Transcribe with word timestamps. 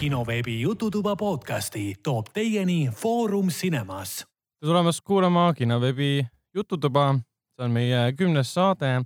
kinoveebi 0.00 0.60
Jututuba 0.60 1.16
podcasti 1.16 1.94
toob 2.02 2.30
teieni 2.32 2.88
Foorum 2.96 3.48
Cinemas. 3.48 4.24
tere 4.60 4.68
tulemast 4.68 5.00
kuulama 5.04 5.52
kinoveebi 5.52 6.26
Jututuba, 6.54 7.18
see 7.56 7.64
on 7.64 7.74
meie 7.74 7.98
kümnes 8.16 8.54
saade 8.54 9.02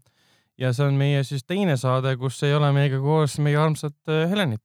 ja 0.59 0.71
see 0.72 0.87
on 0.87 0.94
meie 0.94 1.25
siis 1.26 1.43
teine 1.44 1.75
saade, 1.76 2.15
kus 2.17 2.38
ei 2.47 2.54
ole 2.54 2.71
meiega 2.72 3.01
koos 3.03 3.40
meie 3.43 3.58
armsat 3.58 3.97
äh, 4.07 4.30
Helenit. 4.30 4.62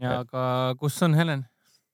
ja 0.00 0.20
aga 0.20 0.44
kus 0.78 1.02
on 1.02 1.18
Helen? 1.18 1.42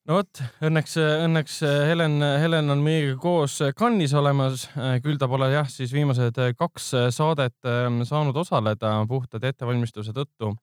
no 0.05 0.21
vot, 0.21 0.45
õnneks, 0.61 1.01
õnneks 1.25 1.61
Helen, 1.89 2.21
Helen 2.45 2.77
on 2.77 2.85
meiega 2.85 3.17
koos 3.23 3.57
Cannes'is 3.73 4.19
olemas, 4.21 4.69
küll 5.01 5.17
ta 5.17 5.31
pole 5.33 5.49
jah, 5.55 5.69
siis 5.69 5.97
viimased 5.97 6.45
kaks 6.61 6.93
saadet 7.17 7.57
ähm, 7.65 8.03
saanud 8.05 8.37
osaleda 8.37 8.99
puhtad 9.09 9.49
ettevalmistuse 9.49 10.13
tõttu. 10.13 10.59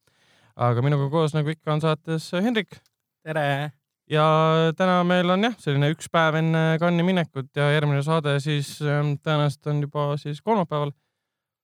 Aga 0.57 0.81
minuga 0.81 1.07
koos, 1.13 1.35
nagu 1.37 1.51
ikka, 1.53 1.75
on 1.75 1.83
saates 1.83 2.29
Hendrik. 2.33 2.79
tere! 3.25 3.71
ja 4.09 4.25
täna 4.77 5.01
meil 5.05 5.29
on 5.33 5.43
jah, 5.45 5.57
selline 5.61 5.91
üks 5.93 6.09
päev 6.11 6.39
enne 6.39 6.61
Cannes'i 6.81 7.05
minekut 7.05 7.49
ja 7.59 7.67
järgmine 7.75 8.01
saade 8.05 8.37
siis 8.43 8.77
ähm, 8.81 9.15
tõenäoliselt 9.21 9.69
on 9.69 9.81
juba 9.83 10.07
siis 10.21 10.39
kolmapäeval, 10.41 10.93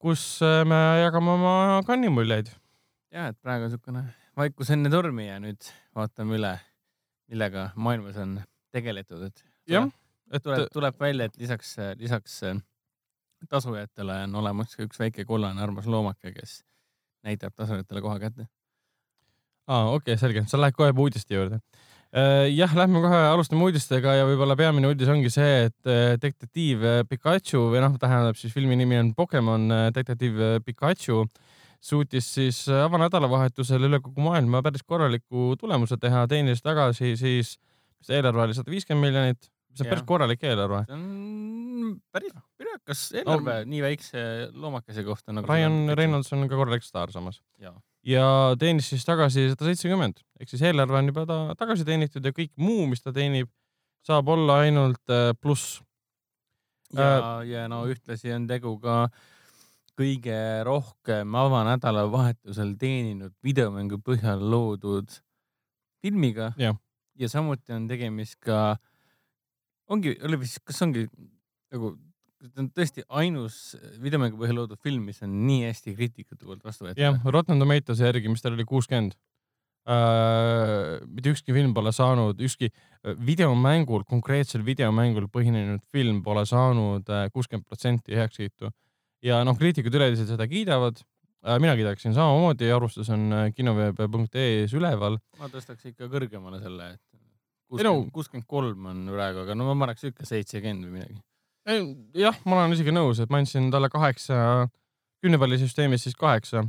kus 0.03 0.25
äh, 0.45 0.61
me 0.67 0.81
jagame 1.02 1.33
oma 1.38 1.55
Cannes'i 1.88 2.11
muljeid. 2.13 2.52
ja, 3.13 3.31
et 3.31 3.39
praegu 3.41 3.69
niisugune 3.69 4.05
vaikus 4.38 4.73
enne 4.75 4.91
tormi 4.94 5.30
ja 5.30 5.39
nüüd 5.41 5.71
vaatame 5.95 6.38
üle 6.38 6.53
millega 7.31 7.69
maailmas 7.75 8.19
on 8.21 8.38
tegeletud, 8.75 9.23
et 9.30 9.45
jah, 9.69 9.88
et 10.33 10.44
tuleb, 10.44 10.67
tuleb 10.73 10.99
välja, 10.99 11.30
et 11.31 11.39
lisaks, 11.41 11.77
lisaks 11.97 12.41
äh, 12.49 12.59
tasujatele 13.49 14.23
on 14.27 14.35
olemas 14.44 14.75
ka 14.77 14.85
üks 14.85 15.02
väike 15.02 15.25
kollane 15.25 15.63
armas 15.63 15.89
loomake, 15.89 16.35
kes 16.35 16.59
näitab 17.23 17.55
tasujatele 17.55 18.03
koha 18.03 18.19
kätte. 18.19 18.49
Aa, 19.67 19.89
okei 19.94 20.14
okay,, 20.14 20.22
selge, 20.22 20.45
sa 20.50 20.59
lähed 20.61 20.78
kohe 20.78 20.94
uudiste 21.06 21.36
juurde. 21.36 21.61
Äh, 22.14 22.45
jah, 22.53 22.73
lähme 22.78 23.02
kohe, 23.02 23.23
alustame 23.31 23.66
uudistega 23.66 24.19
ja 24.19 24.28
võib-olla 24.30 24.58
peamine 24.59 24.92
uudis 24.92 25.09
ongi 25.09 25.31
see, 25.33 25.67
et 25.69 25.89
äh, 25.89 26.14
detektiiv 26.22 26.86
Pikachu 27.09 27.69
või 27.73 27.81
noh, 27.81 27.97
tähendab 28.02 28.38
siis 28.38 28.53
filmi 28.53 28.78
nimi 28.78 29.00
on 29.02 29.14
Pokemon 29.17 29.72
detektiiv 29.95 30.61
Pikachu 30.66 31.23
suutis 31.84 32.28
siis 32.36 32.64
äh, 32.72 32.84
avanädalavahetusel 32.86 33.89
üle 33.89 34.00
kogu 34.03 34.23
maailma 34.23 34.64
päris 34.66 34.86
korraliku 34.88 35.53
tulemuse 35.59 35.97
teha, 36.00 36.25
teenis 36.31 36.64
tagasi 36.64 37.16
siis, 37.19 37.58
mis 38.00 38.14
eelarve 38.14 38.45
oli 38.47 38.58
sada 38.58 38.72
viiskümmend 38.72 39.09
miljonit, 39.09 39.50
see 39.73 39.86
on 39.86 39.91
päris 39.91 40.06
korralik 40.08 40.45
eelarve. 40.47 40.84
see 40.88 41.00
on 41.00 41.97
päris 42.16 42.36
pürakas 42.59 43.08
eelarve 43.19 43.58
no, 43.59 43.72
nii 43.73 43.81
väikse 43.84 44.28
loomakese 44.53 45.03
kohta 45.08 45.36
nagu. 45.36 45.50
Ryan 45.50 45.97
Reynolds 46.00 46.31
on 46.36 46.47
ka 46.47 46.59
korralik 46.59 46.88
staar 46.88 47.11
samas. 47.16 47.41
Ja 48.04 48.26
teenis 48.59 48.90
siis 48.92 49.06
tagasi 49.08 49.50
sada 49.52 49.70
seitsekümmend, 49.70 50.22
ehk 50.40 50.52
siis 50.52 50.64
eelarve 50.68 51.00
on 51.00 51.12
juba 51.12 51.26
ta 51.30 51.40
tagasi 51.59 51.86
teenitud 51.88 52.26
ja 52.26 52.34
kõik 52.36 52.52
muu, 52.59 52.88
mis 52.92 53.04
ta 53.04 53.14
teenib, 53.16 53.52
saab 54.04 54.28
olla 54.34 54.64
ainult 54.66 55.14
äh, 55.14 55.32
pluss. 55.40 55.82
ja 56.94 57.14
äh,, 57.18 57.48
ja 57.54 57.68
no 57.72 57.86
ühtlasi 57.90 58.34
on 58.36 58.48
tegu 58.48 58.76
ka 58.84 59.06
äh, 59.06 59.22
kõige 60.00 60.38
rohkem 60.66 61.36
avanädalavahetusel 61.38 62.74
teeninud 62.81 63.34
videomängu 63.46 64.00
põhjal 64.02 64.42
loodud 64.42 65.20
filmiga. 66.02 66.54
ja 66.58 67.30
samuti 67.30 67.74
on 67.74 67.88
tegemist 67.88 68.40
ka, 68.42 68.78
ongi, 69.88 70.16
oli 70.26 70.40
vist, 70.42 70.59
kas 70.66 70.81
ongi 70.81 71.06
nagu, 71.72 71.94
ta 72.52 72.63
on 72.63 72.72
tõesti 72.75 73.05
ainus 73.09 73.59
videomängu 74.03 74.39
põhjal 74.39 74.63
loodud 74.63 74.81
film, 74.83 75.05
mis 75.09 75.22
on 75.23 75.36
nii 75.47 75.67
hästi 75.69 75.94
kriitikute 75.95 76.44
poolt 76.44 76.63
vastu 76.66 76.88
võetud. 76.88 77.02
jah, 77.03 77.22
Rotten 77.23 77.61
Tomatoes'i 77.61 78.05
järgi, 78.08 78.31
mis 78.31 78.44
tal 78.44 78.58
oli 78.58 78.66
kuuskümmend 78.67 79.16
äh,. 79.88 81.00
mitte 81.08 81.33
ükski 81.33 81.55
film 81.55 81.73
pole 81.77 81.94
saanud, 81.95 82.39
ükski 82.44 82.72
videomängul, 83.23 84.03
konkreetsel 84.09 84.66
videomängul 84.66 85.29
põhinenud 85.31 85.84
film 85.91 86.22
pole 86.25 86.45
saanud 86.50 87.09
äh, 87.09 87.29
kuuskümmend 87.34 87.68
protsenti 87.68 88.16
heakskiitu 88.19 88.72
ja 89.23 89.41
noh, 89.47 89.57
kriitikud 89.59 89.95
üleüldiselt 89.95 90.34
seda 90.34 90.47
kiidavad. 90.51 91.00
Äh, 91.44 91.59
mina 91.63 91.75
kiidaksin 91.79 92.16
samamoodi, 92.16 92.69
arvustus 92.72 93.12
on 93.12 93.28
äh, 93.35 93.50
kinoveeb.ee-s 93.56 94.75
üleval. 94.79 95.19
ma 95.39 95.51
tõstaks 95.51 95.91
ikka 95.91 96.12
kõrgemale 96.12 96.59
selle, 96.63 96.94
et 96.95 97.84
kuuskümmend 98.13 98.47
kolm 98.47 98.91
on 98.91 99.06
praegu, 99.12 99.44
aga 99.47 99.56
no 99.56 99.68
ma 99.72 99.85
paneks 99.85 100.12
ikka 100.12 100.28
seitsekümmend 100.28 100.88
või 100.88 101.00
midagi. 101.00 101.23
Jah, 102.18 102.38
ma 102.46 102.62
olen 102.62 102.75
isegi 102.75 102.94
nõus, 102.96 103.22
et 103.24 103.31
ma 103.31 103.40
andsin 103.41 103.69
talle 103.72 103.90
kaheksa, 103.91 104.68
kümnepallisüsteemis 105.24 106.07
siis 106.07 106.18
kaheksa. 106.19 106.66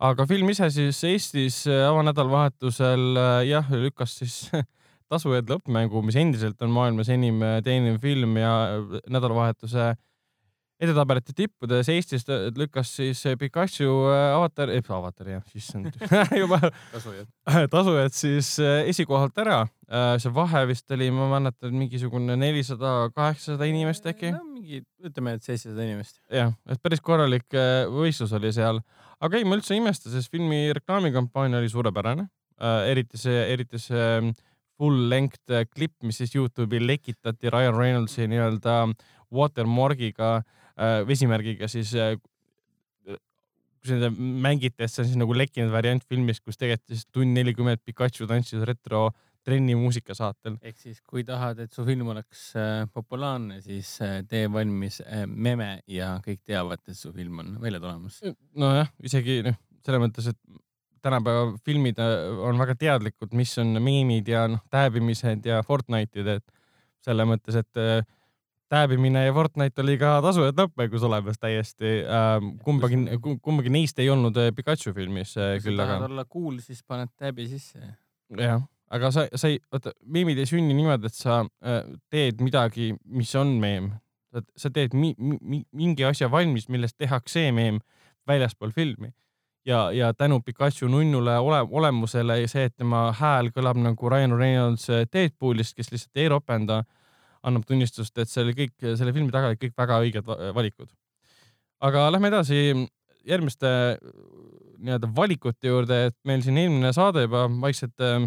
Aga 0.00 0.24
film 0.24 0.48
ise 0.48 0.70
siis 0.72 1.02
Eestis 1.04 1.62
äh, 1.68 1.82
avanädalavahetusel 1.90 3.18
jah, 3.48 3.72
lükkas 3.76 4.16
siis 4.22 4.36
tasujad 5.12 5.50
lõppmängu, 5.50 6.00
mis 6.06 6.16
endiselt 6.16 6.62
on 6.64 6.72
maailmas 6.72 7.10
enim 7.12 7.42
teeniv 7.66 7.98
film 8.00 8.38
ja 8.40 8.54
nädalavahetuse 9.10 9.90
edetabelite 10.80 11.34
tippudes 11.36 11.88
Eestis 11.92 12.24
lükkas 12.56 12.92
siis 12.96 13.20
Pikachu 13.38 13.88
äh, 14.08 14.34
avatar, 14.36 14.72
ei 14.72 14.82
avatar 14.96 15.28
jah, 15.34 15.42
issand 15.56 15.92
juba 16.42 16.60
tasujad, 16.92 17.28
tasujad 17.74 18.16
siis 18.16 18.54
äh, 18.62 18.88
esikohalt 18.90 19.36
ära. 19.42 19.60
Äh, 19.90 20.14
see 20.22 20.32
vahe 20.34 20.64
vist 20.70 20.90
oli, 20.94 21.10
ma 21.14 21.28
mäletan, 21.34 21.74
mingisugune 21.76 22.36
nelisada, 22.40 23.10
kaheksasada 23.14 23.68
inimest 23.68 24.06
äkki 24.10 24.32
no,. 24.34 24.44
mingi, 24.54 24.82
ütleme, 25.04 25.36
et 25.36 25.46
seitsesada 25.46 25.84
inimest. 25.84 26.20
jah, 26.32 26.54
et 26.70 26.80
päris 26.82 27.02
korralik 27.04 27.48
võistlus 27.92 28.32
oli 28.36 28.52
seal, 28.54 28.80
aga 29.20 29.40
ei, 29.40 29.48
ma 29.48 29.58
üldse 29.58 29.76
ei 29.76 29.82
imesta, 29.82 30.12
sest 30.12 30.32
filmi 30.32 30.68
reklaamikampaania 30.76 31.60
oli 31.60 31.72
suurepärane. 31.72 32.28
eriti 32.88 33.16
see, 33.16 33.44
eriti 33.52 33.78
see 33.80 34.00
ähm, 34.18 34.32
full 34.80 35.08
length 35.08 35.52
klipp, 35.74 35.96
mis 36.04 36.20
siis 36.20 36.34
Youtube'i 36.34 36.80
lekitati 36.80 37.52
Ryan 37.52 37.76
Reynoldsi 37.76 38.28
nii-öelda 38.28 38.76
watermark'iga 39.32 40.30
äh, 40.38 40.56
Äh, 40.80 41.02
vesimärgiga 41.04 41.68
siis 41.68 41.90
äh, 41.92 42.14
kui 43.04 43.88
seda 43.90 44.08
mängite, 44.12 44.86
see 44.88 45.02
on 45.02 45.08
siis 45.10 45.18
nagu 45.20 45.34
lekkinud 45.36 45.72
variant 45.72 46.04
filmist, 46.08 46.40
kus 46.44 46.56
tegelikult 46.60 46.94
siis 46.94 47.08
tund 47.12 47.36
nelikümmend 47.36 47.82
Pikachu 47.84 48.28
tantsis 48.28 48.64
retro 48.68 49.10
trenni 49.44 49.74
muusikasaatel. 49.76 50.56
ehk 50.64 50.78
siis, 50.80 51.02
kui 51.04 51.24
tahad, 51.28 51.60
et 51.64 51.72
su 51.76 51.84
film 51.84 52.08
oleks 52.14 52.46
äh, 52.56 52.86
populaarne, 52.92 53.60
siis 53.64 53.92
tee 54.28 54.48
valmis 54.52 55.00
meme 55.28 55.68
ja 55.88 56.14
kõik 56.24 56.40
teavad, 56.48 56.80
et 56.88 56.96
su 56.96 57.12
film 57.12 57.42
on 57.44 57.54
välja 57.60 57.80
tulemas. 57.80 58.20
nojah, 58.56 58.88
isegi 59.04 59.40
noh, 59.44 59.58
selles 59.84 60.04
mõttes, 60.04 60.30
et 60.32 60.40
tänapäeva 61.04 61.50
filmid 61.64 62.00
on 62.00 62.60
väga 62.60 62.76
teadlikud, 62.86 63.36
mis 63.36 63.52
on 63.60 63.76
meemid 63.80 64.28
ja 64.28 64.46
noh, 64.48 64.64
tääbimised 64.72 65.44
ja 65.48 65.60
Fortnite'id, 65.64 66.36
et 66.38 66.48
selles 67.04 67.28
mõttes, 67.28 67.60
et 67.60 67.84
tääbimine 68.70 69.24
ja 69.24 69.32
Fortnite 69.34 69.82
oli 69.82 69.96
ka 69.98 70.16
tasujad 70.22 70.58
lõppmängus 70.58 71.04
olemas 71.06 71.38
täiesti 71.40 72.00
ähm,. 72.06 72.52
kumbagi, 72.64 72.98
kumbagi 73.42 73.72
neist 73.72 73.98
ei 73.98 74.10
olnud 74.10 74.36
äh, 74.38 74.50
Pikachu 74.56 74.94
filmis 74.94 75.34
äh, 75.38 75.56
küll, 75.62 75.78
aga. 75.78 75.96
kui 75.96 75.98
tahad 75.98 76.10
olla 76.10 76.24
cool, 76.24 76.60
siis 76.62 76.84
paned 76.86 77.10
tääbi 77.18 77.48
sisse. 77.50 77.80
jah, 78.38 78.62
aga 78.90 79.10
sa, 79.14 79.26
sa 79.34 79.50
ei, 79.50 79.58
vaata, 79.72 79.94
meemid 80.06 80.38
ei 80.38 80.46
sünni 80.46 80.76
niimoodi, 80.78 81.10
et 81.10 81.18
sa 81.18 81.40
äh, 81.42 81.82
teed 82.10 82.44
midagi, 82.46 82.92
mis 83.04 83.34
on 83.38 83.56
meem. 83.62 83.90
sa 84.30 84.70
teed 84.70 84.94
mi, 84.94 85.14
mi, 85.18 85.64
mingi 85.74 86.04
asja 86.06 86.28
valmis, 86.30 86.68
millest 86.70 86.94
tehakse 86.98 87.48
meem 87.52 87.80
väljaspool 88.30 88.70
filmi. 88.70 89.10
ja, 89.66 89.90
ja 89.92 90.14
tänu 90.14 90.40
Pikachu 90.46 90.88
nunnule 90.88 91.38
ole, 91.38 91.60
olemusele 91.70 92.40
ja 92.40 92.48
see, 92.48 92.70
et 92.70 92.76
tema 92.76 93.10
hääl 93.18 93.50
kõlab 93.50 93.82
nagu 93.82 94.08
Ryan 94.08 94.38
Reynolds 94.38 94.86
Deadpoolist, 95.12 95.74
kes 95.76 95.90
lihtsalt 95.90 96.22
ei 96.22 96.28
ropenda 96.30 96.78
äh, 96.78 96.99
annab 97.46 97.64
tunnistust, 97.68 98.16
et 98.18 98.28
see 98.28 98.42
oli 98.44 98.56
kõik, 98.56 98.74
selle 98.98 99.14
filmi 99.16 99.32
taga 99.32 99.50
olid 99.50 99.60
kõik 99.62 99.76
väga 99.78 100.00
õiged 100.04 100.32
valikud. 100.56 100.90
aga 101.80 102.10
lähme 102.12 102.28
edasi 102.28 102.88
järgmiste 103.28 103.70
nii-öelda 104.80 105.10
valikute 105.16 105.68
juurde, 105.68 106.04
et 106.08 106.16
meil 106.28 106.42
siin 106.44 106.58
eelmine 106.60 106.92
saade 106.96 107.24
juba 107.26 107.46
vaikselt 107.62 108.04
äh, 108.04 108.24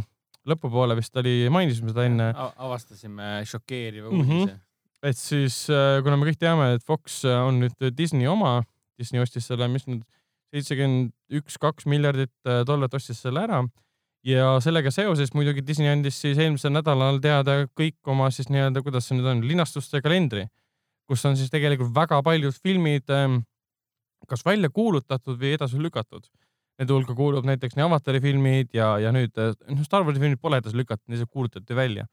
lõpupoole 0.49 0.97
vist 0.99 1.15
oli, 1.17 1.47
mainisime 1.53 1.93
seda 1.93 2.05
enne. 2.09 2.29
avastasime 2.37 3.39
šokeeriva 3.49 4.09
mhm. 4.09 4.19
uudise 4.19 4.53
mm. 4.53 4.57
-hmm. 4.57 5.09
et 5.09 5.17
siis, 5.17 5.63
äh, 5.69 6.01
kuna 6.03 6.17
me 6.17 6.29
kõik 6.29 6.41
teame, 6.41 6.73
et 6.75 6.83
Fox 6.83 7.23
on 7.25 7.61
nüüd 7.63 7.89
Disney 7.97 8.27
oma, 8.27 8.61
Disney 8.99 9.21
ostis 9.21 9.47
selle, 9.49 9.67
mis 9.67 9.87
nüüd 9.89 10.03
seitsekümmend 10.53 11.13
üks, 11.39 11.57
kaks 11.57 11.87
miljardit 11.89 12.35
äh, 12.45 12.61
dollarit 12.67 12.93
ostis 12.93 13.21
selle 13.21 13.41
ära 13.47 13.63
ja 14.23 14.57
sellega 14.63 14.91
seoses 14.93 15.33
muidugi 15.35 15.63
Disney 15.65 15.91
andis 15.91 16.19
siis 16.21 16.39
eelmisel 16.39 16.73
nädalal 16.73 17.19
teada 17.23 17.63
kõik 17.75 17.99
oma 18.09 18.29
siis 18.31 18.49
nii-öelda, 18.53 18.83
kuidas 18.85 19.07
see 19.07 19.17
nüüd 19.17 19.29
on, 19.29 19.43
linastuste 19.47 20.01
kalendri, 20.03 20.45
kus 21.09 21.25
on 21.27 21.35
siis 21.39 21.51
tegelikult 21.51 21.91
väga 21.95 22.21
paljud 22.23 22.55
filmid 22.63 23.11
ähm, 23.11 23.41
kas 24.29 24.45
välja 24.45 24.69
kuulutatud 24.73 25.39
või 25.39 25.53
edasi 25.57 25.79
lükatud. 25.81 26.27
Nende 26.79 26.95
hulka 26.95 27.13
kuulub 27.13 27.45
näiteks 27.45 27.75
nii 27.77 27.85
Avatari 27.85 28.21
filmid 28.23 28.71
ja, 28.73 28.95
ja 29.01 29.11
nüüd, 29.13 29.35
äh, 29.37 29.51
noh, 29.69 29.83
Star 29.85 30.05
Warsi 30.07 30.23
filmid 30.23 30.41
pole 30.41 30.57
edasi 30.63 30.79
lükatud, 30.79 31.05
lihtsalt 31.11 31.31
kuulutati 31.31 31.75
välja. 31.75 32.07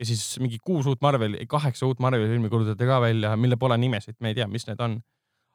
ja 0.00 0.06
siis 0.08 0.24
mingi 0.40 0.56
kuus 0.58 0.86
uut 0.88 1.02
Marveli, 1.04 1.44
kaheksa 1.46 1.86
uut 1.86 2.00
Marveli 2.00 2.26
filmi 2.30 2.48
kuulutati 2.50 2.86
ka 2.88 2.96
välja, 3.00 3.36
mille 3.36 3.56
pole 3.60 3.76
nimesid, 3.78 4.16
me 4.20 4.32
ei 4.32 4.34
tea, 4.34 4.48
mis 4.48 4.66
need 4.66 4.80
on. 4.80 4.96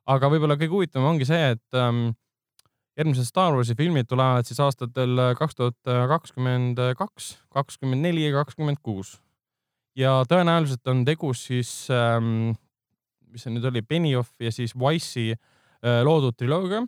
aga 0.07 0.29
võib-olla 0.31 0.55
kõige 0.55 0.71
huvitavam 0.71 1.09
ongi 1.09 1.25
see, 1.27 1.49
et 1.57 1.75
ähm, 1.81 2.13
järgmised 2.97 3.27
Star 3.29 3.53
Warsi 3.53 3.75
filmid 3.77 4.07
tulevad 4.09 4.47
siis 4.47 4.59
aastatel 4.63 5.19
kaks 5.37 5.55
tuhat 5.55 5.91
kakskümmend 6.09 6.79
kaks, 6.97 7.35
kakskümmend 7.53 8.01
neli 8.07 8.25
ja 8.25 8.33
kakskümmend 8.39 8.81
kuus. 8.81 9.19
ja 9.97 10.23
tõenäoliselt 10.29 10.85
on 10.89 11.03
tegu 11.05 11.33
siis 11.33 11.89
ähm,, 11.93 12.55
mis 13.31 13.45
see 13.45 13.53
nüüd 13.53 13.65
oli, 13.69 13.83
Benioff 13.85 14.33
ja 14.41 14.51
siis 14.53 14.75
Wise'i 14.77 15.33
äh, 15.33 16.01
loodud 16.05 16.37
triloogia 16.37 16.83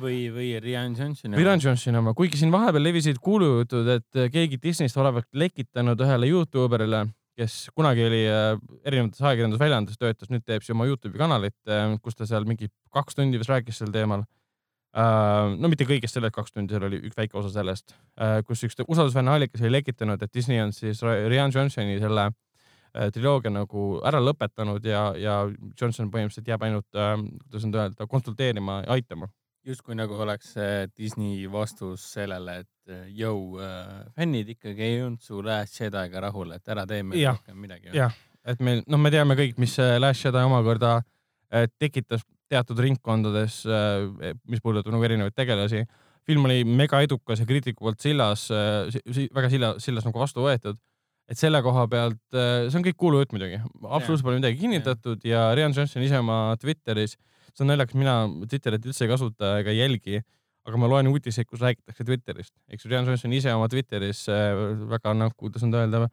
või, 0.00 0.26
või 0.32 0.52
Rian 0.62 0.96
Johnsoni 0.98 1.36
või 1.36 1.46
Rian 1.46 1.62
Johnsoni 1.62 2.00
oma, 2.00 2.14
kuigi 2.16 2.40
siin 2.40 2.52
vahepeal 2.54 2.86
levisid 2.88 3.20
kuulujutud, 3.22 3.90
et 3.96 4.22
keegi 4.34 4.60
Disneyst 4.62 4.98
olevat 5.00 5.28
lekitanud 5.36 6.00
ühele 6.02 6.30
Youtuberile, 6.30 7.04
kes 7.38 7.66
kunagi 7.76 8.06
oli 8.08 8.22
äh, 8.28 8.54
erinevates 8.84 9.22
ajakirjandusväljaandes 9.22 10.00
töötas, 10.00 10.32
nüüd 10.32 10.44
teeb 10.46 10.64
siis 10.64 10.74
oma 10.76 10.88
Youtube'i 10.88 11.20
kanalit, 11.20 11.58
äh, 11.68 11.96
kus 12.02 12.18
ta 12.18 12.28
seal 12.28 12.48
mingi 12.48 12.70
kaks 12.92 13.18
tundi 13.18 13.40
vist 13.40 13.52
rääkis 13.52 13.82
sel 13.82 13.92
teemal. 13.94 14.26
Äh, 14.92 15.54
no 15.56 15.70
mitte 15.72 15.86
kõigest 15.88 16.18
sellest 16.18 16.34
kaks 16.36 16.52
tundi, 16.52 16.74
seal 16.74 16.84
oli 16.88 17.00
üks 17.08 17.16
väike 17.16 17.38
osa 17.40 17.48
sellest, 17.54 17.94
kus 18.48 18.64
üks 18.66 18.76
usaldusväärne 18.84 19.32
allikas 19.32 19.62
oli 19.64 19.78
lekitanud, 19.78 20.20
et 20.20 20.32
Disney 20.34 20.60
on 20.60 20.74
siis 20.76 21.00
Rian 21.02 21.52
Johnsoni 21.54 21.96
selle 22.02 22.28
triloogia 23.14 23.48
nagu 23.48 23.84
ära 24.04 24.18
lõpetanud 24.20 24.84
ja, 24.84 25.06
ja 25.16 25.36
Johnson 25.80 26.10
põhimõtteliselt 26.12 26.50
jääb 26.52 26.66
ainult, 26.66 26.88
kuidas 26.92 27.64
nüüd 27.64 27.78
öelda, 27.80 28.06
konsulteerima 28.10 28.82
ja 28.82 28.98
aitama. 28.98 29.30
Justkui 29.64 29.96
nagu 29.96 30.18
oleks 30.20 30.52
Disney 30.98 31.46
vastus 31.48 32.04
sellele, 32.12 32.58
et 32.66 32.94
jõu 33.16 33.62
äh,, 33.62 34.02
fännid 34.12 34.52
ikkagi 34.56 34.84
ei 34.84 35.00
olnud 35.06 35.22
su 35.24 35.40
Last 35.40 35.80
Jedi'ga 35.80 36.20
rahul, 36.26 36.52
et 36.58 36.68
ära 36.68 36.84
tee 36.90 37.00
meil 37.06 37.30
rohkem 37.30 37.56
midagi. 37.64 37.94
jah, 37.96 38.12
et 38.44 38.60
meil, 38.60 38.82
noh, 38.90 39.00
me 39.00 39.12
teame 39.14 39.38
kõik, 39.38 39.56
mis 39.62 39.78
Last 40.02 40.26
Jedi 40.26 40.44
omakorda 40.50 40.96
äh, 41.00 41.68
tekitas 41.78 42.26
teatud 42.52 42.80
ringkondades 42.84 43.62
äh,, 43.66 44.36
mis 44.50 44.62
puudutab 44.62 44.94
nagu 44.94 45.08
erinevaid 45.08 45.36
tegelasi. 45.36 45.84
film 46.28 46.46
oli 46.46 46.62
mega 46.64 47.00
edukas 47.02 47.40
ja 47.42 47.48
kriitiku 47.48 47.88
poolt 47.88 48.00
sillas 48.04 48.48
äh,, 48.52 49.02
väga 49.34 49.50
silla, 49.52 49.74
sillas 49.82 50.06
nagu 50.08 50.22
vastu 50.22 50.44
võetud. 50.44 50.78
et 51.32 51.38
selle 51.38 51.62
koha 51.64 51.86
pealt, 51.88 52.22
äh, 52.36 52.68
see 52.68 52.78
on 52.80 52.86
kõik 52.86 52.98
kuulujutt 53.00 53.32
muidugi, 53.32 53.60
absoluutselt 53.88 54.26
pole 54.26 54.40
midagi 54.40 54.58
kinnitatud 54.60 55.22
ja, 55.24 55.48
ja 55.48 55.54
Rian 55.56 55.76
Johnson 55.76 56.04
ise 56.04 56.18
oma 56.20 56.56
Twitteris 56.60 57.16
see 57.52 57.64
on 57.66 57.72
naljakas, 57.72 57.96
mina 57.98 58.14
Twitterit 58.48 58.86
üldse 58.88 59.06
ei 59.06 59.10
kasuta 59.10 59.56
ega 59.60 59.72
ei 59.72 59.82
jälgi, 59.82 60.20
aga 60.68 60.78
ma 60.80 60.88
loen 60.90 61.10
uudiseid, 61.10 61.48
kus 61.48 61.62
räägitakse 61.62 62.06
Twitterist, 62.08 62.54
eks 62.72 62.86
ju, 62.86 62.92
Rian 62.92 63.08
Johnson 63.08 63.34
ise 63.36 63.52
oma 63.54 63.68
Twitteris 63.72 64.24
väga 64.92 65.14
nagu, 65.18 65.36
kuidas 65.38 65.64
nüüd 65.66 65.78
öelda, 65.80 66.06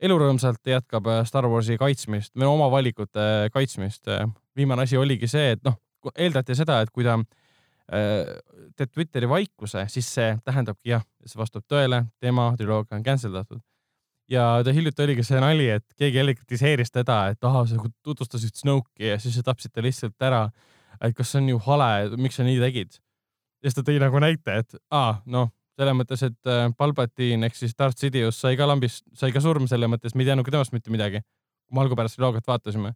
elurõõmsalt 0.00 0.66
jätkab 0.66 1.08
äh, 1.10 1.22
Star 1.28 1.48
Warsi 1.50 1.76
kaitsmist 1.80 2.34
või 2.36 2.48
oma 2.48 2.70
valikute 2.72 3.50
kaitsmist. 3.52 4.08
viimane 4.56 4.82
asi 4.82 4.96
oligi 4.96 5.28
see, 5.28 5.52
et 5.56 5.64
noh, 5.64 5.78
eeldati 6.16 6.54
seda, 6.56 6.80
et 6.80 6.90
kui 6.90 7.04
ta 7.04 7.18
äh, 7.18 8.36
teeb 8.76 8.92
Twitteri 8.92 9.28
vaikuse, 9.28 9.86
siis 9.88 10.08
see 10.14 10.36
tähendabki 10.44 10.94
jah, 10.94 11.04
see 11.24 11.40
vastab 11.40 11.66
tõele, 11.68 12.04
tema 12.20 12.52
triloogia 12.56 12.96
on 12.96 13.04
cancel 13.04 13.36
datud 13.36 13.60
ja 14.30 14.62
ta 14.64 14.72
hiljuti 14.72 15.02
oligi 15.02 15.24
see 15.26 15.40
nali, 15.42 15.68
et 15.74 15.84
keegi 15.98 16.20
jälle 16.20 16.34
kritiseeris 16.34 16.92
teda, 16.94 17.20
et 17.32 17.44
ahah, 17.44 17.66
sa 17.68 17.90
tutvustasid 18.06 18.54
Snoke'i 18.54 19.10
ja 19.10 19.18
siis 19.18 19.34
sa 19.38 19.42
tapsid 19.46 19.74
ta 19.74 19.82
lihtsalt 19.82 20.22
ära. 20.22 20.48
et 21.00 21.16
kas 21.16 21.32
see 21.32 21.40
on 21.40 21.48
ju 21.48 21.58
hale, 21.64 22.16
miks 22.16 22.36
sa 22.36 22.44
nii 22.44 22.60
tegid? 22.60 23.00
ja 23.62 23.68
siis 23.68 23.78
ta 23.78 23.84
tõi 23.84 23.98
nagu 24.00 24.20
näite, 24.22 24.58
et 24.62 24.76
aa, 24.90 25.20
noh, 25.26 25.50
selles 25.80 25.96
mõttes, 25.96 26.24
et 26.26 26.50
äh, 26.50 26.66
Palpatine 26.76 27.48
ehk 27.48 27.56
siis 27.56 27.72
Darth 27.78 28.00
Sidious 28.00 28.40
sai 28.42 28.58
ka 28.60 28.68
lambist, 28.68 29.06
sai 29.16 29.32
ka 29.32 29.40
surma 29.44 29.68
selles 29.70 29.90
mõttes, 29.90 30.14
me 30.14 30.24
ei 30.24 30.30
teadnud 30.30 30.46
ka 30.46 30.52
temast 30.54 30.76
mitte 30.76 30.92
midagi. 30.92 31.22
kui 31.66 31.78
me 31.78 31.84
algupärast 31.84 32.20
loogat 32.20 32.46
vaatasime. 32.46 32.92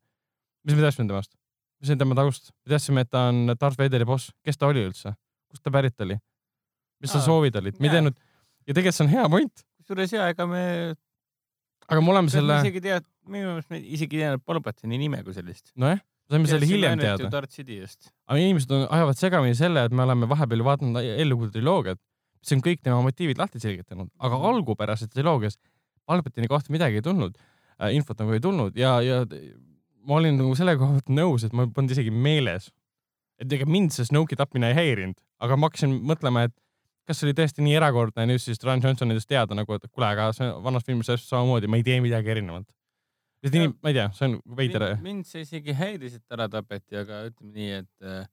mis 0.64 0.76
me 0.76 0.84
teadsime 0.84 1.08
temast? 1.08 1.32
mis 1.80 1.94
on 1.94 1.98
tema 2.02 2.18
taust? 2.18 2.52
me 2.64 2.74
teadsime, 2.74 3.06
et 3.06 3.10
ta 3.10 3.28
on 3.30 3.54
Darth 3.54 3.78
Vaderi 3.80 4.04
boss. 4.08 4.32
kes 4.44 4.60
ta 4.60 4.68
oli 4.68 4.84
üldse? 4.84 5.14
kust 5.48 5.64
ta 5.64 5.72
pärit 5.72 6.00
oli? 6.04 6.18
mis 7.00 7.12
ta 7.12 7.22
soovid 7.24 7.56
olid? 7.60 7.80
me 7.80 7.88
ei 7.88 7.96
teadnud. 7.96 8.20
ja 8.66 8.74
tegelikult 8.74 8.98
see 8.98 9.06
on 9.06 9.12
hea 9.14 9.26
point. 9.36 9.66
kusjuures 9.80 10.16
ja 10.16 10.28
ega 10.34 10.46
me 10.50 10.64
aga 11.88 12.00
me 12.00 12.12
oleme 12.14 12.32
selle. 12.32 12.58
isegi 12.64 12.82
tead, 12.84 13.06
minu 13.28 13.52
meelest 13.52 13.70
me 13.72 13.80
isegi 13.80 14.20
ei 14.20 14.26
teadnud 14.26 14.44
Palpatini 14.44 15.00
nime 15.00 15.22
kui 15.26 15.36
sellist. 15.36 15.72
nojah, 15.80 16.00
saime 16.30 16.50
selle 16.50 16.68
hiljem 16.68 17.00
teada. 17.00 17.30
aga 17.32 18.40
inimesed 18.40 18.72
on, 18.76 18.88
ajavad 18.90 19.20
segamini 19.20 19.56
selle, 19.58 19.86
et 19.88 19.94
me 19.94 20.04
oleme 20.06 20.28
vahepeal 20.30 20.64
vaadanud 20.66 21.00
Ellugu 21.24 21.50
triloogiat, 21.54 22.00
mis 22.44 22.56
on 22.56 22.62
kõik 22.64 22.84
tema 22.84 23.00
motiivid 23.04 23.40
lahti 23.40 23.62
selgitanud, 23.62 24.12
aga 24.20 24.36
mhm. 24.36 24.50
algupärases 24.52 25.12
triloogias 25.12 25.58
Palpatini 26.04 26.50
kohta 26.52 26.68
midagi 26.68 27.00
ei 27.00 27.04
tulnud 27.04 27.38
äh,, 27.80 27.94
infot 27.96 28.18
nagu 28.20 28.34
ei 28.36 28.42
tulnud 28.44 28.76
ja, 28.76 28.98
ja 29.00 29.22
ma 30.04 30.18
olin 30.18 30.36
nagu 30.36 30.52
selle 30.58 30.76
koha 30.80 30.98
pealt 30.98 31.14
nõus, 31.16 31.46
et 31.46 31.54
ma 31.56 31.64
polnud 31.64 31.94
isegi 31.94 32.12
meeles, 32.12 32.68
et 33.40 33.52
ega 33.56 33.66
mind 33.68 33.94
see 33.94 34.04
Snoke'i 34.08 34.36
tapmine 34.38 34.70
ei 34.70 34.76
häirinud, 34.76 35.16
aga 35.44 35.56
ma 35.56 35.70
hakkasin 35.70 35.96
mõtlema, 36.04 36.44
et 36.48 36.54
kas 37.08 37.20
see 37.20 37.28
oli 37.28 37.36
tõesti 37.36 37.64
nii 37.64 37.76
erakordne 37.78 38.26
nüüd 38.28 38.42
siis 38.42 38.60
Ryan 38.64 38.84
Johnsonidest 38.84 39.28
teada 39.28 39.56
nagu, 39.56 39.76
et 39.76 39.88
kuule, 39.90 40.08
aga 40.12 40.30
see 40.36 40.48
vanas 40.64 40.86
filmis 40.86 41.10
täpselt 41.10 41.30
samamoodi, 41.30 41.70
ma 41.70 41.80
ei 41.80 41.86
tee 41.86 41.98
midagi 42.04 42.32
erinevat. 42.36 42.68
ma 43.44 43.90
ei 43.90 43.96
tea, 43.96 44.06
see 44.16 44.28
on 44.30 44.38
veider. 44.56 44.86
mind 45.04 45.28
see 45.28 45.44
isegi 45.44 45.76
häiris, 45.76 46.16
et 46.20 46.36
ära 46.36 46.48
tapeti, 46.52 46.96
aga 47.00 47.26
ütleme 47.28 47.52
nii, 47.52 47.82
et 47.82 48.08
äh, 48.08 48.24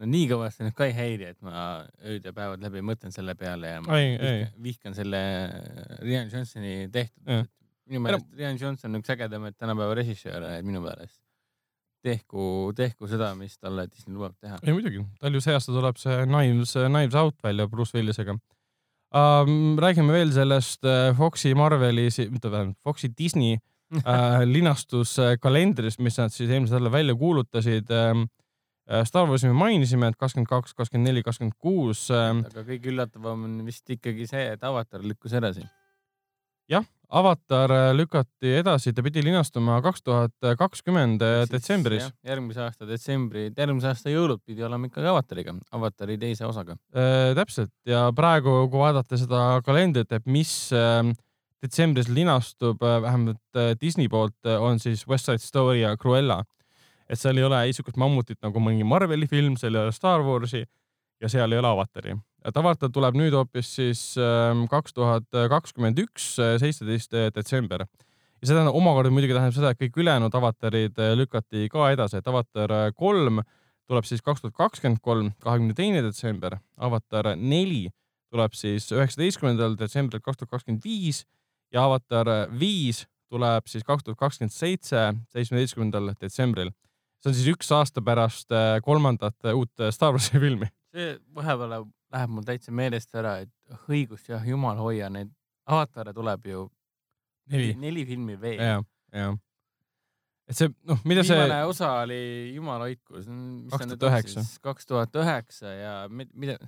no 0.00 0.08
nii 0.10 0.28
kõvasti 0.30 0.66
nüüd 0.66 0.76
ka 0.78 0.88
ei 0.88 0.94
häiri, 0.96 1.32
et 1.34 1.40
ma 1.44 1.82
ööd 2.04 2.24
ja 2.26 2.32
päevad 2.36 2.62
läbi 2.64 2.82
mõtlen 2.86 3.14
selle 3.14 3.36
peale 3.38 3.76
ja 3.76 3.82
ma 3.84 3.98
ei, 4.00 4.16
vihkan, 4.18 4.56
vihkan 4.68 4.96
selle 4.96 5.20
Ryan 6.02 6.32
Johnsoni 6.32 6.74
tehtud. 6.94 7.52
minu 7.90 8.00
meelest 8.06 8.32
Ryan 8.34 8.58
Johnson 8.60 8.94
on 8.94 9.02
üks 9.02 9.12
ägedamaid 9.14 9.58
tänapäeva 9.60 9.94
režissööre 10.00 10.56
minu 10.66 10.82
meelest 10.84 11.20
tehku, 12.04 12.72
tehku 12.76 13.08
seda, 13.08 13.32
mis 13.38 13.56
talle 13.58 13.86
Disney 13.88 14.16
lubab 14.16 14.34
teha. 14.40 14.58
ei 14.62 14.74
muidugi, 14.76 15.04
tal 15.20 15.36
ju 15.36 15.42
see 15.44 15.54
aasta 15.56 15.74
tuleb 15.74 16.00
see 16.00 16.24
Knives, 16.28 16.74
Knives 16.76 17.16
Out 17.20 17.38
välja 17.44 17.68
Bruce 17.70 17.96
Willisega 17.96 18.36
um,. 19.14 19.78
räägime 19.80 20.12
veel 20.12 20.32
sellest 20.34 20.84
äh, 20.84 21.14
Foxi 21.16 21.54
Marveli, 21.54 22.08
mitte 22.30 22.50
tähendab 22.50 22.76
Foxi 22.84 23.12
Disney 23.18 23.56
äh, 24.00 24.42
linastuskalendrist, 24.48 26.00
mis 26.02 26.18
nad 26.18 26.32
siis 26.34 26.50
eelmisel 26.50 26.80
nädalal 26.80 26.98
välja 26.98 27.20
kuulutasid 27.20 27.92
ähm,. 27.94 28.26
Star 29.08 29.28
Warsi 29.30 29.48
me 29.48 29.56
mainisime, 29.56 30.10
et 30.12 30.18
kakskümmend 30.20 30.50
kaks, 30.50 30.74
kakskümmend 30.76 31.08
neli, 31.08 31.22
kakskümmend 31.24 31.56
kuus. 31.56 32.06
Ähm, 32.12 32.42
aga 32.50 32.66
kõige 32.66 32.92
üllatavam 32.92 33.46
on 33.46 33.56
vist 33.64 33.88
ikkagi 33.90 34.28
see, 34.28 34.44
et 34.56 34.66
avatar 34.66 35.04
lükkus 35.04 35.32
edasi. 35.40 35.64
jah, 36.68 36.84
avatar 37.12 37.72
äh, 37.72 37.90
lükati 37.96 38.54
edasi, 38.60 38.92
ta 38.96 39.02
pidi 39.04 39.24
linastuma 39.24 39.80
kaks 39.84 40.04
tuhat 40.04 40.48
kakskümmend 40.60 41.24
äh, 41.24 41.42
detsembris. 41.50 42.06
järgmise 42.24 42.62
aasta 42.64 42.88
detsembri, 42.88 43.50
järgmise 43.56 43.90
aasta 43.90 44.12
jõulud 44.12 44.40
pidi 44.44 44.64
olema 44.64 44.88
ikkagi 44.88 45.10
avatariga, 45.12 45.56
avatari 45.76 46.16
teise 46.20 46.48
osaga 46.48 46.76
äh,. 46.96 47.34
täpselt 47.36 47.74
ja 47.88 48.06
praegu, 48.16 48.64
kui 48.72 48.80
vaadata 48.80 49.20
seda 49.20 49.44
kalendrit, 49.64 50.12
et 50.12 50.24
mis 50.24 50.54
äh, 50.72 51.12
detsembris 51.64 52.08
linastub 52.12 52.82
äh, 52.82 53.00
vähemalt 53.02 53.56
äh, 53.56 53.72
Disney 53.80 54.08
poolt, 54.08 54.36
on 54.60 54.80
siis 54.80 55.06
West 55.08 55.30
Side 55.30 55.44
Story 55.44 55.80
ja 55.82 55.96
Cruella. 55.96 56.42
Et 57.08 57.20
seal 57.20 57.38
ei 57.38 57.44
ole 57.44 57.64
niisugust 57.66 57.98
mammutit 58.00 58.40
nagu 58.42 58.60
mõni 58.62 58.86
Marveli 58.86 59.26
film, 59.30 59.58
seal 59.60 59.74
ei 59.74 59.86
ole 59.86 59.92
Star 59.92 60.24
Warsi 60.24 60.64
ja 61.20 61.28
seal 61.28 61.52
ei 61.52 61.60
ole 61.60 61.68
avatari 61.68 62.16
et 62.44 62.56
avatar 62.60 62.92
tuleb 62.92 63.16
nüüd 63.16 63.34
hoopis 63.34 63.70
siis 63.78 64.02
ähm, 64.20 64.66
kaks 64.70 64.94
tuhat 64.96 65.28
kakskümmend 65.50 66.00
üks, 66.02 66.34
äh, 66.42 66.56
seitseteist 66.60 67.16
äh, 67.16 67.30
detsember. 67.34 67.86
ja 67.86 68.48
see 68.48 68.52
tähendab 68.52 68.76
omakorda 68.76 69.12
muidugi 69.14 69.36
tähendab 69.36 69.56
seda, 69.56 69.72
et 69.72 69.80
kõik 69.80 69.96
ülejäänud 70.02 70.34
avatarid 70.36 71.00
äh, 71.00 71.14
lükati 71.16 71.68
ka 71.72 71.88
edasi, 71.94 72.20
et 72.20 72.28
avatar 72.28 72.74
kolm 72.96 73.40
tuleb 73.88 74.08
siis 74.08 74.24
kaks 74.24 74.44
tuhat 74.44 74.56
kakskümmend 74.56 75.00
kolm, 75.04 75.32
kahekümne 75.44 75.76
teine 75.76 76.02
detsember, 76.04 76.58
avatar 76.76 77.34
neli 77.36 77.88
tuleb 78.32 78.56
siis 78.56 78.90
üheksateistkümnendal 78.92 79.78
detsembril 79.80 80.20
kaks 80.24 80.42
tuhat 80.42 80.56
kakskümmend 80.56 80.84
viis 80.84 81.24
ja 81.72 81.86
avatar 81.88 82.50
viis 82.60 83.04
tuleb 83.32 83.68
siis 83.70 83.84
kaks 83.86 84.04
tuhat 84.04 84.20
kakskümmend 84.20 84.52
seitse, 84.52 85.12
seitsmeteistkümnendal 85.32 86.12
detsembril. 86.20 86.74
See 87.24 87.32
on 87.32 87.36
siis 87.38 87.54
üks 87.54 87.70
aasta 87.72 88.02
pärast 88.04 88.52
kolmandat 88.84 89.52
uut 89.54 89.84
Star 89.96 90.12
Warsi 90.12 90.36
filmi. 90.36 90.68
see 90.92 91.14
vahepeal 91.34 91.72
läheb 92.14 92.30
mul 92.30 92.44
täitsa 92.46 92.74
meelest 92.74 93.14
ära, 93.16 93.38
et 93.44 93.88
õigust 93.88 94.28
jah, 94.28 94.44
jumal 94.46 94.76
hoia, 94.78 95.08
neid 95.10 95.32
avatare 95.64 96.12
tuleb 96.14 96.46
ju 96.50 96.66
neli, 97.52 97.72
neli 97.80 98.04
filmi 98.08 98.36
veel. 98.40 98.60
ja, 98.60 98.78
ja. 99.16 99.32
et 100.48 100.58
see, 100.58 100.70
noh, 100.88 101.00
mida 101.08 101.24
see. 101.26 101.38
viimane 101.40 101.64
osa 101.70 101.90
oli 102.04 102.20
Jumala 102.54 102.88
hoikus. 102.90 103.28
kaks 103.72 103.88
tuhat 103.88 104.08
üheksa. 104.10 104.46
kaks 104.68 104.90
tuhat 104.92 105.20
üheksa 105.24 105.74
ja 105.74 105.94
mida. 106.12 106.58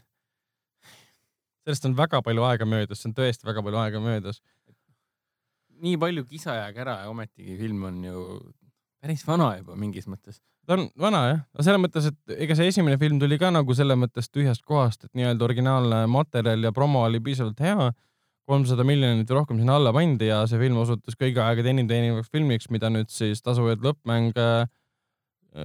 sellest 1.67 1.89
on 1.89 1.97
väga 1.99 2.23
palju 2.25 2.47
aega 2.49 2.69
möödas, 2.69 3.03
see 3.03 3.13
on 3.13 3.17
tõesti 3.21 3.49
väga 3.49 3.65
palju 3.67 3.83
aega 3.85 4.03
möödas. 4.03 4.41
nii 5.85 5.99
palju 6.01 6.25
kisa 6.29 6.57
ja 6.63 6.71
kära 6.73 7.03
ja 7.05 7.13
ometigi 7.13 7.59
film 7.61 7.85
on 7.91 8.05
ju 8.05 8.23
päris 9.07 9.23
vana 9.27 9.55
juba 9.61 9.79
mingis 9.79 10.11
mõttes 10.11 10.43
ta 10.67 10.75
on 10.77 10.89
vana 10.99 11.21
jah, 11.29 11.43
no 11.55 11.65
selles 11.65 11.83
mõttes, 11.83 12.09
et 12.11 12.39
ega 12.47 12.57
see 12.59 12.71
esimene 12.73 12.99
film 13.01 13.21
tuli 13.23 13.39
ka 13.39 13.53
nagu 13.55 13.75
selles 13.79 13.99
mõttes 13.99 14.29
tühjast 14.33 14.65
kohast, 14.67 15.07
et 15.07 15.13
nii-öelda 15.19 15.47
originaalne 15.47 16.01
materjal 16.11 16.67
ja 16.67 16.73
promo 16.75 17.05
oli 17.07 17.23
piisavalt 17.23 17.63
hea. 17.63 17.93
kolmsada 18.47 18.85
miljonit 18.87 19.27
või 19.27 19.35
rohkem 19.41 19.59
sinna 19.59 19.75
alla 19.75 19.91
pandi 19.91 20.29
ja 20.29 20.45
see 20.47 20.59
film 20.61 20.77
osutus 20.79 21.17
kõigi 21.19 21.41
aegade 21.43 21.73
enim 21.73 21.89
teenivaks 21.91 22.31
filmiks, 22.31 22.69
mida 22.71 22.87
nüüd 22.95 23.11
siis 23.11 23.43
tasujõud 23.43 23.83
lõppmäng 23.83 24.39
äh, 24.39 24.69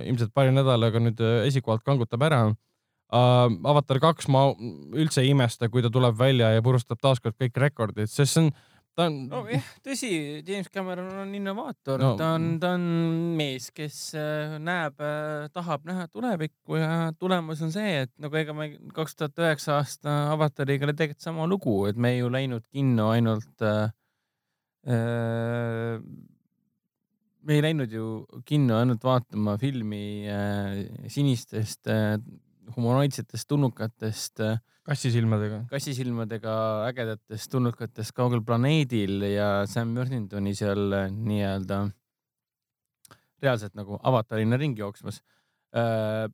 ilmselt 0.10 0.34
paari 0.34 0.50
nädalaga 0.56 0.98
nüüd 0.98 1.22
äh, 1.22 1.46
esikohalt 1.50 1.86
kangutab 1.86 2.26
ära. 2.26 2.42
uh,. 2.50 2.58
Avatar 3.70 4.00
kaks 4.02 4.28
ma 4.34 4.48
üldse 4.98 5.22
ei 5.22 5.30
imesta, 5.30 5.70
kui 5.70 5.82
ta 5.86 5.92
tuleb 5.94 6.18
välja 6.18 6.50
ja 6.56 6.62
purustab 6.62 6.98
taaskord 7.02 7.38
kõik 7.38 7.58
rekordid, 7.58 8.10
sest 8.10 8.34
see 8.34 8.46
on 8.48 8.52
ta 8.96 9.08
on. 9.08 9.18
nojah, 9.32 9.68
tõsi, 9.86 10.12
James 10.48 10.70
Cameron 10.74 11.12
on 11.24 11.36
innovaator 11.38 12.02
no., 12.02 12.12
ta 12.20 12.34
on, 12.38 12.48
ta 12.62 12.74
on 12.78 12.88
mees, 13.40 13.70
kes 13.76 14.00
äh, 14.20 14.58
näeb, 14.64 15.00
äh, 15.04 15.48
tahab 15.56 15.88
näha 15.88 16.08
tulevikku 16.12 16.80
ja 16.80 16.92
tulemus 17.20 17.64
on 17.66 17.74
see, 17.76 18.04
et 18.06 18.12
nagu 18.22 18.42
ega 18.42 18.56
me 18.58 18.72
kaks 18.96 19.18
tuhat 19.20 19.46
üheksa 19.46 19.80
aasta 19.80 20.18
Avatariga 20.34 20.88
oli 20.88 20.98
tegelikult 20.98 21.30
sama 21.30 21.48
lugu, 21.50 21.78
et 21.90 22.00
me 22.00 22.16
ei 22.16 22.22
ju 22.22 22.34
läinud 22.34 22.68
kinno 22.72 23.12
ainult 23.16 23.66
äh,. 23.68 23.90
Äh, 24.82 26.00
me 27.46 27.58
ei 27.58 27.62
läinud 27.62 27.92
ju 27.94 28.06
kinno 28.46 28.80
ainult 28.82 29.04
vaatama 29.06 29.58
filmi 29.62 30.26
äh, 30.30 30.82
sinistest 31.10 31.90
äh, 31.90 32.18
humanoidsetest 32.76 33.48
tulnukatest 33.48 34.44
äh, 34.46 34.60
kassisilmadega. 34.88 35.64
kassisilmadega 35.70 36.54
ägedatest 36.90 37.52
tulnukatest 37.52 38.16
kaugel 38.18 38.44
planeedil 38.46 39.26
ja 39.32 39.50
Sam 39.70 39.96
Worthingtoni 39.98 40.54
seal 40.58 40.92
äh, 40.98 41.10
nii-öelda 41.12 41.82
reaalselt 43.42 43.74
nagu 43.78 43.98
avatarina 44.04 44.60
ringi 44.62 44.84
jooksmas. 44.84 45.22
Äh, 45.74 46.28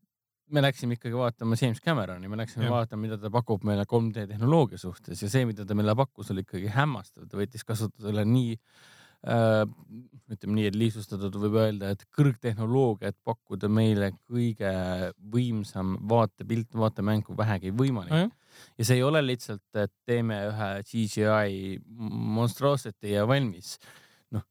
me 0.52 0.64
läksime 0.64 0.96
ikkagi 0.96 1.16
vaatama 1.16 1.56
James 1.60 1.80
Cameroni, 1.84 2.28
me 2.32 2.40
läksime 2.40 2.68
ja. 2.68 2.72
vaatama, 2.72 3.04
mida 3.04 3.18
ta 3.20 3.32
pakub 3.32 3.66
meile 3.68 3.84
3D 3.84 4.28
tehnoloogia 4.30 4.80
suhtes 4.80 5.24
ja 5.24 5.32
see, 5.32 5.48
mida 5.48 5.66
ta 5.68 5.76
meile 5.76 5.96
pakkus, 5.96 6.32
oli 6.32 6.46
ikkagi 6.46 6.72
hämmastav, 6.72 7.28
ta 7.28 7.40
võttis 7.40 7.68
kasutusele 7.68 8.24
nii 8.28 8.54
äh, 8.56 8.62
Äh, 8.62 8.96
ütleme 9.26 10.58
nii, 10.58 10.68
et 10.70 10.76
lihtsustatud 10.78 11.36
võib 11.42 11.58
öelda, 11.62 11.92
et 11.94 12.04
kõrgtehnoloogiat 12.16 13.16
pakkuda 13.26 13.70
meile 13.72 14.12
kõige 14.28 14.72
võimsam 15.34 15.96
vaatepilt, 16.10 16.70
vaatemäng 16.78 17.26
kui 17.26 17.38
vähegi 17.38 17.72
võimalik 17.72 18.14
mm. 18.14 18.28
-hmm. 18.28 18.68
ja 18.78 18.88
see 18.88 19.00
ei 19.00 19.04
ole 19.08 19.24
lihtsalt, 19.26 19.66
et 19.76 19.94
teeme 20.06 20.40
ühe 20.50 20.70
CGI 20.90 21.80
monstrosity 22.38 23.16
ja 23.16 23.28
valmis. 23.28 23.78
noh, 24.32 24.44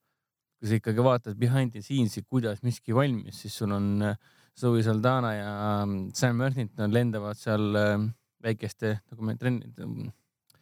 kui 0.59 0.69
sa 0.69 0.81
ikkagi 0.81 1.05
vaatad 1.05 1.39
behind 1.39 1.73
the 1.73 1.85
scenes'i, 1.85 2.25
kuidas 2.25 2.63
miski 2.63 2.95
valmis, 2.95 3.43
siis 3.43 3.57
sul 3.57 3.73
on 3.73 4.03
äh, 4.03 4.17
Zoe 4.61 4.83
Saldana 4.83 5.35
ja 5.35 5.83
ähm, 5.83 6.09
Sam 6.15 6.41
Worthington 6.41 6.93
lendavad 6.93 7.37
seal 7.37 7.77
äh, 7.77 7.99
väikeste 8.43 9.01
nagu 9.11 9.23
me 9.23 9.37
trenn-, 9.37 10.13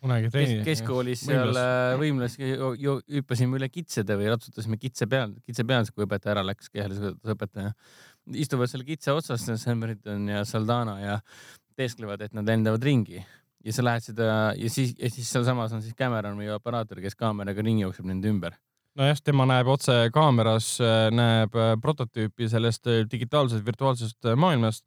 kunagi 0.05 0.31
treeni 0.33 0.59
Kesk. 0.61 0.67
keskkoolis 0.69 1.23
seal 1.27 1.57
võimlas 2.01 2.37
hüppasime 2.39 3.59
üle 3.59 3.69
kitsede 3.73 4.19
või 4.21 4.29
ratsutasime 4.33 4.79
kitse 4.81 5.09
peal, 5.11 5.33
kitse 5.47 5.65
peal, 5.69 5.89
kui 5.95 6.07
õpetaja 6.07 6.37
ära 6.37 6.45
läks, 6.47 6.69
kehalise 6.73 7.15
õpetaja. 7.35 7.73
istuvad 8.45 8.73
seal 8.73 8.85
kitse 8.87 9.15
otsas, 9.15 9.47
Sam-Britton 9.63 10.29
ja 10.33 10.45
Saldana 10.49 10.99
ja 11.01 11.17
teesklevad, 11.79 12.23
et 12.25 12.37
nad 12.37 12.47
lendavad 12.49 12.85
ringi 12.85 13.23
ja 13.65 13.73
sa 13.73 13.85
lähed 13.85 14.05
seda 14.05 14.29
ja 14.59 14.71
siis, 14.71 14.95
ja 14.99 15.11
siis 15.11 15.31
sealsamas 15.33 15.73
on 15.75 15.83
siis 15.83 15.97
Cameron 15.99 16.37
või 16.39 16.51
operaator, 16.53 17.01
kes 17.05 17.17
kaameraga 17.19 17.65
ringi 17.65 17.85
jookseb 17.87 18.09
nende 18.11 18.31
ümber 18.31 18.59
nojah, 18.99 19.21
tema 19.25 19.47
näeb 19.49 19.69
otse 19.73 19.97
kaameras, 20.15 20.77
näeb 21.15 21.57
äh, 21.59 21.73
prototüüpi 21.83 22.49
sellest 22.51 22.87
äh, 22.91 23.03
digitaalsest 23.11 23.65
virtuaalsest 23.67 24.31
äh, 24.31 24.37
maailmast. 24.39 24.85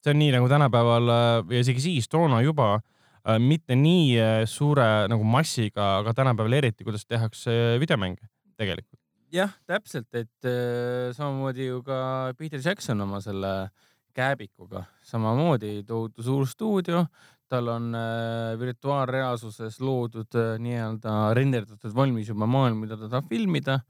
see 0.00 0.14
on 0.14 0.22
nii 0.22 0.30
nagu 0.32 0.48
tänapäeval 0.48 1.10
ja 1.50 1.58
isegi 1.60 1.82
siis 1.84 2.08
toona 2.08 2.40
juba 2.40 2.78
Äh, 2.78 2.99
mitte 3.38 3.76
nii 3.76 4.06
äh, 4.20 4.42
suure 4.48 5.06
nagu 5.10 5.24
massiga, 5.26 5.98
aga 6.00 6.14
tänapäeval 6.16 6.58
eriti, 6.60 6.86
kuidas 6.86 7.06
tehakse 7.06 7.76
videomänge 7.80 8.28
tegelikult. 8.60 8.98
jah, 9.32 9.52
täpselt, 9.66 10.08
et 10.14 10.48
äh, 10.48 11.12
samamoodi 11.14 11.68
ju 11.68 11.82
ka 11.86 12.32
Peter 12.38 12.60
Jackson 12.64 13.00
oma 13.00 13.20
selle 13.22 13.70
kääbikuga, 14.16 14.84
samamoodi 15.06 15.84
tohutu 15.86 16.24
suur 16.26 16.48
stuudio, 16.48 17.04
tal 17.50 17.68
on 17.70 17.94
äh, 17.94 18.58
virtuaalreaalsuses 18.58 19.80
loodud 19.82 20.36
äh, 20.38 20.56
nii-öelda 20.62 21.32
renderdatud 21.34 21.94
valmis 21.94 22.30
juba 22.30 22.46
maailm, 22.46 22.84
mida 22.84 22.98
ta 22.98 23.08
tahab 23.08 23.30
filmida. 23.30 23.80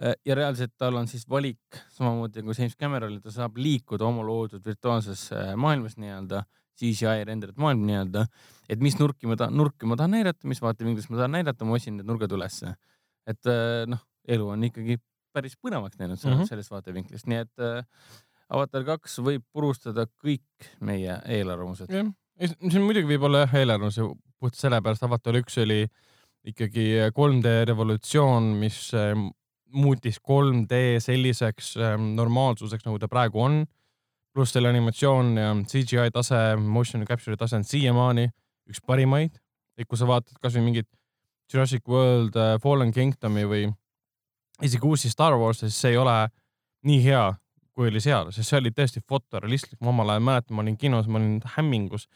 Äh, 0.00 0.14
ja 0.26 0.36
reaalselt 0.38 0.74
tal 0.78 0.98
on 0.98 1.10
siis 1.10 1.26
valik 1.28 1.80
samamoodi 1.94 2.42
nagu 2.42 2.54
James 2.58 2.76
Cameronil, 2.78 3.20
ta 3.22 3.34
saab 3.34 3.58
liikuda 3.58 4.06
oma 4.06 4.24
loodud 4.26 4.64
virtuaalses 4.66 5.28
maailmas 5.58 5.98
nii-öelda. 5.98 6.44
äh, 6.44 6.59
CGI 6.80 7.26
renderid 7.28 7.58
maailm 7.60 7.84
nii-öelda, 7.88 8.24
et 8.72 8.82
mis 8.82 8.96
nurki 9.00 9.28
ma 9.28 9.36
tahan, 9.40 9.56
nurki 9.60 9.88
ma 9.88 9.98
tahan 10.00 10.16
näidata, 10.16 10.48
mis 10.48 10.62
vaatevinklist 10.64 11.12
ma 11.12 11.20
tahan 11.20 11.36
näidata, 11.38 11.68
ma 11.68 11.76
otsin 11.76 11.98
need 11.98 12.08
nurgad 12.08 12.32
ülesse. 12.36 12.74
et 13.28 13.46
äh, 13.52 13.84
noh, 13.90 14.00
elu 14.28 14.46
on 14.54 14.64
ikkagi 14.66 14.96
päris 15.34 15.56
põnevaks 15.60 15.98
läinud 16.00 16.18
mm 16.18 16.32
-hmm. 16.32 16.48
sellest 16.48 16.70
vaatevinklist, 16.72 17.26
nii 17.30 17.42
et 17.44 17.64
äh, 17.64 17.84
Avatar 18.50 18.84
kaks 18.84 19.18
võib 19.22 19.44
purustada 19.52 20.06
kõik 20.24 20.70
meie 20.80 21.20
eelarvamused. 21.26 21.90
jah, 21.92 22.08
siin 22.40 22.82
muidugi 22.82 23.12
võib 23.14 23.28
olla 23.28 23.44
jah 23.44 23.54
eelarvamusi 23.62 24.08
puht 24.40 24.56
sellepärast, 24.56 25.02
Avatar 25.02 25.36
üks 25.36 25.58
oli 25.62 25.84
ikkagi 26.44 27.12
3D 27.12 27.66
revolutsioon, 27.68 28.54
mis 28.58 28.94
äh, 28.94 29.12
muutis 29.72 30.18
3D 30.18 30.98
selliseks 30.98 31.76
normaalsuseks, 32.16 32.84
nagu 32.84 32.98
ta 32.98 33.08
praegu 33.08 33.42
on 33.44 33.66
pluss 34.34 34.54
selle 34.54 34.70
animatsioon 34.70 35.34
ja 35.38 35.50
CGI 35.66 36.12
tase, 36.14 36.38
motion 36.56 37.04
capture'i 37.06 37.38
tase 37.40 37.58
on 37.58 37.66
siiamaani 37.66 38.28
üks 38.70 38.82
parimaid. 38.86 39.38
et 39.78 39.88
kui 39.88 39.96
sa 39.98 40.06
vaatad 40.06 40.36
kasvõi 40.42 40.62
mingit 40.66 40.88
Jurassic 41.50 41.86
World 41.88 42.36
uh, 42.36 42.56
Fallen 42.62 42.92
Kingdomi 42.92 43.46
või 43.48 43.62
isegi 44.62 44.86
uusi 44.86 45.10
Star 45.10 45.34
Wars'e, 45.40 45.70
siis 45.70 45.78
see 45.80 45.94
ei 45.94 45.98
ole 45.98 46.16
nii 46.86 47.00
hea, 47.04 47.22
kui 47.74 47.88
oli 47.88 48.02
seal, 48.04 48.28
sest 48.34 48.52
see 48.52 48.60
oli 48.60 48.74
tõesti 48.76 49.00
fotorealistlik. 49.08 49.80
ma 49.80 49.90
omal 49.94 50.12
ajal 50.12 50.26
mäletan, 50.26 50.56
ma 50.56 50.62
olin 50.62 50.76
kinos, 50.76 51.08
ma 51.08 51.18
olin 51.18 51.40
hämmingus, 51.56 52.06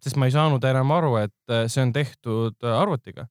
sest 0.00 0.16
ma 0.16 0.26
ei 0.26 0.34
saanud 0.34 0.64
enam 0.64 0.96
aru, 0.96 1.14
et 1.20 1.52
äh, 1.52 1.66
see 1.68 1.84
on 1.84 1.92
tehtud 1.92 2.56
äh, 2.64 2.80
arvutiga. 2.80 3.28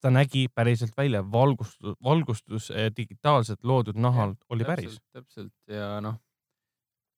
ta 0.00 0.10
nägi 0.10 0.46
päriselt 0.54 0.96
välja, 0.96 1.22
valgustus, 1.32 1.96
valgustus 2.04 2.68
digitaalselt 2.96 3.64
loodud 3.64 3.96
nahal 3.96 4.34
ja, 4.34 4.44
oli 4.48 4.64
täpselt, 4.64 4.76
päris. 4.76 4.98
täpselt 5.12 5.76
ja 5.76 6.00
noh 6.00 6.20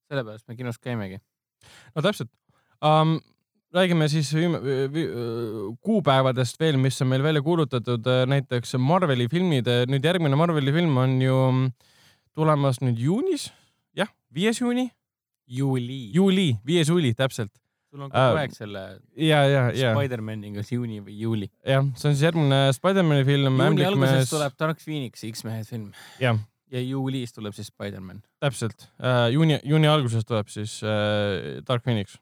sellepärast 0.08 0.48
me 0.48 0.56
kinos 0.58 0.78
käimegi. 0.82 1.20
no 1.94 2.04
täpselt 2.04 2.30
um,. 2.84 3.18
räägime 3.74 4.08
siis 4.08 4.32
kuupäevadest 5.84 6.60
veel, 6.60 6.78
mis 6.80 7.02
on 7.04 7.10
meil 7.10 7.22
välja 7.22 7.42
kuulutatud, 7.44 8.06
näiteks 8.26 8.78
Marveli 8.80 9.28
filmid. 9.28 9.68
nüüd 9.92 10.04
järgmine 10.04 10.36
Marveli 10.36 10.72
film 10.72 10.96
on 10.96 11.20
ju 11.22 11.36
tulemas 12.34 12.80
nüüd 12.80 12.98
juunis, 12.98 13.50
jah, 13.96 14.08
viies 14.34 14.60
juuni. 14.60 14.90
juuli. 15.46 16.10
juuli, 16.14 16.52
viies 16.66 16.88
juuli, 16.88 17.14
täpselt 17.14 17.52
sul 17.88 18.04
on 18.04 18.10
kogu 18.12 18.40
aeg 18.40 18.52
selle 18.52 18.82
ja, 19.16 19.40
ja, 19.48 19.62
ja. 19.72 19.94
Spider-maniga 19.96 20.64
juuni 20.64 21.00
või 21.00 21.16
juuli. 21.22 21.48
jah, 21.64 21.86
see 21.96 22.10
on 22.10 22.16
siis 22.16 22.26
järgmine 22.26 22.60
Spider-mani 22.76 23.24
film. 23.24 23.60
juuni 23.64 23.86
alguses 23.88 24.32
tuleb 24.32 24.56
Dark 24.60 24.82
Phoenix 24.84 25.24
X-mehed 25.24 25.68
film. 25.68 25.90
jah 26.20 26.36
ja 26.72 26.80
juulis 26.82 27.32
tuleb 27.32 27.54
siis 27.56 27.70
Spider-man. 27.72 28.22
täpselt 28.40 28.88
äh,, 29.00 29.28
juuni, 29.32 29.58
juuni 29.64 29.88
alguses 29.88 30.26
tuleb 30.28 30.48
siis 30.52 30.78
äh, 30.84 31.60
Dark 31.68 31.84
Phoenix, 31.84 32.18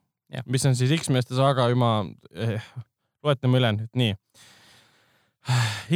mis 0.47 0.67
on 0.67 0.77
siis 0.79 0.93
X-meeste 1.01 1.37
saaga 1.39 1.69
juba 1.73 1.93
eh,, 2.35 2.69
loetame 3.27 3.61
ülejäänud, 3.61 3.89
nii. 3.95 4.17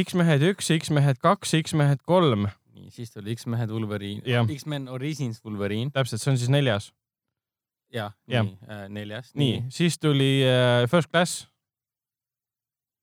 X-mehed 0.05 0.43
üks, 0.47 0.71
X-mehed 0.77 1.19
kaks, 1.23 1.55
X-mehed 1.59 2.03
kolm. 2.07 2.47
nii, 2.75 2.89
siis 2.95 3.11
tuli 3.11 3.35
X-mehed 3.35 3.71
Wolverine, 3.71 4.23
X-men 4.47 4.89
Origins 4.91 5.43
Wolverine. 5.45 5.91
täpselt, 5.95 6.23
see 6.23 6.33
on 6.33 6.41
siis 6.41 6.51
neljas. 6.51 6.91
jah, 7.91 8.13
nii 8.27 8.43
äh,, 8.67 8.83
neljas. 8.89 9.31
nii, 9.35 9.61
nii., 9.61 9.71
siis 9.75 9.99
tuli 9.99 10.33
äh, 10.47 10.89
First 10.91 11.11
Class 11.11 11.47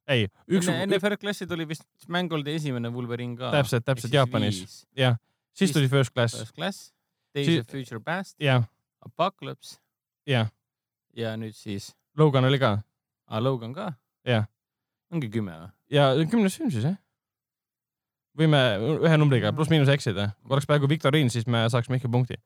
ei, 0.09 0.28
üks. 0.49 0.69
enne, 0.69 0.87
enne 0.87 1.00
First 1.00 1.21
Classi 1.21 1.47
tuli 1.49 1.67
vist 1.69 1.85
Mangoldi 2.09 2.55
esimene 2.57 2.88
Wolverine 2.93 3.37
ka. 3.37 3.52
täpselt, 3.52 3.85
täpselt 3.85 4.14
Jaapanis, 4.17 4.87
jah 4.97 5.17
siis 5.59 5.73
tuli 5.75 5.88
First 5.88 6.15
Class. 6.15 6.38
First 6.38 6.55
Class, 6.55 6.93
Days 7.35 7.47
siis... 7.47 7.67
Future 7.67 8.00
Past. 8.00 8.37
jah. 8.41 8.65
Apocalypse. 9.07 9.79
jah. 10.27 10.50
ja 11.17 11.37
nüüd 11.37 11.57
siis. 11.57 11.93
Logan 12.19 12.45
oli 12.45 12.59
ka. 12.59 12.79
aa, 13.27 13.43
Logan 13.43 13.75
ka? 13.75 13.93
jah. 14.27 14.47
ongi 15.12 15.31
kümme 15.33 15.57
või? 15.57 15.71
ja 15.95 16.11
kümnes 16.31 16.59
film 16.59 16.71
siis 16.75 16.87
jah. 16.88 16.99
võime 18.38 18.61
ühe 18.99 19.19
numbriga 19.19 19.53
pluss-miinus 19.57 19.91
eksida, 19.93 20.31
kui 20.45 20.57
oleks 20.57 20.69
praegu 20.69 20.91
viktoriin, 20.91 21.31
siis 21.33 21.49
me 21.50 21.65
saaksime 21.71 21.99
ikka 21.99 22.11
punkti. 22.12 22.38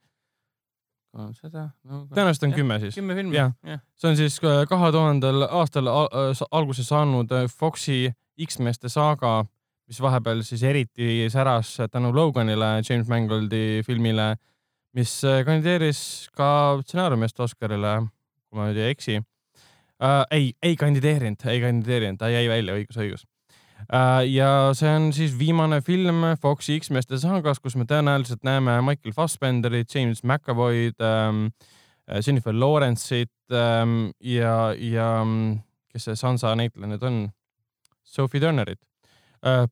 seda 1.41 1.69
no,. 1.85 2.07
tõenäoliselt 2.13 2.49
on 2.49 2.57
kümme 2.57 2.79
siis. 2.81 2.97
kümme 2.97 3.17
filmi. 3.19 3.49
see 3.97 4.13
on 4.13 4.17
siis 4.17 4.39
äh, 4.45 4.63
kahe 4.69 4.93
tuhandel 4.95 5.49
aastal 5.49 5.91
alguse 6.51 6.85
saanud 6.85 7.33
äh, 7.33 7.49
Foxi 7.49 8.07
X-meeste 8.47 8.89
saaga 8.89 9.43
mis 9.89 10.01
vahepeal 10.01 10.43
siis 10.47 10.63
eriti 10.65 11.27
säras 11.33 11.77
tänu 11.91 12.13
Loganile, 12.15 12.81
James 12.89 13.09
Mangoldi 13.09 13.83
filmile, 13.87 14.37
mis 14.97 15.19
äh, 15.25 15.43
kandideeris 15.45 16.31
ka 16.37 16.79
stsenaariumist 16.83 17.41
Oscarile, 17.41 17.99
kui 18.49 18.61
ma 18.61 18.69
nüüd 18.69 18.81
ei 18.81 18.93
eksi 18.93 19.19
äh,. 19.19 20.25
ei, 20.31 20.53
ei 20.63 20.77
kandideerinud, 20.77 21.45
ei 21.49 21.61
kandideerinud, 21.63 22.21
ta 22.21 22.31
jäi 22.33 22.45
välja, 22.51 22.77
õigus, 22.77 23.01
õigus 23.01 23.27
äh,. 23.89 24.23
ja 24.29 24.51
see 24.77 24.93
on 24.93 25.11
siis 25.17 25.35
viimane 25.39 25.81
film 25.85 26.27
Foxi 26.43 26.79
X-meeste 26.81 27.21
saagas, 27.23 27.61
kus 27.61 27.77
me 27.81 27.89
tõenäoliselt 27.89 28.45
näeme 28.47 28.79
Michael 28.85 29.17
Fassbenderit, 29.17 29.93
James 29.95 30.25
McAvoy'd 30.25 31.01
ähm,, 31.01 31.49
Jennifer 32.27 32.53
Lawrence'it 32.53 33.33
ähm, 33.55 34.11
ja, 34.21 34.73
ja 34.77 35.11
kes 35.93 36.09
see 36.09 36.17
Sansa 36.19 36.53
näitleja 36.59 36.95
nüüd 36.95 37.05
on, 37.09 37.21
Sophie 38.05 38.43
Turnerit 38.43 38.81
äh,. 38.81 38.92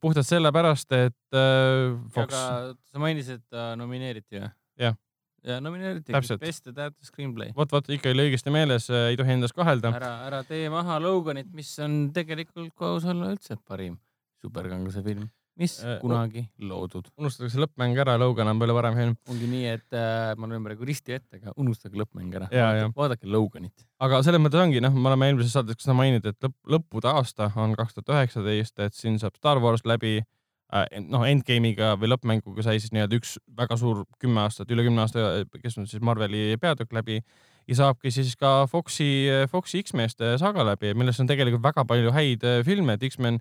Puhtalt 0.01 0.27
sellepärast, 0.27 0.93
et 0.93 1.37
äh, 1.37 1.95
Fox. 2.15 2.35
sa 2.35 3.03
mainisid, 3.03 3.41
et 3.41 3.55
ta 3.55 3.71
nomineeriti 3.79 4.41
või? 4.41 4.51
jah 4.81 4.99
ja 5.47 5.57
nomineeriti 5.63 6.13
Best 6.13 6.69
Adapted 6.69 7.07
Screenplay. 7.07 7.55
vot, 7.57 7.71
vot 7.73 7.87
ikka 7.95 8.13
oli 8.13 8.29
õigesti 8.29 8.53
meeles, 8.53 8.91
ei 8.93 9.17
tohi 9.17 9.37
endast 9.39 9.57
kahelda. 9.57 9.93
ära, 9.97 10.13
ära 10.29 10.43
tee 10.45 10.69
maha 10.73 10.99
Loganit, 11.01 11.49
mis 11.57 11.73
on 11.81 12.11
tegelikult, 12.17 12.75
aus 12.91 13.09
olla, 13.09 13.33
üldse 13.33 13.57
parim 13.65 13.97
superkangelase 14.43 15.05
film 15.05 15.29
mis 15.61 15.77
äh, 15.85 15.99
kunagi 16.01 16.45
loodud. 16.65 17.11
unustatakse 17.21 17.61
lõppmäng 17.61 17.99
ära, 18.01 18.17
Logan 18.21 18.51
on 18.53 18.61
palju 18.61 18.77
parem 18.77 18.97
film. 18.97 19.15
ongi 19.31 19.51
nii, 19.51 19.67
et 19.77 19.97
äh, 19.97 20.33
ma 20.41 20.49
löön 20.51 20.65
praegu 20.67 20.89
risti 20.89 21.17
ette, 21.19 21.41
aga 21.41 21.55
unustage 21.61 22.01
lõppmäng 22.01 22.35
ära. 22.41 22.49
vaadake, 22.97 23.29
Loganit. 23.31 23.87
aga 24.01 24.23
selles 24.27 24.43
mõttes 24.43 24.63
ongi, 24.63 24.83
noh, 24.85 24.97
me 24.97 25.13
oleme 25.13 25.31
eelmises 25.31 25.55
saates 25.57 25.79
ka 25.79 25.87
seda 25.87 25.97
maininud, 26.01 26.27
et 26.33 26.49
lõpp, 26.49 26.59
lõppude 26.77 27.13
aasta 27.13 27.51
on 27.61 27.77
kaks 27.79 27.99
tuhat 27.99 28.15
üheksateist, 28.17 28.79
et 28.87 28.97
siin 28.97 29.21
saab 29.23 29.37
Star 29.41 29.61
Wars 29.63 29.85
läbi 29.89 30.19
äh,. 30.21 30.89
noh, 31.05 31.27
Endgame'iga 31.29 31.95
või 32.01 32.15
lõppmänguga 32.15 32.67
sai 32.67 32.81
siis 32.81 32.95
nii-öelda 32.97 33.21
üks 33.21 33.37
väga 33.61 33.79
suur 33.81 34.05
kümme 34.23 34.45
aastat, 34.47 34.71
üle 34.73 34.87
kümne 34.87 35.05
aasta, 35.05 35.45
kes 35.61 35.79
on 35.81 35.89
siis 35.91 36.03
Marveli 36.05 36.57
peatükk 36.61 36.97
läbi 36.97 37.21
ja 37.69 37.79
saabki 37.85 38.11
siis 38.15 38.35
ka 38.41 38.65
Foxi, 38.71 39.29
Foxi 39.51 39.85
X-meeste 39.85 40.37
saaga 40.41 40.65
läbi, 40.73 40.95
milles 40.99 41.21
on 41.23 41.29
tegelikult 41.31 41.63
väga 41.65 41.85
palju 41.89 42.13
häid 42.17 42.47
äh, 42.47 42.63
filme, 42.67 42.97
et 42.97 43.05
X-men 43.13 43.39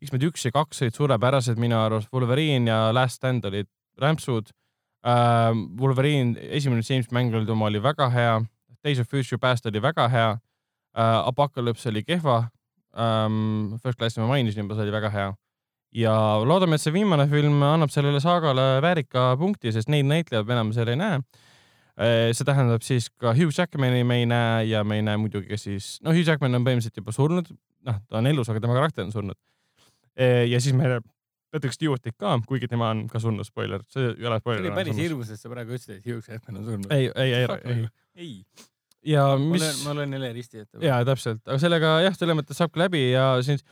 X-med 0.00 0.24
üks 0.30 0.46
ja 0.46 0.52
kaks 0.54 0.80
olid 0.80 0.96
suurepärased 0.96 1.58
minu 1.60 1.76
arust, 1.76 2.08
Wolverine 2.14 2.70
ja 2.70 2.88
Last 2.96 3.20
Stand 3.20 3.44
olid 3.44 3.68
rämpsud 4.00 4.48
uh,. 4.48 5.52
Wolverine, 5.80 6.38
esimene 6.56 6.84
James 6.86 7.10
Mangold 7.12 7.50
oma 7.52 7.68
oli 7.68 7.82
väga 7.82 8.08
hea, 8.12 8.38
Days 8.84 9.00
of 9.02 9.10
Future 9.10 9.38
Past 9.38 9.68
oli 9.68 9.82
väga 9.82 10.08
hea 10.08 10.30
uh,, 10.32 11.28
Apocalypse 11.28 11.90
oli 11.92 12.04
kehva 12.06 12.46
um,. 12.96 13.76
First 13.82 14.00
Classi 14.00 14.22
ma 14.22 14.30
mainisin 14.30 14.64
juba, 14.64 14.78
see 14.78 14.88
oli 14.88 14.96
väga 14.96 15.12
hea. 15.12 15.28
ja 15.92 16.14
loodame, 16.46 16.78
et 16.78 16.84
see 16.84 16.94
viimane 16.94 17.26
film 17.28 17.62
annab 17.66 17.90
sellele 17.90 18.20
saagale 18.22 18.78
väärika 18.80 19.34
punkti, 19.36 19.72
sest 19.74 19.90
neid 19.90 20.06
näitlejaid 20.06 20.46
me 20.46 20.54
enam 20.54 20.72
seal 20.72 20.88
ei 20.92 20.96
näe 21.00 21.16
uh, 21.18 22.30
see 22.30 22.46
tähendab 22.46 22.86
siis 22.86 23.10
ka 23.20 23.34
Hugh 23.36 23.52
Jackmani 23.52 24.04
me 24.06 24.20
ei 24.22 24.28
näe 24.30 24.64
ja 24.70 24.84
me 24.84 25.00
ei 25.00 25.04
näe 25.04 25.18
muidugi 25.20 25.50
ka 25.50 25.58
siis, 25.60 25.96
no 26.06 26.14
Hugh 26.14 26.24
Jackman 26.24 26.54
on 26.56 26.64
põhimõtteliselt 26.64 27.02
juba 27.02 27.12
surnud, 27.16 27.50
noh, 27.90 28.00
ta 28.06 28.22
on 28.22 28.30
elus, 28.30 28.48
aga 28.48 28.62
tema 28.62 28.78
karakter 28.78 29.04
on 29.04 29.12
surnud 29.12 29.36
ja 30.18 30.60
siis 30.60 30.74
meil 30.76 31.00
Patrick 31.50 31.74
Stewartit 31.74 32.16
ka, 32.18 32.36
kuigi 32.46 32.68
tema 32.70 32.92
on 32.94 33.04
ka 33.10 33.20
surnud, 33.22 33.46
spoiler, 33.46 33.82
see 33.90 34.12
ei 34.12 34.26
ole 34.28 34.38
spoiler. 34.40 34.62
see 34.62 34.70
oli 34.70 34.76
päris 34.76 35.00
hirmus, 35.00 35.32
et 35.34 35.40
sa 35.40 35.50
praegu 35.50 35.74
ütlesid, 35.74 35.98
et 35.98 36.06
Hugh 36.06 36.22
Jackman 36.30 36.60
on 36.60 36.68
surnud. 36.68 36.92
ei, 36.94 37.10
ei, 37.10 37.34
ei, 37.34 37.46
ei. 37.74 37.86
ei. 38.14 38.34
ja 39.14 39.26
mis. 39.40 39.66
ma 39.84 39.94
olen 39.96 40.14
jälle 40.14 40.32
risti 40.36 40.62
ette. 40.62 40.82
ja 40.86 41.00
täpselt, 41.06 41.42
aga 41.48 41.58
sellega 41.62 41.94
jah, 42.06 42.18
selles 42.18 42.38
mõttes 42.38 42.60
saabki 42.60 42.84
läbi 42.84 43.02
ja 43.10 43.32
siis 43.46 43.66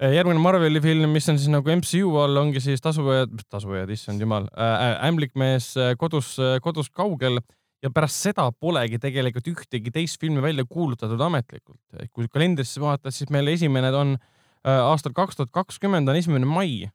järgmine 0.00 0.40
Marveli 0.40 0.80
film, 0.80 1.10
mis 1.12 1.26
on 1.28 1.38
siis 1.40 1.50
nagu 1.52 1.74
MCU 1.74 2.14
all, 2.22 2.38
ongi 2.40 2.62
siis 2.62 2.82
tasujad, 2.84 3.34
tasujad, 3.50 3.90
issand 3.90 4.22
jumal 4.22 4.46
äh,, 4.54 4.94
ämblikmees 5.10 5.72
kodus, 6.00 6.36
kodus 6.62 6.94
kaugel 6.94 7.42
ja 7.82 7.90
pärast 7.90 8.22
seda 8.22 8.46
polegi 8.54 9.00
tegelikult 9.02 9.50
ühtegi 9.50 9.90
teist 9.92 10.20
filmi 10.22 10.42
välja 10.44 10.62
kuulutatud 10.68 11.20
ametlikult. 11.26 11.80
kui 12.14 12.30
kalendrisse 12.30 12.80
vaatad, 12.80 13.12
siis 13.16 13.32
meil 13.34 13.50
esimene 13.50 13.90
on 13.90 14.14
äh, 14.14 14.28
Äh, 14.30 14.38
aastal 14.64 15.14
kaks 15.16 15.38
tuhat 15.38 15.52
kakskümmend 15.54 16.08
on 16.08 16.18
esimene 16.18 16.48
mai 16.48 16.90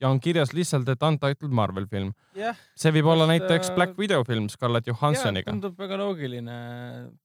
ja 0.00 0.08
on 0.08 0.20
kirjas 0.20 0.54
lihtsalt, 0.56 0.88
et 0.88 1.02
Untitled 1.04 1.52
Marvel 1.52 1.86
film 1.90 2.12
yeah,. 2.36 2.56
see 2.78 2.92
võib 2.94 3.10
olla 3.12 3.26
näiteks 3.30 3.70
äh... 3.70 3.74
Black 3.76 3.98
Widow 4.00 4.24
film 4.28 4.48
Scarlett 4.52 4.88
Johansoniga. 4.88 5.52
tundub 5.52 5.76
väga 5.80 5.98
loogiline, 6.00 6.56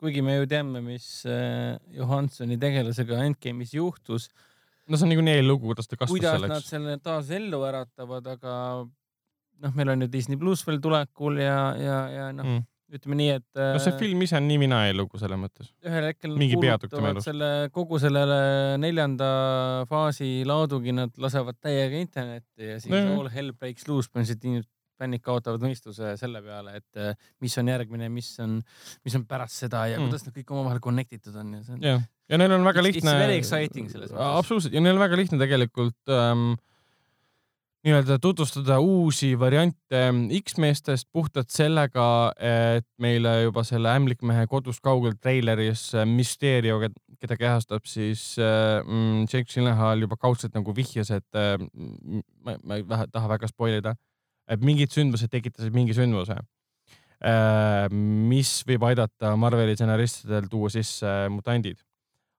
kuigi 0.02 0.24
me 0.26 0.38
ju 0.40 0.50
teame, 0.52 0.84
mis 0.84 1.08
äh, 1.30 1.78
Johansoni 1.96 2.60
tegelasega 2.62 3.24
Endgame'is 3.30 3.74
juhtus. 3.78 4.30
no 4.88 5.00
see 5.00 5.08
on 5.08 5.14
niikuinii 5.16 5.40
eellugu, 5.40 5.72
kuidas 5.72 5.90
ta 5.90 5.98
kasvas 5.98 6.18
kuidas 6.18 6.36
selleks. 6.36 6.52
Kuidas 6.52 6.68
nad 6.68 6.76
selle 6.76 7.00
taas 7.04 7.32
ellu 7.40 7.64
äratavad, 7.68 8.32
aga 8.36 8.54
noh, 8.84 9.76
meil 9.76 9.96
on 9.96 10.06
ju 10.06 10.12
Disney 10.12 10.40
pluss 10.40 10.68
veel 10.68 10.82
tulekul 10.84 11.40
ja, 11.44 11.60
ja, 11.80 12.00
ja 12.12 12.32
noh 12.36 12.48
mm 12.52 12.72
ütleme 12.94 13.18
nii, 13.18 13.30
et. 13.40 13.48
no 13.58 13.80
see 13.82 13.94
äh, 13.94 13.98
film 13.98 14.22
ise 14.26 14.38
on 14.38 14.46
nii 14.50 14.60
mina 14.62 14.84
elugu 14.92 15.18
selles 15.22 15.40
mõttes. 15.42 15.72
ühel 15.86 16.06
hetkel 16.12 16.36
elus. 16.36 17.26
selle 17.26 17.50
kogu 17.74 18.00
sellele 18.02 18.38
neljanda 18.82 19.30
faasi 19.90 20.30
laadugi 20.48 20.94
nad 20.96 21.16
lasevad 21.22 21.58
täiega 21.64 21.98
internetti 22.02 22.72
ja 22.74 22.80
siis 22.84 22.94
no, 22.94 23.22
all 23.22 23.32
hell 23.34 23.56
breaks 23.58 23.90
loose, 23.90 24.12
põhimõtteliselt 24.14 24.70
fännid 25.00 25.24
kaotavad 25.24 25.64
mõistuse 25.64 26.14
selle 26.20 26.42
peale, 26.46 26.78
et 26.80 27.02
äh, 27.02 27.18
mis 27.44 27.56
on 27.60 27.72
järgmine, 27.72 28.08
mis 28.14 28.30
on, 28.44 28.60
mis 29.06 29.18
on 29.18 29.26
pärast 29.28 29.66
seda 29.66 29.86
ja 29.92 29.98
mm. 30.00 30.08
kuidas 30.08 30.28
nad 30.28 30.38
kõik 30.38 30.54
omavahel 30.56 30.84
connect 30.84 31.18
itud 31.18 31.36
on 31.42 31.58
ja 31.58 31.64
see 31.66 31.76
on. 31.76 31.84
ja, 31.84 31.98
ja 32.32 32.40
neil 32.40 32.56
on 32.56 32.68
väga 32.68 32.86
lihtne. 32.86 33.12
It's 33.12 33.26
very 33.26 33.42
exciting 33.42 33.92
selles 33.92 34.14
mõttes. 34.14 34.40
absoluutselt 34.40 34.78
ja 34.78 34.84
neil 34.86 34.96
on 34.96 35.04
väga 35.04 35.20
lihtne 35.20 35.42
tegelikult 35.42 36.16
ähm, 36.16 36.54
nii-öelda 37.86 38.18
tutvustada 38.22 38.80
uusi 38.82 39.36
variante 39.40 40.00
X-meestest 40.40 41.08
puhtalt 41.14 41.52
sellega, 41.54 42.08
et 42.42 42.88
meile 43.02 43.36
juba 43.44 43.62
selle 43.68 43.92
Ämblikmehe 43.94 44.48
kodust 44.50 44.82
kaugel 44.86 45.14
treileris 45.22 45.92
äh, 45.94 46.08
Mysterio, 46.10 46.80
keda 47.22 47.38
kehastab 47.38 47.86
siis 47.90 48.34
äh, 48.42 48.82
mm, 48.82 49.28
Jake 49.30 49.46
Gyllenhaal 49.54 50.02
juba 50.02 50.18
kaudselt 50.18 50.58
nagu 50.58 50.74
vihjas, 50.76 51.14
et 51.14 51.38
äh, 51.38 51.62
ma, 52.42 52.58
ma 52.64 52.80
ei 52.80 52.88
taha 52.90 53.30
väga 53.36 53.50
spoil 53.54 53.78
ida, 53.78 53.94
et 54.50 54.66
mingid 54.66 54.94
sündmused 54.96 55.30
tekitasid 55.34 55.76
mingi 55.76 55.96
sündmuse 55.98 56.42
mis 57.90 58.50
võib 58.68 58.84
aidata 58.86 59.32
Marveli 59.40 59.74
stsenaristidel 59.74 60.50
tuua 60.52 60.68
sisse 60.70 61.14
mutandid. 61.32 61.80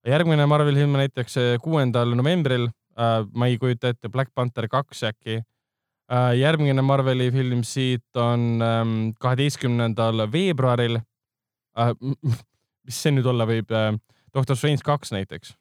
järgmine 0.07 0.45
Marveli 0.47 0.85
film 0.85 0.99
näiteks 1.01 1.39
kuuendal 1.65 2.13
novembril. 2.15 2.69
Ma 2.97 3.47
ei 3.51 3.59
kujuta 3.61 3.91
ette, 3.93 4.09
Black 4.09 4.33
Panther 4.35 4.69
kaks 4.73 5.03
äkki 5.11 5.41
uh,. 5.41 6.33
järgmine 6.39 6.83
Marveli 6.83 7.31
film 7.35 7.63
siit 7.67 8.17
on 8.17 8.63
um, 8.65 8.97
kaheteistkümnendal 9.21 10.27
veebruaril 10.33 10.97
uh,. 10.97 11.93
mis 12.87 13.03
see 13.03 13.13
nüüd 13.13 13.29
olla 13.29 13.49
võib? 13.49 13.73
Doctor 14.35 14.57
Strange 14.57 14.85
kaks 14.85 15.13
näiteks 15.13 15.55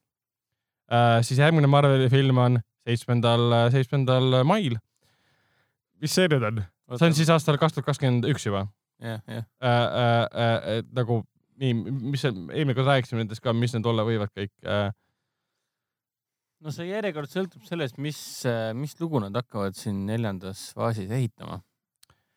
siis 1.25 1.39
järgmine 1.39 1.67
Marveli 1.67 2.09
film 2.09 2.37
on 2.37 2.59
seitsmendal, 2.85 3.53
seitsmendal 3.73 4.43
mail. 4.45 4.77
mis 6.01 6.13
see 6.13 6.27
nüüd 6.29 6.45
on? 6.45 6.65
see 6.97 7.07
on 7.09 7.15
siis 7.17 7.31
aastal 7.33 7.57
kaks 7.61 7.73
tuhat 7.73 7.89
kakskümmend 7.89 8.27
üks 8.29 8.45
juba. 8.45 8.67
jah, 9.01 9.21
jah. 9.27 9.47
nagu 10.93 11.23
nii, 11.61 11.73
mis 12.11 12.21
see, 12.25 12.33
eelmine 12.53 12.75
kord 12.77 12.89
rääkisime 12.91 13.23
nendest 13.23 13.43
ka, 13.43 13.53
mis 13.55 13.73
need 13.75 13.87
olla 13.89 14.05
võivad 14.07 14.31
kõik 14.35 14.53
uh, 14.67 14.89
no 16.63 16.73
see 16.73 16.89
järjekord 16.89 17.31
sõltub 17.31 17.65
sellest, 17.67 17.99
mis, 18.01 18.19
mis 18.77 18.97
lugu 19.01 19.21
nad 19.23 19.35
hakkavad 19.35 19.77
siin 19.77 20.05
neljandas 20.07 20.67
faasis 20.77 21.11
ehitama. 21.11 21.59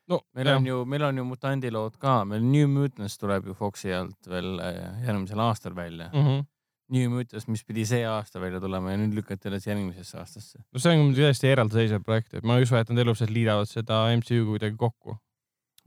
no 0.09 0.21
meil 0.37 0.53
jah. 0.53 0.61
on 0.61 0.69
ju, 0.69 0.83
meil 0.89 1.09
on 1.09 1.23
ju 1.23 1.27
mutandilood 1.29 1.99
ka, 2.03 2.21
meil 2.29 2.45
New 2.45 2.69
Mutants 2.73 3.19
tuleb 3.21 3.51
ju 3.51 3.57
Foxi 3.59 3.93
alt 3.95 4.31
veel 4.31 4.59
äh, 4.65 4.81
järgmisel 5.07 5.43
aastal 5.45 5.77
välja 5.77 6.11
mm. 6.13 6.25
-hmm. 6.27 6.47
New 6.89 7.11
Mutants, 7.13 7.49
mis 7.53 7.65
pidi 7.69 7.85
see 7.87 8.05
aasta 8.09 8.41
välja 8.41 8.61
tulema 8.61 8.91
ja 8.91 8.97
nüüd 8.97 9.15
lükati 9.15 9.49
alles 9.49 9.67
järgmisesse 9.67 10.19
aastasse. 10.19 10.59
no 10.73 10.81
see 10.81 10.97
on 10.97 11.15
täiesti 11.15 11.49
eraldiseisev 11.53 12.03
projekt, 12.03 12.35
et 12.35 12.45
ma 12.45 12.57
ei 12.57 12.63
usu, 12.63 12.77
et 12.77 12.91
nad 12.91 12.99
elus 12.99 13.21
liidavad 13.29 13.69
seda 13.69 14.07
MCU 14.17 14.45
kuidagi 14.53 14.77
kokku 14.77 15.19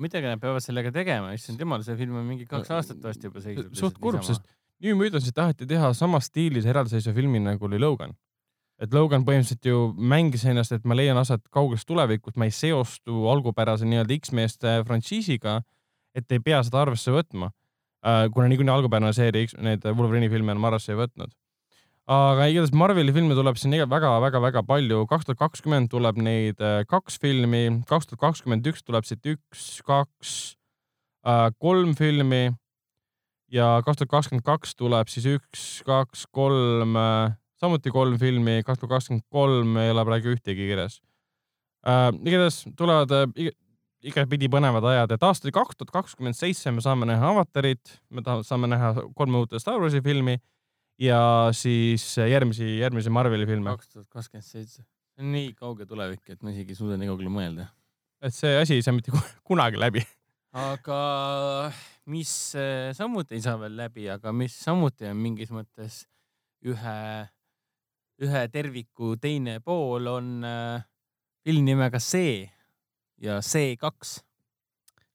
midagi 0.02 0.26
nad 0.26 0.42
peavad 0.42 0.64
sellega 0.64 0.92
tegema, 0.92 1.34
issand 1.38 1.60
jumal, 1.62 1.84
see 1.86 1.98
film 2.00 2.18
on 2.22 2.26
mingi 2.26 2.48
kaks 2.50 2.72
aastat 2.74 3.04
varsti 3.04 3.30
juba 3.30 3.44
seisnud. 3.44 3.76
suht 3.78 4.00
kurb, 4.02 4.24
sest 4.26 4.46
New 4.82 4.98
Mutantsit 4.98 5.36
taheti 5.38 5.68
teha 5.70 5.94
samas 5.94 6.26
stiilis 6.32 6.66
eraldiseisva 6.66 7.14
filmi 7.14 7.40
nagu 7.40 7.66
oli 7.68 7.80
Logan 7.80 8.16
et 8.82 8.94
Logan 8.96 9.26
põhimõtteliselt 9.26 9.68
ju 9.70 9.82
mängis 9.94 10.44
ennast, 10.50 10.74
et 10.74 10.88
ma 10.90 10.98
leian 10.98 11.20
aset 11.22 11.44
kaugest 11.54 11.86
tulevikust, 11.90 12.38
ma 12.40 12.48
ei 12.50 12.56
seostu 12.56 13.28
algupärase 13.30 13.86
nii-öelda 13.86 14.18
X-meeste 14.18 14.80
frantsiisiga, 14.88 15.60
et 16.18 16.32
ei 16.34 16.42
pea 16.44 16.64
seda 16.66 16.82
arvesse 16.82 17.14
võtma. 17.14 17.52
Äh, 18.02 18.26
kuna 18.34 18.48
niikuinii 18.50 18.74
algupärane 18.74 19.14
seeria, 19.14 19.52
need 19.62 19.86
Wolverine'i 19.86 20.32
filme 20.34 20.56
on 20.56 20.62
ma 20.62 20.72
arvesse 20.72 20.96
ei 20.96 21.00
võtnud. 21.04 21.38
aga 22.12 22.48
igatahes 22.50 22.74
Marveli 22.76 23.14
filme 23.14 23.36
tuleb 23.38 23.60
siin 23.62 23.76
väga-väga-väga 23.88 24.64
palju, 24.68 25.04
kaks 25.08 25.28
tuhat 25.28 25.38
kakskümmend 25.40 25.92
tuleb 25.94 26.18
neid 26.18 26.60
äh, 26.60 26.82
kaks 26.90 27.20
filmi, 27.22 27.84
kaks 27.88 28.10
tuhat 28.10 28.24
kakskümmend 28.26 28.66
üks 28.68 28.82
tuleb 28.84 29.06
siit 29.06 29.30
üks, 29.30 29.68
kaks, 29.86 30.34
äh, 31.30 31.52
kolm 31.62 31.94
filmi 31.96 32.50
ja 33.52 33.68
kaks 33.86 34.02
tuhat 34.02 34.12
kakskümmend 34.12 34.46
kaks 34.48 34.76
tuleb 34.80 35.10
siis 35.12 35.28
üks, 35.36 35.64
kaks, 35.88 36.26
kolm 36.32 36.98
samuti 37.62 37.94
kolm 37.94 38.18
filmi, 38.22 38.62
kaks 38.66 38.82
tuhat 38.82 38.98
kakskümmend 38.98 39.26
kolm 39.30 39.80
ei 39.82 39.92
ole 39.94 40.06
praegu 40.08 40.36
ühtegi 40.36 40.70
kirjas 40.70 41.02
äh,. 41.88 42.10
igatahes 42.24 42.64
tulevad 42.80 43.14
äh, 43.18 43.52
igatpidi 44.02 44.50
põnevad 44.52 44.86
ajad, 44.94 45.16
et 45.16 45.26
aastal 45.28 45.54
kaks 45.56 45.78
tuhat 45.78 45.94
kakskümmend 46.00 46.38
seitse 46.38 46.74
me 46.74 46.84
saame 46.84 47.10
näha 47.10 47.34
Avatarit, 47.36 48.00
me 48.10 48.24
saame 48.48 48.72
näha 48.72 48.96
kolme 49.18 49.44
uut 49.44 49.54
Star 49.62 49.82
Warsi 49.82 50.02
filmi 50.06 50.40
ja 51.02 51.22
siis 51.56 52.06
järgmisi, 52.18 52.80
järgmisi 52.80 53.14
Marveli 53.14 53.46
filme. 53.50 53.76
kaks 53.76 53.94
tuhat 53.94 54.10
kakskümmend 54.10 54.48
seitse, 54.48 54.82
see 54.82 55.26
on 55.26 55.36
nii 55.36 55.54
kauge 55.60 55.86
tulevik, 55.90 56.24
et 56.30 56.42
ma 56.42 56.56
isegi 56.56 56.74
ei 56.74 56.82
suuda 56.82 56.98
nii 56.98 57.12
kaugele 57.12 57.36
mõelda. 57.36 57.70
et 58.22 58.34
see 58.34 58.58
asi 58.58 58.80
ei 58.80 58.86
saa 58.86 58.96
mitte 58.96 59.14
kunagi 59.48 59.82
läbi 59.82 60.06
aga 60.52 61.72
mis 62.12 62.56
äh, 62.60 62.92
samuti 62.96 63.38
ei 63.38 63.44
saa 63.44 63.58
veel 63.62 63.78
läbi, 63.80 64.08
aga 64.12 64.34
mis 64.36 64.56
samuti 64.60 65.08
on 65.10 65.20
mingis 65.22 65.52
mõttes 65.54 66.04
ühe, 66.68 66.98
ühe 68.22 68.42
terviku 68.54 69.16
teine 69.22 69.60
pool, 69.64 70.10
on 70.12 70.44
äh, 70.48 70.84
film 71.46 71.66
nimega 71.68 72.02
See 72.04 72.44
ja 73.22 73.40
See 73.46 73.78
kaks. 73.80 74.20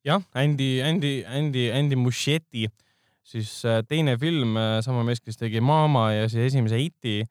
jah, 0.06 0.22
Andy, 0.38 0.80
Andy, 0.82 1.20
Andy, 1.26 1.68
Andy 1.74 1.98
Muschietti, 1.98 2.66
siis 3.26 3.52
äh, 3.66 3.82
teine 3.88 4.16
film, 4.18 4.56
sama 4.86 5.04
mees, 5.04 5.20
kes 5.20 5.40
tegi 5.40 5.60
Mama 5.60 6.12
ja 6.14 6.28
siis 6.30 6.52
esimese 6.52 6.80
Iti 6.80 7.22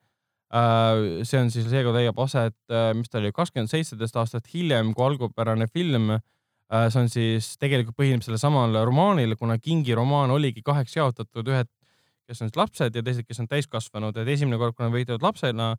see 1.26 1.38
on 1.42 1.48
siis 1.50 1.66
seekord 1.66 1.96
leiab 1.98 2.20
aset, 2.22 2.54
mis 2.94 3.10
ta 3.10 3.18
oli, 3.18 3.32
kakskümmend 3.34 3.68
seitseteist 3.68 4.14
aastat 4.16 4.46
hiljem 4.52 4.92
kui 4.94 5.02
algupärane 5.08 5.66
film 5.66 6.12
see 6.66 7.00
on 7.00 7.10
siis 7.10 7.52
tegelikult 7.62 7.96
põhineb 7.98 8.24
sellel 8.24 8.40
samal 8.42 8.74
romaanil, 8.88 9.36
kuna 9.38 9.58
Kingi 9.62 9.94
romaan 9.94 10.32
oligi 10.34 10.64
kaheks 10.66 10.96
jaotatud, 10.98 11.46
ühed, 11.46 11.70
kes 12.26 12.42
on 12.42 12.50
siis 12.50 12.58
lapsed 12.58 12.98
ja 12.98 13.04
teised, 13.06 13.26
kes 13.28 13.42
on 13.42 13.48
täiskasvanud, 13.50 14.18
et 14.18 14.34
esimene 14.34 14.58
kord, 14.58 14.74
kui 14.74 14.86
nad 14.86 14.94
võitlevad 14.94 15.22
lapsena, 15.22 15.72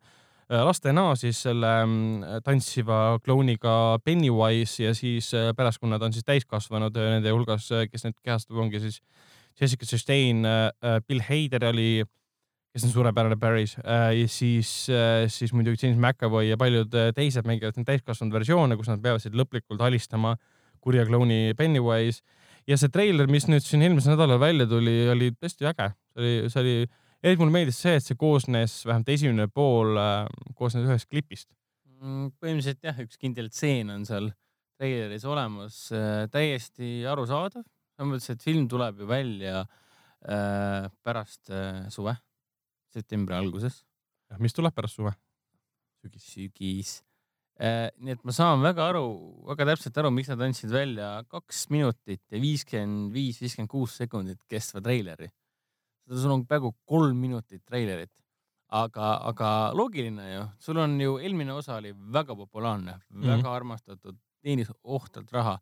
äh, 0.48 0.62
lastena 0.64 1.10
siis 1.20 1.42
selle 1.44 1.72
mm, 1.84 2.42
tantsiva 2.46 3.18
klouniga 3.24 3.98
Pennywise 4.04 4.88
ja 4.88 4.94
siis 4.96 5.32
äh, 5.36 5.50
pärast, 5.56 5.82
kui 5.82 5.92
nad 5.92 6.04
on 6.04 6.16
siis 6.16 6.24
täiskasvanud, 6.28 6.96
nende 7.18 7.34
hulgas, 7.36 7.68
kes 7.92 8.08
neid 8.08 8.16
kehastab, 8.24 8.56
ongi 8.64 8.80
siis 8.86 9.02
Jessica 9.58 9.88
Chastain, 9.90 10.44
Bill 11.08 11.20
Hader 11.26 11.64
oli, 11.72 12.04
kes 12.70 12.84
on 12.86 12.92
suurepärane 12.92 13.34
Barry's 13.42 13.72
ja 13.82 14.28
siis, 14.30 14.70
siis 15.34 15.50
muidugi 15.50 15.80
James 15.82 15.98
McAvoy 15.98 16.46
ja 16.46 16.56
paljud 16.60 16.94
teised 17.16 17.48
mängivad 17.48 17.74
neid 17.74 17.88
täiskasvanud 17.88 18.36
versioone, 18.38 18.76
kus 18.78 18.86
nad 18.92 19.02
peavad 19.02 19.24
siis 19.24 19.34
lõplikult 19.34 19.82
alistama 19.82 20.36
äh, 20.36 20.57
kurja 20.80 21.06
klouni 21.08 21.54
Pennywise 21.58 22.22
ja 22.68 22.76
see 22.80 22.92
treiler, 22.92 23.28
mis 23.30 23.46
nüüd 23.48 23.64
siin 23.64 23.84
eelmisel 23.84 24.14
nädalal 24.14 24.40
välja 24.42 24.66
tuli, 24.68 24.96
oli 25.12 25.30
tõesti 25.36 25.68
äge. 25.68 25.90
see 26.12 26.24
oli, 26.24 26.50
see 26.52 26.62
oli, 26.62 26.74
eriti 27.22 27.42
mulle 27.42 27.54
meeldis 27.54 27.80
see, 27.84 27.96
et 27.98 28.04
see 28.04 28.18
koosnes, 28.18 28.80
vähemalt 28.86 29.14
esimene 29.14 29.48
pool 29.52 29.96
äh, 30.00 30.26
koosnes 30.58 30.88
ühest 30.88 31.08
klipist 31.08 31.48
mm,. 31.98 32.34
põhimõtteliselt 32.38 32.90
jah, 32.90 33.02
üks 33.04 33.20
kindel 33.20 33.50
tseen 33.52 33.92
on 33.94 34.06
seal 34.08 34.30
treileris 34.78 35.26
olemas 35.28 35.80
äh,, 35.96 36.26
täiesti 36.32 37.02
arusaadav. 37.08 37.64
selles 37.64 38.12
mõttes, 38.12 38.30
et 38.34 38.44
film 38.44 38.68
tuleb 38.70 39.02
ju 39.02 39.08
välja 39.10 39.64
äh, 39.64 40.90
pärast 41.02 41.50
äh, 41.50 41.86
suve, 41.94 42.14
septembri 42.94 43.38
alguses. 43.38 43.82
mis 44.38 44.56
tuleb 44.56 44.76
pärast 44.76 45.00
suve? 45.00 45.16
sügis. 46.04 46.32
sügis 46.34 46.98
nii 47.58 48.14
et 48.14 48.20
ma 48.22 48.34
saan 48.34 48.62
väga 48.62 48.84
aru, 48.92 49.02
väga 49.48 49.66
täpselt 49.72 49.96
aru, 49.98 50.12
miks 50.14 50.30
nad 50.30 50.44
andsid 50.46 50.70
välja 50.70 51.08
kaks 51.26 51.64
minutit 51.74 52.22
ja 52.30 52.38
viiskümmend 52.38 53.10
viis, 53.14 53.40
viiskümmend 53.42 53.72
kuus 53.72 53.96
sekundit 53.98 54.38
kestva 54.50 54.82
treileri. 54.84 55.26
sul 56.08 56.30
on 56.32 56.46
peaaegu 56.46 56.72
kolm 56.86 57.18
minutit 57.20 57.64
treilerit, 57.66 58.12
aga, 58.70 59.08
aga 59.28 59.48
loogiline 59.76 60.28
ju, 60.32 60.44
sul 60.58 60.78
on 60.78 61.00
ju 61.00 61.18
eelmine 61.18 61.52
osa 61.52 61.76
oli 61.76 61.92
väga 61.92 62.36
populaarne 62.36 62.94
mm, 62.94 63.22
-hmm. 63.22 63.26
väga 63.36 63.54
armastatud, 63.54 64.16
teenis 64.42 64.70
ohtralt 64.84 65.32
raha. 65.32 65.58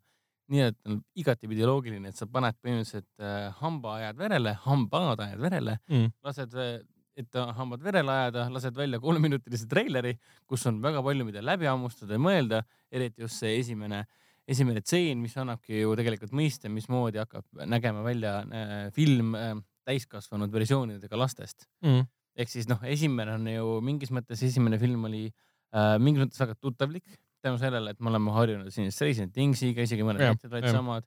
nii 0.47 0.61
et 0.61 0.77
igatipidi 1.15 1.65
loogiline, 1.65 2.07
et 2.07 2.15
sa 2.15 2.25
paned 2.25 2.55
põhimõtteliselt 2.63 3.19
äh, 3.19 3.53
hambaajad 3.59 4.15
verele, 4.17 4.53
hambad 4.63 5.19
ajad 5.19 5.41
verele 5.41 5.79
mm, 5.89 5.95
-hmm. 5.95 6.11
lased 6.23 6.53
äh, 6.53 6.79
et 7.17 7.39
hambad 7.57 7.81
verele 7.83 8.13
ajada, 8.13 8.45
lased 8.53 8.75
välja 8.77 8.99
kolmeminutilise 9.01 9.67
treileri, 9.69 10.13
kus 10.49 10.65
on 10.69 10.79
väga 10.83 11.01
palju, 11.05 11.25
mida 11.27 11.43
läbi 11.45 11.69
hammustada 11.69 12.17
ja 12.17 12.21
mõelda, 12.21 12.61
eriti 12.93 13.25
just 13.25 13.41
see 13.41 13.55
esimene, 13.59 14.03
esimene 14.47 14.83
tseen, 14.85 15.21
mis 15.23 15.35
annabki 15.39 15.81
ju 15.81 15.95
tegelikult 15.97 16.35
mõiste, 16.37 16.71
mismoodi 16.73 17.21
hakkab 17.23 17.65
nägema 17.69 18.05
välja 18.05 18.37
äh, 18.45 18.75
film 18.95 19.35
äh, 19.37 19.55
täiskasvanud 19.87 20.53
versioonidega 20.53 21.19
lastest. 21.19 21.67
Mm.. 21.85 22.07
ehk 22.37 22.51
siis 22.53 22.67
noh, 22.69 22.81
esimene 22.85 23.37
on 23.39 23.47
ju 23.49 23.77
mingis 23.85 24.11
mõttes, 24.13 24.43
esimene 24.45 24.77
film 24.81 25.07
oli 25.09 25.25
äh, 25.27 25.95
mingis 25.97 26.27
mõttes 26.27 26.43
väga 26.43 26.59
tuttavlik 26.61 27.17
tänu 27.45 27.59
sellele, 27.61 27.93
et 27.93 27.99
me 28.01 28.11
oleme 28.11 28.33
harjunud 28.33 28.73
siin 28.73 28.91
Stranger 28.93 29.29
Thingsiga, 29.33 29.85
isegi 29.85 30.05
mõned 30.05 30.23
näited 30.23 30.53
olid 30.53 30.73
samad 30.73 31.05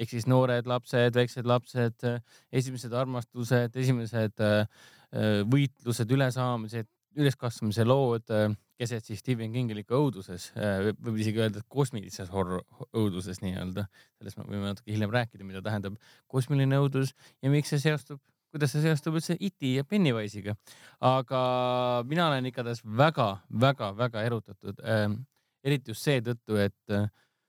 ehk 0.00 0.14
siis 0.14 0.26
noored 0.30 0.66
lapsed, 0.66 1.14
väiksed 1.14 1.46
lapsed, 1.46 2.06
esimesed 2.56 2.94
armastused, 2.96 3.76
esimesed 3.76 4.40
äh, 4.40 4.64
Äh, 5.10 5.40
võitlused, 5.50 6.10
ülesaamised, 6.14 6.86
üleskasvamise 7.18 7.82
lood 7.82 8.30
äh, 8.30 8.52
keset 8.78 9.08
siis 9.08 9.18
Stephen 9.18 9.50
Kingliku 9.50 9.96
õuduses, 9.96 10.52
äh, 10.54 10.92
võib 11.02 11.16
isegi 11.18 11.40
öelda, 11.42 11.64
kosmilises 11.66 12.30
horror 12.30 12.62
õuduses 12.94 13.42
nii-öelda. 13.42 13.88
sellest 14.20 14.38
me 14.38 14.46
võime 14.46 14.68
natuke 14.68 14.94
hiljem 14.94 15.10
rääkida, 15.10 15.42
mida 15.48 15.64
tähendab 15.66 15.96
kosmiline 16.30 16.78
õudus 16.78 17.10
ja 17.42 17.50
miks 17.50 17.74
see 17.74 17.82
seostub, 17.82 18.22
kuidas 18.54 18.70
see 18.70 18.84
seostub 18.84 19.18
üldse 19.18 19.34
E.T. 19.34 19.72
ja 19.80 19.82
Pennywise'iga. 19.82 20.54
aga 21.10 21.42
mina 22.06 22.28
olen 22.30 22.46
igatahes 22.46 22.84
väga-väga-väga 22.86 24.22
erutatud 24.30 24.78
äh,, 24.86 25.08
eriti 25.66 25.90
just 25.90 26.06
seetõttu, 26.06 26.54
et 26.54 27.00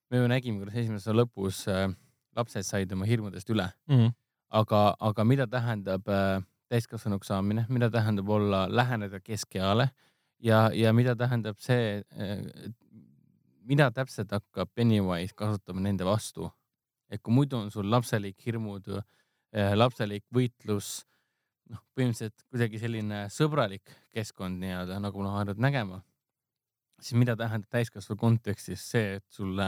me 0.10 0.18
ju 0.18 0.34
nägime, 0.34 0.66
kuidas 0.66 0.82
esimese 0.82 1.14
lõpus 1.14 1.68
äh, 1.70 1.92
lapsed 2.36 2.64
said 2.64 2.92
oma 2.92 3.06
hirmudest 3.06 3.50
üle 3.50 3.70
mm. 3.88 3.98
-hmm. 3.98 4.14
aga, 4.50 4.96
aga 5.00 5.24
mida 5.24 5.48
tähendab 5.48 6.08
äh, 6.08 6.42
täiskasvanuks 6.72 7.28
saamine, 7.28 7.66
mida 7.70 7.90
tähendab 7.90 8.30
olla, 8.30 8.68
läheneda 8.70 9.20
keskeale 9.20 9.90
ja, 10.40 10.70
ja 10.74 10.94
mida 10.94 11.16
tähendab 11.16 11.60
see, 11.60 12.04
mida 13.68 13.90
täpselt 13.92 14.32
hakkab 14.32 14.72
Pennywise 14.76 15.36
kasutama 15.38 15.84
nende 15.84 16.08
vastu. 16.08 16.52
et 17.12 17.20
kui 17.20 17.34
muidu 17.36 17.58
on 17.58 17.68
sul 17.68 17.90
lapselik 17.92 18.38
hirmud, 18.46 18.86
eh, 19.52 19.74
lapselik 19.76 20.24
võitlus, 20.32 21.02
noh, 21.68 21.82
põhimõtteliselt 21.92 22.46
kuidagi 22.48 22.80
selline 22.80 23.26
sõbralik 23.28 23.92
keskkond 24.16 24.62
nii-öelda, 24.62 25.00
nagu 25.04 25.20
me 25.20 25.26
oleme 25.26 25.42
harjunud 25.42 25.60
nägema, 25.66 25.98
siis 27.02 27.20
mida 27.20 27.36
tähendab 27.36 27.68
täiskasvanu 27.68 28.16
kontekstis 28.22 28.86
see, 28.94 29.18
et 29.20 29.26
sulle 29.28 29.68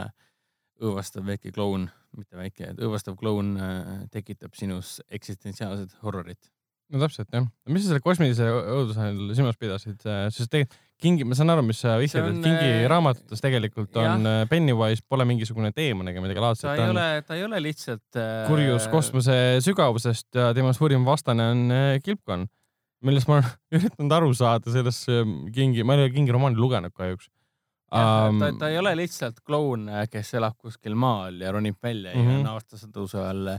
õõvastav 0.82 1.26
väike 1.26 1.52
kloun, 1.54 1.88
mitte 2.16 2.38
väike, 2.38 2.72
õõvastav 2.78 3.18
kloun 3.20 3.54
eh, 3.56 3.94
tekitab 4.14 4.56
sinus 4.58 4.98
eksistentsiaalset 5.10 5.96
horrorit 6.02 6.50
no 6.92 7.00
täpselt 7.00 7.30
jah, 7.32 7.46
mis 7.70 7.84
sa 7.84 7.92
selle 7.92 8.04
kosmilise 8.04 8.46
õuduse 8.48 9.06
all 9.08 9.30
silmas 9.36 9.60
pidasid, 9.60 10.00
sest 10.04 10.50
tegelikult 10.50 10.82
Kingi, 11.02 11.24
ma 11.26 11.34
saan 11.36 11.50
aru, 11.52 11.64
mis 11.66 11.80
sa 11.82 11.96
vihjad, 12.00 12.28
et 12.30 12.36
Kingi 12.38 12.68
äh, 12.70 12.84
raamatutes 12.88 13.42
tegelikult 13.42 13.96
on 13.98 14.06
jah. 14.06 14.26
Äh, 14.30 14.44
Pennywise 14.48 15.02
pole 15.10 15.26
mingisugune 15.28 15.72
teemon 15.74 16.08
ega 16.08 16.22
midagi 16.22 16.40
laadset. 16.40 16.68
ta 16.70 16.76
ei 16.86 16.92
ole, 16.92 17.06
ta 17.26 17.36
ei 17.36 17.42
ole 17.44 17.60
lihtsalt 17.64 18.18
äh.... 18.20 18.44
kurjus 18.48 18.86
kosmose 18.92 19.36
sügavusest 19.64 20.38
ja 20.38 20.52
tema 20.56 20.72
suurim 20.76 21.04
vastane 21.04 21.48
on 21.50 21.64
äh, 21.74 21.88
kilpkonn, 22.04 22.46
millest 23.04 23.28
ma 23.28 23.40
olen 23.40 23.50
üritanud 23.80 24.16
aru 24.20 24.30
saada 24.38 24.72
sellest 24.72 25.10
Kingi, 25.54 25.82
ma 25.84 25.98
ei 25.98 26.06
ole 26.06 26.14
Kingi 26.14 26.36
romaani 26.36 26.62
lugenud 26.62 26.94
kahjuks. 26.94 27.28
Um, 27.94 28.40
ta, 28.42 28.48
ta 28.58 28.68
ei 28.72 28.78
ole 28.78 28.90
lihtsalt 28.98 29.36
kloun, 29.46 29.86
kes 30.10 30.32
elab 30.34 30.56
kuskil 30.58 30.96
maal 30.98 31.36
ja 31.40 31.52
ronib 31.54 31.76
välja 31.82 32.14
mm 32.14 32.20
-hmm. 32.20 32.32
ja 32.32 32.38
on 32.40 32.46
aastasaduse 32.54 33.18
all 33.18 33.52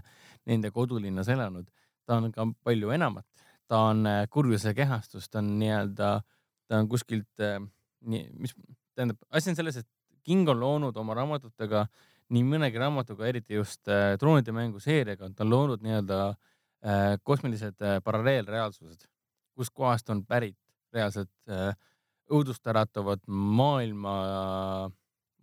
nende 0.46 0.72
kodulinnas 0.72 1.30
elanud. 1.30 1.70
Ta 2.06 2.18
on 2.18 2.32
ka 2.32 2.48
palju 2.64 2.90
enamat, 2.92 3.26
ta 3.68 3.80
on 3.90 4.06
äh, 4.08 4.28
kurjuse 4.30 4.74
kehastus, 4.74 5.30
ta 5.30 5.40
on 5.40 5.60
nii-öelda, 5.60 6.22
ta 6.68 6.78
on 6.78 6.90
kuskilt 6.90 7.40
äh, 7.40 7.62
mis 8.06 8.56
tähendab, 8.96 9.18
asi 9.30 9.50
on 9.52 9.56
selles, 9.56 9.78
et 9.78 9.88
King 10.26 10.50
on 10.50 10.60
loonud 10.60 10.98
oma 10.98 11.14
raamatutega 11.18 11.86
nii 12.34 12.46
mõnegi 12.50 12.82
raamatuga, 12.82 13.28
eriti 13.30 13.58
just 13.60 13.90
äh, 13.92 14.16
troonide 14.22 14.54
mängu 14.56 14.82
seeriaga, 14.82 15.30
ta 15.36 15.46
on 15.46 15.52
loonud 15.54 15.84
nii-öelda 15.86 16.20
äh, 16.30 17.18
kosmilised 17.24 17.82
äh, 17.86 18.00
paralleelreaalsused, 18.04 19.06
kuskohast 19.56 20.10
on 20.10 20.24
pärit 20.26 20.58
reaalselt 20.94 21.32
äh, 21.50 21.76
õudust 22.32 22.68
äratavad 22.68 23.24
maailma 23.28 24.16
äh, 24.26 24.92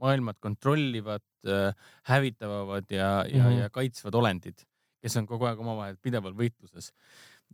maailmat 0.03 0.38
kontrollivad 0.42 1.25
äh,, 1.47 1.75
hävitavad 2.11 2.90
ja, 2.90 3.25
ja 3.29 3.45
mm, 3.45 3.49
-hmm. 3.49 3.59
ja 3.61 3.71
kaitsvad 3.71 4.14
olendid 4.14 4.66
kes 5.03 5.18
on 5.21 5.29
kogu 5.29 5.49
aeg 5.51 5.62
omavahel 5.62 5.99
pidevalt 6.03 6.38
võitluses. 6.38 6.92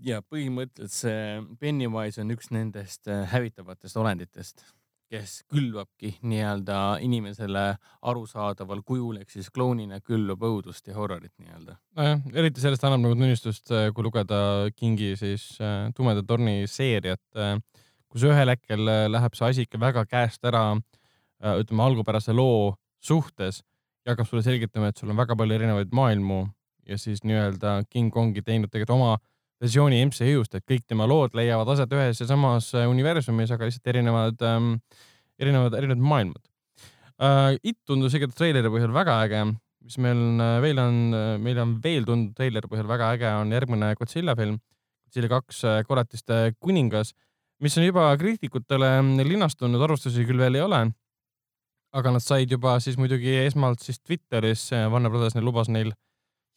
ja 0.04 0.20
põhimõtteliselt 0.22 0.94
see 0.94 1.22
Pennywise 1.60 2.20
on 2.22 2.34
üks 2.36 2.52
nendest 2.54 3.08
äh, 3.10 3.24
hävitavatest 3.32 3.96
olenditest, 3.98 4.62
kes 5.08 5.40
külvabki 5.50 6.12
nii-öelda 6.28 6.98
inimesele 7.02 7.64
arusaadaval 8.10 8.84
kujul 8.86 9.22
ehk 9.22 9.32
siis 9.32 9.48
klounina 9.50 10.02
külvab 10.04 10.44
õudust 10.50 10.86
ja 10.90 10.94
horrorit 10.98 11.32
nii-öelda. 11.40 11.78
nojah, 11.98 12.22
eriti 12.34 12.62
sellest 12.62 12.84
annab 12.84 13.06
nagu 13.06 13.18
tunnistust, 13.18 13.72
äh, 13.72 13.88
kui 13.96 14.06
lugeda 14.06 14.40
Kingi 14.76 15.14
siis 15.18 15.50
äh, 15.64 15.88
Tumeda 15.96 16.22
torni 16.22 16.60
seeriat, 16.70 17.24
kus 18.08 18.24
ühel 18.28 18.52
hetkel 18.52 18.84
läheb 19.12 19.34
see 19.36 19.48
asi 19.48 19.66
ikka 19.66 19.80
väga 19.82 20.04
käest 20.08 20.44
ära, 20.48 20.72
ütleme 21.38 21.84
algupärase 21.84 22.34
loo 22.34 22.76
suhtes 23.04 23.62
ja 24.04 24.14
hakkab 24.14 24.28
sulle 24.30 24.42
selgitama, 24.42 24.88
et 24.90 25.00
sul 25.00 25.10
on 25.12 25.18
väga 25.18 25.36
palju 25.36 25.58
erinevaid 25.58 25.92
maailmu 25.94 26.46
ja 26.88 26.96
siis 26.98 27.20
nii-öelda 27.28 27.82
King 27.92 28.14
ongi 28.16 28.42
teinud 28.42 28.72
tegelikult 28.72 28.96
oma 28.96 29.16
versiooni 29.60 30.00
MCU-st, 30.06 30.60
et 30.60 30.66
kõik 30.70 30.86
tema 30.88 31.06
lood 31.10 31.34
leiavad 31.36 31.68
aset 31.74 31.92
ühes 31.94 32.22
ja 32.22 32.28
samas 32.30 32.70
äh, 32.78 32.86
universumis, 32.90 33.52
aga 33.54 33.68
lihtsalt 33.68 33.90
erinevad 33.92 34.44
ähm,, 34.46 34.76
erinevad, 35.40 35.76
erinevad 35.78 36.04
maailmad. 36.12 36.44
Uh,. 37.18 37.58
It 37.62 37.80
tundus 37.86 38.14
igatahes 38.14 38.38
treileri 38.38 38.70
põhjal 38.70 38.94
väga 38.94 39.18
äge. 39.26 39.42
Mis 39.88 39.96
meil 40.04 40.18
on 40.20 40.42
veel 40.62 40.78
on, 40.82 40.96
meil 41.42 41.58
on 41.62 41.76
veel 41.82 42.06
tundnud 42.06 42.34
treileri 42.36 42.70
põhjal 42.70 42.88
väga 42.90 43.12
äge, 43.16 43.30
on 43.42 43.54
järgmine 43.54 43.92
Godzilla 43.98 44.34
film, 44.38 44.58
Godzilla 45.08 45.30
kaks 45.32 45.62
koletiste 45.88 46.40
kuningas, 46.60 47.14
mis 47.62 47.76
on 47.78 47.86
juba 47.86 48.08
kriitikutele 48.20 48.90
linastunud, 49.26 49.82
arvustusi 49.82 50.26
küll 50.28 50.40
veel 50.42 50.58
ei 50.58 50.64
ole. 50.64 50.82
aga 51.98 52.10
nad 52.12 52.20
said 52.20 52.50
juba 52.52 52.74
siis 52.84 52.98
muidugi 53.00 53.32
esmalt 53.46 53.80
siis 53.80 53.96
Twitteris, 54.00 54.68
Warner 54.92 55.10
Brothers 55.10 55.34
neil 55.34 55.46
lubas 55.48 55.70
neil 55.72 55.94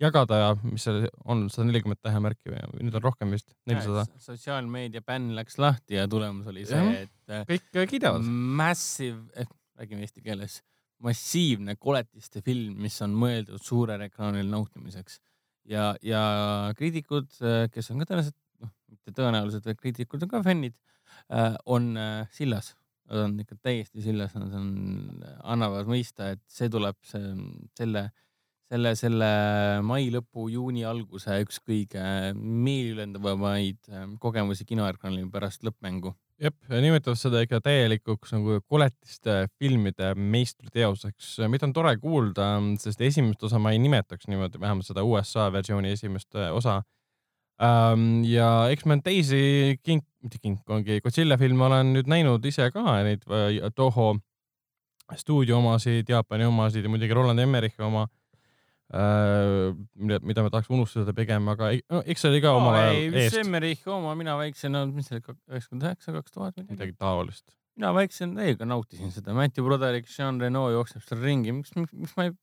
jagada 0.02 0.40
ja 0.42 0.50
mis 0.66 0.84
see 0.88 1.08
on, 1.30 1.46
sada 1.54 1.68
nelikümmend 1.70 2.02
tähemärki 2.04 2.52
või 2.52 2.84
nüüd 2.88 2.98
on 2.98 3.06
rohkem 3.06 3.32
vist, 3.32 3.54
nelisada. 3.70 4.04
sotsiaalmeedia 4.20 5.04
bänn 5.06 5.36
läks 5.38 5.60
lahti 5.62 5.96
ja 6.00 6.08
tulemus 6.12 6.50
oli 6.52 6.66
see, 6.68 7.06
et 7.06 7.48
kõik 7.48 7.94
kiidavad. 7.94 8.26
Massive, 8.62 9.24
eh, 9.38 9.50
räägime 9.80 10.04
eesti 10.08 10.26
keeles 10.26 10.60
massiivne 11.02 11.76
koletiste 11.80 12.42
film, 12.46 12.76
mis 12.82 12.98
on 13.06 13.14
mõeldud 13.18 13.62
suurel 13.64 14.04
ekraanil 14.06 14.50
nautimiseks 14.52 15.20
ja, 15.70 15.92
ja 16.06 16.24
kriitikud, 16.78 17.30
äh, 17.42 17.66
kes 17.74 17.92
on 17.92 18.02
ka 18.02 18.10
tõenäoliselt, 18.10 18.38
mitte 18.92 19.14
tõenäoliselt, 19.18 19.68
vaid 19.68 19.80
kriitikud 19.82 20.26
on 20.26 20.32
ka 20.32 20.44
fännid, 20.46 20.78
äh, 21.34 21.56
on 21.66 21.92
äh, 22.00 22.26
sillas. 22.36 22.76
Nad 23.12 23.26
on 23.26 23.40
ikka 23.44 23.58
täiesti 23.60 24.04
sillas, 24.06 24.36
nad 24.40 24.54
on, 24.56 24.68
annavad 25.44 25.90
mõista, 25.90 26.30
et 26.36 26.44
see 26.48 26.70
tuleb 26.72 26.96
see, 27.04 27.34
selle, 27.76 28.06
selle, 28.72 28.94
selle 28.96 29.32
mai 29.84 30.06
lõpu, 30.14 30.46
juuni 30.54 30.86
alguse 30.88 31.42
üks 31.44 31.60
kõige 31.60 32.04
meeliülendavamaid 32.38 33.92
kogemusi 34.24 34.68
kinoekraanil 34.70 35.28
pärast 35.34 35.68
lõppmängu 35.68 36.14
jep, 36.42 36.58
nimetavad 36.72 37.20
seda 37.20 37.42
ikka 37.46 37.62
täielikuks 37.66 38.34
nagu 38.36 38.60
koletiste 38.70 39.46
filmide 39.62 40.14
meistriteoseks, 40.16 41.36
mida 41.52 41.68
on 41.68 41.76
tore 41.76 41.94
kuulda, 42.02 42.54
sest 42.82 43.04
esimest 43.06 43.44
osa 43.48 43.62
ma 43.62 43.74
ei 43.76 43.82
nimetaks 43.84 44.30
niimoodi, 44.32 44.62
vähemalt 44.62 44.88
seda 44.88 45.06
USA 45.08 45.50
versiooni 45.54 45.94
esimest 45.98 46.36
äh, 46.40 46.50
osa. 46.56 46.82
Ähm, 47.62 48.24
ja 48.26 48.70
ma 48.90 48.98
teisi 49.06 49.78
King, 49.84 50.02
mitte 50.24 50.40
King 50.42 50.60
Kongi, 50.66 51.02
Godzilla 51.02 51.38
filme 51.38 51.68
olen 51.68 51.94
nüüd 51.94 52.10
näinud 52.10 52.46
ise 52.46 52.72
ka, 52.74 52.84
neid 53.06 53.28
äh, 53.30 53.60
Toho 53.76 54.16
stuudio 55.18 55.60
omasid, 55.60 56.10
Jaapani 56.10 56.48
omasid 56.48 56.88
ja 56.88 56.90
muidugi 56.90 57.14
Roland 57.14 57.44
Emmerichi 57.44 57.84
oma 57.84 58.08
Äh, 58.92 59.72
mida, 59.96 60.18
mida 60.20 60.44
me 60.44 60.50
tahaks 60.52 60.68
unustada 60.68 61.14
pigem, 61.16 61.46
aga 61.48 61.70
no, 61.94 62.02
eks 62.12 62.26
see 62.26 62.32
oli 62.34 62.42
ka 62.44 62.52
omal 62.58 62.76
ajal 62.76 63.16
eest. 63.22 63.38
Semmerich 63.38 63.86
oma, 63.88 64.18
mina 64.20 64.34
väiksena, 64.36 64.82
mis 64.92 65.08
see 65.08 65.16
oli, 65.16 65.38
üheksakümmend 65.48 65.86
üheksa, 65.88 66.12
kaks 66.18 66.34
tuhat 66.36 66.58
midagi. 66.58 66.74
midagi 66.76 66.96
taolist. 67.00 67.46
mina 67.80 67.94
väiksena 67.96 68.42
täiega 68.42 68.68
nautisin 68.68 69.14
seda, 69.16 69.32
Matthew 69.38 69.64
Broderick, 69.64 70.12
Jean 70.12 70.44
Reno 70.44 70.66
jookseb 70.74 71.06
seal 71.06 71.24
ringi, 71.24 71.56
miks, 71.56 71.72
miks, 71.78 71.96
miks 71.96 72.18
ma 72.20 72.28
ei, 72.28 72.36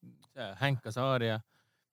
Hank 0.63 0.89
Azaria, 0.89 1.37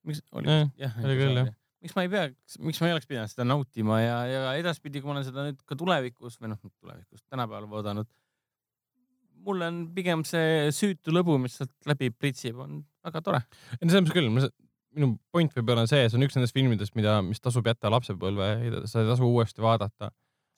miks 0.08 0.24
oli 0.32 0.48
jah, 0.80 0.96
oli 1.04 1.20
küll 1.20 1.42
jah 1.42 1.52
miks 1.86 1.96
ma 1.98 2.06
ei 2.06 2.12
peaks, 2.12 2.60
miks 2.66 2.82
ma 2.82 2.90
ei 2.90 2.96
oleks 2.96 3.10
pidanud 3.10 3.32
seda 3.32 3.46
nautima 3.48 4.02
ja, 4.02 4.20
ja 4.30 4.44
edaspidi, 4.60 5.02
kui 5.02 5.12
ma 5.12 5.20
olen 5.20 5.28
seda 5.28 5.46
nüüd 5.48 5.62
ka 5.70 5.78
tulevikus 5.78 6.40
või 6.42 6.54
noh, 6.54 6.62
tulevikus 6.82 7.22
tänapäeval 7.30 7.70
vaadanud, 7.72 8.10
mulle 9.46 9.70
on 9.70 9.82
pigem 9.96 10.26
see 10.26 10.72
süütu 10.76 11.14
lõbu, 11.14 11.38
mis 11.42 11.60
sealt 11.60 11.74
läbi 11.90 12.10
pritsib, 12.12 12.58
on 12.64 12.82
väga 13.06 13.22
tore. 13.26 13.44
ei 13.78 13.86
no 13.86 13.92
selles 13.92 14.08
mõttes 14.08 14.18
küll, 14.18 14.32
minu 14.96 15.12
point 15.34 15.54
võib-olla 15.56 15.86
on 15.86 15.92
see, 15.92 16.06
see 16.10 16.18
on 16.18 16.26
üks 16.26 16.38
nendest 16.38 16.56
filmidest, 16.56 16.96
mida, 16.98 17.20
mis 17.26 17.44
tasub 17.44 17.68
jätta 17.68 17.92
lapsepõlve, 17.94 18.52
seda 18.90 19.04
ei 19.04 19.12
tasu 19.12 19.30
uuesti 19.30 19.66
vaadata. 19.66 20.12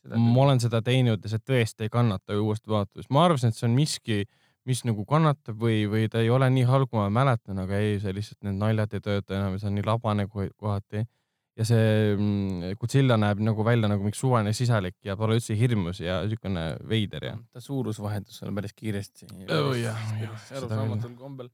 ma 0.07 0.43
olen 0.45 0.61
seda 0.63 0.79
teinud 0.81 1.23
ja 1.25 1.33
see 1.33 1.41
tõesti 1.43 1.87
ei 1.87 1.91
kannata 1.91 2.37
uuesti 2.39 2.71
vaatamist. 2.71 3.09
ma 3.11 3.25
arvasin, 3.25 3.51
et 3.51 3.59
see 3.59 3.67
on 3.67 3.75
miski, 3.75 4.21
mis 4.67 4.83
nagu 4.87 5.05
kannatab 5.07 5.59
või, 5.61 5.85
või 5.87 6.09
ta 6.11 6.19
ei 6.23 6.31
ole 6.33 6.49
nii 6.51 6.65
halb, 6.67 6.89
kui 6.91 6.99
ma 6.99 7.07
mäletan, 7.21 7.59
aga 7.63 7.79
ei, 7.79 8.01
see 8.03 8.15
lihtsalt 8.15 8.41
need 8.47 8.59
naljad 8.59 8.97
ei 8.97 9.03
tööta 9.05 9.37
enam 9.37 9.55
ja 9.55 9.61
see 9.61 9.69
on 9.71 9.77
nii 9.79 9.87
labane 9.87 10.27
kohati 10.27 11.05
ja 11.57 11.65
see 11.65 12.15
mm, 12.15 12.73
Godzilla 12.81 13.17
näeb 13.19 13.39
nagu 13.43 13.65
välja 13.65 13.89
nagu 13.89 14.05
mingi 14.05 14.19
suvaline 14.19 14.53
sisalik 14.55 14.97
ja 15.05 15.17
pole 15.17 15.37
üldse 15.39 15.57
hirmus 15.57 16.01
ja 16.03 16.19
niisugune 16.25 16.65
veider 16.89 17.29
ja. 17.31 17.37
ta 17.53 17.63
suurus 17.63 18.01
vahetus 18.01 18.41
seal 18.41 18.53
päris 18.55 18.75
kiiresti 18.77 19.29
oh,. 19.47 19.71
arusaamatul 20.57 21.15
kombel. 21.17 21.49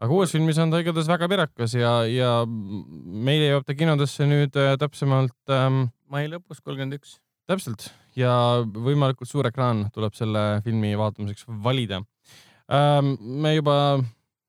aga 0.00 0.16
uues 0.16 0.32
filmis 0.32 0.60
on 0.62 0.72
ta 0.72 0.80
igatahes 0.82 1.10
väga 1.10 1.28
pirakas 1.32 1.76
ja, 1.76 1.96
ja 2.08 2.30
meile 2.46 3.50
jõuab 3.50 3.68
ta 3.68 3.76
kinodesse 3.76 4.28
nüüd 4.30 4.56
äh, 4.60 4.76
täpsemalt 4.80 5.36
ähm,. 5.52 5.90
mai 6.12 6.24
lõpus, 6.32 6.62
kolmkümmend 6.64 7.00
üks. 7.00 7.18
täpselt 7.50 7.90
ja 8.16 8.32
võimalikult 8.62 9.28
suur 9.28 9.50
ekraan 9.50 9.86
tuleb 9.92 10.16
selle 10.16 10.62
filmi 10.64 10.94
vaatamiseks 10.96 11.44
valida 11.64 12.00
ähm,. 12.72 13.14
me 13.20 13.54
juba 13.54 13.76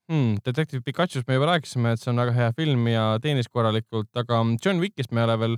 hmm,. 0.09 0.39
Detective 0.45 0.81
Pikachu'st 0.85 1.27
me 1.27 1.37
juba 1.37 1.51
rääkisime, 1.53 1.93
et 1.93 2.01
see 2.01 2.11
on 2.11 2.21
väga 2.23 2.33
hea 2.37 2.49
film 2.57 2.87
ja 2.91 3.05
teenis 3.21 3.49
korralikult, 3.49 4.11
aga 4.15 4.41
John 4.65 4.81
Wickist 4.83 5.11
me 5.11 5.23
ei 5.23 5.29
ole 5.29 5.39
veel 5.39 5.57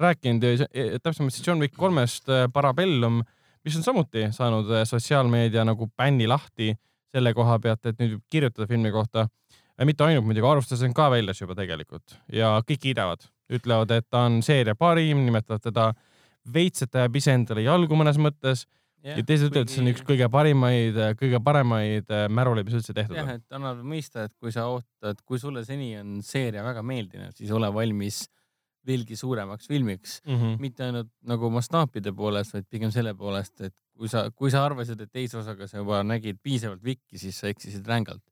rääkinud 0.00 0.44
täpsemalt 1.02 1.34
siis 1.34 1.46
John 1.46 1.62
Wick 1.62 1.76
kolmest 1.76 2.28
äh, 2.28 2.46
Parabellum, 2.52 3.22
mis 3.64 3.76
on 3.76 3.84
samuti 3.86 4.28
saanud 4.30 4.70
äh, 4.70 4.84
sotsiaalmeedia 4.88 5.64
nagu 5.64 5.88
bänni 5.96 6.28
lahti 6.28 6.74
selle 7.14 7.32
koha 7.34 7.58
pealt, 7.62 7.86
et 7.86 8.00
nüüd 8.02 8.18
kirjutada 8.30 8.68
filmi 8.68 8.92
kohta. 8.92 9.28
mitte 9.84 10.04
ainult 10.04 10.24
muidugi, 10.24 10.46
arvustused 10.48 10.88
on 10.88 10.94
ka 10.96 11.10
väljas 11.12 11.40
juba 11.40 11.54
tegelikult 11.54 12.16
ja 12.32 12.54
kõik 12.64 12.80
kiidavad, 12.80 13.26
ütlevad, 13.52 13.90
et 13.92 14.06
ta 14.10 14.24
on 14.28 14.40
seeria 14.42 14.74
parim, 14.74 15.24
nimetavad 15.24 15.62
teda 15.62 15.90
veits, 16.52 16.82
et 16.82 16.90
ta 16.90 17.04
jääb 17.04 17.16
iseendale 17.16 17.64
jalgu 17.64 17.98
mõnes 17.98 18.16
mõttes 18.16 18.64
ja 19.14 19.24
teised 19.26 19.50
ütlevad, 19.50 19.68
et 19.68 19.74
see 19.74 19.82
on 19.82 19.90
üks 19.92 20.04
kõige 20.06 20.28
parimaid, 20.32 20.98
kõige 21.20 21.40
paremaid 21.44 22.10
äh, 22.12 22.26
märuleid, 22.32 22.66
mis 22.66 22.78
üldse 22.80 22.94
tehtud 22.96 23.14
on. 23.14 23.20
jah, 23.22 23.38
et 23.38 23.58
annab 23.58 23.82
mõista, 23.86 24.26
et 24.26 24.34
kui 24.40 24.54
sa 24.54 24.66
ootad, 24.72 25.20
kui 25.28 25.40
sulle 25.42 25.62
seni 25.66 25.92
on 26.00 26.18
seeria 26.26 26.64
väga 26.66 26.82
meeldinud, 26.86 27.36
siis 27.38 27.52
ole 27.54 27.70
valmis 27.74 28.24
veelgi 28.86 29.18
suuremaks 29.18 29.66
filmiks 29.66 30.20
mm, 30.24 30.36
-hmm. 30.36 30.60
mitte 30.62 30.86
ainult 30.86 31.10
nagu 31.26 31.50
mastaapide 31.50 32.12
poolest, 32.14 32.54
vaid 32.54 32.66
pigem 32.70 32.92
selle 32.94 33.14
poolest, 33.18 33.60
et 33.60 33.74
kui 33.96 34.08
sa, 34.08 34.28
kui 34.30 34.50
sa 34.52 34.64
arvasid, 34.66 35.00
et 35.00 35.12
teise 35.12 35.38
osaga 35.38 35.66
sa 35.66 35.82
juba 35.82 36.02
nägid 36.06 36.38
piisavalt 36.42 36.82
vikki, 36.84 37.18
siis 37.18 37.38
sa 37.40 37.50
eksisid 37.50 37.86
rängalt. 37.86 38.22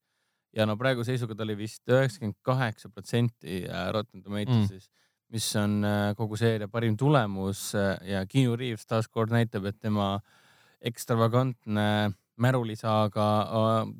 ja 0.54 0.66
no 0.66 0.76
praegu 0.78 1.02
seisuga 1.02 1.34
ta 1.34 1.42
oli 1.42 1.56
vist 1.58 1.82
üheksakümmend 1.90 2.38
kaheksa 2.42 2.88
protsenti 2.88 3.64
äh, 3.66 3.88
Rotten 3.92 4.22
Tomatoes'is 4.22 4.86
mm., 4.86 4.92
mis 5.34 5.56
on 5.56 5.84
äh, 5.84 6.14
kogu 6.14 6.36
seeria 6.36 6.68
parim 6.68 6.96
tulemus 6.96 7.72
ja 8.06 8.22
Keanu 8.26 8.54
Reaves 8.56 8.86
taaskord 8.86 9.32
näitab, 9.34 9.64
et 9.66 9.80
tema 9.82 10.14
äh, 10.14 10.43
ekstravagantne 10.84 11.86
märulisaaga 12.40 13.26
äh, 13.42 13.92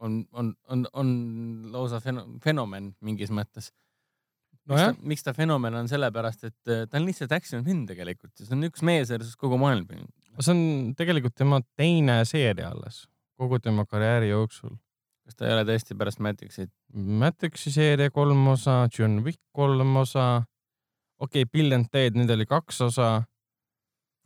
on, 0.00 0.22
on, 0.32 0.54
on, 0.68 0.86
on 0.92 1.10
lausa 1.72 2.00
fenomen 2.44 2.92
mingis 3.04 3.32
mõttes. 3.34 3.72
No 4.68 4.76
miks, 4.76 4.84
ta, 4.84 5.08
miks 5.12 5.24
ta 5.24 5.32
fenomen 5.32 5.76
on 5.78 5.88
sellepärast, 5.88 6.44
et 6.50 6.72
äh, 6.72 6.82
ta 6.88 6.98
on 7.00 7.06
lihtsalt 7.08 7.32
action 7.32 7.64
film 7.64 7.86
tegelikult 7.88 8.34
see 8.36 8.52
on 8.54 8.66
üks 8.68 8.84
mees 8.84 9.08
versus 9.12 9.38
kogu 9.40 9.56
maailm. 9.60 9.88
see 10.38 10.52
on 10.52 10.60
tegelikult 10.98 11.38
tema 11.38 11.62
teine 11.78 12.20
seeria 12.28 12.74
alles 12.74 13.06
kogu 13.38 13.60
tema 13.62 13.86
karjääri 13.86 14.28
jooksul. 14.28 14.76
kas 15.24 15.38
ta 15.38 15.46
ei 15.46 15.54
ole 15.54 15.64
tõesti 15.68 15.96
pärast 15.98 16.20
Matrixit? 16.24 16.70
Matrixi 16.92 17.72
seeria 17.72 18.10
kolm 18.10 18.46
osa, 18.52 18.80
John 18.92 19.22
Wick 19.24 19.40
kolm 19.52 19.96
osa, 20.02 20.28
okei 21.20 21.44
okay,, 21.44 21.50
Bill 21.52 21.76
and 21.76 21.90
Ted, 21.92 22.16
need 22.18 22.30
oli 22.32 22.46
kaks 22.48 22.80
osa 22.88 23.10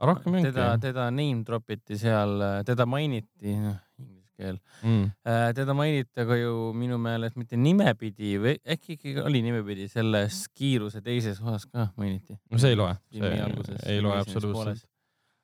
rohkem 0.08 0.36
mingi. 0.36 0.50
teda, 0.50 0.74
teda 0.82 1.10
name 1.14 1.44
drop 1.46 1.70
iti 1.70 1.98
seal, 2.00 2.40
teda 2.66 2.86
mainiti, 2.88 3.56
noh 3.56 3.78
inglise 4.02 4.22
keel 4.36 4.58
mm., 4.82 5.10
äh, 5.26 5.54
teda 5.54 5.74
mainiti 5.74 6.20
aga 6.20 6.36
ju 6.36 6.72
minu 6.76 6.98
meelest 6.98 7.36
mitte 7.36 7.56
nimepidi 7.56 8.36
või 8.40 8.54
äkki 8.74 8.96
ikkagi 8.96 9.22
oli 9.22 9.42
nimepidi 9.42 9.88
selles 9.88 10.46
Kiiruse 10.54 11.02
teises 11.02 11.40
osas 11.40 11.66
ka 11.66 11.90
mainiti. 11.96 12.38
no 12.50 12.58
see 12.58 12.72
ei 12.72 12.76
loe, 12.76 12.94
see 13.12 13.42
alguses, 13.42 13.82
ei 13.86 14.00
loe 14.00 14.18
absoluutselt. 14.18 14.86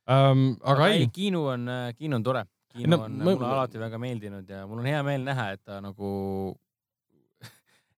Um, 0.08 0.56
aga, 0.62 0.74
aga 0.74 0.88
ei, 0.88 1.02
ei, 1.02 1.10
Kiinu 1.12 1.44
on, 1.52 1.68
Kiinu 1.98 2.16
on 2.16 2.22
tore. 2.24 2.46
Kiinu 2.72 2.94
no, 2.94 3.02
on 3.04 3.18
ma... 3.18 3.24
mulle 3.28 3.50
alati 3.50 3.80
väga 3.80 3.98
meeldinud 4.00 4.48
ja 4.48 4.64
mul 4.66 4.80
on 4.80 4.88
hea 4.88 5.02
meel 5.04 5.24
näha, 5.26 5.50
et 5.52 5.62
ta 5.64 5.82
nagu 5.84 6.10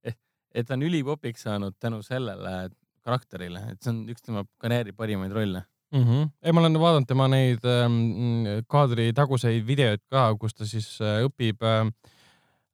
et, 0.02 0.18
et 0.56 0.66
ta 0.66 0.74
on 0.74 0.86
ülipopiks 0.86 1.46
saanud 1.46 1.78
tänu 1.78 2.02
sellele 2.06 2.70
karakterile, 3.06 3.62
et 3.72 3.82
see 3.82 3.94
on 3.94 4.02
üks 4.10 4.26
tema 4.26 4.42
karjääri 4.60 4.92
parimaid 4.96 5.32
rolle 5.34 5.64
mm. 5.92 6.04
-hmm. 6.04 6.30
ei, 6.42 6.52
ma 6.52 6.60
olen 6.60 6.80
vaadanud 6.80 7.08
tema 7.08 7.28
neid 7.28 7.64
ähm, 7.66 8.46
kaadri 8.70 9.10
taguseid 9.16 9.66
videoid 9.66 10.02
ka, 10.10 10.30
kus 10.40 10.54
ta 10.54 10.66
siis 10.68 10.88
äh, 11.02 11.22
õpib 11.26 11.64
äh, 11.66 11.90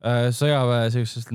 äh, 0.04 0.28
sõjaväe 0.36 0.90
sellises 0.94 1.28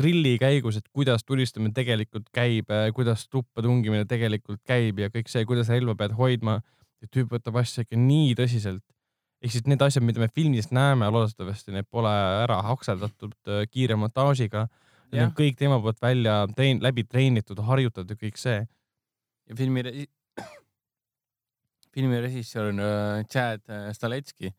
drilli 0.00 0.36
käigus, 0.40 0.80
et 0.80 0.88
kuidas 0.92 1.24
tulistamine 1.24 1.74
tegelikult 1.74 2.28
käib 2.34 2.70
äh,, 2.70 2.90
kuidas 2.94 3.28
tuppa 3.28 3.62
tungimine 3.62 4.04
tegelikult 4.08 4.62
käib 4.66 4.98
ja 4.98 5.10
kõik 5.14 5.30
see, 5.30 5.46
kuidas 5.48 5.70
relva 5.72 5.94
pead 5.94 6.16
hoidma. 6.18 6.60
tüüp 7.14 7.30
võtab 7.30 7.60
asja 7.60 7.84
ikka 7.84 7.96
nii 7.96 8.34
tõsiselt. 8.34 8.82
ehk 9.42 9.52
siis 9.52 9.66
need 9.70 9.82
asjad, 9.82 10.02
mida 10.02 10.18
me 10.18 10.26
filmis 10.34 10.72
näeme, 10.74 11.06
loodetavasti 11.14 11.72
need 11.72 11.86
pole 11.90 12.10
ära 12.10 12.62
hakseldatud 12.62 13.34
äh, 13.46 13.66
kiire 13.70 13.94
montaažiga. 13.96 14.68
Need 15.12 15.22
on 15.24 15.30
kõik 15.32 15.56
tema 15.56 15.78
poolt 15.80 16.02
välja 16.02 16.46
trein-, 16.56 16.82
läbi 16.82 17.04
treenitud, 17.04 17.58
harjutatud 17.64 18.10
ja 18.10 18.16
kõik 18.26 18.36
see. 18.36 18.66
ja 19.48 19.56
filmi 19.56 19.80
filmi 21.94 22.20
režissöör 22.20 22.68
on 22.68 22.78
äh, 22.80 23.24
Chad 23.26 23.60
äh, 23.68 23.92
Staletski. 23.92 24.54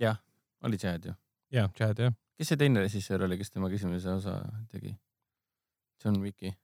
jah, 0.00 0.16
oli 0.60 0.78
Chad 0.78 1.04
ju? 1.04 1.14
jah, 1.50 1.72
Chad 1.72 1.98
jah. 1.98 2.12
kes 2.38 2.48
see 2.48 2.56
teine 2.56 2.80
režissöör 2.80 3.24
oli, 3.24 3.38
kes 3.38 3.50
temaga 3.50 3.74
esimese 3.74 4.10
osa 4.10 4.40
tegi? 4.72 4.96
John 6.04 6.20
Wicki. 6.22 6.54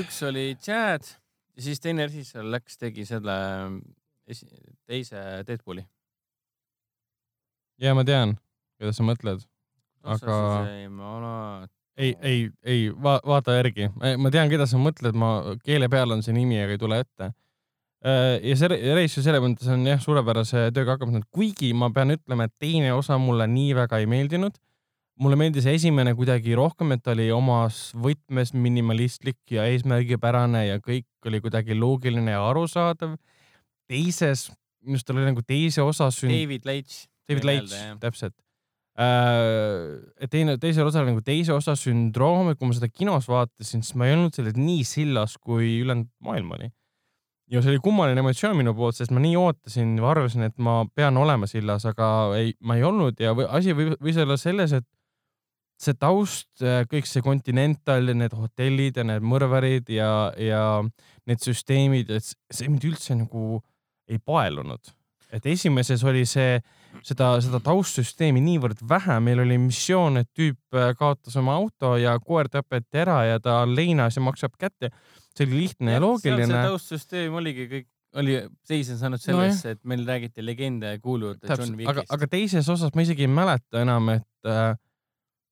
üks 0.00 0.22
oli 0.22 0.56
Chad 0.60 1.04
ja 1.56 1.62
siis 1.62 1.80
teine 1.80 2.06
režissöör 2.06 2.44
läks, 2.44 2.78
tegi 2.78 3.06
selle 3.06 3.36
esi, 4.26 4.48
teise 4.86 5.44
Deadpooli. 5.46 5.84
ja 7.78 7.94
ma 7.94 8.04
tean, 8.04 8.36
keda 8.78 8.92
sa 8.92 9.06
mõtled, 9.06 9.44
aga 10.02 10.38
ei, 11.96 12.12
ei, 12.22 12.42
ei 12.64 12.84
va, 12.90 13.18
vaata 13.26 13.56
järgi, 13.58 13.88
ma 14.18 14.32
tean, 14.34 14.50
keda 14.52 14.66
sa 14.70 14.80
mõtled, 14.80 15.16
ma 15.18 15.56
keele 15.64 15.88
peal 15.92 16.14
on 16.16 16.22
see 16.26 16.34
nimi, 16.36 16.58
aga 16.62 16.76
ei 16.76 16.82
tule 16.82 17.00
ette. 17.04 17.30
Äh, 18.04 18.36
ja 18.44 18.56
see 18.60 18.68
reis 18.96 19.16
ju 19.16 19.24
selles 19.24 19.40
mõttes 19.40 19.70
on 19.72 19.86
jah, 19.88 20.00
suurepärase 20.02 20.68
tööga 20.76 20.96
hakkama 20.96 21.14
saanud, 21.14 21.30
kuigi 21.32 21.72
ma 21.76 21.88
pean 21.94 22.12
ütlema, 22.16 22.48
et 22.48 22.56
teine 22.60 22.92
osa 22.92 23.16
mulle 23.20 23.48
nii 23.50 23.72
väga 23.78 24.02
ei 24.02 24.10
meeldinud 24.10 24.58
mulle 25.20 25.38
meeldis 25.38 25.66
esimene 25.70 26.14
kuidagi 26.18 26.56
rohkem, 26.58 26.94
et 26.94 27.02
ta 27.04 27.12
oli 27.14 27.28
omas 27.34 27.88
võtmes 27.94 28.52
minimalistlik 28.56 29.38
ja 29.54 29.66
eesmärgipärane 29.70 30.66
ja 30.66 30.80
kõik 30.82 31.28
oli 31.28 31.40
kuidagi 31.44 31.76
loogiline 31.78 32.34
ja 32.34 32.42
arusaadav. 32.48 33.16
teises, 33.88 34.48
minu 34.82 34.96
arust 34.96 35.06
tal 35.06 35.20
oli 35.20 35.28
nagu 35.28 35.42
teise 35.44 35.82
osa 35.84 36.08
sünd-. 36.10 36.34
David 36.34 36.64
Leitch. 36.64 37.06
David 37.28 37.44
Leitch, 37.44 37.76
täpselt. 38.00 38.34
Et 38.94 40.30
teine, 40.30 40.54
teisel 40.62 40.86
osal 40.86 41.08
nagu 41.08 41.22
teise 41.26 41.50
osa 41.54 41.74
sündroom, 41.78 42.52
et 42.52 42.58
kui 42.60 42.70
ma 42.70 42.76
seda 42.76 42.86
kinos 42.92 43.26
vaatasin, 43.26 43.82
siis 43.82 43.96
ma 43.98 44.06
ei 44.06 44.14
olnud 44.14 44.36
selles 44.36 44.54
nii 44.54 44.84
sillas, 44.86 45.34
kui 45.42 45.80
ülejäänud 45.80 46.10
maailm 46.22 46.52
oli. 46.54 46.70
ja 47.50 47.60
see 47.60 47.74
oli 47.74 47.82
kummaline 47.82 48.22
emotsioon 48.22 48.54
minu 48.56 48.72
poolt, 48.74 48.96
sest 48.96 49.12
ma 49.12 49.20
nii 49.20 49.34
ootasin, 49.36 49.98
arvasin, 50.00 50.46
et 50.46 50.54
ma 50.62 50.84
pean 50.94 51.18
olema 51.20 51.46
sillas, 51.50 51.84
aga 51.90 52.08
ei, 52.38 52.54
ma 52.62 52.78
ei 52.78 52.86
olnud 52.86 53.18
ja 53.20 53.34
või, 53.36 53.48
asi 53.50 53.74
võis 53.74 54.20
olla 54.22 54.38
selles, 54.40 54.72
et 54.78 54.86
see 55.82 55.96
taust, 55.98 56.48
äh, 56.62 56.84
kõik 56.90 57.08
see 57.10 57.22
Continental 57.24 58.08
ja 58.08 58.14
need 58.16 58.34
hotellid 58.38 59.00
ja 59.00 59.04
need 59.06 59.26
mõrvarid 59.26 59.90
ja, 59.92 60.30
ja 60.38 60.62
need 61.28 61.42
süsteemid, 61.42 62.14
et 62.14 62.30
see 62.30 62.70
mind 62.70 62.86
üldse 62.86 63.18
nagu 63.18 63.58
ei 64.08 64.20
paelunud. 64.22 64.94
et 65.34 65.46
esimeses 65.50 66.04
oli 66.06 66.22
see, 66.30 66.60
seda, 67.02 67.30
seda 67.44 67.60
taustsüsteemi 67.64 68.42
niivõrd 68.44 68.82
vähe, 68.88 69.18
meil 69.24 69.42
oli 69.44 69.58
missioon, 69.60 70.20
et 70.22 70.30
tüüp 70.36 70.78
äh, 70.78 70.92
kaotas 70.98 71.36
oma 71.40 71.56
auto 71.58 71.94
ja 72.00 72.14
koer 72.22 72.50
tapeti 72.52 73.02
ära 73.04 73.22
ja 73.28 73.40
ta 73.42 73.62
on 73.64 73.74
leinas 73.76 74.18
ja 74.18 74.22
maksab 74.24 74.54
kätte. 74.60 74.92
see 75.34 75.48
oli 75.48 75.64
lihtne 75.64 75.90
ja, 75.90 75.98
ja 75.98 76.04
loogiline. 76.04 76.46
see 76.46 76.64
taustsüsteem 76.68 77.34
oligi 77.34 77.66
kõik 77.70 77.90
oli, 78.20 78.36
seisnes 78.62 79.02
ainult 79.02 79.22
selles 79.22 79.62
no, 79.64 79.70
et 79.74 79.80
meil 79.90 80.04
räägiti 80.06 80.44
legende 80.44 80.92
ja 80.94 80.98
kuulujute 81.02 81.48
John 81.50 81.74
Wickist. 81.74 81.90
aga, 81.90 82.04
aga 82.14 82.28
teises 82.30 82.68
osas 82.70 82.94
ma 82.94 83.02
isegi 83.02 83.26
ei 83.26 83.30
mäleta 83.30 83.82
enam, 83.82 84.12
et 84.14 84.50
äh, 84.50 84.76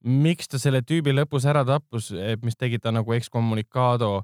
miks 0.02 0.50
ta 0.50 0.60
selle 0.62 0.82
tüübi 0.86 1.14
lõpus 1.14 1.46
ära 1.50 1.64
tappus, 1.66 2.12
mis 2.42 2.58
tegi 2.58 2.78
ta 2.82 2.94
nagu 2.94 3.18
ekskommunikado 3.18 4.20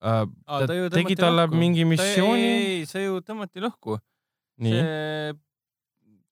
äh,? 0.00 0.24
ta, 0.24 0.62
ta 0.64 0.78
tegi 0.96 1.18
talle 1.18 1.44
lõhku. 1.44 1.60
mingi 1.60 1.84
missiooni? 1.88 2.46
ei, 2.46 2.70
ei, 2.80 2.86
see 2.88 3.04
ju 3.04 3.20
tõmmati 3.24 3.64
lõhku. 3.64 4.00
see 4.56 5.34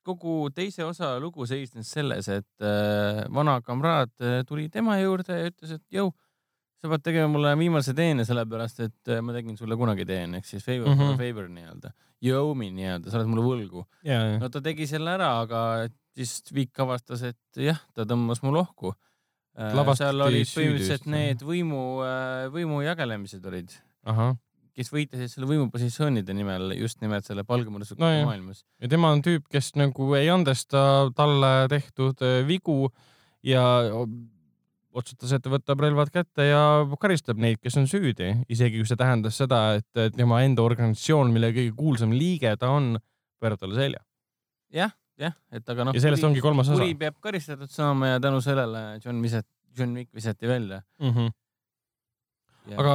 kogu 0.05 0.51
teise 0.55 0.85
osa 0.87 1.15
lugu 1.23 1.47
seisnes 1.49 1.91
selles, 1.97 2.29
et 2.29 2.65
äh, 2.65 3.25
vana 3.35 3.59
kamraad 3.65 4.13
äh, 4.21 4.43
tuli 4.49 4.69
tema 4.73 4.99
juurde 5.01 5.41
ja 5.41 5.51
ütles, 5.51 5.75
et 5.79 5.99
jõu, 5.99 6.13
sa 6.81 6.91
pead 6.93 7.05
tegema 7.07 7.31
mulle 7.33 7.55
viimase 7.59 7.95
teene, 7.97 8.27
sellepärast 8.29 8.85
et 8.85 9.13
äh, 9.13 9.23
ma 9.25 9.37
tegin 9.37 9.57
sulle 9.61 9.79
kunagi 9.81 10.07
teen, 10.09 10.37
ehk 10.39 10.49
siis 10.49 10.65
favor 10.65 10.91
mm 10.91 10.99
-hmm. 10.99 11.17
for 11.17 11.25
favor 11.25 11.49
nii-öelda. 11.49 11.95
Me 12.57 12.71
nii-öelda, 12.73 13.11
sa 13.11 13.19
oled 13.19 13.29
mulle 13.29 13.45
võlgu. 13.45 13.85
no 14.41 14.49
ta 14.49 14.61
tegi 14.65 14.87
selle 14.87 15.11
ära, 15.11 15.41
aga 15.41 15.89
siis 16.15 16.43
Viik 16.55 16.79
avastas, 16.81 17.23
et 17.23 17.59
jah, 17.61 17.81
ta 17.95 18.07
tõmbas 18.09 18.43
mu 18.45 18.53
lohku. 18.55 18.95
Äh, 19.55 19.75
seal 19.95 20.21
olid 20.21 20.49
põhimõtteliselt 20.51 21.07
need 21.07 21.43
võimu, 21.47 22.03
äh, 22.03 22.49
võimu 22.55 22.83
jagelemised 22.83 23.45
olid. 23.47 23.71
Kes 24.75 24.91
võitlesid 24.93 25.33
selle 25.33 25.49
võimupositsioonide 25.51 26.37
nimel 26.37 26.75
just 26.79 27.01
nimelt 27.05 27.27
selle 27.29 27.45
palgamõrsuka 27.47 28.03
no, 28.03 28.13
maailmas. 28.29 28.65
ja 28.83 28.91
tema 28.93 29.13
on 29.15 29.23
tüüp, 29.25 29.47
kes 29.53 29.75
nagu 29.81 30.13
ei 30.19 30.31
andesta 30.33 31.11
talle 31.17 31.53
tehtud 31.73 32.25
äh, 32.25 32.41
vigu 32.49 32.89
ja 33.45 33.65
otsustas, 34.95 35.33
et 35.35 35.43
ta 35.43 35.51
võtab 35.51 35.81
relvad 35.83 36.11
kätte 36.15 36.47
ja 36.47 36.65
karistab 37.03 37.41
neid, 37.43 37.59
kes 37.63 37.79
on 37.81 37.89
süüdi, 37.91 38.31
isegi 38.49 38.79
kui 38.79 38.87
see 38.87 38.99
tähendas 38.99 39.41
seda, 39.43 39.63
et 39.81 40.15
tema 40.15 40.43
enda 40.47 40.63
organisatsioon, 40.63 41.33
mille 41.35 41.51
kõige 41.55 41.73
kuulsam 41.79 42.15
liige 42.15 42.55
ta 42.61 42.71
on, 42.75 42.95
pöörab 43.43 43.63
talle 43.63 43.79
selja. 43.79 44.05
jah 44.75 44.95
jah, 45.21 45.35
et 45.55 45.71
aga 45.71 45.87
noh. 45.87 45.97
ja 45.97 46.03
sellest 46.03 46.23
kuri, 46.23 46.31
ongi 46.33 46.43
kolmas 46.45 46.71
osa. 46.71 46.81
kuri 46.81 46.97
peab 46.99 47.19
karistatud 47.23 47.71
saama 47.71 48.15
ja 48.15 48.21
tänu 48.23 48.41
sellele 48.45 48.85
John 49.05 49.23
Viset, 49.23 49.47
John 49.79 49.95
Wick 49.99 50.15
visati 50.15 50.49
välja 50.49 50.83
mm. 51.01 51.11
-hmm. 51.11 51.33
Ja... 52.71 52.79
aga 52.81 52.95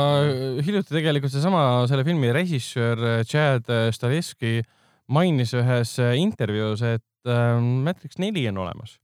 hiljuti 0.66 0.96
tegelikult 0.96 1.34
seesama 1.34 1.86
selle 1.90 2.06
filmi 2.08 2.32
režissöör 2.34 3.04
äh, 3.06 3.20
Chad 3.28 3.70
äh, 3.70 3.92
Stahelski 3.94 4.64
mainis 5.10 5.54
ühes 5.58 5.98
äh, 6.02 6.16
intervjuus, 6.22 6.82
et 6.86 7.06
Matrix 7.30 8.16
neli 8.18 8.46
on 8.48 8.62
olemas. 8.64 8.96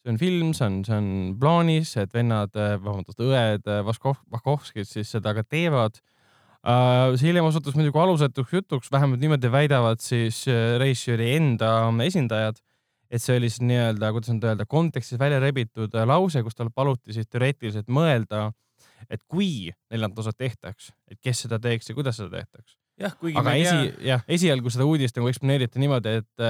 see 0.00 0.12
on 0.12 0.18
film, 0.20 0.52
see 0.54 0.64
on, 0.64 0.76
see 0.86 0.94
on 0.94 1.08
plaanis, 1.40 1.96
et 2.00 2.14
vennad, 2.14 2.54
vabandust, 2.54 3.18
õed 3.18 3.66
Vaškovskid 3.84 4.86
siis 4.86 5.10
seda 5.10 5.34
ka 5.36 5.42
teevad 5.42 5.98
Äh, 6.66 7.14
see 7.16 7.30
hiljem 7.30 7.46
osutus 7.46 7.76
muidugi 7.78 8.00
alusetuks 8.02 8.50
jutuks, 8.52 8.90
vähemalt 8.90 9.22
niimoodi 9.22 9.50
väidavad 9.52 10.02
siis 10.02 10.42
äh, 10.50 10.74
režissööri 10.80 11.30
enda 11.36 11.70
esindajad, 12.02 12.58
et 13.08 13.22
see 13.22 13.36
oli 13.38 13.48
siis 13.48 13.62
nii-öelda, 13.62 14.10
kuidas 14.12 14.32
nüüd 14.34 14.46
öelda, 14.48 14.66
kontekstis 14.66 15.20
välja 15.20 15.38
rebitud 15.40 15.94
äh, 15.94 16.06
lause, 16.08 16.42
kus 16.42 16.58
tal 16.58 16.72
paluti 16.74 17.14
siis 17.14 17.30
teoreetiliselt 17.30 17.86
mõelda, 17.86 18.50
et 19.10 19.22
kui 19.28 19.70
neljandat 19.90 20.24
osa 20.24 20.34
tehtaks, 20.36 20.92
et 21.10 21.20
kes 21.22 21.46
seda 21.46 21.60
teeks 21.62 21.90
ja 21.90 21.96
kuidas 21.96 22.20
seda 22.20 22.40
tehtaks. 22.40 22.76
jah, 22.98 23.14
kuigi 23.18 23.38
aga 23.38 23.54
esi, 23.54 23.92
jah, 24.08 24.24
esialgu 24.28 24.70
seda 24.74 24.86
uudist 24.88 25.18
nagu 25.18 25.30
eksponeeriti 25.30 25.82
niimoodi, 25.82 26.18
et 26.22 26.46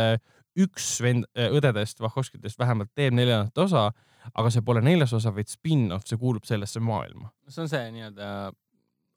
üks 0.58 0.86
vend, 1.04 1.26
õdedest, 1.36 2.00
Vahhovskitest 2.02 2.58
vähemalt 2.58 2.90
teeb 2.96 3.14
neljandat 3.14 3.58
osa, 3.62 3.88
aga 4.34 4.50
see 4.52 4.64
pole 4.64 4.82
neljas 4.84 5.12
osa, 5.16 5.32
vaid 5.34 5.50
spin-off, 5.50 6.08
see 6.08 6.18
kuulub 6.20 6.48
sellesse 6.48 6.80
maailma. 6.84 7.30
see 7.48 7.62
on 7.64 7.70
see 7.70 7.84
nii-öelda 7.94 8.30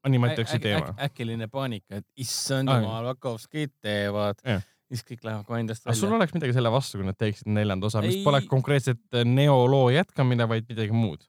animatakse 0.07 0.59
teema 0.59 0.91
äk,. 0.91 1.01
äkiline 1.09 1.47
paanika, 1.51 2.01
et 2.01 2.07
issand 2.17 2.69
jumal, 2.69 3.11
Vakovskid 3.11 3.73
teevad. 3.81 4.41
siis 4.91 5.03
kõik 5.07 5.25
lähevad 5.27 5.47
kohe 5.47 5.59
endast 5.63 5.85
välja. 5.85 5.99
sul 5.99 6.15
oleks 6.17 6.33
midagi 6.35 6.55
selle 6.57 6.71
vastu, 6.73 6.99
kui 6.99 7.07
nad 7.07 7.17
teeksid 7.19 7.51
neljanda 7.53 7.89
osa, 7.89 8.01
mis 8.05 8.21
pole 8.25 8.41
konkreetselt 8.49 9.21
neoloo 9.25 9.89
jätkamine, 9.93 10.47
vaid 10.49 10.69
midagi 10.69 10.95
muud? 10.95 11.25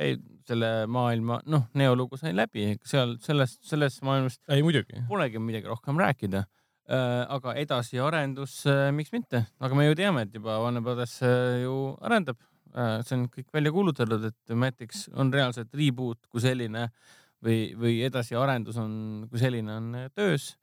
Ei, 0.00 0.16
selle 0.48 0.70
maailma, 0.90 1.40
noh, 1.52 1.68
neolugu 1.78 2.18
sai 2.18 2.32
läbi, 2.36 2.72
seal 2.86 3.16
sellest, 3.22 3.60
sellest 3.68 4.02
maailmast. 4.06 4.40
ei 4.50 4.64
muidugi. 4.66 5.04
Polegi 5.08 5.42
midagi 5.42 5.70
rohkem 5.70 6.00
rääkida 6.00 6.44
äh,. 6.44 7.22
aga 7.28 7.54
edasiarendus 7.60 8.64
äh,, 8.66 8.88
miks 8.96 9.12
mitte, 9.14 9.44
aga 9.60 9.78
me 9.78 9.86
ju 9.86 9.98
teame, 9.98 10.26
et 10.26 10.34
juba 10.34 10.58
Brothers 10.80 11.20
äh, 11.22 11.62
ju 11.62 11.94
arendab 12.00 12.40
äh,. 12.74 13.00
see 13.06 13.18
on 13.18 13.28
kõik 13.30 13.52
välja 13.52 13.72
kuulutatud, 13.76 14.30
et 14.32 14.56
Matrix 14.56 15.08
on 15.14 15.32
reaalselt 15.32 15.74
reboot 15.74 16.26
kui 16.32 16.42
selline 16.42 16.88
äh, 16.88 17.16
või, 17.44 17.60
või 17.78 18.00
edasiarendus 18.06 18.78
on, 18.80 18.92
kui 19.30 19.40
selline 19.40 19.76
on 19.76 19.94
äh, 20.04 20.10
töös. 20.14 20.54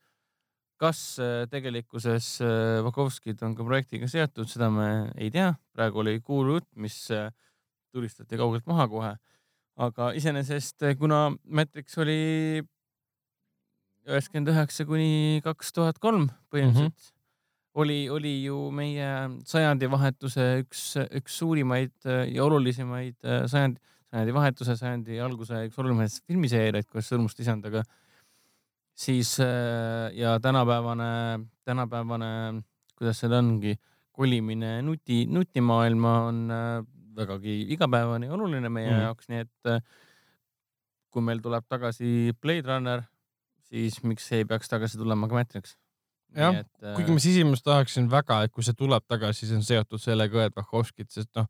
kas 0.78 1.18
äh, 1.18 1.48
tegelikkuses 1.50 2.38
äh, 2.40 2.78
Vakovskid 2.86 3.42
on 3.42 3.56
ka 3.58 3.66
projektiga 3.66 4.08
seotud, 4.08 4.46
seda 4.46 4.70
me 4.70 5.10
ei 5.18 5.30
tea, 5.34 5.52
praegu 5.74 6.04
oli 6.04 6.20
kuulujutt, 6.20 6.68
mis 6.76 7.08
tulistati 7.92 8.38
kaugelt 8.40 8.66
maha 8.66 8.88
kohe. 8.88 9.12
aga 9.78 10.10
iseenesest, 10.18 10.82
kuna 10.98 11.28
Matrix 11.44 11.98
oli 11.98 12.62
üheksakümmend 14.08 14.50
üheksa 14.50 14.86
kuni 14.88 15.40
kaks 15.44 15.72
tuhat 15.76 16.00
kolm 16.02 16.26
põhimõtteliselt 16.50 16.94
mm, 16.94 17.04
-hmm. 17.04 17.14
oli, 17.82 17.98
oli 18.10 18.32
ju 18.44 18.70
meie 18.74 19.10
sajandivahetuse 19.46 20.48
üks, 20.64 20.82
üks 21.20 21.38
suurimaid 21.38 22.08
ja 22.32 22.44
olulisemaid 22.44 23.20
sajandi 23.46 23.80
sajandivahetuse, 24.08 24.76
sajandi 24.78 25.18
alguse 25.20 25.66
üks 25.68 25.78
olulisemaid 25.80 26.20
filmiseeriaid 26.28 26.88
koos 26.88 27.08
Sõrmuste 27.10 27.44
isandaga. 27.44 27.82
siis 28.98 29.36
ja 30.18 30.38
tänapäevane, 30.42 31.44
tänapäevane, 31.64 32.62
kuidas 32.98 33.20
see 33.20 33.30
ongi, 33.30 33.76
kolimine 34.12 34.80
nuti, 34.82 35.26
nutimaailma 35.30 36.14
on 36.26 36.40
vägagi 37.18 37.60
igapäevane 37.74 38.30
ja 38.30 38.36
oluline 38.36 38.70
meie 38.72 38.90
mm. 38.92 39.04
jaoks, 39.06 39.28
nii 39.32 39.44
et 39.44 39.72
äh, 39.74 39.82
kui 41.12 41.24
meil 41.24 41.42
tuleb 41.44 41.66
tagasi 41.68 42.32
Blade 42.40 42.68
Runner, 42.68 43.04
siis 43.68 44.00
miks 44.04 44.26
ei 44.36 44.48
peaks 44.48 44.70
tagasi 44.70 45.00
tulema 45.00 45.28
ka 45.28 45.40
Matrix? 45.40 45.76
jah, 46.36 46.60
kuigi 46.96 47.14
ma 47.14 47.22
sisimas 47.24 47.64
tahaksin 47.64 48.10
väga, 48.12 48.42
et 48.44 48.52
kui 48.52 48.64
see 48.66 48.76
tuleb 48.76 49.04
tagasi, 49.08 49.46
siis 49.46 49.56
on 49.56 49.64
seotud 49.64 50.02
sellega, 50.02 50.48
et 50.48 50.56
Vahhovskid, 50.56 51.08
sest 51.12 51.32
noh 51.38 51.48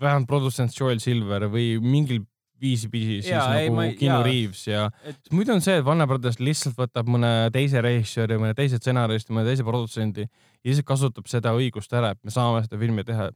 vähemalt 0.00 0.28
produtsent 0.30 0.74
Joel 0.74 1.00
Silver 1.02 1.48
või 1.50 1.78
mingil 1.82 2.22
viisipidi 2.58 3.20
siis 3.20 3.30
ja, 3.30 3.44
nagu 3.54 3.82
ei, 3.84 3.94
Keanu 3.98 4.22
Reaves 4.26 4.64
ja 4.66 4.88
et... 5.06 5.18
muidu 5.34 5.54
on 5.54 5.62
see, 5.62 5.76
et 5.78 5.86
Warner 5.86 6.08
Brothers 6.10 6.40
lihtsalt 6.42 6.74
võtab 6.78 7.10
mõne 7.10 7.30
teise 7.54 7.82
režissööri, 7.84 8.38
mõne 8.40 8.56
teise 8.58 8.80
stsenaristi, 8.80 9.34
mõne 9.34 9.46
teise 9.46 9.66
produtsendi 9.66 10.24
ja 10.26 10.70
lihtsalt 10.70 10.88
kasutab 10.88 11.30
seda 11.30 11.54
õigust 11.58 11.94
ära, 11.94 12.14
et 12.14 12.20
me 12.26 12.34
saame 12.34 12.64
seda 12.66 12.80
filmi 12.80 13.06
teha. 13.06 13.30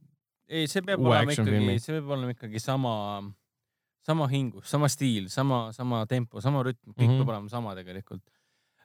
Ei, 0.48 0.68
see 0.70 0.84
peab 0.86 1.02
olema 1.04 1.34
ikkagi, 1.34 1.78
see 1.82 1.96
peab 1.98 2.12
olema 2.16 2.34
ikkagi 2.34 2.62
sama, 2.62 2.94
sama 4.06 4.28
hingus, 4.32 4.68
sama 4.70 4.90
stiil, 4.92 5.28
sama, 5.32 5.64
sama 5.76 6.04
tempo, 6.10 6.42
sama 6.44 6.64
rütm, 6.66 6.94
kõik 6.94 7.06
mm 7.06 7.12
-hmm. 7.12 7.22
peab 7.22 7.34
olema 7.34 7.52
sama 7.52 7.74
tegelikult 7.78 8.22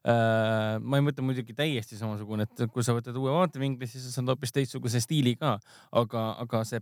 äh,. 0.08 0.78
ma 0.82 1.00
ei 1.00 1.06
mõtle 1.06 1.26
muidugi 1.26 1.56
täiesti 1.58 1.98
samasugune, 2.00 2.48
et 2.48 2.68
kui 2.74 2.84
sa 2.84 2.96
võtad 2.98 3.18
uue 3.18 3.34
vaatevinkli, 3.34 3.88
siis 3.88 4.06
sa 4.06 4.20
saad 4.20 4.30
hoopis 4.34 4.54
teistsuguse 4.56 5.02
stiili 5.04 5.36
ka, 5.36 5.58
aga, 5.92 6.30
aga 6.44 6.64
see 6.64 6.82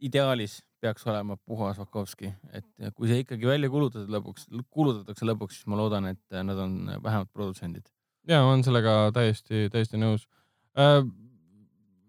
ideaalis 0.00 0.60
peaks 0.80 1.06
olema 1.06 1.36
puhas 1.36 1.78
Vakovski, 1.78 2.32
et 2.52 2.94
kui 2.94 3.08
see 3.08 3.22
ikkagi 3.24 3.48
välja 3.48 3.70
kulutada 3.72 4.06
lõpuks, 4.12 4.48
kulutatakse 4.70 5.28
lõpuks, 5.28 5.60
siis 5.60 5.68
ma 5.72 5.78
loodan, 5.80 6.10
et 6.12 6.40
nad 6.44 6.58
on 6.58 6.74
vähemalt 7.02 7.32
produtsendid. 7.32 7.88
ja 8.28 8.42
ma 8.42 8.52
olen 8.52 8.64
sellega 8.66 9.12
täiesti, 9.14 9.68
täiesti 9.72 10.00
nõus 10.00 10.26
äh, 10.78 11.00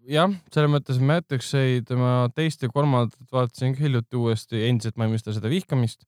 jah, 0.08 0.32
selles 0.54 0.72
mõttes 0.72 1.00
Matrixeid 1.02 1.90
ma 1.98 2.12
teist 2.34 2.62
ja 2.64 2.70
kolmandat 2.72 3.16
vaatasin 3.32 3.74
ka 3.76 3.84
hiljuti 3.84 4.18
uuesti, 4.18 4.62
endiselt 4.68 4.96
ma 4.98 5.06
ei 5.06 5.14
mõista 5.14 5.34
seda 5.36 5.50
vihkamist. 5.52 6.06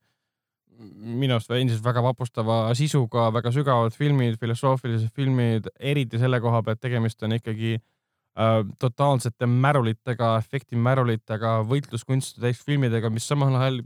minu 0.80 1.34
arust 1.34 1.50
endiselt 1.52 1.84
väga 1.84 2.00
vapustava 2.00 2.70
sisuga, 2.72 3.26
väga 3.34 3.50
sügavad 3.52 3.92
filmid, 3.92 4.38
filosoofilised 4.40 5.10
filmid, 5.12 5.68
eriti 5.76 6.16
selle 6.18 6.38
koha 6.40 6.62
pealt 6.64 6.80
tegemist 6.80 7.20
on 7.22 7.34
ikkagi 7.36 7.74
äh, 7.76 8.62
totaalsete 8.80 9.44
märulitega, 9.44 10.38
efektimärulitega, 10.40 11.58
võitluskunstide 11.68 12.46
täis 12.46 12.64
filmidega, 12.64 13.12
mis 13.12 13.28
samal 13.28 13.58
ajal 13.60 13.82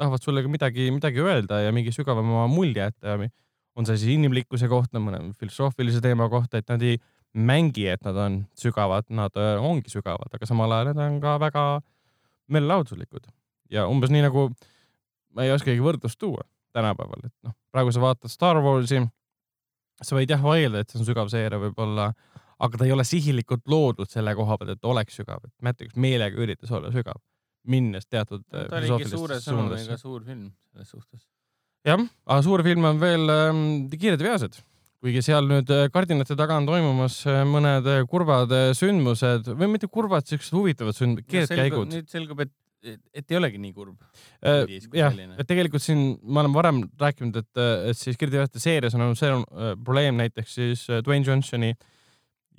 tahavad 0.00 0.24
sulle 0.24 0.40
ka 0.40 0.48
midagi, 0.48 0.88
midagi 0.90 1.20
öelda 1.20 1.60
ja 1.66 1.72
mingi 1.76 1.92
sügavama 1.92 2.46
mulje 2.48 2.80
jätta. 2.80 3.18
on 3.76 3.86
see 3.86 3.96
siis 3.96 4.16
inimlikkuse 4.16 4.68
kohta, 4.68 5.00
mõne 5.00 5.34
filosoofilise 5.36 6.00
teema 6.00 6.28
kohta, 6.28 6.58
et 6.58 6.68
nad 6.68 6.82
ei 6.82 6.96
mängi, 7.32 7.86
et 7.88 8.02
nad 8.04 8.16
on 8.16 8.42
sügavad, 8.58 9.08
nad 9.14 9.36
äh, 9.40 9.56
ongi 9.62 9.90
sügavad, 9.92 10.32
aga 10.34 10.48
samal 10.48 10.72
ajal 10.76 10.92
nad 10.92 11.04
on 11.06 11.20
ka 11.22 11.38
väga 11.40 11.64
meelelahutuslikud 12.52 13.30
ja 13.72 13.86
umbes 13.88 14.12
nii 14.12 14.26
nagu 14.26 14.50
ma 15.32 15.46
ei 15.46 15.54
oskagi 15.54 15.80
võrdlust 15.82 16.20
tuua 16.20 16.44
tänapäeval, 16.76 17.26
et 17.28 17.34
noh, 17.46 17.54
praegu 17.72 17.92
sa 17.92 18.02
vaatad 18.02 18.32
Star 18.32 18.60
Warsi, 18.64 19.02
sa 20.02 20.16
võid 20.16 20.30
jah 20.32 20.40
vaielda, 20.44 20.82
et 20.82 20.92
see 20.92 21.00
on 21.00 21.08
sügav 21.08 21.28
seeria 21.32 21.60
võib-olla, 21.60 22.10
aga 22.62 22.80
ta 22.80 22.86
ei 22.88 22.94
ole 22.94 23.04
sihilikult 23.04 23.66
loodud 23.68 24.08
selle 24.10 24.34
koha 24.38 24.56
pealt, 24.60 24.76
et 24.76 24.88
oleks 24.88 25.18
sügav, 25.20 25.42
et 25.44 25.52
Matrix 25.64 25.96
meelega 26.00 26.40
üritas 26.40 26.72
olla 26.72 26.92
sügav, 26.94 27.20
minnes 27.68 28.08
teatud 28.08 28.44
no,. 28.44 28.64
ta 28.70 28.80
oligi 28.80 29.10
suure 29.12 29.38
sõnumiga 29.44 29.98
suur 30.00 30.24
film 30.26 30.48
selles 30.70 30.92
suhtes. 30.94 31.26
jah, 31.86 32.00
aga 32.26 32.40
suur 32.44 32.64
film 32.66 32.88
on 32.88 33.00
veel 33.02 33.36
ähm, 33.36 33.64
Kiired 33.92 34.24
veased 34.24 34.60
kuigi 35.02 35.22
seal 35.26 35.48
nüüd 35.50 35.70
äh, 35.74 35.86
kardinate 35.92 36.36
taga 36.38 36.56
on 36.60 36.66
toimumas 36.68 37.20
äh, 37.26 37.42
mõned 37.48 37.88
äh, 37.90 38.02
kurvad 38.10 38.52
sündmused 38.78 39.50
või 39.50 39.72
mitte 39.74 39.90
kurvad, 39.90 40.28
siuksed 40.30 40.54
huvitavad 40.54 40.98
sünd-, 40.98 41.24
keerdkäigud. 41.26 41.90
nüüd 41.90 42.10
selgub, 42.12 42.44
et, 42.44 42.52
et 43.14 43.34
ei 43.34 43.38
olegi 43.38 43.58
nii 43.62 43.74
kurb 43.74 43.96
äh,. 44.46 44.76
jah, 44.94 45.16
et 45.36 45.48
tegelikult 45.48 45.82
siin 45.82 46.14
ma 46.22 46.44
olen 46.44 46.54
varem 46.54 46.84
rääkinud, 47.02 47.40
et, 47.42 47.64
et 47.90 47.98
siis 47.98 48.20
Kirdi 48.20 48.44
seerias 48.54 48.94
on 48.98 49.08
olnud 49.08 49.18
see 49.18 49.32
äh, 49.34 49.74
probleem 49.82 50.22
näiteks 50.22 50.54
siis 50.60 50.86
Dwayne 51.02 51.26
Johnsoni 51.26 51.74
äh, 51.74 51.90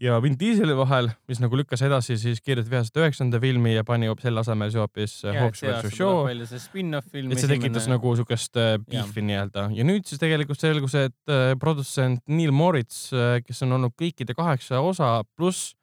ja 0.02 0.18
Vin 0.24 0.36
Dieseli 0.40 0.74
vahel, 0.78 1.10
mis 1.30 1.40
nagu 1.42 1.58
lükkas 1.58 1.84
edasi 1.86 2.16
siis 2.20 2.42
Kiired 2.44 2.68
vihased 2.70 2.98
üheksanda 3.00 3.40
filmi 3.42 3.76
ja 3.76 3.84
pani 3.88 4.10
selle 4.22 4.42
asemel 4.42 4.72
siis 4.72 4.82
hoopis 4.82 5.14
äh, 5.28 5.38
Hobbs 5.42 5.62
versus 5.64 5.96
Shaw. 5.98 6.28
et 6.34 7.42
see 7.42 7.52
tekitas 7.52 7.88
nagu 7.92 8.16
siukest 8.18 8.58
beefi 8.58 9.22
äh, 9.22 9.28
nii-öelda. 9.30 9.68
Ja 9.78 9.86
nüüd 9.88 10.08
siis 10.10 10.22
tegelikult 10.22 10.62
selgus, 10.62 10.96
et 11.00 11.32
äh, 11.32 11.54
produtsent 11.60 12.24
Neil 12.28 12.54
Moritz, 12.56 13.06
kes 13.48 13.64
on 13.66 13.78
olnud 13.78 13.96
kõikide 14.00 14.36
kaheksa 14.38 14.82
osa 14.84 15.16
pluss 15.38 15.74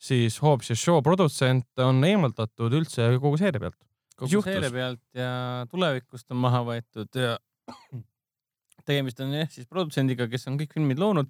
siis 0.00 0.40
Hobbs 0.40 0.72
ja 0.72 0.78
Shaw 0.78 1.02
produtsent 1.04 1.84
on 1.84 2.00
eemaldatud 2.06 2.74
üldse 2.80 3.12
kogu 3.20 3.36
seeria 3.40 3.66
pealt. 3.66 3.78
kogu 4.16 4.42
seeria 4.44 4.72
pealt 4.72 5.02
ja 5.16 5.32
tulevikust 5.70 6.30
on 6.32 6.40
maha 6.40 6.64
võetud 6.72 7.20
ja 7.20 7.36
tegemist 8.88 9.20
on 9.20 9.36
jah 9.36 9.50
siis 9.52 9.68
produtsendiga, 9.68 10.28
kes 10.32 10.48
on 10.48 10.56
kõik 10.60 10.72
filmid 10.78 11.00
loonud 11.00 11.28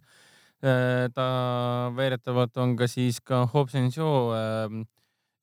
ta 0.60 1.26
väidetavalt 1.96 2.56
on 2.60 2.74
ka 2.76 2.88
siis 2.90 3.20
ka 3.24 3.46
Hobson 3.48 3.88
Shaw 3.92 4.32
ähm, 4.36 4.82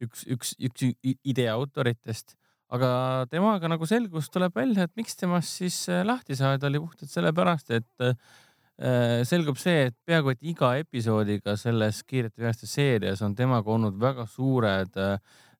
üks, 0.03 0.25
üks, 0.29 0.53
üks 0.61 0.89
idee 1.03 1.47
autoritest, 1.51 2.35
aga 2.73 3.25
temaga 3.31 3.69
nagu 3.71 3.87
selgus 3.89 4.29
tuleb 4.33 4.55
välja, 4.57 4.85
et 4.85 4.93
miks 4.99 5.17
temast 5.17 5.57
siis 5.61 5.79
äh, 5.89 6.03
lahti 6.05 6.37
saada 6.37 6.69
oli 6.69 6.81
puhtalt 6.83 7.11
sellepärast, 7.11 7.73
et 7.79 8.05
äh, 8.05 9.23
selgub 9.25 9.57
see, 9.57 9.87
et 9.89 9.95
peaaegu 10.05 10.35
et 10.35 10.43
iga 10.53 10.75
episoodiga 10.77 11.55
selles 11.57 12.03
Kiirete 12.05 12.43
veaste 12.43 12.69
seerias 12.69 13.23
on 13.25 13.33
temaga 13.35 13.73
olnud 13.73 13.97
väga 13.97 14.27
suured 14.29 15.01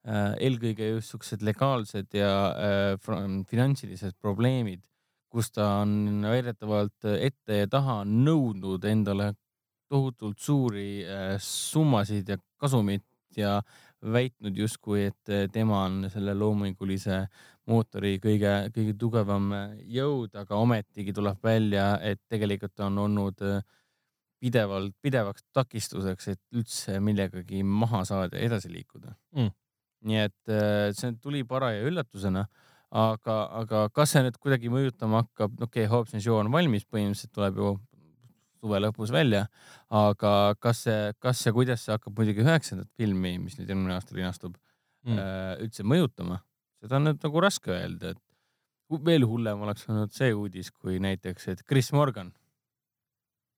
eelkõige 0.07 0.85
just 0.93 1.11
siuksed 1.11 1.41
legaalsed 1.43 2.13
ja 2.15 2.29
finantsilised 3.49 4.13
probleemid, 4.21 4.79
kus 5.33 5.49
ta 5.51 5.81
on 5.81 6.21
väidetavalt 6.23 7.09
ette 7.17 7.57
ja 7.63 7.67
taha 7.67 7.97
nõudnud 8.07 8.85
endale 8.87 9.33
tohutult 9.89 10.39
suuri 10.39 11.03
äh, 11.05 11.35
summasid 11.41 12.29
ja 12.29 12.37
kasumit 12.59 13.05
ja 13.37 13.61
väitnud 14.01 14.57
justkui, 14.57 15.07
et 15.11 15.31
äh, 15.33 15.47
tema 15.51 15.83
on 15.85 16.07
selle 16.13 16.35
loomingulise 16.37 17.23
mootori 17.67 18.17
kõige, 18.23 18.53
kõige 18.75 18.95
tugevam 18.99 19.51
äh, 19.55 19.75
jõud, 19.97 20.35
aga 20.37 20.59
ometigi 20.59 21.15
tuleb 21.15 21.41
välja, 21.43 21.95
et 22.01 22.21
tegelikult 22.29 22.79
on 22.85 23.03
olnud 23.07 23.43
pidevalt, 24.37 24.93
pidevaks 25.01 25.47
takistuseks, 25.55 26.27
et 26.35 26.41
üldse 26.53 26.99
millegagi 27.01 27.63
maha 27.65 28.03
saada 28.05 28.37
ja 28.37 28.51
edasi 28.51 28.71
liikuda. 28.71 29.15
Mm.. 29.35 29.53
nii 30.07 30.19
et 30.21 30.51
see 30.93 31.15
tuli 31.17 31.41
paraja 31.43 31.81
üllatusena, 31.89 32.43
aga, 32.93 33.37
aga 33.63 33.79
kas 33.89 34.13
see 34.13 34.21
nüüd 34.23 34.37
kuidagi 34.37 34.69
mõjutama 34.69 35.23
hakkab, 35.23 35.55
okei 35.57 35.87
okay,, 35.87 35.89
Hobson 35.89 36.21
Show 36.21 36.37
on 36.37 36.51
valmis, 36.53 36.85
põhimõtteliselt 36.85 37.33
tuleb 37.33 37.57
ju 37.57 37.71
suve 38.57 38.79
lõpus 38.81 39.13
välja. 39.13 39.47
aga 39.89 40.55
kas 40.59 40.83
see, 40.87 41.11
kas 41.23 41.45
ja 41.45 41.53
kuidas 41.55 41.85
see 41.85 41.95
hakkab 41.95 42.17
muidugi 42.17 42.43
üheksandat 42.43 42.89
filmi, 42.97 43.37
mis 43.41 43.57
nüüd 43.59 43.69
järgmine 43.69 43.95
aasta 43.95 44.17
linastub 44.17 44.57
mm., 45.07 45.17
äh, 45.17 45.53
üldse 45.65 45.85
mõjutama, 45.87 46.41
seda 46.81 46.99
on 46.99 47.09
nüüd 47.09 47.23
nagu 47.23 47.43
raske 47.43 47.73
öelda, 47.73 48.13
et 48.15 48.99
veel 49.07 49.25
hullem 49.27 49.63
oleks 49.65 49.87
olnud 49.89 50.13
see 50.15 50.33
uudis, 50.35 50.71
kui 50.71 50.99
näiteks, 51.03 51.49
et 51.53 51.63
Chris 51.67 51.91
Morgan, 51.95 52.31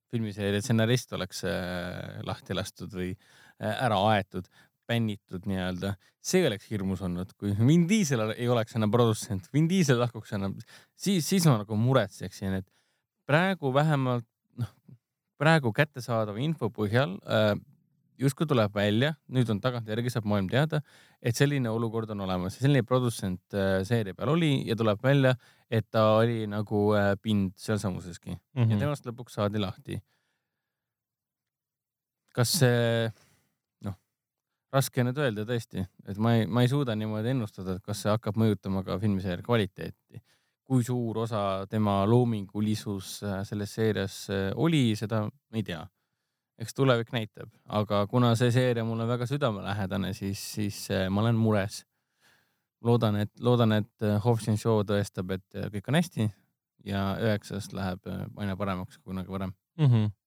filmiseeria 0.09 0.61
stsenarist 0.63 1.13
oleks 1.17 1.43
äh, 1.45 2.19
lahti 2.25 2.57
lastud 2.57 2.93
või 2.95 3.11
äh, 3.13 3.73
ära 3.73 3.99
aetud, 4.15 4.49
bännitud 4.89 5.45
nii-öelda. 5.45 5.93
see 6.25 6.41
oleks 6.47 6.65
hirmus 6.71 7.01
olnud, 7.05 7.35
kui 7.37 7.53
Vin 7.57 7.85
Diesel 7.87 8.33
ei 8.33 8.49
oleks 8.49 8.75
enam 8.75 8.91
produtsent, 8.91 9.47
Vin 9.53 9.69
Diesel 9.69 9.99
lahkuks 10.01 10.33
enam, 10.37 10.57
siis, 10.97 11.27
siis 11.27 11.45
ma 11.45 11.59
nagu 11.61 11.77
muretseksin, 11.77 12.57
et 12.59 12.67
praegu 13.29 13.71
vähemalt 13.73 14.25
noh, 14.60 14.72
praegu 15.39 15.72
kättesaadava 15.76 16.41
info 16.43 16.70
põhjal 16.74 17.16
äh, 17.24 17.53
justkui 18.20 18.47
tuleb 18.49 18.74
välja, 18.76 19.14
nüüd 19.32 19.49
on 19.53 19.62
tagantjärgi 19.64 20.12
saab 20.12 20.28
maailm 20.30 20.49
teada, 20.51 20.82
et 21.24 21.38
selline 21.39 21.72
olukord 21.72 22.12
on 22.14 22.26
olemas, 22.26 22.57
selline 22.60 22.84
produtsent 22.88 23.55
äh, 23.55 23.80
seeria 23.88 24.18
peal 24.18 24.34
oli 24.34 24.51
ja 24.68 24.76
tuleb 24.80 25.01
välja, 25.03 25.36
et 25.72 25.88
ta 25.91 26.05
oli 26.20 26.43
nagu 26.51 26.84
äh, 26.97 27.14
pind 27.22 27.55
sealsamuseski 27.57 28.32
mm 28.32 28.39
-hmm. 28.39 28.70
ja 28.70 28.76
mhm. 28.76 28.80
temast 28.80 29.07
lõpuks 29.07 29.39
saadi 29.39 29.60
lahti. 29.60 30.01
kas 32.36 32.51
see, 32.60 33.12
noh, 33.84 33.95
raske 34.72 35.03
nüüd 35.03 35.18
öelda 35.18 35.43
tõesti, 35.43 35.86
et 36.07 36.18
ma 36.18 36.36
ei, 36.36 36.45
ma 36.45 36.62
ei 36.62 36.68
suuda 36.68 36.95
niimoodi 36.95 37.30
ennustada, 37.30 37.76
et 37.76 37.84
kas 37.84 38.01
see 38.01 38.12
hakkab 38.12 38.38
mõjutama 38.38 38.84
ka 38.86 38.99
filmiseeria 38.99 39.43
kvaliteeti 39.43 40.22
kui 40.70 40.84
suur 40.86 41.24
osa 41.26 41.65
tema 41.70 42.03
loomingulisus 42.05 43.24
äh, 43.26 43.39
selles 43.47 43.72
seerias 43.74 44.17
äh, 44.30 44.51
oli, 44.55 44.93
seda 44.95 45.24
ei 45.53 45.63
tea. 45.65 45.82
eks 46.59 46.76
tulevik 46.76 47.13
näitab, 47.15 47.47
aga 47.72 48.01
kuna 48.11 48.34
see 48.36 48.51
seeria 48.51 48.84
mulle 48.84 49.05
väga 49.07 49.24
südamelähedane, 49.26 50.11
siis, 50.13 50.41
siis 50.57 50.80
äh, 50.91 51.07
ma 51.09 51.24
olen 51.24 51.39
mures. 51.39 51.86
loodan, 52.84 53.15
et, 53.15 53.32
loodan, 53.39 53.72
et 53.76 54.05
Hobbs 54.24 54.45
Show 54.55 54.84
tõestab, 54.88 55.34
et 55.36 55.57
kõik 55.74 55.89
on 55.89 55.97
hästi 55.99 56.30
ja 56.86 57.01
üheksast 57.20 57.74
läheb 57.74 58.05
aina 58.38 58.55
paremaks 58.55 58.97
kui 58.97 59.11
kunagi 59.11 59.32
varem 59.32 59.51
mm. 59.78 59.86
-hmm 59.86 60.18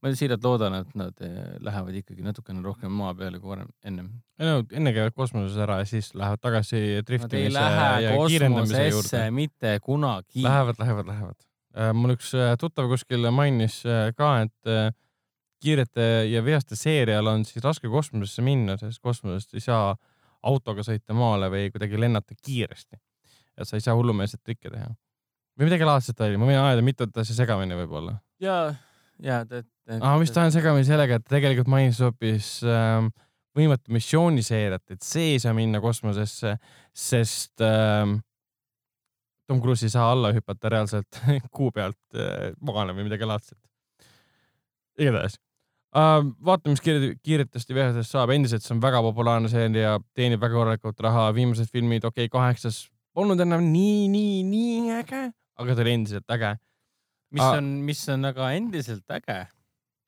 ma 0.00 0.12
siiralt 0.16 0.44
loodan, 0.44 0.78
et 0.80 0.94
nad 0.96 1.24
eh, 1.24 1.36
lähevad 1.60 1.96
ikkagi 2.00 2.24
natukene 2.24 2.62
rohkem 2.64 2.92
maa 2.96 3.12
peale 3.16 3.40
kui 3.40 3.52
varem, 3.52 3.68
ennem. 3.84 4.08
no 4.40 4.62
enne 4.72 4.94
käivad 4.96 5.16
kosmoses 5.16 5.58
ära 5.60 5.80
ja 5.82 5.88
siis 5.88 6.14
lähevad 6.16 6.40
tagasi 6.40 6.80
driftimise 7.06 7.66
ja 8.06 8.16
kiirendamise 8.16 8.88
juurde. 8.88 9.22
mitte 9.36 9.76
kunagi. 9.84 10.42
Lähevad, 10.46 10.80
lähevad, 10.80 11.10
lähevad. 11.12 11.46
Äh, 11.76 11.92
mul 11.94 12.16
üks 12.16 12.32
äh, 12.34 12.56
tuttav 12.58 12.88
kuskil 12.90 13.28
mainis 13.34 13.82
äh, 13.86 14.08
ka, 14.16 14.32
et 14.46 14.96
kiirete 15.60 16.06
ja 16.30 16.40
veaste 16.42 16.76
seerial 16.78 17.28
on 17.30 17.44
siis 17.44 17.62
raske 17.64 17.90
kosmosesse 17.92 18.42
minna, 18.42 18.78
sest 18.80 19.02
kosmosest 19.04 19.54
ei 19.54 19.62
saa 19.62 19.92
autoga 20.48 20.82
sõita 20.86 21.14
maale 21.14 21.50
või 21.52 21.68
kuidagi 21.70 22.00
lennata 22.00 22.34
kiiresti. 22.34 22.96
et 23.60 23.68
sa 23.68 23.76
ei 23.76 23.84
saa 23.84 23.94
hullumeelseid 23.94 24.40
trikke 24.42 24.72
teha. 24.72 24.88
või 25.58 25.68
midagi 25.68 25.84
laadset 25.84 26.20
oli, 26.24 26.40
ma 26.40 26.48
võin 26.48 26.60
ajada 26.62 26.82
mitut 26.82 27.18
asja 27.22 27.36
segamini 27.42 27.76
võib-olla. 27.82 28.16
ja, 28.40 28.74
ja, 29.20 29.42
et 29.44 29.68
aa, 29.98 30.14
vist 30.20 30.38
ajan 30.38 30.54
segamini 30.54 30.86
sellega, 30.86 31.18
et 31.18 31.26
tegelikult 31.30 31.70
mainis 31.70 32.00
hoopis 32.04 32.60
ähm, 32.66 33.10
võimatu 33.56 33.94
missiooniseeriat, 33.94 34.84
et 34.94 35.04
see 35.04 35.34
ei 35.34 35.42
saa 35.42 35.54
minna 35.56 35.80
kosmosesse, 35.82 36.56
sest 36.94 37.64
äh, 37.64 38.06
Tom 39.50 39.62
Cruise 39.62 39.88
ei 39.88 39.92
saa 39.92 40.10
alla 40.12 40.32
hüpata 40.34 40.70
reaalselt 40.70 41.20
kuu 41.56 41.72
pealt 41.74 41.98
äh, 42.14 42.50
maale 42.62 42.94
või 42.96 43.08
midagi 43.08 43.28
laadset. 43.28 43.58
igatahes. 45.00 45.40
Uh,, 45.90 46.22
vaatame, 46.46 46.76
mis 46.76 46.82
kiire, 46.84 47.14
kiiretesti 47.18 47.74
VHS 47.74 48.12
saab, 48.14 48.30
endiselt 48.30 48.62
see 48.62 48.76
on 48.76 48.82
väga 48.82 49.00
populaarne 49.02 49.50
seeria, 49.50 49.96
teenib 50.14 50.38
väga 50.38 50.54
korralikult 50.54 51.00
raha, 51.02 51.32
viimased 51.34 51.72
filmid, 51.72 52.06
okei 52.06 52.28
okay,, 52.28 52.30
kaheksas 52.30 52.84
polnud 53.16 53.42
enam 53.42 53.64
nii, 53.72 54.04
nii, 54.12 54.36
nii 54.46 54.98
äge, 55.00 55.24
aga 55.58 55.74
ta 55.74 55.82
oli 55.82 55.96
endiselt 55.96 56.30
äge. 56.30 56.52
mis 57.34 57.42
on, 57.42 57.72
mis 57.88 58.04
on 58.14 58.30
aga 58.30 58.52
endiselt 58.54 59.18
äge 59.18 59.40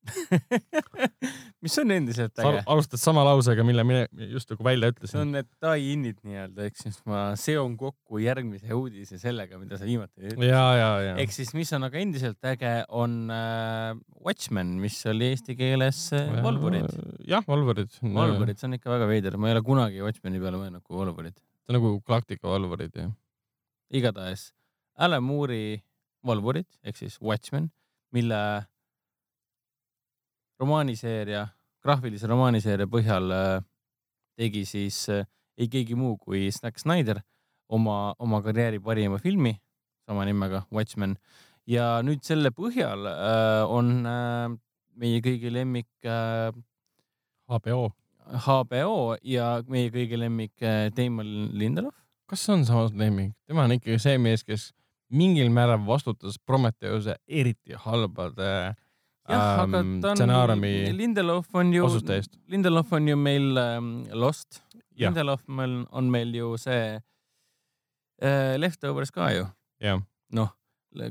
mis 1.64 1.74
on 1.78 1.92
endiselt 1.94 2.38
äge. 2.42 2.62
alustad 2.66 3.00
sama 3.00 3.22
lausega, 3.26 3.64
mille 3.66 3.84
ma 3.86 4.00
just 4.32 4.50
nagu 4.50 4.64
välja 4.66 4.90
ütlesin. 4.92 5.12
see 5.12 5.22
on 5.22 5.34
need 5.36 5.48
tie-in'id 5.62 6.18
nii-öelda, 6.26 6.66
ehk 6.68 6.80
siis 6.80 6.98
ma 7.08 7.22
seon 7.38 7.76
kokku 7.80 8.18
järgmise 8.22 8.72
uudise 8.74 9.18
sellega, 9.22 9.60
mida 9.60 9.78
sa 9.78 9.86
viimati 9.86 10.18
ütlesid. 10.24 10.46
ja, 10.48 10.64
ja, 10.78 10.88
ja. 11.06 11.12
ehk 11.22 11.34
siis, 11.34 11.52
mis 11.56 11.70
on 11.76 11.86
aga 11.86 12.02
endiselt 12.02 12.50
äge, 12.52 12.72
on 12.88 13.30
äh, 13.34 13.92
Watchmen, 14.26 14.74
mis 14.82 14.98
oli 15.10 15.30
eesti 15.32 15.56
keeles 15.58 16.02
äh, 16.18 16.34
Valvurid. 16.42 16.90
jah, 17.28 17.46
Valvurid. 17.46 17.94
Valvurid, 18.02 18.58
see 18.58 18.70
on 18.70 18.80
ikka 18.80 18.96
väga 18.96 19.10
veider, 19.10 19.38
ma 19.38 19.50
ei 19.50 19.56
ole 19.56 19.64
kunagi 19.66 20.02
Watchmeni 20.02 20.42
peale 20.42 20.58
mõelnud 20.64 20.82
kui 20.82 20.98
Valvurid. 20.98 21.38
see 21.38 21.72
on 21.72 21.78
nagu 21.78 21.94
Galactica 22.08 22.50
Valvurid, 22.50 22.98
jah. 22.98 23.14
igatahes 23.92 24.50
Alan 24.98 25.22
Moore'i 25.24 25.78
Valvurid 26.26 26.68
ehk 26.82 26.98
siis 26.98 27.16
Watchmen, 27.22 27.70
mille 28.14 28.42
romaaniseeria, 30.62 31.46
graafilise 31.82 32.30
romaaniseeria 32.30 32.88
põhjal 32.90 33.34
äh, 33.34 33.60
tegi 34.38 34.64
siis 34.68 35.04
äh, 35.12 35.26
ei 35.58 35.68
keegi 35.72 35.96
muu 35.98 36.16
kui 36.20 36.48
Zack 36.54 36.80
Snyder 36.80 37.20
oma, 37.68 38.14
oma 38.18 38.42
karjääri 38.44 38.80
parima 38.82 39.18
filmi 39.22 39.56
sama 40.06 40.26
nimega 40.28 40.64
Watchmen 40.72 41.16
ja 41.68 42.00
nüüd 42.04 42.22
selle 42.26 42.52
põhjal 42.54 43.06
äh, 43.08 43.62
on 43.70 43.94
äh, 44.08 44.52
meie 44.98 45.22
kõigi 45.24 45.52
lemmik 45.52 45.90
äh, 46.06 46.52
HBO. 47.52 47.90
HBO 48.46 49.16
ja 49.26 49.56
meie 49.70 49.90
kõigi 49.92 50.18
lemmik 50.20 50.62
äh, 50.64 50.88
Damon 50.96 51.50
Lindelof. 51.58 51.96
kas 52.30 52.46
see 52.46 52.54
on 52.54 52.64
samas 52.64 52.94
lemmik? 52.96 53.34
tema 53.46 53.66
on 53.66 53.76
ikkagi 53.76 53.98
see 54.00 54.18
mees, 54.18 54.44
kes 54.46 54.70
mingil 55.12 55.50
määral 55.52 55.82
vastutas 55.86 56.38
Prometheuse 56.46 57.18
eriti 57.28 57.76
halbade 57.84 58.48
äh, 58.70 58.76
jah 59.28 59.62
ähm,, 59.62 59.74
aga 59.74 59.82
ta 60.02 60.26
on, 60.52 60.64
Lindelof 60.98 61.54
on 61.54 61.72
ju, 61.74 61.88
Lindelof 62.50 62.92
on 62.92 63.08
ju 63.08 63.16
meil 63.16 63.56
ähm, 63.58 63.92
Lost. 64.12 64.62
Lindelof 64.98 65.44
meil 65.48 65.84
on 65.90 66.10
meil 66.10 66.34
ju 66.34 66.56
see 66.60 66.96
äh, 68.22 68.58
Leftovers 68.58 69.10
ka 69.14 69.30
ju. 69.30 69.46
noh, 70.32 70.50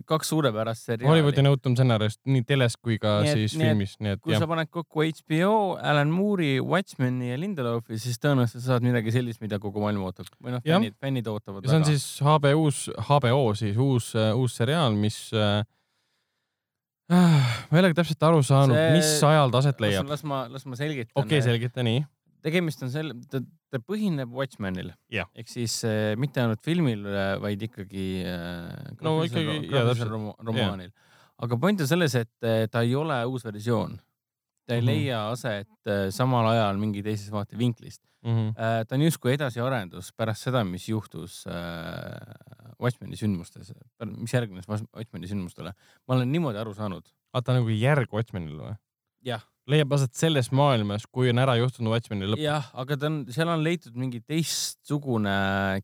kaks 0.06 0.30
suurepärast 0.32 0.86
seriaali. 0.86 1.10
Hollywoodi 1.10 1.44
nõutum 1.46 1.76
stsenarist 1.76 2.20
nii 2.30 2.44
teles 2.48 2.76
kui 2.78 2.98
ka 3.02 3.20
nii 3.26 3.32
et, 3.32 3.40
siis 3.40 3.56
nii 3.58 3.70
filmis, 3.72 3.96
nii 4.00 4.16
et 4.16 4.22
kui 4.22 4.36
jah. 4.36 4.44
sa 4.44 4.50
paned 4.50 4.70
kokku 4.74 5.06
HBO, 5.08 5.56
Alan 5.92 6.12
Moore'i, 6.14 6.60
Watchmeni 6.62 7.32
ja 7.32 7.40
Lindelofi, 7.40 8.00
siis 8.02 8.22
tõenäoliselt 8.22 8.62
sa 8.62 8.76
saad 8.76 8.86
midagi 8.86 9.14
sellist, 9.16 9.42
mida 9.44 9.60
kogu 9.62 9.84
maailm 9.84 10.06
ootab 10.08 10.30
või 10.38 10.56
noh, 10.56 10.64
fännid, 10.66 10.98
fännid 11.02 11.30
ootavad. 11.32 11.66
see 11.66 11.80
on 11.80 11.86
väga. 11.88 11.98
siis 11.98 12.08
HBO 12.26 12.66
uus, 12.66 12.82
HBO 13.10 13.44
siis 13.58 13.80
uus, 13.82 14.12
uus 14.38 14.58
seriaal, 14.62 14.98
mis 14.98 15.24
äh, 15.34 15.64
ma 17.12 17.78
ei 17.78 17.82
olegi 17.84 17.98
täpselt 17.98 18.26
aru 18.28 18.42
saanud 18.46 18.78
see..., 18.78 18.96
mis 18.96 19.12
ajal 19.28 19.54
ta 19.54 19.62
aset 19.62 19.84
leiab. 19.84 20.10
las 20.10 20.24
ma, 20.28 20.44
las 20.52 20.66
ma 20.68 20.80
selgitan. 20.80 21.14
okei 21.16 21.40
okay,, 21.40 21.46
selgita 21.46 21.86
nii. 21.86 22.04
tegemist 22.46 22.84
on 22.86 22.94
selle, 22.94 23.18
ta, 23.32 23.42
ta 23.72 23.82
põhineb 23.84 24.32
Watchmenil 24.36 24.94
ehk 25.12 25.52
siis 25.52 25.82
äh, 25.88 26.14
mitte 26.20 26.44
ainult 26.44 26.64
filmil, 26.66 27.04
äh, 27.10 27.34
vaid 27.44 27.66
ikkagi 27.68 28.06
äh,. 28.28 28.94
no 29.06 29.18
ikkagi, 29.28 29.66
jaa 29.72 29.88
täpselt. 29.92 30.14
romaanil. 30.48 30.94
aga 31.42 31.60
point 31.60 31.84
on 31.84 31.92
selles, 31.92 32.16
et 32.20 32.48
äh, 32.48 32.64
ta 32.72 32.86
ei 32.88 32.96
ole 32.96 33.20
uus 33.28 33.46
versioon. 33.48 34.00
ta 34.66 34.78
ei 34.78 34.82
mm 34.82 34.88
-hmm. 34.88 35.04
leia 35.04 35.26
aset 35.34 35.72
äh, 35.90 36.08
samal 36.10 36.48
ajal 36.54 36.80
mingi 36.80 37.04
teisest 37.04 37.32
vaatevinklist 37.32 38.02
mm. 38.24 38.32
-hmm. 38.32 38.50
Äh, 38.56 38.86
ta 38.88 38.96
on 38.96 39.02
justkui 39.02 39.34
edasiarendus 39.34 40.14
pärast 40.14 40.48
seda, 40.48 40.64
mis 40.64 40.90
juhtus 40.90 41.44
äh, 41.48 42.61
Watchmeni 42.82 43.20
sündmustes, 43.20 43.74
mis 44.18 44.34
järgnes 44.34 44.70
Watchmeni 44.70 45.30
sündmustele. 45.30 45.74
ma 46.08 46.18
olen 46.18 46.32
niimoodi 46.32 46.62
aru 46.62 46.74
saanud. 46.78 47.08
vaata 47.34 47.58
nagu 47.58 47.70
järg 47.70 48.14
Watchmenile 48.14 48.64
või? 48.64 48.76
jah. 49.26 49.44
leiab 49.70 49.94
aset 49.96 50.18
selles 50.18 50.50
maailmas, 50.56 51.06
kui 51.14 51.30
on 51.32 51.40
ära 51.40 51.54
juhtunud 51.60 51.94
Watchmeni 51.94 52.28
lõpp. 52.32 52.42
jah, 52.42 52.72
aga 52.82 52.98
ta 52.98 53.08
on, 53.12 53.20
seal 53.32 53.52
on 53.54 53.64
leitud 53.64 53.96
mingi 54.00 54.22
teistsugune 54.26 55.36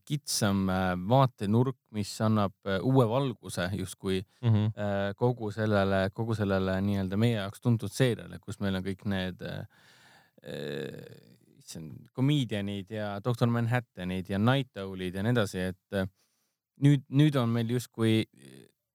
kitsam 0.08 0.66
äh, 0.74 0.90
vaatenurk, 1.14 1.78
mis 1.96 2.12
annab 2.26 2.56
äh, 2.66 2.82
uue 2.82 3.06
valguse 3.10 3.70
justkui 3.78 4.24
mm 4.42 4.50
-hmm. 4.50 5.16
kogu 5.16 5.52
sellele, 5.52 6.10
kogu 6.14 6.36
sellele 6.36 6.82
nii-öelda 6.82 7.18
meie 7.18 7.38
jaoks 7.38 7.62
tuntud 7.62 7.94
seeriale, 7.94 8.40
kus 8.40 8.60
meil 8.60 8.76
on 8.76 8.84
kõik 8.84 9.06
need 9.06 9.42
issand, 11.68 12.08
komedianid 12.14 12.92
ja 12.92 13.18
doktor 13.24 13.50
Manhattanid 13.52 14.30
ja 14.30 14.40
Night 14.40 14.78
Owlid 14.78 15.16
ja 15.16 15.24
nii 15.24 15.36
edasi, 15.36 15.60
et 15.72 16.08
nüüd, 16.84 17.04
nüüd 17.10 17.38
on 17.40 17.50
meil 17.54 17.72
justkui 17.78 18.26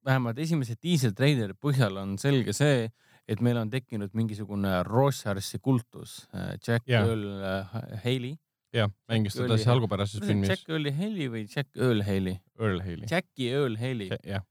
vähemalt 0.06 0.38
esimese 0.42 0.76
diiseltreileri 0.82 1.54
põhjal 1.62 1.98
on 2.02 2.16
selge 2.20 2.54
see, 2.56 2.86
et 3.30 3.42
meil 3.44 3.58
on 3.60 3.70
tekkinud 3.70 4.14
mingisugune 4.18 4.80
Rorschach'i 4.88 5.60
kultus. 5.62 6.22
Äh, 6.34 6.56
Jack 6.58 6.88
yeah. 6.90 7.06
Earl 7.06 7.26
äh, 7.46 7.76
Haley. 8.04 8.36
jah, 8.72 8.88
mängis 9.10 9.36
teda 9.36 9.58
siis 9.58 9.68
algupärases 9.68 10.22
filmis. 10.24 10.48
Jack 10.50 10.70
Earl 10.70 10.90
Haley 10.96 11.28
või 11.32 11.44
Jack 11.44 11.76
Earl 11.76 12.02
Haley? 12.06 12.40
Earl 12.58 12.82
Haley. 12.82 13.06
Jackie 13.10 13.50
Earl 13.52 13.78
Haley. 13.78 14.10
jah. 14.26 14.46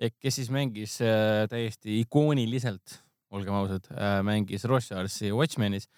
ehk 0.00 0.16
kes 0.20 0.40
siis 0.40 0.50
mängis 0.52 0.98
äh, 1.04 1.46
täiesti 1.48 2.00
ikooniliselt, 2.02 3.00
olgem 3.32 3.56
ausad 3.58 3.88
mängis 4.24 4.66
Rorschach'i 4.68 5.32
Watchmenis 5.34 5.88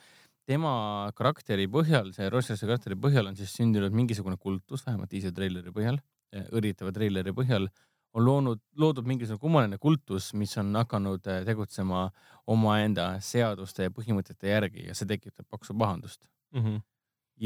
tema 0.49 1.11
karakteri 1.17 1.67
põhjal, 1.71 2.13
see 2.17 2.29
Rorschach'i 2.33 2.67
karakteri 2.67 2.97
põhjal 2.99 3.31
on 3.31 3.37
siis 3.37 3.53
sündinud 3.57 3.95
mingisugune 3.95 4.39
kultus, 4.41 4.85
vähemalt 4.87 5.13
diiseltreileri 5.13 5.75
põhjal 5.75 5.99
Eh, 5.99 6.18
õrritava 6.33 6.93
treileri 6.93 7.33
põhjal 7.37 7.69
on 8.17 8.25
loonud, 8.25 8.61
loodud 8.81 9.07
mingisugune 9.09 9.43
kummaline 9.43 9.79
kultus, 9.81 10.33
mis 10.39 10.55
on 10.61 10.73
hakanud 10.79 11.27
eh, 11.29 11.43
tegutsema 11.47 12.09
omaenda 12.51 13.11
seaduste 13.25 13.89
ja 13.89 13.95
põhimõtete 13.95 14.53
järgi 14.53 14.89
ja 14.89 14.97
see 14.97 15.09
tekitab 15.09 15.47
paksu 15.51 15.77
pahandust 15.79 16.25
mm. 16.55 16.63
-hmm. 16.63 16.85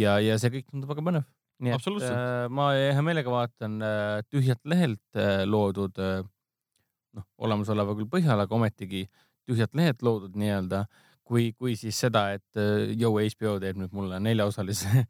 ja, 0.02 0.18
ja 0.22 0.38
see 0.38 0.52
kõik 0.56 0.70
tundub 0.70 0.92
väga 0.94 1.06
põnev. 1.10 1.26
nii 1.62 1.74
et 1.74 1.88
äh, 2.08 2.48
ma 2.50 2.72
hea 2.78 3.02
meelega 3.02 3.30
vaatan 3.30 3.82
äh, 3.82 4.22
tühjalt 4.30 4.62
lehelt 4.64 5.18
äh, 5.18 5.42
loodud 5.46 5.98
äh,, 5.98 6.22
noh, 7.12 7.26
olemasoleva 7.38 7.94
küll 7.98 8.10
põhjal, 8.10 8.40
aga 8.40 8.54
ometigi 8.54 9.08
tühjalt 9.46 9.74
lehelt 9.74 10.02
loodud 10.02 10.38
nii-öelda 10.38 10.86
äh, 10.86 11.11
kui, 11.32 11.50
kui 11.56 11.76
siis 11.78 11.98
seda, 12.04 12.26
et 12.36 12.60
Yo 13.00 13.12
äh, 13.16 13.28
HBO 13.32 13.56
teeb 13.62 13.78
nüüd 13.80 13.94
mulle 13.96 14.18
neljaosalise 14.22 15.04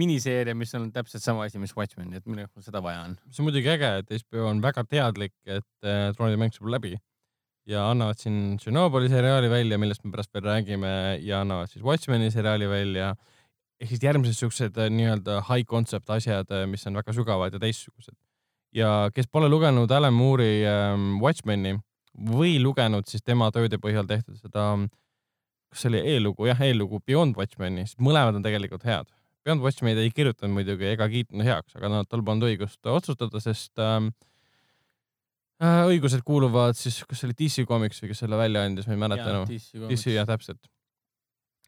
miniseeria, 0.00 0.56
mis 0.58 0.74
on 0.78 0.88
täpselt 0.94 1.24
sama 1.24 1.46
asi, 1.46 1.60
mis 1.62 1.74
Watchmen, 1.76 2.10
et 2.18 2.26
minu 2.26 2.42
jaoks 2.44 2.66
seda 2.68 2.82
vaja 2.84 3.04
on. 3.06 3.14
see 3.30 3.44
on 3.44 3.48
muidugi 3.50 3.70
äge, 3.76 3.92
et 4.02 4.24
HBO 4.24 4.48
on 4.50 4.62
väga 4.64 4.84
teadlik, 4.88 5.34
et 5.46 5.86
äh, 5.86 6.10
troonide 6.16 6.40
mäng 6.40 6.54
saab 6.54 6.72
läbi 6.74 6.96
ja 7.68 7.84
annavad 7.92 8.18
siin 8.20 8.56
Tšernobõli 8.58 9.10
seriaali 9.12 9.50
välja, 9.52 9.78
millest 9.80 10.04
me 10.06 10.12
pärast 10.14 10.32
veel 10.34 10.46
räägime 10.48 10.92
ja 11.22 11.42
annavad 11.44 11.70
siis 11.70 11.84
Watchmeni 11.84 12.30
seriaali 12.34 12.68
välja. 12.70 13.14
ehk 13.78 13.92
siis 13.92 14.02
järgmised 14.02 14.34
siuksed 14.34 14.78
äh, 14.78 14.90
nii-öelda 14.90 15.42
high 15.46 15.66
concept 15.68 16.10
asjad, 16.10 16.50
mis 16.66 16.86
on 16.90 16.98
väga 16.98 17.14
sügavad 17.14 17.52
ja 17.54 17.60
teistsugused. 17.62 18.16
ja 18.74 19.10
kes 19.14 19.30
pole 19.30 19.48
lugenud 19.48 19.90
Alan 19.90 20.14
Moore'i 20.14 20.64
ähm, 20.66 21.20
Watchmeni 21.22 21.78
või 22.18 22.58
lugenud 22.58 23.06
siis 23.06 23.22
tema 23.22 23.52
tööde 23.54 23.78
põhjal 23.78 24.08
tehtud 24.08 24.40
seda 24.40 24.72
äh, 24.74 24.88
kas 25.72 25.84
see 25.84 25.92
oli 25.92 26.00
eellugu, 26.14 26.48
jah, 26.48 26.60
eellugu 26.64 27.00
Beyond 27.06 27.38
Watchmeni, 27.38 27.84
siis 27.88 27.98
mõlemad 28.02 28.38
on 28.38 28.44
tegelikult 28.44 28.86
head. 28.88 29.10
Beyond 29.46 29.64
Watchmeni 29.64 30.02
ei 30.04 30.12
kirjutanud 30.14 30.54
muidugi 30.56 30.88
ega 30.90 31.06
kiitnud 31.10 31.46
heaks, 31.46 31.76
aga 31.78 31.90
noh, 31.92 32.06
tal 32.08 32.24
polnud 32.26 32.48
õigust 32.48 32.90
otsustada, 32.90 33.40
sest 33.42 33.80
ähm, 33.82 34.10
äh, 35.62 35.84
õigused 35.88 36.24
kuuluvad 36.26 36.78
siis, 36.78 37.00
kas 37.08 37.22
see 37.22 37.30
oli 37.30 37.38
DC 37.38 37.66
Comics 37.68 38.02
või 38.02 38.12
kes 38.12 38.24
selle 38.24 38.40
välja 38.40 38.64
andis, 38.66 38.88
ma 38.88 38.96
ei 38.96 39.02
mäleta 39.04 39.28
enam. 39.30 39.46
DC, 39.48 40.10
jah, 40.14 40.28
täpselt. 40.28 40.60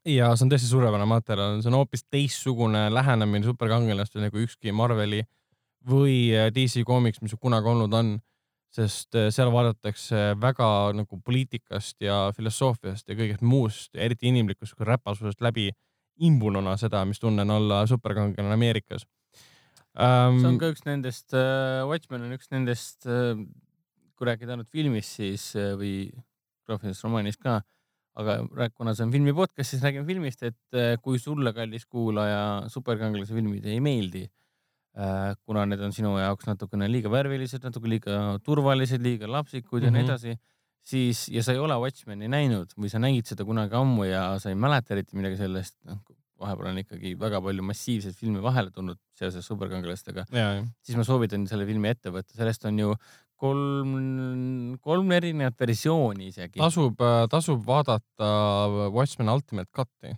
ja 0.09 0.33
see 0.35 0.47
on 0.47 0.55
tõesti 0.55 0.71
suurepärane 0.71 1.09
materjal, 1.09 1.61
see 1.61 1.73
on 1.73 1.79
hoopis 1.81 2.07
teistsugune 2.09 2.87
lähenemine 2.93 3.49
superkangelastele 3.49 4.33
kui 4.33 4.49
ükski 4.49 4.75
Marveli 4.77 5.23
või 5.89 6.17
äh, 6.37 6.51
DC 6.55 6.85
Comics, 6.89 7.23
mis 7.25 7.37
kunagi 7.41 7.69
olnud 7.69 7.97
on 7.97 8.17
sest 8.75 9.17
äh, 9.19 9.29
seal 9.35 9.51
vaadatakse 9.53 10.35
väga 10.41 10.69
nagu 10.95 11.21
poliitikast 11.27 11.99
ja 12.05 12.29
filosoofiast 12.37 13.09
ja 13.11 13.17
kõigest 13.19 13.43
muust 13.43 13.97
eriti 13.99 14.31
inimlikust 14.31 14.79
räpasusest 14.87 15.43
läbi 15.43 15.71
imbununa 16.21 16.77
seda, 16.79 17.03
mis 17.09 17.19
tunne 17.19 17.43
on 17.47 17.57
olla 17.57 17.83
superkangelane 17.91 18.55
Ameerikas 18.55 19.07
um,. 19.97 20.39
see 20.39 20.53
on 20.53 20.61
ka 20.61 20.71
üks 20.75 20.87
nendest 20.87 21.35
uh,, 21.35 21.83
Watchmen 21.91 22.29
on 22.29 22.37
üks 22.37 22.53
nendest 22.55 23.09
uh,, 23.11 23.35
kui 24.15 24.29
rääkida 24.29 24.55
ainult 24.55 24.71
filmist, 24.71 25.17
siis 25.19 25.51
uh, 25.57 25.73
või 25.81 26.11
graafilisest 26.69 27.07
romaanist 27.07 27.41
ka, 27.43 27.61
aga 28.21 28.69
kuna 28.77 28.95
see 28.95 29.07
on 29.07 29.15
filmi 29.15 29.35
podcast, 29.37 29.73
siis 29.73 29.83
räägime 29.85 30.07
filmist, 30.09 30.45
et 30.47 30.79
äh, 30.79 30.95
kui 31.03 31.19
sulle, 31.23 31.55
kallis 31.57 31.87
kuulaja, 31.91 32.69
superkangelase 32.73 33.35
filmid 33.35 33.67
ei 33.67 33.81
meeldi, 33.83 34.27
kuna 35.47 35.67
need 35.67 35.81
on 35.81 35.93
sinu 35.97 36.15
jaoks 36.19 36.49
natukene 36.49 36.89
liiga 36.91 37.13
värvilised, 37.13 37.63
natuke 37.65 37.89
liiga 37.89 38.39
turvalised, 38.45 39.03
liiga 39.03 39.31
lapsikud 39.31 39.81
mm 39.81 39.83
-hmm. 39.83 39.87
ja 39.87 39.91
nii 39.91 40.03
mhm. 40.03 40.11
edasi, 40.11 40.37
siis 40.83 41.29
ja 41.29 41.43
sa 41.43 41.53
ei 41.53 41.59
ole 41.59 41.77
Watchmeni 41.81 42.29
näinud 42.29 42.75
või 42.77 42.91
sa 42.93 42.99
nägid 42.99 43.27
seda 43.27 43.45
kunagi 43.45 43.75
ammu 43.75 44.05
ja 44.05 44.39
sa 44.39 44.49
ei 44.49 44.55
mäleta 44.55 44.95
eriti 44.95 45.17
midagi 45.17 45.37
sellest, 45.37 45.77
noh 45.85 46.01
vahepeal 46.41 46.71
on 46.73 46.79
ikkagi 46.83 47.15
väga 47.21 47.41
palju 47.45 47.65
massiivseid 47.69 48.17
filme 48.17 48.43
vahele 48.45 48.71
tulnud 48.75 48.99
seoses 49.19 49.47
superkangelastega, 49.47 50.25
siis 50.81 50.97
ma 50.97 51.05
soovitan 51.05 51.47
selle 51.51 51.67
filmi 51.69 51.91
ette 51.93 52.13
võtta, 52.15 52.33
sellest 52.37 52.65
on 52.71 52.79
ju 52.81 52.95
kolm, 53.41 53.93
kolm 54.85 55.13
erinevat 55.17 55.57
versiooni 55.61 56.31
isegi. 56.31 56.59
tasub, 56.61 57.01
äh, 57.01 57.25
tasub 57.33 57.63
vaadata 57.67 58.31
Watchmen 58.93 59.33
Ultimate 59.33 59.71
Cut'i. 59.77 60.15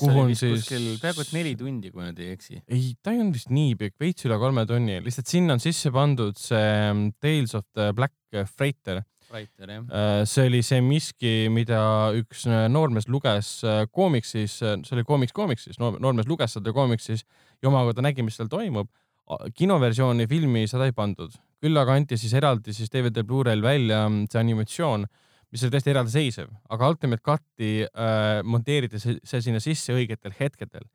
Kuhu 0.00 0.24
on 0.24 0.34
siis 0.38 0.68
peaaegu 1.02 1.24
et 1.24 1.32
neli 1.36 1.54
tundi, 1.58 1.92
kui 1.92 2.04
nüüd 2.06 2.20
ei 2.22 2.32
eksi. 2.36 2.60
ei, 2.66 2.92
ta 3.02 3.12
ei 3.12 3.20
olnud 3.20 3.36
vist 3.36 3.52
nii 3.52 3.76
pikk, 3.80 3.98
veits 4.00 4.28
üle 4.28 4.38
kolme 4.40 4.64
tunni, 4.68 5.00
lihtsalt 5.04 5.30
sinna 5.30 5.56
on 5.56 5.62
sisse 5.62 5.92
pandud 5.94 6.38
see 6.40 6.60
ähm, 6.60 7.08
Tales 7.20 7.56
of 7.58 7.66
the 7.76 7.92
Black 7.96 8.16
Freighter. 8.56 9.02
Freighter, 9.28 9.68
jah. 9.68 9.84
Äh, 9.88 10.22
see 10.28 10.48
oli 10.48 10.62
see 10.64 10.80
miski, 10.84 11.34
mida 11.52 11.82
üks 12.16 12.46
äh, 12.48 12.66
noormees 12.72 13.08
luges 13.12 13.54
koomiksis, 13.92 14.58
see 14.60 14.96
oli 14.96 15.06
koomiks 15.08 15.36
koomiksis, 15.36 15.80
noormees 15.80 16.28
luges 16.28 16.58
seda 16.58 16.74
koomiksis 16.76 17.24
ja 17.62 17.70
omakorda 17.72 18.04
nägi, 18.04 18.24
mis 18.24 18.40
seal 18.40 18.52
toimub 18.52 18.90
kinoversiooni 19.56 20.26
filmi 20.28 20.66
seda 20.70 20.86
ei 20.88 20.94
pandud, 20.96 21.34
küll 21.62 21.78
aga 21.78 21.96
anti 21.98 22.18
siis 22.20 22.34
eraldi 22.36 22.74
siis 22.74 22.90
DVD 22.92 23.24
Blu-ray'l 23.26 23.62
välja 23.64 24.04
mm, 24.08 24.26
see 24.32 24.40
animatsioon, 24.40 25.06
mis 25.52 25.62
oli 25.64 25.74
täiesti 25.74 25.92
eraldiseisev, 25.92 26.50
aga 26.72 26.90
Ultimate 26.92 27.22
Cut'i 27.24 27.72
äh, 27.84 28.40
monteeriti 28.44 29.00
see, 29.02 29.18
see 29.28 29.42
sinna 29.44 29.60
sisse 29.62 29.94
õigetel 29.94 30.34
hetkedel. 30.38 30.86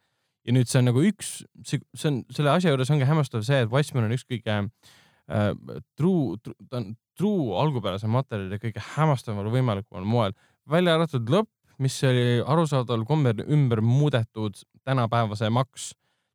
ja 0.48 0.56
nüüd 0.56 0.70
see 0.70 0.80
on 0.80 0.88
nagu 0.90 1.04
üks, 1.04 1.42
see, 1.68 1.82
see 1.94 2.10
on 2.10 2.22
selle 2.34 2.54
asja 2.54 2.72
juures 2.72 2.92
ongi 2.94 3.08
hämmastav 3.08 3.44
see, 3.46 3.60
et 3.66 3.72
Watchmen 3.72 4.08
on 4.08 4.16
üks 4.16 4.26
kõige 4.26 4.56
äh, 4.58 5.52
true, 6.00 6.40
ta 6.70 6.82
on 6.82 6.96
true 7.18 7.60
algupärase 7.62 8.10
materjali 8.10 8.60
kõige 8.64 8.84
hämmastaval 8.96 9.52
võimalikumal 9.54 10.08
moel, 10.08 10.38
välja 10.70 10.98
arvatud 10.98 11.30
lõpp, 11.34 11.52
mis 11.84 12.00
oli 12.08 12.40
arusaadaval 12.42 13.06
kombel 13.06 13.44
ümber 13.46 13.84
muudetud 13.86 14.58
tänapäevase 14.88 15.52
maks, 15.54 15.92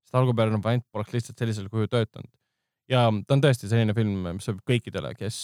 sest 0.07 0.21
algupärane 0.21 0.63
variant 0.63 0.87
poleks 0.95 1.17
lihtsalt 1.17 1.43
sellisel 1.43 1.67
kujul 1.73 1.91
töötanud 1.91 2.31
ja 2.93 3.03
ta 3.27 3.37
on 3.37 3.43
tõesti 3.43 3.71
selline 3.71 3.95
film, 3.97 4.29
mis 4.37 4.47
sobib 4.49 4.63
kõikidele, 4.69 5.13
kes, 5.19 5.39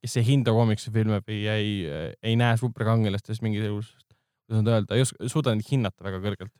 kes 0.00 0.16
ei 0.20 0.26
hinda 0.26 0.54
komiksifilme 0.56 1.20
või 1.26 1.42
ei, 1.50 1.76
ei 2.22 2.38
näe 2.38 2.58
superkangelastes 2.60 3.42
mingisugust, 3.44 4.02
kuidas 4.46 4.60
nüüd 4.60 4.72
öelda, 4.74 4.96
ei 4.96 5.06
oska, 5.06 5.30
suuda 5.32 5.54
neid 5.56 5.68
hinnata 5.70 6.06
väga 6.06 6.22
kõrgelt. 6.22 6.52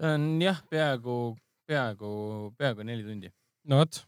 see 0.00 0.16
on 0.16 0.26
jah, 0.42 0.58
peaaegu, 0.70 1.20
peaaegu, 1.70 2.10
peaaegu 2.58 2.90
neli 2.90 3.06
tundi. 3.06 3.32
no 3.70 3.84
vot 3.84 4.02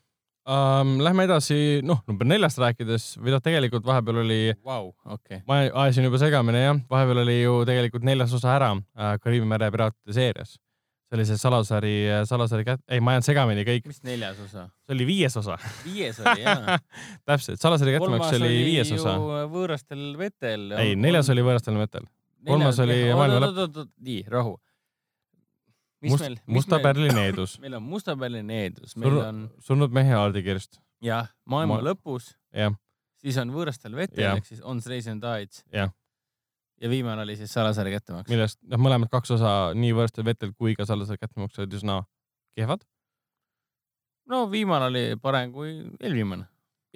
um,. 0.46 0.96
Lähme 1.02 1.26
edasi, 1.26 1.80
noh, 1.86 2.02
number 2.07 2.28
neljast 2.28 2.61
rääkides 2.62 3.09
noh, 3.18 3.42
tegelikult 3.42 3.86
vahepeal 3.86 4.22
oli 4.22 4.40
wow,. 4.66 4.92
Okay. 5.16 5.42
ma 5.48 5.64
ajasin 5.66 6.07
juba 6.07 6.20
segamini 6.22 6.62
jah, 6.62 6.84
vahepeal 6.90 7.24
oli 7.24 7.40
ju 7.40 7.59
tegelikult 7.68 8.07
neljas 8.07 8.36
osa 8.36 8.54
ära 8.59 8.70
äh, 8.76 9.16
Kariibi 9.22 9.48
mere 9.48 9.72
piraatide 9.74 10.16
seerias 10.16 10.57
see 11.07 11.16
oli 11.16 11.26
see 11.26 11.38
Salasari, 11.38 11.94
Salasari 12.26 12.64
kät-, 12.66 12.82
ei, 12.90 13.00
ma 13.04 13.14
ajan 13.14 13.24
segamini 13.26 13.62
kõik. 13.66 13.86
mis 13.86 14.02
neljas 14.07 14.38
osa? 14.42 14.66
see 14.86 14.94
oli 14.96 15.07
viies 15.07 15.36
osa. 15.38 15.57
viies 15.84 16.18
oli 16.22 16.42
jaa 16.42 16.78
täpselt, 17.28 17.61
Salasari 17.62 17.94
kättemaks 17.94 18.32
oli 18.40 18.52
viies 18.66 18.90
osa. 18.96 19.16
võõrastel 19.52 20.07
vetel. 20.18 20.72
ei, 20.80 20.96
neljas 20.98 21.30
oli 21.34 21.44
võõrastel 21.46 21.78
vetel. 21.78 22.09
kolmas 22.46 22.80
oli 22.82 22.98
maailma 23.14 23.52
lõpp. 23.52 23.84
nii, 23.96 24.24
rahu. 24.32 24.57
Must, 26.07 26.42
Musta 26.52 26.78
Pärli 26.84 27.09
needus 27.14 27.57
meil 27.62 27.78
on 27.78 27.86
Musta 27.86 28.16
Pärli 28.18 28.42
needus, 28.46 28.96
meil 29.00 29.20
on. 29.22 29.46
surnud 29.64 29.94
mehe 29.94 30.14
aardikirst. 30.14 30.80
jah, 31.04 31.30
maailma 31.46 31.78
Ma... 31.78 31.92
lõpus. 31.92 32.34
jah. 32.54 32.74
siis 33.22 33.38
on 33.42 33.54
võõrastel 33.54 33.94
vetel 33.96 34.34
ehk 34.34 34.50
siis 34.50 34.64
On 34.66 34.82
Racing 34.82 35.22
Tides. 35.22 35.62
jah 35.74 35.94
ja 36.81 36.91
viimane 36.91 37.22
oli 37.22 37.37
siis 37.37 37.53
Salasari 37.53 37.93
kättemaks. 37.95 38.31
millest 38.31 38.61
noh, 38.68 38.81
mõlemad 38.83 39.11
kaks 39.12 39.33
osa, 39.37 39.55
nii 39.77 39.95
Võõrstel 39.97 40.27
vetel 40.27 40.53
kui 40.57 40.77
ka 40.77 40.87
Salasari 40.89 41.20
kättemaks 41.22 41.59
olid 41.61 41.79
üsna 41.79 42.03
kehvad. 42.57 42.85
no 44.31 44.45
viimane 44.51 44.91
oli 44.91 45.05
parem 45.22 45.53
kui 45.53 45.72
eelviimane. 46.01 46.47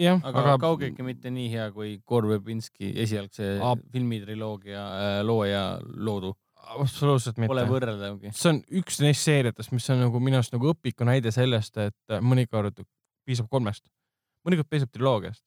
aga, 0.00 0.36
aga 0.44 0.58
kaugeltki 0.60 1.06
mitte 1.06 1.32
nii 1.32 1.48
hea 1.52 1.70
kui 1.72 1.96
Gorvebinski 2.06 2.92
esialgse 3.04 3.56
A... 3.62 3.74
filmitriloogia 3.92 4.84
äh, 4.86 5.18
looja 5.24 5.64
loodu. 5.96 6.34
absoluutselt 6.76 7.38
mitte. 7.38 7.54
Pole 7.54 7.66
võrreldavgi. 7.68 8.34
see 8.36 8.54
on 8.54 8.64
üks 8.82 9.00
neist 9.04 9.24
seeriatest, 9.28 9.72
mis 9.72 9.88
on 9.92 10.04
nagu 10.06 10.20
minu 10.20 10.40
arust 10.40 10.56
nagu 10.56 10.74
õpiku 10.74 11.08
näide 11.08 11.32
sellest, 11.34 11.76
et 11.80 12.20
mõnikord 12.20 12.84
piisab 13.24 13.48
kolmest, 13.52 13.86
mõnikord 14.44 14.68
piisab 14.68 14.92
triloogiast 14.92 15.44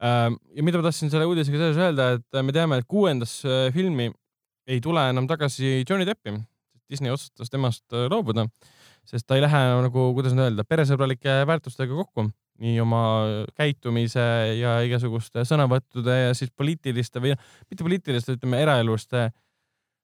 ja 0.00 0.64
mida 0.64 0.80
ma 0.80 0.86
tahtsin 0.88 1.12
selle 1.12 1.28
uudisega 1.28 1.60
seoses 1.60 1.80
öelda, 1.84 2.10
et 2.16 2.42
me 2.44 2.54
teame, 2.56 2.80
et 2.80 2.88
kuuendas 2.88 3.40
äh, 3.44 3.68
filmi 3.74 4.10
ei 4.70 4.80
tule 4.80 5.02
enam 5.10 5.26
tagasi 5.28 5.80
Johnny 5.88 6.06
Deppi. 6.08 6.36
Disney 6.90 7.12
otsustas 7.12 7.52
temast 7.52 7.84
äh, 7.94 8.08
loobuda, 8.10 8.46
sest 9.06 9.28
ta 9.28 9.38
ei 9.38 9.44
lähe 9.44 9.60
nagu, 9.84 10.10
kuidas 10.16 10.34
nüüd 10.34 10.48
öelda, 10.48 10.66
peresõbralike 10.68 11.42
väärtustega 11.48 11.94
kokku 11.94 12.30
nii 12.60 12.80
oma 12.82 13.02
käitumise 13.56 14.24
ja 14.58 14.80
igasuguste 14.84 15.46
sõnavõttude 15.48 16.16
ja 16.26 16.34
siis 16.36 16.50
poliitiliste 16.52 17.22
või 17.22 17.32
mitte 17.70 17.86
poliitiliste, 17.86 18.36
ütleme 18.36 18.60
eraeluste 18.60 19.30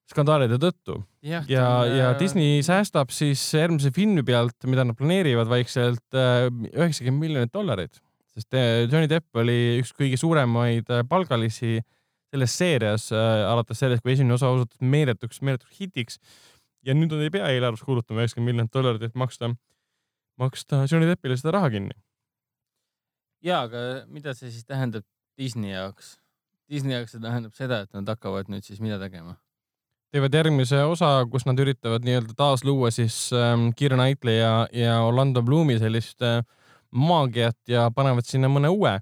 skandaalide 0.09 0.57
tõttu. 0.63 1.01
ja, 1.27 1.43
ja, 1.51 1.67
ja 1.91 2.09
Disney 2.19 2.63
säästab 2.65 3.11
siis 3.13 3.43
järgmise 3.55 3.91
filmi 3.93 4.25
pealt, 4.25 4.57
mida 4.71 4.87
nad 4.87 4.97
planeerivad 4.97 5.51
vaikselt, 5.51 6.05
äh, 6.15 6.47
üheksakümmend 6.73 7.27
miljonit 7.27 7.53
dollarit 7.53 8.01
sest 8.37 8.57
eh, 8.57 8.85
Johnny 8.85 9.09
Depp 9.11 9.41
oli 9.41 9.79
üks 9.81 9.95
kõige 9.97 10.19
suuremaid 10.21 10.91
eh, 10.93 11.05
palgalisi 11.09 11.79
selles 12.33 12.57
seerias 12.59 13.09
äh, 13.15 13.45
alates 13.49 13.81
sellest, 13.81 14.03
kui 14.05 14.13
esimene 14.13 14.37
osa 14.37 14.51
osutus 14.53 14.83
meeletuks, 14.83 15.41
meeletuks 15.47 15.79
hitiks. 15.81 16.19
ja 16.87 16.95
nüüd 16.95 17.11
nad 17.11 17.25
ei 17.25 17.33
pea 17.35 17.49
eelarves 17.51 17.83
kulutama 17.83 18.23
üheksakümmend 18.23 18.53
miljonit 18.53 18.75
dollarit, 18.75 19.03
et 19.03 19.17
maksta, 19.19 19.51
maksta 20.39 20.85
Johnny 20.91 21.09
Deppile 21.09 21.39
seda 21.39 21.57
raha 21.57 21.71
kinni. 21.75 21.97
ja, 23.43 23.63
aga 23.63 24.05
mida 24.11 24.35
see 24.35 24.51
siis 24.51 24.67
tähendab 24.67 25.07
Disney 25.39 25.73
jaoks? 25.73 26.17
Disney 26.71 26.97
jaoks 26.97 27.15
see 27.15 27.23
tähendab 27.23 27.55
seda, 27.55 27.85
et 27.87 27.93
nad 27.95 28.09
hakkavad 28.11 28.51
nüüd 28.53 28.67
siis 28.67 28.83
mida 28.83 29.01
tegema? 29.03 29.39
teevad 30.15 30.35
järgmise 30.35 30.79
osa, 30.89 31.27
kus 31.31 31.45
nad 31.49 31.59
üritavad 31.61 32.05
nii-öelda 32.07 32.37
taasluua 32.39 32.93
siis 32.95 33.31
ähm, 33.37 33.69
Keira 33.77 33.99
Knightley 33.99 34.39
ja, 34.39 34.53
ja 34.73 35.01
Orlando 35.05 35.43
Bloomi 35.45 35.77
sellist 35.81 36.23
äh, 36.25 36.41
maagiat 36.91 37.59
ja 37.69 37.91
panevad 37.95 38.27
sinna 38.29 38.51
mõne 38.53 38.71
uue 38.73 38.99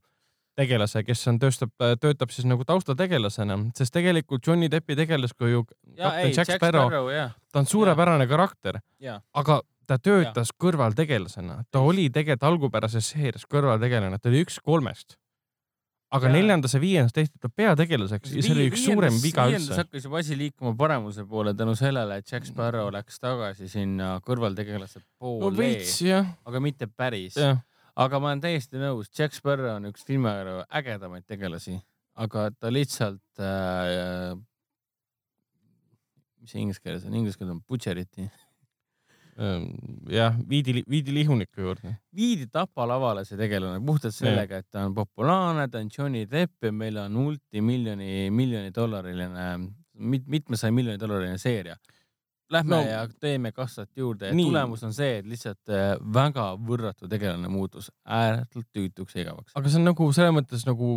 tegelase, 0.54 1.02
kes 1.02 1.26
on, 1.30 1.38
tööstab, 1.42 1.72
töötab 2.00 2.30
siis 2.30 2.46
nagu 2.46 2.62
taustategelasena, 2.66 3.56
sest 3.74 3.94
tegelikult 3.94 4.46
Johnny 4.46 4.68
Deppi 4.70 4.94
tegelaskuju 4.98 5.64
kapten 5.66 6.30
Jack, 6.30 6.36
Jack 6.36 6.60
Sparrow, 6.60 6.86
Sparrow, 6.86 7.32
ta 7.50 7.62
on 7.62 7.66
suurepärane 7.66 8.26
ja. 8.26 8.30
karakter, 8.30 8.78
aga 9.34 9.58
ta 9.88 9.98
töötas 9.98 10.52
ja. 10.52 10.58
kõrvaltegelasena, 10.62 11.58
ta 11.74 11.82
oli 11.82 12.06
tegelikult 12.14 12.46
algupärases 12.52 13.10
seerias 13.16 13.48
kõrvaltegelane, 13.50 14.20
ta 14.22 14.30
oli 14.30 14.44
üks 14.46 14.60
kolmest 14.62 15.18
aga 16.14 16.30
ja. 16.30 16.34
neljandas 16.36 16.74
ja 16.76 16.80
viiendas 16.82 17.14
tehti 17.14 17.40
ta 17.42 17.50
peategelaseks 17.50 18.34
ja 18.36 18.44
see 18.44 18.54
oli 18.54 18.68
üks 18.70 18.84
suurem 18.86 19.14
viga 19.18 19.46
üldse. 19.48 19.58
viiendas 19.58 19.80
hakkas 19.82 20.06
juba 20.06 20.20
asi 20.22 20.38
liikuma 20.38 20.74
paremuse 20.78 21.24
poole 21.28 21.54
tänu 21.58 21.74
sellele, 21.78 22.20
et 22.20 22.30
Jack 22.30 22.46
Sparrow 22.46 22.90
läks 22.94 23.18
tagasi 23.22 23.68
sinna 23.72 24.16
kõrvaltegelase 24.26 25.02
poole 25.18 25.50
no,. 25.50 26.20
aga 26.50 26.62
mitte 26.62 26.86
päris. 26.86 27.38
Aga 27.94 28.20
ma 28.20 28.32
olen 28.32 28.42
täiesti 28.42 28.80
nõus, 28.80 29.10
Jack 29.14 29.36
Sparrow 29.36 29.76
on 29.76 29.90
üks 29.90 30.06
filmi 30.06 30.30
ägedamaid 30.80 31.26
tegelasi, 31.30 31.78
aga 32.20 32.48
ta 32.58 32.72
lihtsalt 32.72 33.42
äh,, 33.42 34.34
mis 36.42 36.54
see 36.54 36.64
inglise 36.64 36.82
keeles 36.82 37.06
on, 37.06 37.14
inglise 37.14 37.38
keeles 37.38 37.54
on 37.54 37.62
butcheriti. 37.68 38.26
Ehm, 39.34 39.64
jah, 40.14 40.36
viidi, 40.46 40.84
viidi 40.86 41.14
lihuniku 41.14 41.64
juurde. 41.64 41.96
viidi 42.14 42.46
Tapa 42.46 42.86
lavale 42.86 43.24
see 43.26 43.38
tegelane 43.38 43.80
puhtalt 43.82 44.14
sellega, 44.14 44.60
et 44.62 44.68
ta 44.70 44.84
on 44.86 44.94
populaarne, 44.94 45.66
ta 45.70 45.80
on 45.82 45.90
Johnny 45.90 46.22
Depp 46.30 46.68
ja 46.68 46.70
meil 46.72 47.00
on 47.02 47.16
multimiljoni, 47.18 48.28
miljoni 48.30 48.70
dollariline, 48.74 49.48
mit-, 49.98 50.28
mitmesaja 50.30 50.74
miljoni 50.74 51.02
dollariline 51.02 51.40
seeria 51.42 51.74
lähme 52.52 52.76
no, 52.76 52.80
ja 52.82 53.04
teeme 53.20 53.52
kassat 53.52 53.90
juurde. 53.96 54.30
tulemus 54.36 54.82
on 54.84 54.92
see, 54.94 55.18
et 55.20 55.28
lihtsalt 55.28 55.72
äh, 55.72 55.94
väga 56.14 56.46
võrratu 56.60 57.08
tegelane 57.08 57.48
muutus 57.48 57.90
ääretult 58.04 58.68
tüütuks 58.74 59.16
ja 59.16 59.24
igavaks. 59.24 59.54
aga 59.56 59.70
see 59.70 59.80
on 59.80 59.88
nagu 59.88 60.08
selles 60.16 60.34
mõttes 60.36 60.66
nagu 60.68 60.88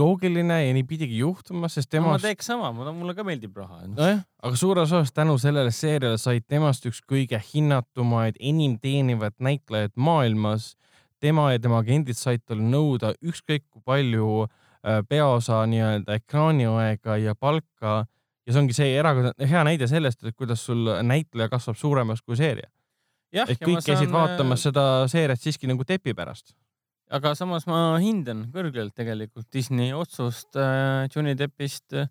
loogiline 0.00 0.58
ja 0.64 0.74
nii 0.74 0.86
pidigi 0.88 1.20
juhtuma, 1.22 1.70
sest 1.72 1.90
temast 1.92 2.10
no,. 2.10 2.18
ma 2.18 2.24
teeks 2.26 2.50
sama, 2.50 2.72
mulle 2.74 3.14
ka 3.14 3.26
meeldib 3.26 3.56
raha. 3.58 3.84
nojah, 3.92 4.24
aga 4.42 4.60
suures 4.60 4.92
osas 4.92 5.14
tänu 5.14 5.38
sellele 5.38 5.72
seeriale 5.74 6.18
said 6.18 6.46
temast 6.48 6.86
üks 6.90 7.00
kõige 7.06 7.40
hinnatumaid, 7.52 8.38
enim 8.40 8.78
teenivaid 8.82 9.38
näitlejaid 9.38 9.94
maailmas. 9.96 10.74
tema 11.20 11.52
ja 11.52 11.58
tema 11.58 11.80
agendid 11.82 12.18
said 12.18 12.44
tal 12.46 12.60
nõuda 12.62 13.14
ükskõik 13.22 13.64
kui 13.70 13.82
palju 13.84 14.46
äh, 14.46 15.02
peaosa 15.08 15.64
nii-öelda 15.66 16.18
ekraaniaega 16.22 17.16
ja 17.22 17.34
palka 17.34 18.06
ja 18.48 18.54
see 18.54 18.62
ongi 18.62 18.76
see 18.76 18.94
erakordne, 18.96 19.48
hea 19.50 19.64
näide 19.68 19.88
sellest, 19.90 20.24
et 20.24 20.36
kuidas 20.36 20.64
sul 20.64 20.88
näitleja 21.04 21.52
kasvab 21.52 21.76
suuremaks 21.76 22.24
kui 22.24 22.38
seeria. 22.40 22.70
et 23.32 23.60
kõik 23.60 23.84
käisid 23.84 24.10
vaatamas 24.10 24.64
seda 24.64 25.04
seeriat 25.12 25.40
siiski 25.40 25.68
nagu 25.68 25.84
tepi 25.84 26.16
pärast 26.16 26.54
aga 27.14 27.32
samas 27.38 27.66
ma 27.68 27.96
hindan 28.02 28.46
kõrgelt 28.52 28.94
tegelikult 28.96 29.48
Disney 29.52 29.92
otsust 29.96 30.56
äh, 30.60 31.06
Johnny 31.12 31.34
Deppist 31.38 31.96
äh, 31.96 32.08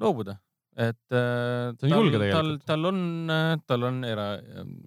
loobuda, 0.00 0.38
et 0.76 1.16
äh, 1.16 1.72
julge 1.88 2.20
tegelikult. 2.20 2.64
tal 2.68 2.88
on, 2.88 3.02
äh, 3.32 3.56
tal 3.68 3.88
on 3.88 4.02
era, 4.08 4.26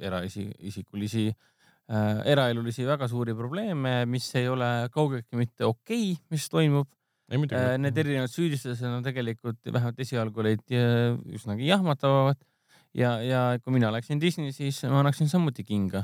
eraisikulisi 0.02 1.28
äh,, 1.30 2.22
eraelulisi 2.34 2.88
väga 2.88 3.10
suuri 3.12 3.36
probleeme, 3.38 3.98
mis 4.10 4.32
ei 4.40 4.50
ole 4.50 4.90
kaugeltki 4.94 5.40
mitte 5.40 5.68
okei 5.68 6.12
okay,, 6.14 6.24
mis 6.34 6.50
toimub. 6.50 6.90
Äh, 7.26 7.78
need 7.82 7.98
erinevad 7.98 8.30
süüdistused 8.30 8.86
on 8.86 9.06
tegelikult 9.06 9.58
vähemalt 9.66 10.02
esialgu 10.04 10.44
olid 10.44 10.62
äh, 10.78 11.16
üsnagi 11.34 11.66
jahmatavad 11.72 12.38
ja, 12.94 13.16
ja 13.26 13.40
kui 13.64 13.74
mina 13.74 13.90
oleksin 13.90 14.22
Disney, 14.22 14.54
siis 14.54 14.84
ma 14.86 15.02
annaksin 15.02 15.32
samuti 15.32 15.66
kinga 15.66 16.04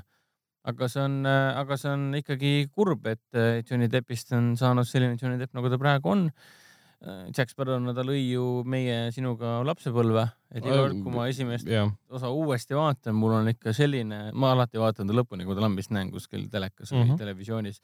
aga 0.66 0.90
see 0.90 1.04
on, 1.04 1.20
äh, 1.30 1.52
aga 1.62 1.78
see 1.78 1.92
on 1.94 2.08
ikkagi 2.18 2.56
kurb, 2.74 3.06
et 3.06 3.42
Johnny 3.70 3.90
Deppist 3.92 4.34
on 4.34 4.56
saanud 4.58 4.90
selline 4.90 5.20
Johnny 5.22 5.38
Depp, 5.38 5.54
nagu 5.58 5.70
ta 5.70 5.78
praegu 5.82 6.10
on 6.10 6.26
Jack 7.34 7.50
Sparrow'na 7.50 7.96
ta 7.98 8.04
lõi 8.06 8.20
ju 8.28 8.62
meie 8.70 9.08
sinuga 9.14 9.60
lapsepõlve, 9.66 10.26
et 10.54 10.62
iga 10.62 10.84
kord, 10.84 11.00
kui 11.02 11.14
ma 11.16 11.24
esimest 11.32 11.70
yeah. 11.70 11.90
osa 12.14 12.30
uuesti 12.30 12.78
vaatan, 12.78 13.16
mul 13.18 13.40
on 13.40 13.50
ikka 13.50 13.74
selline, 13.74 14.28
ma 14.38 14.52
alati 14.54 14.78
vaatan 14.82 15.10
ta 15.10 15.16
lõpuni, 15.18 15.48
kui 15.48 15.58
ta 15.58 15.64
lambist 15.66 15.94
näen 15.94 16.12
kuskil 16.14 16.46
telekas 16.54 16.92
mm 16.92 17.00
-hmm. 17.00 17.16
või 17.16 17.24
televisioonis. 17.24 17.82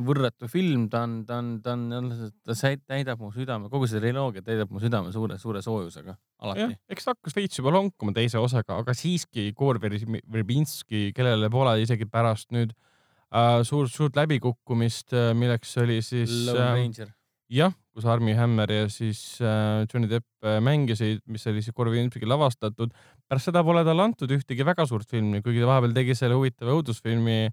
Võrratu 0.00 0.48
film, 0.48 0.86
ta 0.92 1.02
on, 1.04 1.18
ta 1.28 1.38
on, 1.42 1.48
ta 1.64 1.74
on, 1.74 2.12
ta 2.46 2.54
täidab 2.88 3.20
mu 3.20 3.28
südame, 3.34 3.68
kogu 3.72 3.88
see 3.90 4.00
triloogia 4.00 4.44
täidab 4.44 4.70
mu 4.72 4.80
südame 4.80 5.12
suure, 5.12 5.36
suure 5.40 5.60
soojusega, 5.64 6.14
alati. 6.40 6.78
eks 6.92 7.04
ta 7.04 7.12
hakkas 7.12 7.36
veits 7.36 7.60
juba 7.60 7.74
lonkuma 7.74 8.14
teise 8.16 8.40
osaga, 8.40 8.78
aga 8.80 8.94
siiski 8.96 9.50
Gore 9.56 9.82
Verbinski, 9.82 11.10
kellele 11.16 11.50
pole 11.52 11.74
isegi 11.82 12.08
pärast 12.08 12.54
nüüd 12.56 12.72
äh, 12.72 13.60
suurt, 13.68 13.92
suurt 13.92 14.16
läbikukkumist, 14.16 15.12
äh, 15.12 15.32
milleks 15.36 15.76
oli 15.82 16.00
siis. 16.04 16.32
Äh, 16.54 17.10
jah, 17.52 17.74
kus 17.92 18.06
Armi 18.08 18.32
Hammer 18.32 18.70
ja 18.72 18.86
siis 18.88 19.36
äh, 19.44 19.84
Johnny 19.92 20.08
Depp 20.08 20.24
äh, 20.40 20.56
mängisid, 20.64 21.20
mis 21.28 21.44
oli 21.50 21.60
siis 21.60 21.76
Impsiga 22.00 22.26
lavastatud. 22.32 22.94
pärast 23.28 23.50
seda 23.50 23.62
pole 23.62 23.84
talle 23.84 24.02
antud 24.02 24.30
ühtegi 24.30 24.64
väga 24.64 24.86
suurt 24.86 25.10
filmi, 25.10 25.42
kuigi 25.42 25.60
ta 25.60 25.68
vahepeal 25.68 25.92
tegi 25.92 26.14
selle 26.14 26.34
huvitava 26.40 26.72
õudusfilmi 26.72 27.52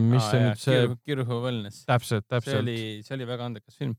Mis 0.00 0.22
Aa, 0.22 0.30
see 0.30 0.42
nüüd 0.42 0.62
see. 0.62 0.88
Kirhu 1.06 1.40
Wellness. 1.44 1.84
täpselt, 1.86 2.26
täpselt. 2.26 2.50
see 2.50 2.60
oli, 2.62 2.78
see 3.06 3.16
oli 3.18 3.28
väga 3.28 3.48
andekas 3.50 3.78
film. 3.78 3.94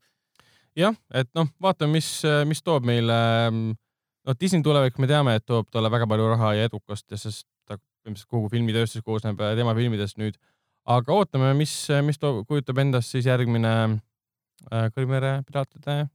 jah, 0.76 0.95
et 1.14 1.30
noh, 1.38 1.47
vaatame, 1.62 1.95
mis, 1.97 2.10
mis 2.49 2.64
toob 2.64 2.88
meile. 2.88 3.20
noh, 3.51 4.39
Disney 4.39 4.66
tulevik, 4.66 4.99
me 4.99 5.08
teame, 5.12 5.38
et 5.39 5.45
toob 5.45 5.70
talle 5.72 5.91
väga 5.91 6.10
palju 6.12 6.32
raha 6.34 6.56
ja 6.58 6.72
edukust 6.72 7.08
ja 7.12 7.20
sest 7.22 7.47
ta 7.66 7.78
põhimõtteliselt 7.78 8.32
kogu 8.32 8.51
filmitööstus 8.51 9.06
koosneb 9.06 9.39
äh, 9.39 9.56
tema 9.56 9.78
filmidest 9.78 10.20
nüüd. 10.22 10.36
aga 10.86 11.14
ootame, 11.14 11.53
mis, 11.58 11.78
mis 12.06 12.20
toob, 12.22 12.43
kujutab 12.49 12.84
endast 12.84 13.16
siis 13.16 13.26
järgmine 13.26 13.76
Äh, 14.72 14.88
Kõrvere 14.95 15.39
piraatide 15.45 16.06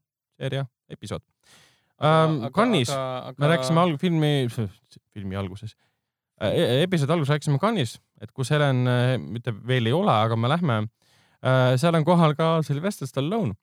seeria 0.40 0.64
episood 0.90 1.22
ähm,. 2.02 2.48
Cannes'is 2.56 2.90
me 3.38 3.50
rääkisime 3.52 3.82
alg-, 3.82 4.00
filmi, 4.00 4.48
filmi 5.14 5.38
alguses 5.38 5.76
äh, 6.40 6.50
e, 6.50 6.64
episoodi 6.86 7.14
alguses 7.14 7.34
rääkisime 7.34 7.60
Cannes'is, 7.62 7.98
et 8.20 8.32
kus 8.36 8.52
Helen 8.54 8.84
äh, 8.90 9.14
mitte 9.20 9.54
veel 9.66 9.88
ei 9.90 9.96
ole, 9.96 10.12
aga 10.12 10.36
me 10.36 10.50
lähme. 10.52 10.82
seal 11.80 11.96
on 11.96 12.04
kohal 12.04 12.34
ka 12.36 12.58
Sylvester 12.60 13.08
Stallone, 13.08 13.54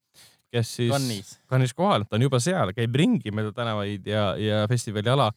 kes 0.50 0.72
siis 0.80 0.90
Cannes'is 0.90 1.36
Cannes'is 1.46 1.76
kohal, 1.78 2.08
ta 2.10 2.18
on 2.18 2.24
juba 2.26 2.40
seal, 2.42 2.72
käib 2.74 2.96
ringi 2.98 3.30
mööda 3.30 3.52
tänavaid 3.54 4.08
ja, 4.10 4.32
ja 4.42 4.64
festivali 4.72 5.12
ala 5.14 5.28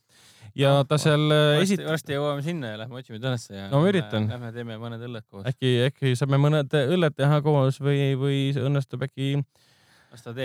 ja 0.56 0.84
ta 0.88 0.98
seal 0.98 1.30
esit-. 1.60 1.82
varsti 1.84 2.16
jõuame 2.16 2.40
sinna 2.46 2.72
ja 2.72 2.78
lähme 2.80 2.96
otsime 2.96 3.20
ta 3.20 3.28
ülesse 3.28 3.54
ja. 3.54 3.66
no 3.70 3.82
ma 3.82 3.90
üritan. 3.92 4.30
Lähme 4.30 4.52
teeme 4.56 4.78
mõned 4.80 5.04
õlled 5.06 5.26
koos. 5.28 5.44
äkki, 5.52 5.74
äkki 5.90 6.14
saame 6.18 6.40
mõned 6.40 6.72
õlled 6.80 7.16
teha 7.18 7.42
koos 7.44 7.80
või, 7.84 8.14
või 8.18 8.40
õnnestub 8.56 9.04
äkki 9.06 9.34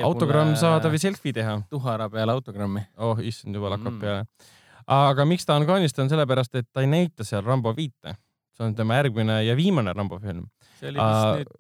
autogramm 0.04 0.54
saada 0.60 0.92
või 0.94 1.02
selfie 1.02 1.34
teha. 1.34 1.58
tuhara 1.70 2.10
peale 2.10 2.36
autogrammi. 2.36 2.86
oh 2.98 3.20
issand, 3.22 3.56
juba 3.56 3.74
hakkab 3.74 3.94
mm. 3.94 4.00
peale. 4.00 4.52
aga 4.86 5.26
miks 5.26 5.46
ta 5.46 5.56
on 5.56 5.66
kaanis, 5.66 5.94
ta 5.94 6.04
on 6.04 6.10
sellepärast, 6.10 6.56
et 6.56 6.70
ta 6.72 6.86
ei 6.86 6.92
näita 6.92 7.24
seal 7.24 7.44
Rambo 7.46 7.74
viite. 7.76 8.16
See 8.56 8.68
on 8.68 8.76
tema 8.78 9.00
järgmine 9.02 9.42
ja 9.46 9.56
viimane 9.58 9.94
Rambo 9.96 10.20
film. 10.20 10.48
see 10.80 10.92
oli 10.92 11.02
vist 11.02 11.26
uh, 11.26 11.40
nüüd. 11.40 11.52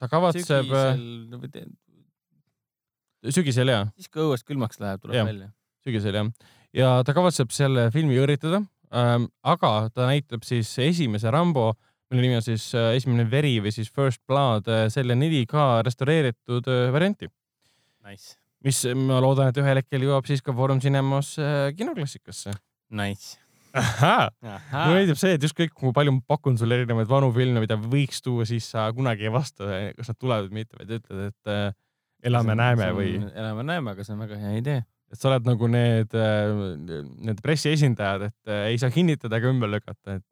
ta 0.00 0.10
kavatseb. 0.12 0.74
sügisel. 0.74 1.70
sügisel 3.38 3.72
jaa. 3.72 3.86
siis 3.96 4.12
kui 4.12 4.24
õuest 4.26 4.46
külmaks 4.48 4.80
läheb, 4.82 5.02
tuleb 5.02 5.18
ja. 5.20 5.24
välja. 5.28 5.50
sügisel 5.86 6.20
jah 6.20 6.30
ja 6.74 6.94
ta 7.06 7.14
kavatseb 7.16 7.52
selle 7.54 7.88
filmi 7.94 8.18
üritada 8.20 8.62
ähm,, 8.94 9.28
aga 9.46 9.90
ta 9.94 10.08
näitab 10.10 10.44
siis 10.46 10.72
esimese 10.82 11.30
Rambo, 11.32 11.72
mille 12.10 12.26
nimi 12.26 12.38
on 12.38 12.46
siis 12.46 12.66
äh, 12.76 12.92
Esimene 12.98 13.26
veri 13.30 13.56
või 13.64 13.72
siis 13.74 13.90
First 13.94 14.22
Blood 14.28 14.68
äh,, 14.70 14.86
selle 14.92 15.16
4K 15.18 15.68
restaureeritud 15.86 16.68
äh, 16.70 16.88
varianti 16.94 17.30
nice.. 18.04 18.36
mis 18.66 18.84
ma 18.98 19.22
loodan, 19.24 19.52
et 19.52 19.62
ühel 19.62 19.80
hetkel 19.82 20.06
jõuab 20.08 20.28
siis 20.28 20.44
ka 20.44 20.56
Foorum 20.56 20.82
Cinemas 20.82 21.36
äh, 21.38 21.70
kinoklassikasse. 21.78 22.58
Nice 22.94 23.43
mulle 23.74 24.94
meeldib 24.94 25.18
see, 25.18 25.34
et 25.36 25.44
ükskõik 25.48 25.72
kui 25.74 25.94
palju 25.94 26.14
ma 26.14 26.22
pakun 26.34 26.58
sulle 26.60 26.78
erinevaid 26.78 27.10
vanu 27.10 27.30
filme, 27.34 27.62
mida 27.64 27.78
võiks 27.80 28.22
tuua, 28.22 28.46
siis 28.48 28.68
sa 28.70 28.86
kunagi 28.94 29.26
ei 29.26 29.32
vasta, 29.34 29.66
kas 29.96 30.12
nad 30.12 30.20
tulevad 30.20 30.50
või 30.50 30.60
mitte, 30.62 30.78
vaid 30.78 30.92
ütled, 30.98 31.22
et 31.32 31.52
äh, 31.52 31.70
elame-näeme 32.30 32.90
või. 32.96 33.14
elame-näeme, 33.32 33.94
aga 33.94 34.06
see 34.06 34.14
on 34.14 34.22
väga 34.24 34.40
hea 34.40 34.58
idee 34.62 34.80
et 35.14 35.20
sa 35.20 35.30
oled 35.30 35.46
nagu 35.46 35.68
need, 35.70 36.14
äh, 36.18 36.52
need 37.28 37.40
pressiesindajad, 37.44 38.28
et 38.30 38.52
ei 38.72 38.78
saa 38.82 38.90
kinnitada 38.94 39.38
ega 39.38 39.50
ümber 39.52 39.70
lükata, 39.70 40.18
et. 40.18 40.26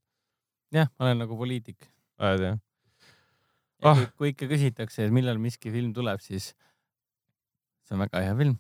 jah, 0.75 0.91
ma 0.99 1.09
olen 1.09 1.23
nagu 1.27 1.39
poliitik. 1.39 1.91
oled 2.23 2.47
jah? 2.49 2.61
Ah. 3.83 3.99
Kui, 3.99 4.11
kui 4.19 4.31
ikka 4.31 4.47
küsitakse, 4.51 5.09
et 5.09 5.15
millal 5.15 5.41
miski 5.43 5.73
film 5.75 5.91
tuleb, 5.95 6.23
siis 6.23 6.53
see 7.83 7.97
on 7.97 8.05
väga 8.05 8.23
hea 8.23 8.35
film 8.39 8.59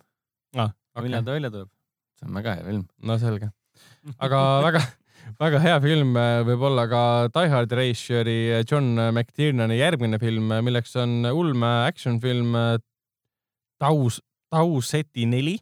ah,. 0.59 0.73
Okay. 0.93 1.07
millal 1.07 1.27
ta 1.27 1.35
välja 1.39 1.51
tuleb? 1.55 1.71
see 2.19 2.29
on 2.29 2.39
väga 2.39 2.57
hea 2.59 2.65
film. 2.67 2.87
no 3.07 3.19
selge. 3.23 3.53
Aga 4.19 4.43
väga, 4.67 4.83
väga 5.41 5.63
hea 5.63 5.81
film 5.85 6.17
äh, 6.19 6.43
võib 6.49 6.67
olla 6.71 6.87
ka 6.91 7.03
Die 7.35 7.53
Hard 7.53 7.75
režissööri 7.79 8.39
John 8.63 8.95
McTiernani 9.11 9.79
järgmine 9.81 10.21
film, 10.23 10.55
milleks 10.65 10.97
on 11.01 11.21
ulme 11.33 11.75
action 11.89 12.21
film 12.23 12.57
Taus, 13.83 14.21
Tauseti 14.53 15.27
neli 15.27 15.59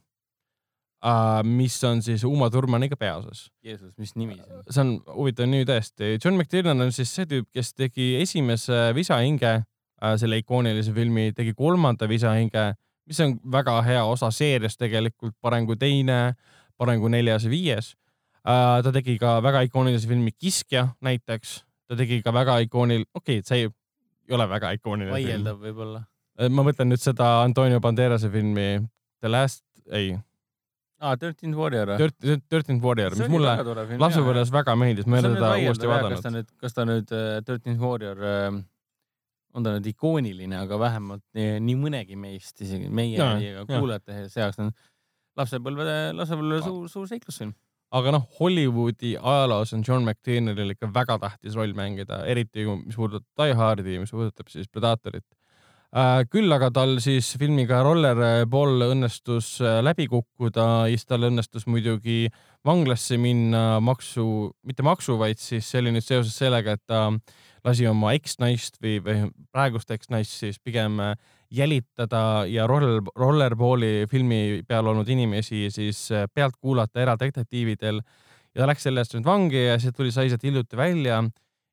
uh,, 1.04 1.40
mis 1.44 1.84
on 1.84 2.02
siis 2.02 2.24
Uma 2.24 2.50
Thurmaniga 2.50 2.96
peaosas. 2.96 3.50
Jeesus, 3.64 3.92
mis 3.98 4.14
nimi 4.16 4.36
see 4.36 4.56
on? 4.56 4.62
see 4.68 4.82
on 4.84 4.92
huvitav 5.16 5.48
nimi 5.48 5.66
tõesti. 5.68 6.14
John 6.18 6.36
McTiernan 6.36 6.86
on 6.86 6.92
siis 6.94 7.12
see 7.14 7.28
tüüp, 7.30 7.48
kes 7.54 7.74
tegi 7.74 8.12
esimese 8.20 8.90
Visahinge 8.96 9.54
uh,, 9.60 10.14
selle 10.20 10.40
ikoonilise 10.42 10.94
filmi, 10.96 11.30
tegi 11.36 11.54
kolmanda 11.56 12.08
Visahinge, 12.10 12.72
mis 13.08 13.20
on 13.24 13.38
väga 13.52 13.80
hea 13.86 14.04
osa 14.06 14.30
seeriast 14.34 14.80
tegelikult, 14.80 15.36
parem 15.42 15.66
kui 15.68 15.78
teine, 15.80 16.20
parem 16.78 17.00
kui 17.02 17.12
neljas 17.12 17.46
ja 17.46 17.52
viies. 17.52 17.94
Ta 18.44 18.94
tegi 18.94 19.18
ka 19.20 19.38
väga 19.44 19.64
ikoonilise 19.68 20.08
filmi 20.08 20.32
Kiskja 20.32 20.86
näiteks, 21.04 21.60
ta 21.88 21.98
tegi 21.98 22.22
ka 22.24 22.32
väga 22.34 22.60
ikoonil-, 22.66 23.08
okei 23.14 23.40
okay,, 23.40 23.46
see 23.46 23.64
ei, 23.64 23.68
ei 24.28 24.38
ole 24.38 24.48
väga 24.48 24.72
ikooniline 24.78 25.12
film. 25.12 25.28
vaieldav 25.28 25.60
võib-olla. 25.60 26.02
ma 26.48 26.64
mõtlen 26.64 26.92
nüüd 26.92 27.02
seda 27.02 27.40
Antonio 27.44 27.80
Banderase 27.84 28.30
filmi 28.32 28.72
The 29.20 29.28
Last, 29.28 29.64
ei 29.92 30.14
aa, 31.00 31.16
Thirteenth 31.20 31.58
Warrior 31.58 31.94
või? 31.94 32.10
Thirteenth 32.48 32.84
Warrior, 32.84 33.16
mis 33.18 33.32
mulle 33.32 33.54
lapsepõlves 34.00 34.52
väga 34.54 34.76
meeldis, 34.78 35.08
ma 35.08 35.18
ei 35.18 35.24
ole 35.24 35.36
teda 35.36 35.52
uuesti 35.64 35.90
vaadanud. 35.90 36.16
kas 36.16 36.26
ta 36.26 36.34
nüüd, 36.34 36.52
kas 36.60 36.76
ta 36.76 36.86
nüüd 36.88 37.14
äh, 37.16 37.30
Thirteenth 37.46 37.82
Warrior 37.84 38.20
äh, 38.20 38.60
on 39.56 39.66
ta 39.66 39.74
nüüd 39.76 39.88
ikooniline, 39.90 40.60
aga 40.60 40.78
vähemalt 40.80 41.24
nii, 41.36 41.56
nii 41.66 41.78
mõnegi 41.80 42.18
meist, 42.20 42.54
isegi 42.62 42.90
meie 42.92 43.18
ja 43.18 43.64
kuulajate 43.68 44.28
seas 44.32 44.60
on 44.62 44.70
lapsepõlve, 45.40 45.96
lapsepõlve 46.18 46.60
suur, 46.66 46.86
suur 46.92 47.08
seiklusfilm. 47.10 47.54
Aga 47.90 48.14
noh, 48.14 48.28
Hollywoodi 48.38 49.16
ajaloos 49.18 49.74
on 49.74 49.84
John 49.86 50.06
McTierneril 50.06 50.76
ikka 50.76 50.92
väga 50.94 51.18
tähtis 51.22 51.58
roll 51.58 51.74
mängida, 51.74 52.22
eriti 52.30 52.66
mis 52.70 52.96
puudutab 52.96 53.26
Die 53.42 53.56
Hardi, 53.58 53.98
mis 53.98 54.14
puudutab 54.14 54.52
siis 54.52 54.68
Predatorit 54.70 55.26
Äh, 55.90 56.20
küll 56.30 56.46
aga 56.54 56.68
tal 56.70 57.00
siis 57.02 57.32
filmiga 57.34 57.80
Rollerball 57.82 58.84
õnnestus 58.92 59.56
äh, 59.58 59.80
läbi 59.82 60.04
kukkuda, 60.06 60.84
siis 60.86 61.02
tal 61.02 61.26
õnnestus 61.26 61.64
muidugi 61.66 62.28
vanglasse 62.62 63.18
minna 63.18 63.80
maksu, 63.82 64.52
mitte 64.62 64.86
maksu, 64.86 65.16
vaid 65.18 65.42
siis 65.42 65.66
see 65.66 65.80
oli 65.82 65.96
nüüd 65.96 66.06
seoses 66.06 66.36
sellega, 66.38 66.76
et 66.78 66.84
ta 66.86 67.08
lasi 67.66 67.90
oma 67.90 68.12
eksnaist 68.14 68.78
või, 68.78 69.00
või 69.02 69.24
praegust 69.50 69.90
eksnaist 69.90 70.38
siis 70.44 70.62
pigem 70.62 71.02
äh, 71.02 71.16
jälitada 71.50 72.46
ja 72.46 72.66
roller, 72.66 73.02
Rollerballi 73.16 74.06
filmi 74.10 74.62
peal 74.68 74.86
olnud 74.86 75.08
inimesi 75.08 75.68
siis 75.70 76.08
pealt 76.34 76.56
kuulata 76.60 77.02
eradetektiividel. 77.02 78.00
Ja 78.54 78.62
ta 78.62 78.70
läks 78.70 78.86
selle 78.86 79.02
eest 79.02 79.14
nüüd 79.14 79.26
vangi 79.26 79.64
ja 79.64 79.78
see 79.82 79.94
tuli, 79.94 80.12
sai 80.14 80.30
sealt 80.30 80.46
hiljuti 80.46 80.78
välja. 80.78 81.22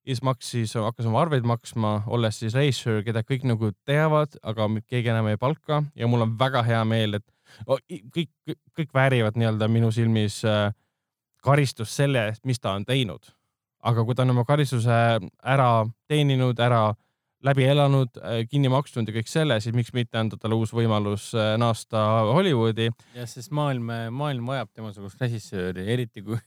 Siis 0.08 0.22
maksis, 0.24 0.74
hakkas 0.80 1.08
oma 1.10 1.20
arveid 1.26 1.44
maksma, 1.44 1.98
olles 2.08 2.38
siis 2.40 2.54
reisijal, 2.56 3.02
keda 3.04 3.26
kõik 3.28 3.44
nagu 3.50 3.74
teavad, 3.86 4.38
aga 4.40 4.70
keegi 4.88 5.12
enam 5.12 5.28
ei 5.28 5.40
palka. 5.42 5.82
Ja 6.00 6.08
mul 6.08 6.24
on 6.24 6.38
väga 6.40 6.62
hea 6.64 6.80
meel, 6.88 7.20
et 7.20 7.26
kõik, 8.16 8.32
kõik 8.78 8.94
väärivad 8.96 9.36
nii-öelda 9.36 9.68
minu 9.72 9.92
silmis 9.92 10.40
äh, 10.48 10.70
karistust 11.44 11.96
selle 11.96 12.28
eest, 12.30 12.46
mis 12.46 12.60
ta 12.60 12.76
on 12.78 12.86
teinud. 12.86 13.34
aga 13.88 14.04
kui 14.04 14.16
ta 14.18 14.24
on 14.26 14.34
oma 14.34 14.44
karistuse 14.44 14.96
ära 15.44 15.70
teeninud, 16.10 16.60
ära 16.60 16.96
läbi 17.46 17.68
elanud, 17.70 18.18
äh, 18.18 18.42
kinni 18.50 18.72
maksnud 18.74 19.08
ja 19.10 19.16
kõik 19.20 19.30
selle, 19.30 19.60
siis 19.62 19.76
miks 19.78 19.94
mitte 19.94 20.18
anda 20.20 20.40
talle 20.42 20.58
uus 20.58 20.74
võimalus 20.76 21.30
äh, 21.38 21.54
naasta 21.62 22.04
Hollywoodi. 22.32 22.90
jah, 23.16 23.30
sest 23.30 23.54
maailm, 23.56 23.92
maailm 24.16 24.50
vajab 24.50 24.74
temasugust 24.74 25.22
režissööri, 25.22 25.86
eriti 25.94 26.26
kui, 26.26 26.40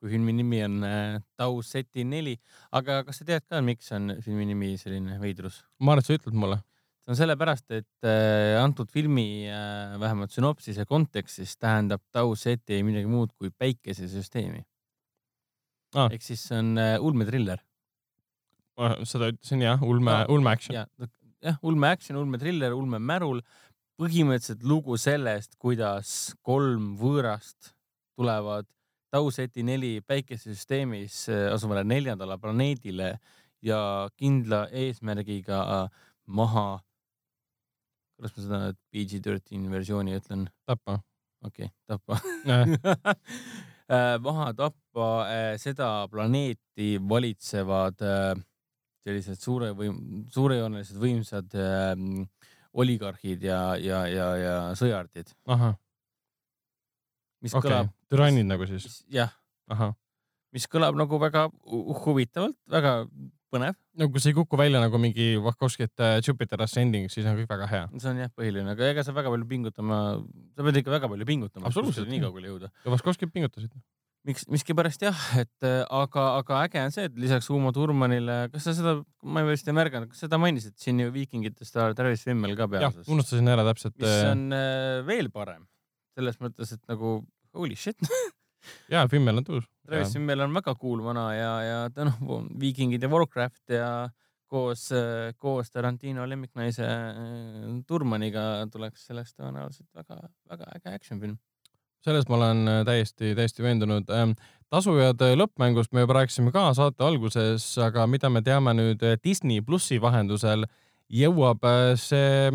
kui 0.00 0.14
filmi 0.14 0.34
nimi 0.38 0.64
on 0.64 0.82
Tau 1.36 1.62
Seti 1.66 2.06
neli. 2.08 2.38
aga 2.72 3.02
kas 3.06 3.22
sa 3.22 3.28
tead 3.28 3.46
ka, 3.46 3.60
miks 3.64 3.92
on 3.92 4.16
filmi 4.24 4.48
nimi 4.48 4.74
selline 4.80 5.20
veidrus? 5.22 5.62
ma 5.78 5.94
arvan, 5.94 6.04
et 6.04 6.10
sa 6.10 6.20
ütled 6.20 6.38
mulle 6.38 6.62
see 7.02 7.10
on 7.10 7.18
sellepärast, 7.18 7.70
et 7.74 8.06
äh, 8.06 8.56
antud 8.62 8.90
filmi 8.90 9.48
äh, 9.50 9.98
vähemalt 10.00 10.30
sünopsise 10.30 10.86
kontekstis 10.86 11.56
tähendab 11.58 12.02
Tau 12.14 12.36
Seti 12.38 12.78
midagi 12.86 13.10
muud 13.10 13.34
kui 13.34 13.50
päikesesüsteemi 13.50 14.62
ah.. 15.96 16.08
ehk 16.12 16.22
siis 16.22 16.44
see 16.48 16.58
on 16.58 16.76
äh, 16.78 16.96
ulmetriller. 17.02 17.58
Seda 19.08 19.32
ütlesin 19.32 19.64
jah, 19.64 19.82
ulme 19.82 20.12
ah,, 20.12 20.24
ulme 20.32 20.52
action. 20.52 20.76
jah, 21.42 21.58
ulme 21.62 21.90
action, 21.92 22.18
ulme 22.20 22.40
triller, 22.42 22.76
ulme 22.76 22.98
märul. 22.98 23.42
põhimõtteliselt 24.00 24.62
lugu 24.66 24.96
sellest, 24.98 25.54
kuidas 25.60 26.32
kolm 26.42 26.94
võõrast 26.98 27.74
tulevad 28.16 28.66
Tau 29.12 29.28
Seti 29.30 29.60
neli 29.62 29.98
päikesesüsteemis 30.08 31.26
asuvale 31.52 31.82
neljandale 31.84 32.38
planeedile 32.40 33.10
ja 33.62 34.08
kindla 34.16 34.64
eesmärgiga 34.72 35.60
maha 36.24 36.80
kuidas 38.22 38.36
ma 38.36 38.42
seda 38.44 38.58
PG-13 38.92 39.70
versiooni 39.70 40.14
ütlen? 40.16 40.46
tappa. 40.66 41.00
okei 41.44 41.66
okay,, 41.66 41.74
tappa 41.86 42.18
äh, 43.94 44.18
maha 44.22 44.52
tappa 44.54 45.08
äh, 45.26 45.58
seda 45.58 46.06
planeeti 46.10 46.96
valitsevad 47.08 48.02
äh, 48.02 48.36
sellised 49.02 49.42
suure 49.42 49.72
võim-, 49.76 50.24
suurejoonelised 50.32 50.98
võimsad 51.02 51.56
oligarhid 52.72 53.42
ja, 53.44 53.60
ja, 53.76 54.04
ja, 54.08 54.28
ja 54.40 54.54
sõjardid. 54.78 55.32
mis 57.42 57.54
okay. 57.54 57.68
kõlab. 57.68 57.92
türannid 58.12 58.48
nagu 58.48 58.66
siis? 58.70 59.02
jah. 59.12 59.34
mis 60.52 60.68
kõlab 60.70 60.96
nagu 60.96 61.20
väga 61.20 61.48
huvitavalt, 62.06 62.56
väga 62.70 62.96
põnev. 63.52 63.76
no 64.00 64.08
kui 64.08 64.22
see 64.22 64.32
ei 64.32 64.36
kuku 64.36 64.58
välja 64.58 64.80
nagu 64.82 64.98
mingi 65.00 65.34
Wachowskite 65.42 66.14
Jupiter 66.24 66.62
Ascending, 66.64 67.10
siis 67.12 67.26
on 67.28 67.36
kõik 67.40 67.50
väga 67.50 67.68
hea. 67.70 67.84
see 67.98 68.12
on 68.12 68.22
jah 68.24 68.32
põhiline, 68.32 68.72
aga 68.72 68.88
ega 68.88 69.04
sa 69.04 69.14
väga 69.16 69.32
palju 69.32 69.48
pingutama, 69.48 69.98
sa 70.56 70.66
pead 70.66 70.80
ikka 70.80 70.94
väga 70.96 71.10
palju 71.12 71.28
pingutama. 71.28 71.68
absoluutselt. 71.68 72.08
nii 72.12 72.22
kaugele 72.24 72.52
jõuda. 72.54 72.72
ja 72.84 72.94
Wachowskid 72.94 73.34
pingutasid. 73.34 73.74
Miks, 74.28 74.44
miskipärast 74.52 75.02
jah, 75.04 75.22
et 75.40 75.66
äh, 75.66 75.82
aga, 75.90 76.26
aga 76.40 76.60
äge 76.66 76.82
on 76.82 76.94
see, 76.94 77.06
et 77.08 77.18
lisaks 77.20 77.48
Umo 77.54 77.72
Turmanile, 77.74 78.46
kas 78.52 78.68
sa 78.68 78.74
seda, 78.76 78.94
ma 79.22 79.44
vist 79.48 79.68
ei 79.68 79.76
märganud, 79.76 80.10
kas 80.12 80.24
seda 80.24 80.38
mainisid 80.42 80.76
siin 80.80 81.02
ju 81.02 81.12
Viikingitest 81.14 81.78
Travis 81.98 82.24
Fimmel 82.26 82.56
ka 82.58 82.68
peaosas? 82.70 83.02
jah, 83.02 83.12
unustasin 83.14 83.52
ära 83.52 83.66
täpselt. 83.66 83.96
mis 83.98 84.10
äh, 84.10 84.30
on 84.30 84.46
äh, 84.56 85.02
veel 85.08 85.30
parem 85.34 85.66
selles 86.16 86.38
mõttes, 86.42 86.74
et 86.76 86.82
nagu 86.92 87.20
holy 87.56 87.78
shit 87.78 87.98
ja 88.92 89.04
Fimmel 89.10 89.42
on 89.42 89.48
tuus. 89.48 89.68
Travis 89.86 90.14
Fimmel 90.14 90.44
on 90.44 90.54
väga 90.54 90.76
cool 90.80 91.02
vana 91.04 91.28
ja, 91.34 91.52
ja 91.66 91.78
ta 91.94 92.06
noh, 92.08 92.42
Viikingid 92.62 93.02
ja 93.02 93.10
Warcraft 93.12 93.74
ja 93.74 93.92
koos, 94.52 94.90
koos 95.40 95.72
Tarantino 95.72 96.26
lemmiknaise 96.28 96.84
Turmaniga 97.88 98.66
tuleks 98.70 99.08
sellest 99.08 99.38
tõenäoliselt 99.40 99.88
väga-väga 99.96 100.68
äge 100.76 100.92
action 100.92 101.22
film. 101.22 101.38
Selles 102.04 102.28
ma 102.28 102.38
olen 102.40 102.68
äh, 102.68 102.82
täiesti, 102.88 103.34
täiesti 103.38 103.64
veendunud. 103.64 104.10
Ähm, 104.14 104.36
tasujad 104.72 105.22
äh, 105.24 105.34
lõppmängust 105.38 105.92
me 105.92 106.06
juba 106.06 106.20
rääkisime 106.20 106.52
ka 106.54 106.68
saate 106.78 107.04
alguses, 107.06 107.66
aga 107.82 108.06
mida 108.10 108.30
me 108.30 108.44
teame 108.46 108.76
nüüd 108.78 109.04
Disney 109.24 109.62
plussi 109.64 110.00
vahendusel, 110.02 110.66
jõuab 111.12 111.66
see, 112.00 112.48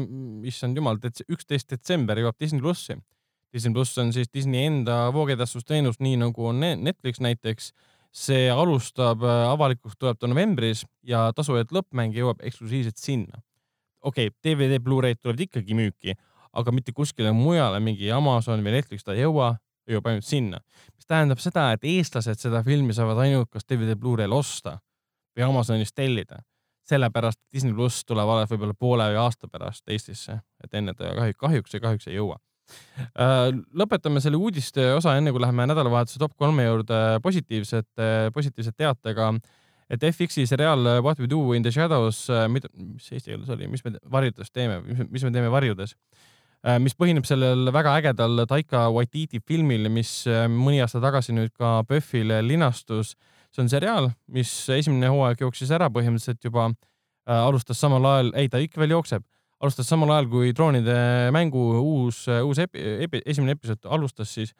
issand 0.49 0.77
jumal, 0.79 0.97
üksteist 1.27 1.69
detsember 1.69 2.17
jõuab 2.17 2.39
Disney 2.41 2.63
plussi 2.63 2.97
Disney 3.53 3.73
pluss 3.73 3.97
on 3.97 4.11
siis 4.13 4.29
Disney 4.33 4.67
enda 4.67 5.07
voogedastusteenus, 5.15 6.01
nii 6.03 6.19
nagu 6.21 6.49
on 6.51 6.59
Netflix 6.61 7.21
näiteks. 7.23 7.71
see 8.17 8.47
alustab, 8.49 9.21
äh, 9.21 9.49
avalikuks 9.51 9.97
tuleb 9.99 10.17
ta 10.17 10.27
novembris 10.27 10.85
ja 11.05 11.27
tasujad 11.35 11.69
lõppmäng 11.75 12.15
jõuab 12.15 12.39
eksklusiivselt 12.41 12.97
sinna. 12.97 13.41
okei 14.01 14.27
okay,, 14.27 14.37
DVD 14.43 14.79
Blu-ray'd 14.81 15.19
tulevad 15.21 15.39
ikkagi 15.39 15.75
müüki, 15.75 16.15
aga 16.57 16.73
mitte 16.73 16.93
kuskile 16.95 17.31
mujale, 17.35 17.79
mingi 17.83 18.11
Amazon 18.11 18.63
või 18.65 18.75
Netflix 18.79 19.05
ta 19.05 19.13
ei 19.13 19.23
jõua, 19.25 19.53
jõuab 19.87 20.11
ainult 20.11 20.27
sinna. 20.27 20.59
mis 20.95 21.05
tähendab 21.07 21.39
seda, 21.39 21.71
et 21.75 21.85
eestlased 21.85 22.41
seda 22.41 22.63
filmi 22.65 22.93
saavad 22.97 23.23
ainult 23.23 23.49
kas 23.53 23.65
DVD 23.69 23.95
Blu-ray'l 23.95 24.33
osta 24.33 24.79
või 25.37 25.47
Amazonist 25.47 25.95
tellida 25.95 26.41
sellepärast 26.87 27.39
Disney 27.53 27.75
pluss 27.75 28.05
tuleb 28.07 28.29
alles 28.31 28.51
võib-olla 28.51 28.75
poole 28.77 29.07
või 29.11 29.19
aasta 29.21 29.49
pärast 29.51 29.87
Eestisse, 29.91 30.39
et 30.63 30.77
enne 30.77 30.95
ta 30.95 31.11
kahjuks, 31.17 31.39
kahjuks 31.41 31.75
ja 31.75 31.83
kahjuks 31.83 32.09
ei 32.09 32.17
jõua. 32.17 32.39
Äh, 33.15 33.49
lõpetame 33.79 34.21
selle 34.23 34.39
uudiste 34.39 34.89
osa, 34.95 35.15
enne 35.19 35.31
kui 35.31 35.41
läheme 35.43 35.67
nädalavahetuse 35.69 36.19
top 36.19 36.35
kolme 36.39 36.65
juurde 36.67 36.99
positiivsete, 37.23 38.31
positiivse 38.35 38.75
teatega. 38.75 39.33
et 39.89 40.03
FX-i 40.03 40.43
seriaal 40.47 41.01
What 41.01 41.19
we 41.19 41.29
do 41.29 41.53
in 41.53 41.63
the 41.63 41.71
shadows, 41.71 42.29
äh, 42.29 42.47
mida, 42.51 42.67
mis 42.75 43.11
eesti 43.11 43.31
keeles 43.31 43.49
oli, 43.49 43.67
mis 43.67 43.83
me 43.85 43.93
varjudes 44.11 44.51
teeme, 44.51 44.81
mis 45.09 45.23
me 45.23 45.31
teeme 45.31 45.51
varjudes, 45.51 45.95
äh, 45.95 46.36
mis 46.81 46.95
põhineb 46.97 47.25
sellel 47.27 47.69
väga 47.71 47.93
ägedal 47.99 48.43
Taika 48.49 48.87
Waititi 48.91 49.39
filmil, 49.45 49.89
mis 49.93 50.25
mõni 50.51 50.81
aasta 50.81 50.99
tagasi 51.03 51.35
nüüd 51.37 51.53
ka 51.55 51.83
PÖFFil 51.87 52.33
linastus. 52.43 53.15
see 53.53 53.61
on 53.63 53.69
seriaal, 53.69 54.09
mis 54.27 54.49
esimene 54.69 55.07
hooaeg 55.07 55.41
jooksis 55.45 55.71
ära 55.71 55.87
põhimõtteliselt 55.93 56.43
juba, 56.43 56.71
alustas 57.25 57.79
samal 57.79 58.05
ajal, 58.05 58.33
ei 58.35 58.49
ta 58.49 58.57
ikka 58.57 58.81
veel 58.81 58.97
jookseb 58.97 59.23
alustas 59.63 59.89
samal 59.89 60.11
ajal, 60.13 60.29
kui 60.31 60.53
droonide 60.55 60.97
mängu 61.33 61.61
uus, 61.79 62.25
uus 62.27 62.59
epi, 62.61 62.83
epi, 63.05 63.21
esimene 63.25 63.55
episood 63.57 63.87
alustas 63.89 64.33
siis 64.33 64.53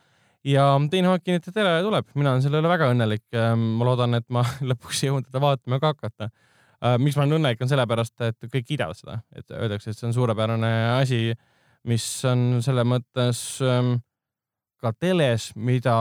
ja 0.48 0.66
teine 0.92 1.12
hooaeg 1.12 1.26
kinnitati 1.26 1.54
tele 1.56 1.80
tuleb, 1.86 2.08
mina 2.16 2.34
olen 2.34 2.44
selle 2.46 2.62
üle 2.62 2.72
väga 2.72 2.92
õnnelik. 2.94 3.26
Ähm, 3.38 3.66
ma 3.80 3.88
loodan, 3.90 4.18
et 4.18 4.28
ma 4.34 4.44
lõpuks 4.70 5.04
jõuan 5.08 5.26
teda 5.26 5.42
vaatama 5.44 5.82
ka 5.84 5.94
hakata. 5.94 6.30
Äh, 6.78 6.98
miks 7.02 7.18
ma 7.18 7.26
olen 7.26 7.40
õnnelik, 7.40 7.62
on 7.64 7.72
sellepärast, 7.72 8.16
et 8.30 8.50
kõik 8.54 8.68
kiidavad 8.72 8.98
seda, 9.00 9.20
et 9.36 9.54
öeldakse, 9.54 9.92
et 9.92 10.00
see 10.00 10.10
on 10.10 10.16
suurepärane 10.18 10.74
asi, 10.98 11.22
mis 11.88 12.06
on 12.28 12.60
selle 12.66 12.84
mõttes 12.88 13.62
ähm, 13.66 13.98
ka 14.82 14.92
teles, 14.94 15.50
mida 15.56 15.96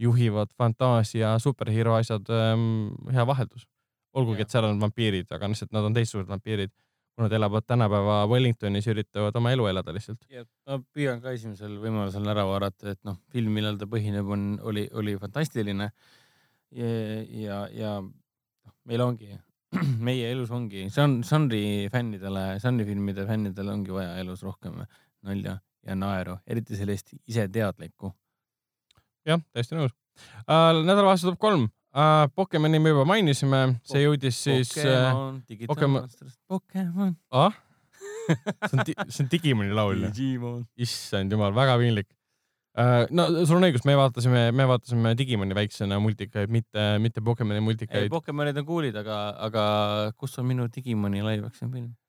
juhivad 0.00 0.52
fantaasia 0.58 1.34
superhero 1.42 1.96
asjad, 1.98 2.30
ähm, 2.32 2.94
hea 3.12 3.26
vaheldus. 3.28 3.66
olgugi, 4.12 4.44
et 4.44 4.52
seal 4.52 4.66
on 4.68 4.80
vampiirid, 4.80 5.30
aga 5.32 5.48
lihtsalt 5.48 5.70
nad 5.72 5.86
on 5.88 5.94
teistsugused 5.96 6.28
vampiirid 6.28 6.72
kui 7.12 7.26
nad 7.26 7.32
elavad 7.36 7.64
tänapäeva 7.68 8.22
Wellingtonis, 8.28 8.86
üritavad 8.88 9.36
oma 9.36 9.52
elu 9.52 9.66
elada 9.68 9.92
lihtsalt. 9.92 10.24
ma 10.66 10.78
püüan 10.96 11.20
ka 11.20 11.34
esimesel 11.36 11.76
võimalusel 11.82 12.28
ära 12.32 12.44
vaadata, 12.48 12.94
et 12.94 13.00
noh, 13.04 13.18
film, 13.32 13.52
millel 13.52 13.76
ta 13.80 13.88
põhineb, 13.90 14.28
on, 14.32 14.46
oli, 14.62 14.86
oli 14.96 15.16
fantastiline. 15.20 15.90
ja, 16.72 16.90
ja, 17.44 17.58
ja 17.76 17.92
noh, 18.00 18.74
meil 18.88 19.04
ongi, 19.04 19.36
meie 20.08 20.32
elus 20.32 20.50
ongi, 20.50 20.88
see 20.92 21.04
on 21.04 21.20
žanri 21.26 21.62
fännidele, 21.92 22.46
žanrifilmide 22.64 23.26
fännidele 23.28 23.76
ongi 23.76 23.92
vaja 23.92 24.16
elus 24.24 24.44
rohkem 24.48 24.80
nalja 25.26 25.58
ja 25.86 25.98
naeru, 25.98 26.38
eriti 26.46 26.78
sellist 26.78 27.14
iseteadlikku. 27.26 28.12
jah, 29.26 29.42
täiesti 29.52 29.78
nõus 29.78 29.94
äh,. 30.46 30.82
nädalavahetus 30.82 31.28
tuleb 31.28 31.40
kolm 31.42 31.70
Uh, 31.92 32.24
Pokemoni 32.32 32.78
me 32.80 32.88
juba 32.88 33.02
mainisime, 33.04 33.58
see 33.84 34.00
jõudis 34.00 34.38
siis. 34.40 34.70
Pokemon, 34.72 35.42
Pokemon. 35.68 36.06
Pokemon. 36.48 37.10
ah? 37.36 37.58
see 38.70 38.78
on, 38.78 38.84
see 39.10 39.24
on 39.24 39.30
Digimoni 39.30 39.74
laul 39.76 40.06
issand 40.80 41.32
jumal, 41.34 41.54
väga 41.56 41.76
piinlik 41.80 42.08
uh,. 42.78 43.04
no 43.14 43.26
sul 43.44 43.58
on 43.58 43.68
õigus, 43.68 43.84
me 43.88 43.96
vaatasime, 43.98 44.44
me 44.56 44.66
vaatasime 44.70 45.14
Digimoni 45.18 45.56
väiksena 45.58 45.98
multikaid, 46.02 46.52
mitte, 46.52 46.86
mitte 47.02 47.24
Pokemoni 47.24 47.62
multikaid. 47.64 48.10
Pokemonid 48.12 48.62
on 48.62 48.68
cool'id, 48.68 48.96
aga, 49.02 49.18
aga 49.48 49.64
kus 50.18 50.38
on 50.42 50.48
minu 50.48 50.68
Digimoni 50.72 51.24
live 51.24 51.50
action 51.50 51.72
film 51.72 51.90
uh,? 51.90 52.01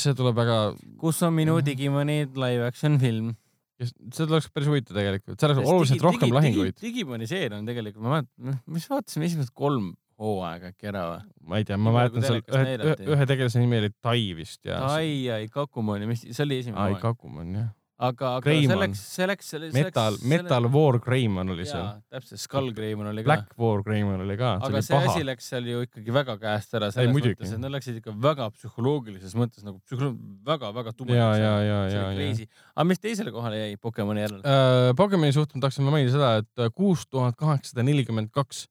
See 0.00 0.16
tuleb 0.18 0.36
väga. 0.38 0.58
kus 1.00 1.22
on 1.26 1.34
minu 1.34 1.58
Digimoni 1.64 2.24
live 2.34 2.66
action 2.66 2.98
film? 3.02 3.32
see 3.80 4.26
tuleks 4.28 4.50
päris 4.52 4.68
huvitav 4.68 4.98
tegelikult, 4.98 5.40
seal 5.40 5.54
oleks 5.54 5.70
oluliselt 5.72 5.96
digi, 5.96 6.04
rohkem 6.04 6.26
digi, 6.26 6.36
lahinguid. 6.36 6.78
Digimoni 6.82 7.28
seeria 7.30 7.56
on 7.56 7.66
tegelikult, 7.68 8.04
ma 8.04 8.18
mäletan, 8.18 8.60
mis 8.68 8.86
vaatasime 8.90 9.28
esimesed 9.30 9.54
kolm 9.56 9.94
hooaega 10.20 10.74
äkki 10.74 10.90
ära 10.90 11.04
või? 11.08 11.22
ma 11.48 11.60
ei 11.60 11.66
tea, 11.68 11.78
ma 11.80 11.94
mäletan 11.96 12.26
seal 12.26 12.42
ühe, 12.44 12.96
ühe 13.14 13.28
tegelase 13.30 13.62
nimi 13.62 13.80
oli 13.80 13.92
Tai 14.04 14.18
vist 14.36 14.60
ja. 14.68 14.82
Tai 14.84 15.06
ja 15.08 15.40
Ikakumon 15.46 16.04
ja 16.04 16.10
mis, 16.10 16.26
see 16.28 16.44
oli 16.44 16.60
esimene 16.60 16.82
hooaeg. 16.82 17.00
Ikakumon 17.00 17.54
jah. 17.56 17.70
Aga, 18.00 18.30
aga 18.38 18.44
Greymon. 18.44 18.70
selleks, 18.72 19.02
selleks, 19.14 19.48
selleks. 19.52 19.74
Metal, 19.76 20.16
Metal 20.32 20.68
War 20.72 20.98
Greymon 21.04 21.52
oli 21.54 21.66
seal. 21.68 21.86
täpselt, 22.12 22.40
Skull 22.42 22.72
Greymon 22.76 23.10
oli 23.12 23.24
ka. 23.24 23.28
Black 23.28 23.52
War 23.60 23.82
Greymon 23.86 24.24
oli 24.24 24.36
ka. 24.40 24.54
aga 24.66 24.82
see 24.84 24.96
paha. 24.96 25.12
asi 25.12 25.26
läks 25.28 25.50
seal 25.52 25.68
ju 25.68 25.82
ikkagi 25.86 26.14
väga 26.16 26.36
käest 26.40 26.78
ära 26.78 26.90
selles 26.94 27.10
Ei, 27.10 27.14
mõttes, 27.16 27.52
et 27.56 27.62
nad 27.62 27.74
läksid 27.76 28.00
ikka 28.00 28.14
väga 28.28 28.48
psühholoogilises 28.56 29.36
mõttes 29.38 29.66
nagu 29.66 29.78
psühholoog-, 29.84 30.18
väga-väga 30.48 30.94
tumedaks. 30.96 31.20
ja, 31.20 31.28
ja, 31.36 31.52
ja, 31.66 31.82
ja, 31.92 32.06
ja. 32.16 32.48
aga 32.74 32.88
mis 32.88 33.02
teisele 33.02 33.34
kohale 33.34 33.60
jäi 33.64 33.76
Pokemoni 33.80 34.24
järel 34.24 34.40
uh,? 34.40 34.94
Pokemoni 34.98 35.36
suhtes 35.36 35.58
ma 35.58 35.66
tahaksin 35.66 35.90
mainida 35.90 36.16
seda, 36.16 36.32
et 36.42 36.74
kuus 36.76 37.04
tuhat 37.08 37.36
kaheksasada 37.40 37.84
nelikümmend 37.86 38.32
kaks 38.34 38.64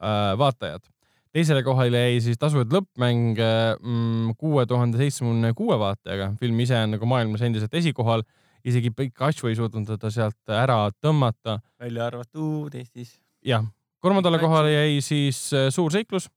äh, 0.00 0.32
vaatajat 0.40 0.88
teisele 1.32 1.62
kohale 1.64 2.06
jäi 2.06 2.20
siis 2.24 2.40
tasuvad 2.40 2.72
lõppmäng 2.74 3.38
mm, 3.40 4.34
kuue 4.40 4.66
tuhande 4.68 5.00
seitsmekümne 5.00 5.52
kuue 5.56 5.78
vaatajaga. 5.80 6.32
film 6.40 6.60
ise 6.60 6.76
on 6.76 6.96
nagu 6.96 7.08
maailmas 7.08 7.44
endiselt 7.46 7.74
esikohal. 7.80 8.24
Isegi 8.68 8.92
Pikachu 8.94 9.50
ei 9.50 9.58
suutnud 9.58 9.88
teda 9.88 10.10
sealt 10.12 10.54
ära 10.54 10.78
tõmmata. 11.02 11.60
välja 11.80 12.06
arvatud 12.10 12.74
Eestis. 12.78 13.18
jah, 13.44 13.64
kolmandale 14.02 14.40
kohale 14.42 14.72
jäi 14.74 15.00
siis 15.04 15.44
äh, 15.56 15.70
Suur 15.74 15.92
seiklus, 15.94 16.28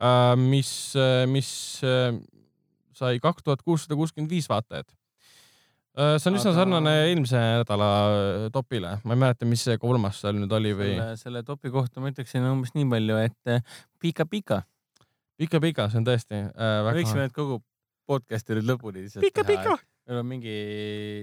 äh, 0.00 0.34
mis, 0.36 0.70
äh, 0.96 1.24
mis 1.30 1.50
sai 2.96 3.18
kaks 3.20 3.44
tuhat 3.44 3.64
kuussada 3.64 3.98
kuuskümmend 3.98 4.32
viis 4.32 4.48
vaatajat 4.48 4.88
see 5.96 6.28
on 6.28 6.36
üsna 6.36 6.50
Aga... 6.50 6.58
sarnane 6.58 6.90
eelmise 7.06 7.40
nädala 7.40 7.86
topile, 8.52 8.98
ma 9.00 9.14
ei 9.16 9.20
mäleta, 9.22 9.46
mis 9.48 9.62
see 9.64 9.78
kolmas 9.80 10.18
seal 10.20 10.36
nüüd 10.36 10.52
oli 10.52 10.74
või? 10.76 10.90
selle, 11.16 11.40
topi 11.40 11.72
kohta 11.72 12.04
ma 12.04 12.12
ütleksin 12.12 12.44
umbes 12.44 12.74
nii 12.76 12.84
palju, 12.90 13.16
et 13.24 13.62
pika-pika. 14.04 14.60
Pika-pika, 15.40 15.88
see 15.92 16.00
on 16.00 16.06
tõesti 16.06 16.38
äh, 16.38 16.78
väga. 16.86 16.96
võiksime 16.96 17.26
nüüd 17.26 17.34
kogu 17.36 17.58
podcast'i 18.08 18.56
nüüd 18.56 18.68
lõpuni 18.70 19.04
lihtsalt 19.04 19.24
pika, 19.24 19.44
teha. 19.44 19.64
pika-pika. 19.64 19.95
Meil 20.06 20.22
on 20.22 20.28
mingi 20.28 20.56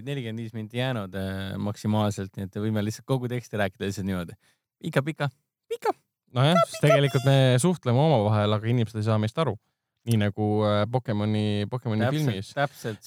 nelikümmend 0.06 0.44
viis 0.44 0.56
minti 0.56 0.80
jäänud 0.82 1.14
äh, 1.16 1.54
maksimaalselt, 1.62 2.34
nii 2.36 2.50
et 2.50 2.58
võime 2.60 2.84
lihtsalt 2.84 3.08
kogu 3.10 3.30
teksti 3.32 3.60
rääkida 3.62 3.88
lihtsalt 3.88 4.08
niimoodi. 4.10 4.36
pika-pika, 4.84 5.30
pika. 5.72 5.94
nojah, 6.36 6.60
sest 6.68 6.84
tegelikult 6.84 7.28
me 7.28 7.38
suhtleme 7.64 8.04
omavahel, 8.04 8.58
aga 8.58 8.74
inimesed 8.74 9.00
ei 9.00 9.08
saa 9.08 9.20
meist 9.22 9.40
aru 9.40 9.56
nii 10.04 10.20
nagu 10.20 10.48
äh, 10.68 10.82
Pokemoni, 10.92 11.66
Pokemoni 11.72 12.04
täpselt, 12.04 12.26
filmis. 12.28 12.50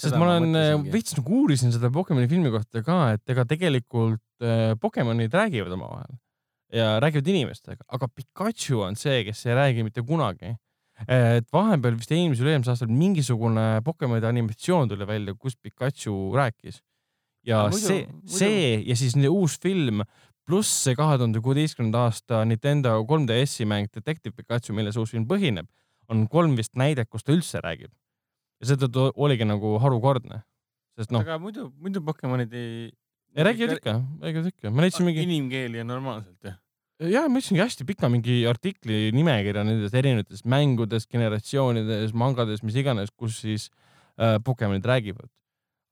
sest 0.00 0.16
ma 0.16 0.30
olen 0.30 0.56
äh, 0.56 0.76
veits 0.92 1.16
nagu 1.18 1.42
uurisin 1.42 1.74
seda 1.74 1.92
Pokemoni 1.92 2.30
filmi 2.30 2.52
kohta 2.54 2.80
ka, 2.86 3.00
et 3.18 3.36
ega 3.36 3.44
tegelikult 3.48 4.22
Pokemonid 4.80 5.32
räägivad 5.32 5.72
omavahel 5.72 6.16
ja 6.72 6.96
räägivad 7.00 7.28
inimestega, 7.32 7.84
aga 7.88 8.08
Pikachu 8.08 8.80
on 8.84 8.96
see, 8.96 9.22
kes 9.24 9.44
ei 9.46 9.54
räägi 9.56 9.84
mitte 9.86 10.02
kunagi. 10.02 10.56
Et 11.04 11.48
vahepeal 11.52 11.98
vist 12.00 12.12
eelmisel, 12.14 12.48
eelmisel 12.52 12.72
aastal 12.74 12.92
mingisugune 12.92 13.66
Pokemonide 13.84 14.28
animatsioon 14.30 14.88
tuli 14.88 15.08
välja, 15.08 15.34
kus 15.36 15.56
Pikachu 15.60 16.14
rääkis. 16.36 16.80
ja 17.46 17.66
muidu, 17.70 17.86
see, 17.86 18.06
see 18.24 18.62
ja 18.86 18.96
siis 18.96 19.14
uus 19.28 19.58
film 19.62 20.02
pluss 20.46 20.72
see 20.86 20.96
kahe 20.98 21.18
tuhande 21.18 21.42
kuueteistkümnenda 21.42 22.06
aasta 22.08 22.44
Nintendo 22.48 22.96
3DS-i 23.04 23.66
mäng 23.68 23.90
Detective 23.94 24.34
Pikachu, 24.34 24.74
milles 24.74 24.96
uus 24.96 25.12
film 25.14 25.26
põhineb 25.28 25.68
on 26.12 26.26
kolm 26.30 26.54
vist 26.58 26.76
näidet, 26.78 27.10
kus 27.10 27.26
ta 27.26 27.34
üldse 27.34 27.60
räägib. 27.62 27.92
ja 28.60 28.70
seetõttu 28.70 29.10
oligi 29.20 29.44
nagu 29.44 29.74
harukordne, 29.82 30.40
sest 30.96 31.10
noh. 31.12 31.20
aga 31.26 31.36
muidu, 31.42 31.68
muidu 31.82 32.00
Pokemonid 32.04 32.54
ei. 32.56 32.92
ei 33.36 33.44
räägivad 33.44 33.76
ikka, 33.76 33.98
räägivad 34.22 34.52
ikka, 34.54 34.70
ma 34.70 34.86
leidsin 34.86 35.08
mingi. 35.08 35.26
inimkeeli 35.26 35.82
on 35.82 35.92
normaalselt 35.92 36.48
jah? 36.48 36.56
Ja 37.02 37.26
ma 37.28 37.40
leidsingi 37.40 37.60
hästi 37.60 37.86
pika 37.88 38.08
mingi 38.12 38.40
artikli 38.48 39.10
nimekirja 39.14 39.64
nendest 39.66 39.96
erinevatest 39.98 40.46
mängudest, 40.48 41.10
generatsioonides, 41.12 42.14
mangades, 42.16 42.62
mis 42.64 42.78
iganes, 42.80 43.12
kus 43.12 43.40
siis 43.44 43.68
äh, 44.20 44.38
Pokemonid 44.44 44.86
räägivad 44.86 45.28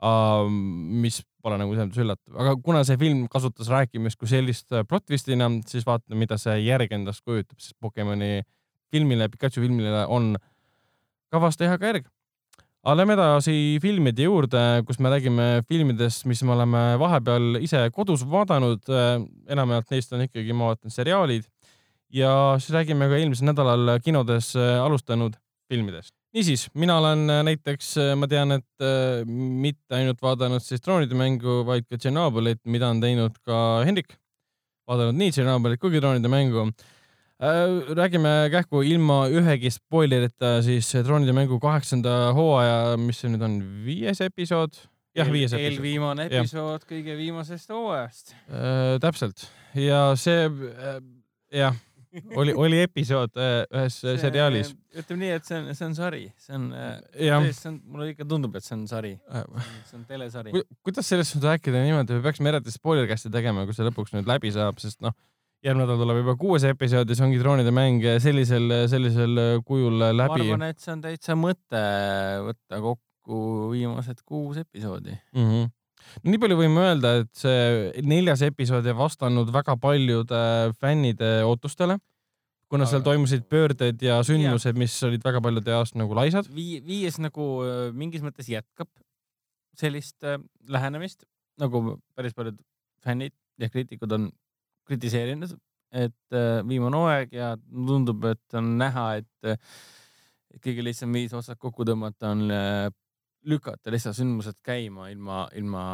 uh,. 0.05 0.49
mis 0.49 1.21
pole 1.45 1.59
nagu 1.61 1.75
selles 1.75 1.91
mõttes 1.91 2.05
üllatav, 2.05 2.37
aga 2.41 2.57
kuna 2.65 2.81
see 2.89 2.97
film 3.01 3.27
kasutas 3.33 3.69
rääkimist 3.73 4.19
kui 4.21 4.31
sellist 4.31 4.73
äh, 4.73 4.87
plot 4.89 5.05
twist'ina, 5.11 5.51
siis 5.69 5.85
vaatame, 5.87 6.23
mida 6.25 6.39
see 6.41 6.57
järg 6.65 6.93
endast 6.97 7.25
kujutab, 7.27 7.61
sest 7.61 7.77
Pokemoni 7.85 8.41
filmile, 8.95 9.29
Pikachu 9.29 9.65
filmile 9.65 10.07
on 10.09 10.35
kavas 11.35 11.59
teha 11.61 11.77
ka 11.81 11.93
järg. 11.93 12.09
Aga 12.85 12.99
lähme 12.99 13.15
edasi 13.17 13.55
filmide 13.81 14.27
juurde, 14.27 14.61
kus 14.85 14.99
me 15.01 15.09
räägime 15.09 15.45
filmidest, 15.65 16.27
mis 16.29 16.43
me 16.45 16.53
oleme 16.53 16.83
vahepeal 17.01 17.57
ise 17.65 17.81
kodus 17.97 18.27
vaadanud. 18.29 18.85
enamjaolt 19.49 19.93
neist 19.95 20.13
on 20.13 20.25
ikkagi, 20.27 20.53
ma 20.53 20.69
vaatan, 20.73 20.93
seriaalid 20.93 21.47
ja 22.13 22.59
siis 22.61 22.75
räägime 22.77 23.09
ka 23.09 23.17
eelmisel 23.17 23.49
nädalal 23.49 23.95
kinodes 24.05 24.53
alustanud 24.57 25.39
filmidest. 25.73 26.13
niisiis, 26.37 26.67
mina 26.75 26.99
olen 26.99 27.25
näiteks, 27.49 27.95
ma 28.21 28.29
tean, 28.29 28.53
et 28.59 28.85
mitte 29.29 29.97
ainult 29.97 30.21
vaadanud 30.21 30.61
siis 30.61 30.85
troonide 30.85 31.17
mängu, 31.17 31.63
vaid 31.65 31.89
ka 31.89 31.97
Tšernobõlit, 31.97 32.61
mida 32.69 32.91
on 32.93 33.01
teinud 33.01 33.41
ka 33.49 33.81
Hendrik. 33.89 34.19
vaadanud 34.85 35.17
nii 35.17 35.33
Tšernobõlit 35.33 35.81
kui 35.81 35.95
ka 35.95 36.05
troonide 36.05 36.29
mängu 36.29 36.69
räägime 37.41 38.49
kähku 38.53 38.83
ilma 38.87 39.25
ühegi 39.29 39.71
spoilerita 39.75 40.61
siis 40.63 40.91
troonide 41.05 41.35
mängu 41.35 41.59
kaheksanda 41.61 42.33
hooaja, 42.37 42.97
mis 43.01 43.23
see 43.23 43.33
nüüd 43.33 43.43
on, 43.43 43.57
viies 43.85 44.23
episood? 44.23 44.79
jah, 45.15 45.31
viies 45.31 45.53
episood. 45.55 45.73
eelviimane 45.73 46.29
episood 46.31 46.85
ja. 46.85 46.91
kõige 46.91 47.17
viimasest 47.19 47.75
hooajast 47.75 48.37
äh,. 48.49 48.95
täpselt 49.03 49.49
ja 49.79 50.07
see 50.19 50.47
äh, 50.47 51.03
jah, 51.55 51.77
oli, 52.39 52.55
oli 52.55 52.81
episood 52.85 53.35
äh, 53.39 53.65
ühes 53.67 53.99
see, 54.03 54.17
seriaalis. 54.23 54.73
ütleme 54.95 55.25
nii, 55.25 55.35
et 55.39 55.51
see 55.51 55.59
on, 55.61 55.69
see 55.75 55.89
on 55.89 55.99
sari, 55.99 56.25
see 56.39 56.57
on, 56.57 56.71
äh, 56.79 56.97
see 57.51 57.71
on, 57.71 57.79
mulle 57.83 58.13
ikka 58.15 58.27
tundub, 58.31 58.55
et 58.59 58.67
see 58.67 58.77
on 58.79 58.87
sari, 58.91 59.15
see 59.91 59.99
on 59.99 60.07
telesari 60.09 60.55
Ku,. 60.55 60.65
kuidas 60.87 61.11
sellest 61.11 61.39
nüüd 61.39 61.51
rääkida 61.51 61.83
niimoodi, 61.83 62.19
me 62.19 62.27
peaksime 62.27 62.55
eraldi 62.55 62.75
spoilercast'i 62.75 63.33
tegema, 63.35 63.67
kui 63.67 63.77
see 63.77 63.87
lõpuks 63.91 64.15
nüüd 64.17 64.31
läbi 64.31 64.55
saab, 64.55 64.83
sest 64.83 65.03
noh 65.05 65.15
järgmine 65.65 65.87
nädal 65.87 66.03
tuleb 66.03 66.21
juba 66.21 66.35
kuues 66.41 66.67
episood 66.69 67.09
ja 67.09 67.17
see 67.17 67.27
ongi 67.27 67.41
troonide 67.41 67.73
mäng 67.75 68.05
sellisel, 68.23 68.69
sellisel 68.91 69.41
kujul 69.67 69.97
läbi. 70.03 70.29
ma 70.29 70.37
arvan, 70.41 70.67
et 70.69 70.83
see 70.83 70.93
on 70.93 71.05
täitsa 71.05 71.39
mõte 71.39 71.85
võtta 72.51 72.83
kokku 72.85 73.41
viimased 73.73 74.21
kuus 74.29 74.61
episoodi 74.61 75.17
mm. 75.17 75.49
-hmm 75.49 75.73
nii 76.25 76.41
palju 76.41 76.57
võime 76.59 76.83
öelda, 76.89 77.13
et 77.23 77.31
see 77.39 78.03
neljas 78.07 78.43
episood 78.47 78.87
ei 78.87 78.97
vastanud 78.97 79.51
väga 79.55 79.77
paljude 79.81 80.41
fännide 80.81 81.31
ootustele, 81.49 81.99
kuna 82.71 82.89
seal 82.91 83.05
toimusid 83.07 83.47
pöörded 83.51 84.03
ja 84.03 84.21
sündmused, 84.27 84.79
mis 84.81 84.97
olid 85.07 85.25
väga 85.25 85.43
paljude 85.45 85.75
jaoks 85.75 85.95
nagu 85.99 86.17
laisad 86.17 86.49
Vi. 86.55 86.81
viies 86.85 87.21
nagu 87.23 87.49
äh, 87.65 87.89
mingis 87.97 88.25
mõttes 88.25 88.49
jätkab 88.51 88.91
sellist 89.79 90.25
äh, 90.27 90.39
lähenemist, 90.71 91.27
nagu 91.61 91.99
päris 92.17 92.35
paljud 92.37 92.59
fännid 93.05 93.35
ja 93.61 93.71
kriitikud 93.71 94.13
on 94.17 94.31
kritiseerinud, 94.89 95.55
et 95.95 96.37
äh, 96.37 96.61
viimane 96.67 97.01
hooaeg 97.01 97.35
ja 97.37 97.55
tundub, 97.59 98.25
et 98.31 98.59
on 98.59 98.75
näha, 98.81 99.07
et 99.23 99.51
äh, 99.51 99.59
kõige 100.65 100.85
lihtsam 100.87 101.15
viis 101.15 101.35
otsad 101.37 101.59
kokku 101.61 101.87
tõmmata 101.87 102.33
on 102.35 102.47
äh, 102.53 102.89
lükata 103.45 103.93
lihtsalt 103.93 104.19
sündmused 104.19 104.61
käima 104.65 105.11
ilma, 105.13 105.45
ilma 105.59 105.85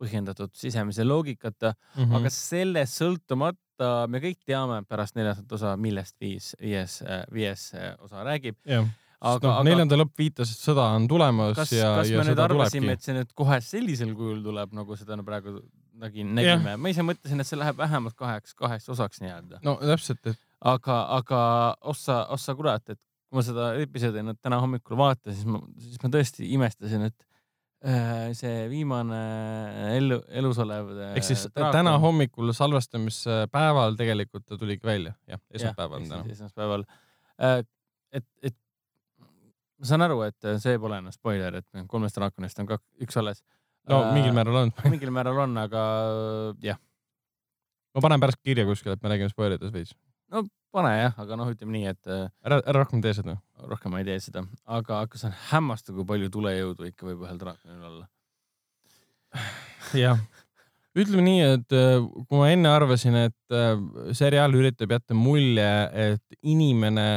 põhjendatud 0.00 0.54
sisemise 0.56 1.04
loogikata 1.04 1.74
mm, 1.74 2.02
-hmm. 2.02 2.16
aga 2.16 2.32
sellest 2.32 2.96
sõltumata 2.96 4.08
me 4.08 4.20
kõik 4.20 4.40
teame 4.48 4.80
pärast 4.88 5.16
neljandat 5.16 5.52
osa, 5.52 5.76
millest 5.76 6.16
viis, 6.20 6.54
viies, 6.60 7.02
viies 7.32 7.70
osa 8.00 8.24
räägib 8.24 8.58
yeah 8.66 8.88
aga 9.20 9.44
no,, 9.44 9.52
aga. 9.52 9.64
neljanda 9.68 9.98
lõpp 10.00 10.22
viitas, 10.22 10.52
et 10.54 10.62
sõda 10.64 10.86
on 10.96 11.06
tulemas 11.10 11.52
kas, 11.58 11.74
ja, 11.76 11.92
kas 11.98 12.10
ja 12.10 12.20
me 12.20 12.26
nüüd 12.30 12.40
arvasime, 12.40 12.94
et 12.96 13.04
see 13.04 13.16
nüüd 13.16 13.34
kohe 13.36 13.58
sellisel 13.64 14.14
kujul 14.16 14.40
tuleb, 14.46 14.72
nagu 14.76 14.96
seda 14.96 15.18
praegu 15.26 15.58
nägin, 16.00 16.34
nägime, 16.36 16.76
ma 16.80 16.92
ise 16.92 17.04
mõtlesin, 17.06 17.42
et 17.42 17.48
see 17.48 17.58
läheb 17.60 17.78
vähemalt 17.78 18.16
kaheks, 18.18 18.54
kaheks 18.58 18.88
osaks 18.92 19.22
nii-öelda. 19.24 19.60
no 19.66 19.76
täpselt, 19.80 20.22
et. 20.26 20.38
aga, 20.72 21.00
aga 21.18 21.40
ossa, 21.92 22.22
ossa 22.34 22.54
kurat, 22.58 22.84
et 22.88 23.00
kui 23.00 23.38
ma 23.38 23.46
seda 23.46 23.72
episoodi 23.80 24.24
nüüd 24.26 24.40
täna 24.42 24.60
hommikul 24.62 24.98
vaatasin, 25.00 25.36
siis 25.38 25.50
ma, 25.50 25.60
siis 25.80 26.00
ma 26.02 26.12
tõesti 26.14 26.48
imestasin, 26.56 27.04
et 27.10 27.26
äh, 27.86 28.30
see 28.38 28.64
viimane 28.72 29.20
ellu, 29.96 30.20
elus 30.42 30.58
olev. 30.64 30.90
Äh, 30.96 31.12
ehk 31.20 31.28
siis 31.28 31.46
draakon, 31.48 31.76
täna 31.78 31.94
hommikul 32.02 32.54
salvestamispäeval 32.56 33.98
tegelikult 34.00 34.48
ta 34.48 34.58
tuligi 34.60 34.86
välja, 34.86 35.14
jah, 35.30 35.42
esmaspäeval 35.54 36.02
on 36.02 36.10
täna. 36.10 36.34
esmaspäeval, 36.36 36.88
äh, 37.46 37.62
et, 38.18 38.28
et 38.42 38.58
ma 39.80 39.92
saan 39.92 40.04
aru, 40.08 40.20
et 40.26 40.52
see 40.60 40.76
pole 40.82 40.98
enam 41.00 41.14
spoiler, 41.14 41.62
et 41.62 41.88
kolmest 41.88 42.18
draakonist 42.18 42.58
on 42.60 42.68
ka 42.68 42.82
üks 43.00 43.16
alles 43.20 43.44
no 43.88 44.02
äh, 44.04 44.14
mingil 44.16 44.34
määral 44.36 44.62
on 44.64 44.72
mingil 44.92 45.12
määral 45.14 45.42
on, 45.46 45.56
aga 45.62 45.82
jah. 46.64 46.80
ma 47.94 48.04
panen 48.04 48.22
pärast 48.22 48.40
kirja 48.44 48.66
kuskile, 48.68 48.96
et 48.98 49.04
me 49.04 49.12
räägime 49.12 49.32
spoilerides 49.32 49.72
veits. 49.74 49.94
no 50.32 50.44
pane 50.74 50.92
jah, 50.96 51.16
aga 51.24 51.38
noh, 51.38 51.50
ütleme 51.54 51.76
nii, 51.78 51.94
et. 51.94 52.02
Äh, 52.10 52.28
ära, 52.46 52.60
ära 52.60 52.84
rohkem 52.84 53.02
tee 53.04 53.14
seda. 53.16 53.38
rohkem 53.70 53.94
ma 53.94 54.02
ei 54.02 54.08
tee 54.08 54.20
seda, 54.22 54.44
aga, 54.66 55.02
aga 55.06 55.20
see 55.20 55.30
on 55.30 55.40
hämmastav, 55.50 55.96
kui 55.98 56.08
palju 56.12 56.30
tulejõudu 56.36 56.90
ikka 56.90 57.08
võib 57.08 57.26
ühel 57.26 57.40
draakonil 57.40 57.88
olla. 57.90 58.06
jah, 60.04 60.22
ütleme 60.98 61.26
nii, 61.26 61.42
et 61.56 61.76
äh, 61.76 61.98
kui 62.28 62.38
ma 62.38 62.52
enne 62.52 62.72
arvasin, 62.74 63.18
et 63.28 63.58
seriaal 64.16 64.54
üritab 64.58 64.96
jätta 64.98 65.16
mulje, 65.16 65.70
et 66.10 66.40
inimene 66.42 67.10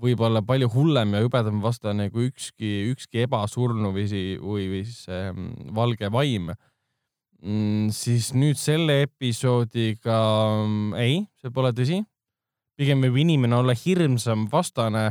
võib-olla 0.00 0.42
palju 0.46 0.70
hullem 0.72 1.14
ja 1.16 1.22
hõbedam 1.24 1.60
vastane 1.64 2.08
kui 2.12 2.30
ükski, 2.30 2.70
ükski 2.92 3.24
ebasurnu 3.26 3.92
või, 3.94 4.06
või, 4.40 4.66
või 4.72 4.82
siis 4.88 5.06
ähm, 5.12 5.50
valge 5.76 6.10
vaim 6.12 6.50
mm,. 6.50 7.90
siis 7.96 8.32
nüüd 8.36 8.60
selle 8.60 9.02
episoodiga 9.06 10.20
ähm, 10.64 10.94
ei, 10.98 11.24
see 11.40 11.52
pole 11.54 11.72
tõsi. 11.76 12.02
pigem 12.80 13.02
võib 13.04 13.20
inimene 13.24 13.60
olla 13.60 13.76
hirmsam 13.76 14.46
vastane 14.52 15.10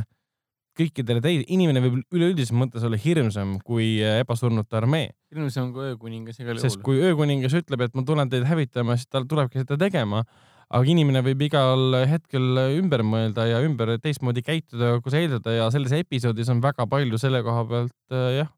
kõikidele 0.78 1.22
teile, 1.22 1.44
inimene 1.50 1.82
võib 1.84 1.98
üleüldises 2.14 2.54
mõttes 2.56 2.84
olla 2.86 2.98
hirmsam 3.00 3.56
kui 3.66 3.98
äh, 4.02 4.20
ebasurnute 4.24 4.78
armee. 4.78 5.10
hirmsam 5.32 5.72
kui 5.74 5.90
öökuningas 5.92 6.40
igal 6.40 6.54
juhul. 6.54 6.64
sest 6.64 6.80
kui 6.84 7.00
öökuningas 7.02 7.56
ütleb, 7.58 7.84
et 7.86 7.96
ma 7.98 8.04
tulen 8.06 8.30
teid 8.32 8.46
hävitama, 8.48 8.96
siis 8.98 9.10
tal 9.10 9.26
tulebki 9.30 9.62
seda 9.62 9.78
tegema. 9.80 10.24
Aga 10.70 10.92
inimene 10.92 11.22
võib 11.26 11.42
igal 11.48 11.96
hetkel 12.06 12.62
ümber 12.78 13.02
mõelda 13.06 13.46
ja 13.48 13.58
ümber 13.66 13.96
teistmoodi 14.02 14.44
käituda, 14.46 15.00
kui 15.02 15.12
sa 15.12 15.22
eeldada 15.22 15.56
ja 15.56 15.66
selles 15.74 15.94
episoodis 15.98 16.50
on 16.52 16.62
väga 16.62 16.86
palju 16.90 17.18
selle 17.18 17.42
koha 17.46 17.66
pealt 17.66 18.14
äh, 18.14 18.30
jah, 18.38 18.52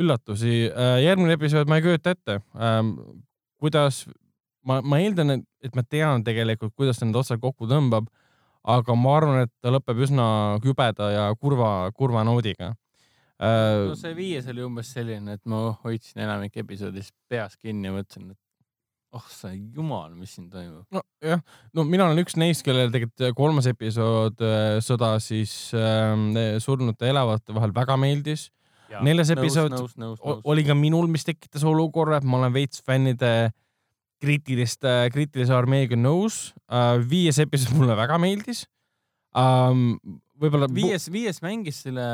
üllatusi. 0.00 0.56
Äh, 0.72 0.98
järgmine 1.04 1.38
episood 1.38 1.70
ma 1.70 1.78
ei 1.78 1.86
kujuta 1.86 2.16
ette, 2.16 2.40
ähm, 2.58 2.96
kuidas, 3.62 4.04
ma, 4.66 4.80
ma 4.82 4.98
eeldan, 5.04 5.40
et 5.62 5.78
ma 5.78 5.86
tean 5.86 6.26
tegelikult, 6.26 6.74
kuidas 6.74 6.98
ta 6.98 7.06
need 7.06 7.22
otsad 7.22 7.42
kokku 7.42 7.70
tõmbab 7.70 8.10
aga 8.64 8.96
ma 8.96 9.18
arvan, 9.18 9.42
et 9.44 9.52
ta 9.62 9.72
lõpeb 9.72 10.00
üsna 10.06 10.26
kübeda 10.64 11.10
ja 11.12 11.26
kurva, 11.36 11.90
kurva 11.96 12.24
noodiga 12.26 12.72
äh,. 13.36 13.90
no 13.90 13.96
see 13.98 14.14
viies 14.16 14.48
oli 14.50 14.64
umbes 14.64 14.92
selline, 14.96 15.36
et 15.36 15.44
ma 15.50 15.66
hoidsin 15.84 16.24
enamik 16.24 16.56
episoodist 16.64 17.14
peas 17.28 17.58
kinni 17.60 17.92
mõtlesin, 17.92 18.32
et 18.32 18.40
oh 19.14 19.26
sa 19.30 19.52
jumal, 19.54 20.12
mis 20.18 20.34
siin 20.36 20.50
toimub. 20.52 20.84
nojah, 20.94 21.42
no 21.74 21.86
mina 21.88 22.08
olen 22.08 22.22
üks 22.24 22.38
neist, 22.40 22.64
kellel 22.66 22.92
tegelikult 22.94 23.38
kolmas 23.38 23.68
episood 23.70 24.42
äh, 24.44 24.78
Sõda 24.84 25.14
siis 25.22 25.54
äh, 25.78 26.58
surnute 26.62 27.08
elavate 27.10 27.56
vahel 27.56 27.74
väga 27.74 27.98
meeldis. 28.00 28.50
neljas 29.02 29.32
episood 29.34 29.72
nõus, 29.74 29.94
nõus, 29.98 30.20
nõus, 30.22 30.40
oli 30.46 30.62
ka 30.66 30.74
minul, 30.78 31.08
mis 31.10 31.26
tekitas 31.26 31.64
olukorra, 31.66 32.20
et 32.20 32.26
ma 32.28 32.42
olen 32.42 32.52
veits 32.54 32.82
fännide 32.84 33.34
äh, 33.48 33.54
kriitilist, 34.24 34.84
kriitilise 35.14 35.54
armeega 35.54 35.98
nõus. 35.98 36.52
Äh, 36.72 36.98
viies 37.10 37.40
episood 37.42 37.76
mulle 37.80 37.98
väga 37.98 38.20
meeldis 38.22 38.66
um,. 39.34 39.96
Võib-olla. 40.40 40.68
viies, 40.72 41.08
viies 41.12 41.40
mängis 41.44 41.82
selle 41.86 42.04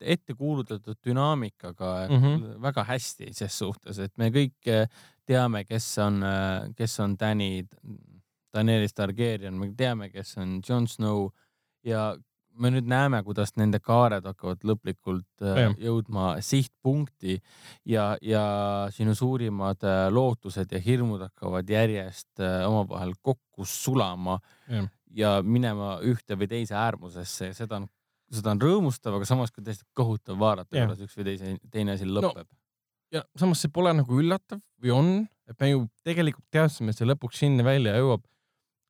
ette 0.00 0.34
kuulutatud 0.36 0.98
dünaamikaga 1.06 1.92
mm 2.08 2.22
-hmm. 2.22 2.62
väga 2.62 2.84
hästi 2.84 3.32
ses 3.36 3.58
suhtes, 3.58 3.98
et 3.98 4.16
me 4.18 4.30
kõik 4.30 4.68
äh, 4.68 4.88
teame, 5.26 5.64
kes 5.64 5.98
on, 5.98 6.22
äh, 6.22 6.72
kes 6.76 7.00
on 7.00 7.16
Danny, 7.18 7.66
Daenerys 8.54 8.94
Targaryen, 8.94 9.54
me 9.54 9.72
teame, 9.76 10.10
kes 10.10 10.36
on 10.38 10.60
Jon 10.68 10.88
Snow 10.88 11.30
ja 11.84 12.16
me 12.60 12.70
nüüd 12.70 12.88
näeme, 12.90 13.22
kuidas 13.22 13.54
nende 13.56 13.78
kaared 13.80 14.24
hakkavad 14.26 14.64
lõplikult 14.66 15.42
äh, 15.42 15.60
ja. 15.62 15.74
jõudma 15.78 16.40
sihtpunkti 16.40 17.40
ja, 17.86 18.16
ja 18.20 18.88
sinu 18.90 19.14
suurimad 19.14 19.86
lootused 20.10 20.72
ja 20.72 20.78
hirmud 20.78 21.20
hakkavad 21.20 21.68
järjest 21.70 22.42
omavahel 22.66 23.14
kokku 23.22 23.64
sulama 23.64 24.40
ja. 24.68 24.82
Ja 25.16 25.38
minema 25.42 25.98
ühte 26.06 26.38
või 26.38 26.48
teise 26.50 26.76
äärmusesse 26.78 27.50
ja 27.50 27.56
seda 27.56 27.80
on, 27.80 27.90
seda 28.30 28.54
on 28.54 28.62
rõõmustav, 28.62 29.16
aga 29.18 29.28
samas 29.28 29.50
ka 29.54 29.62
täiesti 29.62 29.86
kohutav 29.98 30.38
vaadata, 30.40 30.74
kuidas 30.76 31.04
üks 31.06 31.18
või 31.18 31.32
teise, 31.32 31.56
teine 31.70 31.96
asi 31.98 32.08
lõpeb 32.08 32.46
no 32.46 32.60
ja 33.14 33.24
samas 33.38 33.62
see 33.62 33.72
pole 33.74 33.92
nagu 33.96 34.18
üllatav 34.22 34.60
või 34.82 34.94
on, 34.94 35.12
et 35.50 35.58
me 35.60 35.72
ju 35.72 35.84
tegelikult 36.06 36.46
teadsime, 36.54 36.92
et 36.92 37.00
see 37.00 37.08
lõpuks 37.08 37.42
sinna 37.42 37.66
välja 37.66 37.96
jõuab 37.98 38.24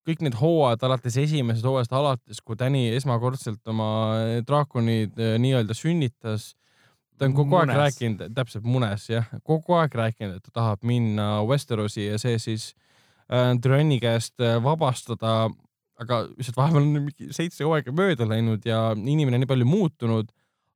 kõik 0.09 0.25
need 0.25 0.37
hooajad 0.41 0.85
alates 0.89 1.17
esimesest 1.21 1.67
hooajast 1.67 1.93
alates, 1.95 2.41
kui 2.45 2.57
Täni 2.59 2.89
esmakordselt 2.97 3.61
oma 3.71 3.91
eh, 4.21 4.41
draakonid 4.47 5.19
eh, 5.21 5.37
nii-öelda 5.43 5.77
sünnitas, 5.77 6.55
ta 7.19 7.29
on 7.29 7.37
kogu 7.37 7.53
munes. 7.53 7.75
aeg 7.75 7.83
rääkinud, 7.85 8.37
täpselt 8.37 8.69
munes 8.69 9.07
jah, 9.11 9.29
kogu 9.45 9.77
aeg 9.79 9.97
rääkinud, 10.03 10.39
et 10.41 10.49
ta 10.49 10.55
tahab 10.63 10.87
minna 10.89 11.33
Westerosi 11.49 12.09
ja 12.09 12.21
see 12.21 12.41
siis 12.41 12.71
äh, 13.29 13.53
Tyranni 13.61 14.01
käest 14.03 14.41
vabastada. 14.65 15.51
Aga 16.01 16.23
lihtsalt 16.33 16.57
vahepeal 16.57 16.83
on 16.83 16.93
mingi 16.97 17.33
seitse 17.37 17.65
hooaega 17.67 17.93
mööda 17.93 18.29
läinud 18.29 18.65
ja 18.67 18.91
inimene 18.97 19.37
on 19.37 19.45
nii 19.45 19.51
palju 19.51 19.67
muutunud. 19.69 20.31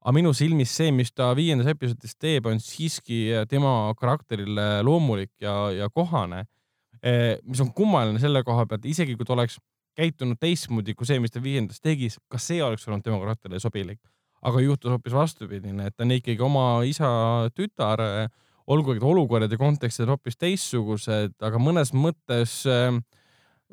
aga 0.05 0.13
minu 0.13 0.35
silmis 0.37 0.73
see, 0.77 0.91
mis 0.93 1.13
ta 1.17 1.31
viiendas 1.37 1.71
episoodis 1.73 2.13
teeb, 2.21 2.47
on 2.47 2.59
siiski 2.61 3.47
tema 3.49 3.95
karakterile 3.97 4.83
loomulik 4.85 5.33
ja, 5.41 5.55
ja 5.73 5.89
kohane 5.89 6.45
Eh, 7.05 7.37
mis 7.45 7.61
on 7.61 7.69
kummaline 7.77 8.21
selle 8.21 8.41
koha 8.47 8.65
pealt, 8.69 8.87
isegi 8.89 9.13
kui 9.19 9.27
ta 9.29 9.35
oleks 9.35 9.59
käitunud 9.99 10.39
teistmoodi 10.41 10.95
kui 10.97 11.07
see, 11.07 11.19
mis 11.21 11.35
ta 11.35 11.43
viiendas 11.45 11.83
tegi, 11.85 12.09
ka 12.33 12.41
see 12.41 12.63
oleks 12.65 12.87
olnud 12.89 13.05
tema 13.05 13.19
karakterile 13.21 13.61
sobilik. 13.61 14.01
aga 14.45 14.61
juhtus 14.61 14.93
hoopis 14.93 15.15
vastupidine, 15.17 15.87
et 15.89 15.95
ta 15.97 16.05
on 16.05 16.11
ikkagi 16.13 16.43
oma 16.45 16.65
isa 16.85 17.09
tütar, 17.57 18.01
olgugi 18.69 19.01
et 19.01 19.07
olukorrad 19.09 19.53
ja 19.53 19.57
kontekstid 19.57 20.09
hoopis 20.09 20.37
teistsugused, 20.37 21.33
aga 21.41 21.61
mõnes 21.61 21.95
mõttes 21.97 22.59
äh, 22.69 22.91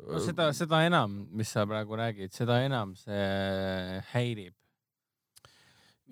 no 0.08 0.20
seda, 0.22 0.48
seda 0.56 0.82
enam, 0.86 1.22
mis 1.36 1.52
sa 1.54 1.64
praegu 1.68 1.98
räägid, 1.98 2.34
seda 2.34 2.58
enam 2.66 2.96
see 2.98 4.00
häirib. 4.12 4.54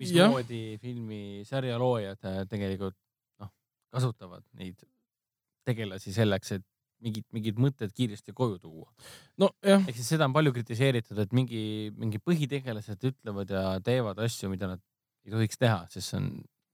mismoodi 0.01 0.79
filmi 0.81 1.43
sarjaloojad 1.45 2.25
äh, 2.25 2.43
tegelikult 2.49 2.97
noh, 3.43 3.51
kasutavad 3.93 4.45
neid 4.57 4.79
tegelasi 5.69 6.15
selleks, 6.17 6.55
et 6.57 6.65
mingid, 7.05 7.27
mingid 7.35 7.59
mõtted 7.61 7.93
kiiresti 7.97 8.33
koju 8.37 8.59
tuua. 8.63 8.89
nojah. 9.41 9.85
ehk 9.89 9.99
siis 9.99 10.15
seda 10.15 10.29
on 10.29 10.37
palju 10.37 10.55
kritiseeritud, 10.57 11.19
et 11.19 11.35
mingi, 11.37 11.63
mingi 11.97 12.21
põhitegelased 12.23 13.11
ütlevad 13.11 13.53
ja 13.53 13.65
teevad 13.85 14.21
asju, 14.25 14.51
mida 14.53 14.71
nad 14.75 14.83
ei 15.27 15.35
tohiks 15.35 15.61
teha, 15.61 15.85
sest 15.93 16.13
see 16.13 16.21
on 16.21 16.31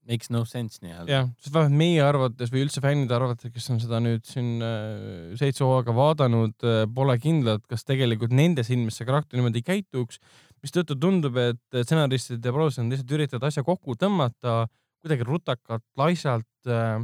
makes 0.07 0.31
no 0.33 0.43
sense 0.47 0.79
nii-öelda. 0.83 1.11
jah, 1.11 1.29
sest 1.41 1.53
vähemalt 1.55 1.79
meie 1.81 2.01
arvates 2.05 2.53
või 2.53 2.63
üldse 2.65 2.83
fännide 2.83 3.17
arvates, 3.17 3.51
kes 3.53 3.69
on 3.73 3.81
seda 3.83 4.01
nüüd 4.03 4.25
siin 4.27 4.63
äh, 4.63 5.35
seitse 5.39 5.65
hooaega 5.65 5.95
vaadanud 5.97 6.67
äh,, 6.67 6.83
pole 6.95 7.17
kindlad, 7.23 7.65
kas 7.69 7.85
tegelikult 7.87 8.35
nende 8.35 8.65
silmis 8.67 8.99
see 8.99 9.07
karakter 9.09 9.39
niimoodi 9.39 9.63
käituks, 9.67 10.21
mistõttu 10.63 10.97
tundub, 10.99 11.37
et 11.37 11.83
stsenaristid 11.83 12.43
ja 12.43 12.55
produtsendid 12.55 12.97
lihtsalt 12.97 13.15
üritavad 13.19 13.51
asja 13.51 13.65
kokku 13.67 13.99
tõmmata 13.99 14.63
kuidagi 15.03 15.27
rutakalt, 15.27 15.85
laisalt 15.99 16.71
äh, 16.71 17.03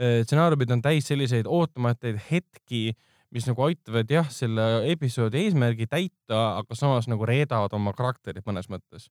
Äh, 0.00 0.22
stsenaariumid 0.24 0.70
on 0.72 0.80
täis 0.80 1.10
selliseid 1.10 1.48
ootamatuid 1.50 2.16
hetki, 2.30 2.94
mis 3.34 3.44
nagu 3.44 3.66
aitavad 3.66 4.08
jah, 4.08 4.30
selle 4.32 4.64
episoodi 4.88 5.42
eesmärgi 5.44 5.84
täita, 5.90 6.38
aga 6.62 6.78
samas 6.78 7.08
nagu 7.10 7.26
reedavad 7.28 7.74
oma 7.76 7.92
karakterit 7.96 8.46
mõnes 8.48 8.70
mõttes. 8.72 9.10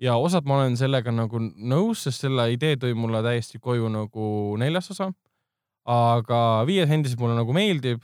Ja 0.00 0.16
osad 0.16 0.46
ma 0.48 0.60
olen 0.60 0.76
sellega 0.80 1.12
nagu 1.14 1.40
nõus, 1.40 2.04
sest 2.06 2.26
selle 2.26 2.50
idee 2.54 2.78
tõi 2.80 2.94
mulle 2.96 3.22
täiesti 3.26 3.60
koju 3.60 3.90
nagu 3.92 4.26
neljas 4.60 4.90
osa. 4.94 5.10
aga 5.90 6.40
viies 6.68 6.90
endiselt 6.90 7.20
mulle 7.20 7.38
nagu 7.38 7.52
meeldib 7.56 8.02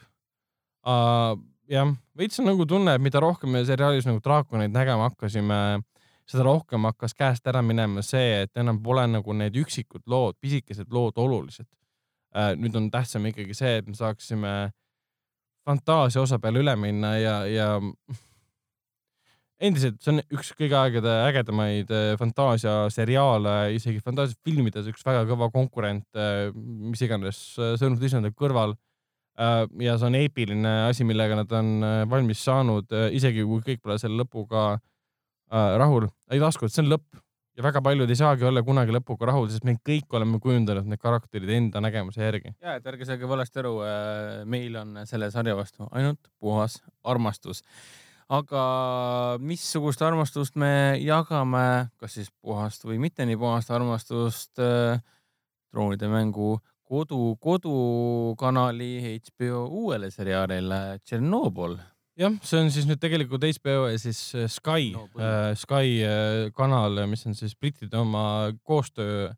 uh,. 0.87 1.37
jah, 1.69 1.93
veits 2.17 2.41
on 2.41 2.51
nagu 2.51 2.67
tunne, 2.67 2.95
et 2.95 3.03
mida 3.03 3.21
rohkem 3.21 3.51
me 3.53 3.65
seriaalis 3.65 4.07
nagu 4.09 4.21
draakoneid 4.25 4.73
nägema 4.73 5.11
hakkasime, 5.11 5.83
seda 6.27 6.47
rohkem 6.47 6.85
hakkas 6.89 7.15
käest 7.15 7.47
ära 7.47 7.63
minema 7.63 8.03
see, 8.03 8.43
et 8.47 8.57
enam 8.57 8.83
pole 8.83 9.07
nagu 9.11 9.33
need 9.33 9.57
üksikud 9.57 10.07
lood, 10.07 10.39
pisikesed 10.41 10.93
lood 10.95 11.19
olulised 11.19 11.69
Äh, 12.37 12.53
nüüd 12.61 12.75
on 12.77 12.91
tähtsam 12.93 13.25
ikkagi 13.31 13.55
see, 13.57 13.79
et 13.81 13.87
me 13.89 13.95
saaksime 13.97 14.51
fantaasia 15.65 16.21
osa 16.21 16.39
peale 16.43 16.61
üle 16.61 16.75
minna 16.77 17.15
ja, 17.17 17.37
ja 17.49 17.69
endiselt, 19.61 20.01
see 20.05 20.15
on 20.15 20.23
üks 20.37 20.53
kõigi 20.59 20.77
aegade 20.77 21.13
ägedamaid 21.27 21.93
äh, 21.95 22.09
fantaasiaseriaale, 22.21 23.55
isegi 23.77 24.03
fantaasiafilmides 24.05 24.91
üks 24.93 25.07
väga 25.07 25.25
kõva 25.31 25.51
konkurent, 25.55 26.09
äh, 26.19 26.51
mis 26.55 27.05
iganes, 27.07 27.43
Sõrmus 27.57 28.03
Disney'de 28.03 28.35
kõrval. 28.37 28.77
ja 29.37 29.99
see 30.01 30.07
on 30.09 30.15
eepiline 30.17 30.71
asi, 30.89 31.05
millega 31.05 31.37
nad 31.37 31.51
on 31.53 31.85
valmis 32.09 32.41
saanud, 32.41 32.89
isegi 33.13 33.43
kui 33.45 33.61
kõik 33.67 33.83
pole 33.85 33.99
selle 34.01 34.17
lõpuga 34.23 34.79
rahul. 35.53 36.09
ei 36.33 36.41
tasku, 36.41 36.65
et 36.65 36.73
see 36.73 36.81
on 36.81 36.95
lõpp 36.95 37.21
ja 37.57 37.65
väga 37.65 37.81
paljud 37.83 38.11
ei 38.11 38.19
saagi 38.19 38.45
olla 38.47 38.63
kunagi 38.65 38.95
lõpuga 38.95 39.31
rahul, 39.31 39.49
sest 39.51 39.65
me 39.65 39.77
kõik 39.87 40.13
oleme 40.17 40.41
kujundanud 40.43 40.89
need 40.91 41.01
karakterid 41.01 41.53
enda 41.57 41.81
nägemuse 41.85 42.23
järgi. 42.23 42.53
ja, 42.61 42.77
et 42.77 42.87
ärge 42.87 43.09
saage 43.09 43.29
valesti 43.29 43.63
aru, 43.63 43.77
äh, 43.87 44.43
meil 44.45 44.77
on 44.83 44.99
selle 45.09 45.31
sarja 45.33 45.57
vastu 45.57 45.89
ainult 45.91 46.31
puhas 46.41 46.81
armastus. 47.05 47.63
Aga 48.33 48.63
missugust 49.39 50.03
armastust 50.03 50.57
me 50.59 50.99
jagame, 51.03 51.91
kas 52.01 52.17
siis 52.19 52.31
puhast 52.43 52.87
või 52.87 52.99
mitte 53.03 53.27
nii 53.27 53.39
puhast 53.39 53.71
armastust 53.71 54.63
äh, 54.63 54.99
troonide 55.71 56.11
mängu 56.11 56.57
kodu, 56.87 57.37
kodukanali 57.43 59.19
HBO 59.19 59.67
uuele 59.67 60.11
seriaalile 60.11 60.99
Tšernobõl? 61.05 61.79
Jah, 62.17 62.33
see 62.49 62.63
on 62.65 62.71
siis 62.73 62.87
nüüd 62.89 63.01
tegelikult 63.03 63.45
HBO 63.45 63.91
ja 63.93 63.99
siis 64.01 64.21
äh, 64.35 64.49
Sky 64.51 64.93
no,, 64.95 65.07
äh, 65.21 65.53
Sky 65.59 65.99
äh, 66.03 66.47
kanal, 66.57 67.03
mis 67.11 67.27
on 67.29 67.37
siis 67.39 67.55
brittide 67.55 67.99
oma 68.01 68.53
koostöö 68.65 69.29
äh, 69.29 69.37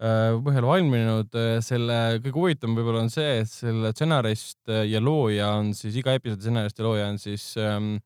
põhjal 0.00 0.64
valminud. 0.64 1.34
Äh, 1.36 1.58
selle 1.64 1.98
kõige 2.24 2.38
huvitavam 2.38 2.78
võib-olla 2.78 3.04
on 3.04 3.12
see, 3.12 3.42
et 3.42 3.50
selle 3.52 3.92
stsenarist 3.92 4.72
ja 4.88 5.02
looja 5.02 5.52
on 5.58 5.74
siis 5.76 5.98
iga 6.00 6.14
episoodi 6.16 6.46
stsenarist 6.46 6.80
ja 6.80 6.86
looja 6.86 7.10
on 7.12 7.20
siis 7.20 7.50
ähm, 7.60 7.98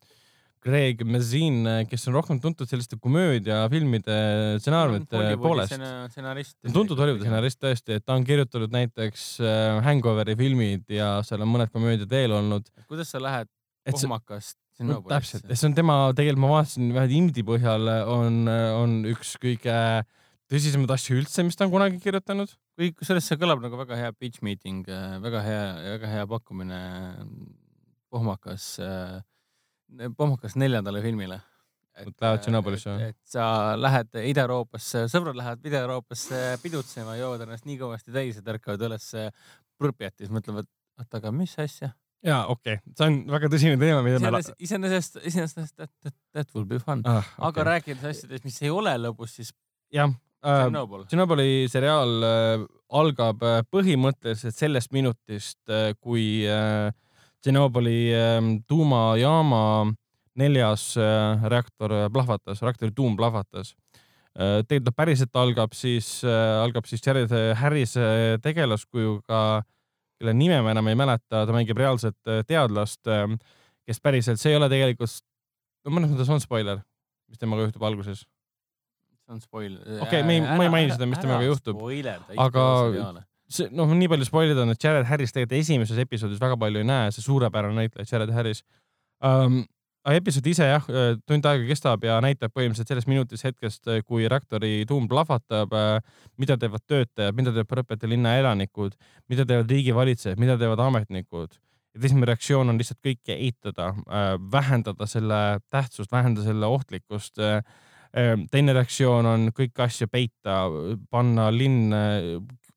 Greg 0.65 1.03
Mazin, 1.05 1.69
kes 1.91 2.09
on 2.09 2.17
rohkem 2.17 2.41
tuntud 2.41 2.67
selliste 2.67 2.97
komöödiafilmide 2.97 4.17
stsenaariumite 4.63 5.37
poolest. 5.43 5.77
stsenarist. 6.11 6.57
tuntud 6.73 6.99
Hollywoodi 6.99 7.27
stsenarist 7.27 7.61
tõesti, 7.61 8.01
et 8.01 8.07
ta 8.07 8.17
on 8.17 8.25
kirjutanud 8.27 8.73
näiteks 8.75 9.29
äh, 9.45 9.79
Hangoveri 9.85 10.35
filmid 10.41 10.89
ja 10.97 11.19
seal 11.27 11.45
on 11.45 11.53
mõned 11.53 11.71
komöödiad 11.75 12.11
veel 12.11 12.35
olnud. 12.41 12.73
kuidas 12.89 13.13
sa 13.13 13.23
lähed 13.23 13.53
pohmakast 13.85 14.59
no, 14.89 14.99
täpselt, 15.07 15.47
see 15.53 15.69
on 15.69 15.77
tema, 15.77 16.01
tegelikult 16.17 16.43
ma 16.43 16.53
vaatasin 16.57 16.91
ühe 16.91 17.07
IMDi 17.21 17.45
põhjal 17.47 17.91
on, 18.11 18.43
on 18.49 19.01
üks 19.13 19.37
kõige 19.39 19.79
tõsisemaid 20.53 20.93
asju 20.95 21.19
üldse, 21.21 21.45
mis 21.47 21.57
ta 21.57 21.67
on 21.67 21.73
kunagi 21.73 22.01
kirjutanud. 22.03 22.53
kõik, 22.79 22.99
kusjuures 22.99 23.27
see 23.29 23.41
kõlab 23.41 23.63
nagu 23.65 23.79
väga 23.81 23.99
hea 23.99 24.13
pitch 24.13 24.43
meeting, 24.45 24.87
väga 25.25 25.43
hea, 25.47 25.65
väga 25.97 26.11
hea 26.11 26.29
pakkumine 26.31 26.81
pohmakas, 28.13 28.69
pohmakas 30.19 30.57
neljandale 30.61 31.03
filmile. 31.05 31.41
Lähevad 31.95 32.41
Tšernobõlisse 32.43 32.91
või? 32.91 33.11
et 33.13 33.19
sa 33.31 33.45
lähed 33.79 34.17
Ida-Euroopasse, 34.19 35.05
sõbrad 35.13 35.37
lähevad 35.39 35.69
Ida-Euroopasse 35.71 36.41
pidutsema, 36.63 37.15
joovad 37.21 37.45
ennast 37.47 37.69
nii 37.69 37.77
kõvasti 37.79 38.15
täis, 38.15 38.41
et 38.41 38.49
ärkavad 38.51 38.83
üles 38.89 39.13
Prõpjatis, 39.79 40.31
mõtlevad, 40.35 40.67
oota, 40.99 41.21
aga 41.21 41.31
mis 41.35 41.55
asja 41.63 41.93
jaa, 42.25 42.41
okei 42.51 42.81
okay., 42.81 42.95
see 42.99 43.07
on 43.07 43.21
väga 43.31 43.51
tõsine 43.53 43.79
teema, 43.79 44.03
mida 44.03 44.19
me. 44.19 44.43
iseenesest, 44.67 45.21
iseenesest 45.23 45.77
that, 45.77 45.93
that, 46.03 46.15
that 46.35 46.55
will 46.57 46.67
be 46.67 46.81
fun 46.83 47.05
ah,. 47.07 47.23
Okay. 47.23 47.47
aga 47.51 47.67
rääkides 47.71 48.07
asjadest, 48.11 48.47
mis 48.49 48.59
ei 48.65 48.75
ole 48.75 48.95
lõbus, 48.99 49.39
siis. 49.39 49.55
jah 49.95 50.11
äh,. 50.45 50.65
Tšernobõli 51.09 51.67
seriaal 51.73 52.27
äh, 52.29 52.65
algab 52.95 53.43
äh, 53.43 53.61
põhimõtteliselt 53.73 54.57
sellest 54.57 54.93
minutist 54.93 55.61
kui 56.01 56.45
Tšernobõli 56.45 58.01
äh, 58.15 58.41
tuumajaama 58.69 59.65
neljas 60.35 60.97
reaktor 61.47 61.93
plahvatas, 62.11 62.63
reaktori 62.63 62.91
tuum 62.91 63.15
plahvatas 63.17 63.77
tegelikult 64.35 64.89
ta 64.89 64.93
päriselt 64.99 65.37
algab 65.39 65.77
siis 65.79 66.09
algab 66.27 66.89
siis 66.91 67.05
Jared 67.07 67.31
Harrise 67.55 68.41
tegelaskujuga 68.43 69.43
kelle 70.19 70.35
nime 70.35 70.61
ma 70.63 70.73
enam 70.73 70.89
ei 70.91 70.99
mäleta, 70.99 71.45
ta 71.45 71.55
mängib 71.55 71.79
reaalset 71.79 72.17
teadlast, 72.49 73.03
ähm, 73.11 73.39
kes 73.87 74.01
päriselt, 74.03 74.41
see 74.41 74.55
ei 74.55 74.59
ole 74.59 74.71
tegelikult, 74.73 75.23
no 75.85 75.95
mõnes 75.95 76.13
mõttes 76.13 76.31
on 76.33 76.43
spoiler, 76.43 76.81
mis 77.29 77.41
temaga 77.41 77.67
juhtub 77.67 77.85
alguses. 77.87 78.25
See 79.25 79.37
on 79.37 79.43
spoiler. 79.43 79.81
okei 79.81 80.07
okay,, 80.07 80.23
me 80.27 80.39
ei, 80.39 80.45
ma 80.45 80.67
ei 80.67 80.73
maini 80.73 80.95
seda, 80.95 81.09
mis 81.11 81.23
temaga 81.23 81.47
juhtub, 81.49 81.81
aga 82.47 82.65
see 83.55 83.69
noh, 83.77 83.93
nii 83.97 84.11
palju 84.13 84.29
spoilida 84.29 84.65
on, 84.65 84.75
et 84.75 84.85
Jared 84.85 85.09
Harris 85.09 85.35
tegelikult 85.35 85.61
esimeses 85.61 86.01
episoodis 86.05 86.43
väga 86.43 86.59
palju 86.61 86.83
ei 86.83 86.89
näe, 86.89 87.13
see 87.15 87.25
suurepärane 87.25 87.85
näitleja 87.85 88.15
Jared 88.15 88.33
Harris 88.35 88.65
um, 89.25 89.63
aga 90.05 90.21
episood 90.21 90.49
ise 90.51 90.67
jah, 90.69 90.87
äh, 90.93 91.15
tund 91.29 91.47
aega 91.49 91.65
kestab 91.69 92.05
ja 92.05 92.19
näitab 92.25 92.53
põhimõtteliselt 92.53 92.93
sellest 92.93 93.09
minutist 93.09 93.47
hetkest, 93.47 93.87
äh, 93.89 94.03
kui 94.05 94.29
reaktori 94.29 94.85
tuum 94.89 95.09
plahvatab, 95.09 95.73
äh, 95.73 96.27
mida 96.41 96.59
teevad 96.61 96.85
töötajad, 96.85 97.37
mida 97.37 97.55
teevad 97.55 97.71
Põrpete 97.71 98.11
linna 98.11 98.35
elanikud, 98.41 98.99
mida 99.33 99.47
teevad 99.49 99.73
riigivalitsejad, 99.73 100.41
mida 100.41 100.59
teevad 100.61 100.83
ametnikud. 100.85 101.57
et 101.95 102.05
esimene 102.05 102.27
reaktsioon 102.27 102.69
on 102.69 102.79
lihtsalt 102.79 102.99
kõike 103.07 103.37
eitada, 103.39 103.93
vähendada 104.51 105.07
selle 105.07 105.61
tähtsust, 105.71 106.11
vähendada 106.11 106.43
selle 106.49 106.67
ohtlikkust. 106.67 107.39
Teine 108.15 108.75
reaktsioon 108.77 109.27
on 109.27 109.49
kõiki 109.51 109.83
asju 109.83 110.07
peita, 110.07 110.61
panna 111.11 111.49
linn 111.51 111.91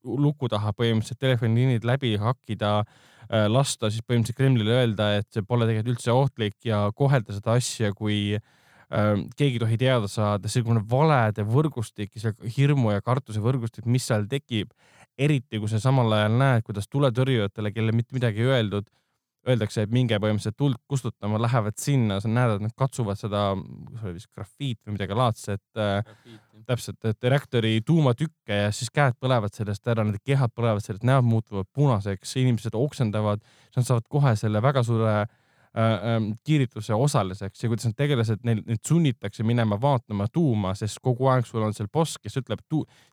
luku 0.01 0.49
taha 0.49 0.71
põhimõtteliselt, 0.73 1.19
telefoniliinid 1.21 1.85
läbi 1.85 2.15
hakkida 2.17 2.71
Äh, 3.27 3.49
lasta 3.51 3.89
siis 3.91 4.05
põhimõtteliselt 4.07 4.39
Kremlile 4.39 4.75
öelda, 4.77 5.09
et 5.19 5.27
see 5.35 5.43
pole 5.43 5.65
tegelikult 5.67 5.97
üldse 5.97 6.13
ohtlik 6.15 6.55
ja 6.63 6.85
kohelda 6.95 7.33
seda 7.35 7.57
asja 7.59 7.89
kui 7.91 8.37
äh, 8.37 9.09
keegi 9.35 9.57
ei 9.57 9.63
tohi 9.65 9.79
teada 9.81 10.07
saada, 10.07 10.47
selline 10.47 10.79
valede 10.87 11.43
võrgustik, 11.43 12.13
hirmu 12.55 12.93
ja 12.93 13.03
kartuse 13.03 13.43
võrgustik, 13.43 13.83
mis 13.83 14.07
seal 14.07 14.23
tekib, 14.31 14.71
eriti 15.19 15.59
kui 15.59 15.67
sa 15.67 15.81
samal 15.83 16.15
ajal 16.15 16.37
näed, 16.39 16.63
kuidas 16.69 16.87
tuletõrjujatele, 16.87 17.73
kellele 17.75 17.97
mitte 17.99 18.15
midagi 18.15 18.45
ei 18.45 18.53
öeldud, 18.53 18.87
öeldakse, 19.47 19.85
et 19.85 19.93
minge 19.93 20.17
põhimõtteliselt 20.19 20.57
tuld 20.59 20.77
kustutama, 20.91 21.39
lähevad 21.41 21.77
sinna, 21.79 22.19
sa 22.23 22.31
näed, 22.31 22.57
et 22.57 22.65
nad 22.67 22.75
katsuvad 22.77 23.19
seda, 23.19 23.49
kas 23.55 24.03
oli 24.03 24.17
vist 24.17 24.29
grafiit 24.35 24.79
või 24.85 24.97
midagi 24.97 25.17
laadset 25.17 25.81
äh, 25.81 26.13
täpselt, 26.67 26.99
et 27.07 27.29
reaktori 27.31 27.77
tuumatükke 27.87 28.61
ja 28.65 28.69
siis 28.75 28.91
käed 28.93 29.15
põlevad 29.23 29.55
sellest 29.55 29.87
ära, 29.87 30.03
nende 30.03 30.19
kehad 30.25 30.53
põlevad 30.57 30.83
sellest, 30.83 31.07
näod 31.07 31.27
muutuvad 31.27 31.69
punaseks, 31.75 32.35
inimesed 32.43 32.75
oksendavad, 32.75 33.43
nad 33.77 33.87
saavad 33.87 34.07
kohe 34.11 34.35
selle 34.39 34.61
väga 34.63 34.83
suure 34.87 35.19
äh, 35.23 35.35
kiirituse 36.47 36.93
osaliseks 36.93 37.63
ja 37.63 37.69
kuidas 37.69 37.85
need 37.85 37.97
tegelased, 37.99 38.41
neil, 38.47 38.61
neid 38.65 38.81
sunnitakse 38.87 39.45
minema 39.45 39.77
vaatama 39.81 40.25
tuuma, 40.33 40.73
sest 40.77 40.97
kogu 41.03 41.29
aeg 41.29 41.45
sul 41.45 41.65
on 41.65 41.75
seal 41.77 41.89
boss, 41.93 42.17
kes 42.21 42.39
ütleb, 42.41 42.63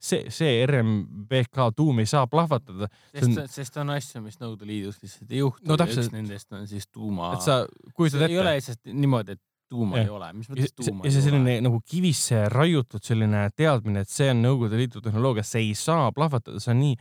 see, 0.01 0.31
see 0.33 0.63
RMBK 0.67 1.71
tuum 1.77 2.01
ei 2.01 2.09
saa 2.09 2.27
plahvatada. 2.31 2.89
sest 3.13 3.29
on..., 3.29 3.41
sest 3.53 3.81
on 3.83 3.93
asju, 3.97 4.23
mis 4.25 4.41
Nõukogude 4.41 4.69
Liidus 4.69 5.03
lihtsalt 5.03 5.35
ei 5.35 5.43
juhtu 5.43 5.69
no, 5.69 5.77
ja 5.79 5.89
üks 5.89 6.13
nendest 6.13 6.57
on 6.57 6.69
siis 6.71 6.89
tuuma. 6.89 7.35
et 7.37 7.45
sa 7.45 7.65
kujutad 7.93 8.25
ette. 8.25 8.33
ei 8.33 8.41
ole 8.41 8.57
lihtsalt 8.57 8.95
niimoodi, 8.95 9.37
et 9.37 9.43
tuuma 9.75 9.99
ja. 10.01 10.07
ei 10.07 10.15
ole, 10.15 10.31
mis 10.39 10.49
mõttes 10.53 10.73
tuuma 10.79 11.05
ja, 11.05 11.11
ei 11.11 11.17
see 11.17 11.27
selline 11.27 11.59
ole? 11.59 11.67
nagu 11.69 11.83
kivisse 11.91 12.47
raiutud 12.53 13.05
selline 13.05 13.45
teadmine, 13.57 14.05
et 14.05 14.13
see 14.13 14.31
on 14.33 14.41
Nõukogude 14.45 14.81
Liidu 14.81 15.05
tehnoloogia, 15.05 15.45
see 15.47 15.67
ei 15.69 15.77
saa 15.79 16.09
plahvatada, 16.17 16.63
see 16.63 16.73
on 16.73 16.81
nii 16.81 16.97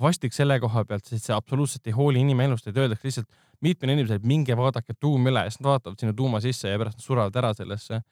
vastik 0.00 0.34
selle 0.34 0.58
koha 0.62 0.82
pealt, 0.88 1.06
sest 1.06 1.28
see 1.28 1.34
absoluutselt 1.36 1.86
ei 1.86 1.94
hooli 1.94 2.22
inimelust, 2.26 2.66
et 2.66 2.78
öeldakse 2.78 3.06
lihtsalt 3.06 3.30
mitmele 3.64 3.96
inimesele, 3.96 4.20
et 4.20 4.28
minge 4.28 4.56
vaadake 4.58 4.96
tuum 5.00 5.28
üle 5.30 5.46
ja 5.46 5.52
siis 5.52 5.62
nad 5.62 5.72
vaatavad 5.74 6.02
sinna 6.02 6.16
tuuma 6.16 6.40
sisse 6.44 6.72
ja 6.72 6.80
pärast 6.80 7.00
nad 7.00 7.06
surevad 7.06 7.38
ära 7.40 7.52
sellesse. 7.56 8.02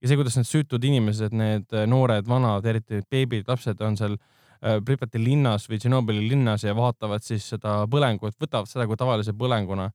ja 0.00 0.08
see, 0.08 0.16
kuidas 0.16 0.36
need 0.38 0.48
süütud 0.48 0.84
inimesed, 0.84 1.34
need 1.36 1.74
noored, 1.88 2.28
vanad, 2.28 2.66
eriti 2.66 3.02
beebid, 3.10 3.48
lapsed 3.48 3.80
on 3.84 3.98
seal 4.00 4.14
äh, 4.16 4.78
Pripjati 4.84 5.20
linnas 5.20 5.68
või 5.68 5.80
Tšernobõli 5.80 6.28
linnas 6.28 6.64
ja 6.64 6.76
vaatavad 6.76 7.24
siis 7.24 7.48
seda 7.54 7.82
põlengut, 7.90 8.36
võtavad 8.40 8.70
seda 8.70 8.86
kui 8.88 9.00
tavalise 9.00 9.36
põlenguna. 9.36 9.90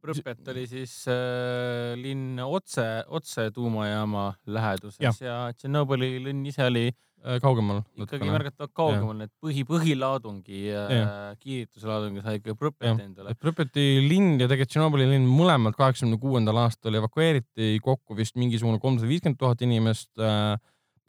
Prõpet 0.00 0.48
oli 0.48 0.64
siis 0.66 0.94
äh, 1.12 1.92
linn 2.00 2.40
otse, 2.40 3.04
otse 3.12 3.50
tuumajaama 3.54 4.30
läheduses 4.48 4.98
ja, 5.02 5.12
ja 5.22 5.38
Tšernobõli 5.54 6.16
linn 6.24 6.46
ise 6.48 6.64
oli 6.66 6.88
äh, 6.88 6.98
kaugemal. 7.42 7.82
ikkagi 8.00 8.28
märgatavalt 8.30 8.72
kaugemal, 8.76 9.16
need 9.20 9.32
põhi, 9.42 9.64
põhilaadungi 9.68 10.62
äh,, 10.72 11.04
kiirituse 11.40 11.88
laadungi 11.90 12.24
sai 12.24 12.40
ikka 12.40 12.56
Prõpet 12.58 13.04
endale. 13.04 13.36
Prõpeti 13.40 13.86
linn 14.06 14.40
ja 14.40 14.48
tegelikult 14.48 14.74
Tšernobõli 14.74 15.08
linn 15.10 15.28
mõlemad 15.28 15.76
kaheksakümne 15.78 16.20
kuuendal 16.22 16.62
aastal 16.64 16.98
evakueeriti 17.00 17.78
kokku 17.84 18.18
vist 18.18 18.38
mingisugune 18.40 18.80
kolmsada 18.82 19.10
viiskümmend 19.10 19.40
tuhat 19.40 19.64
inimest 19.66 20.12
äh, 20.20 20.56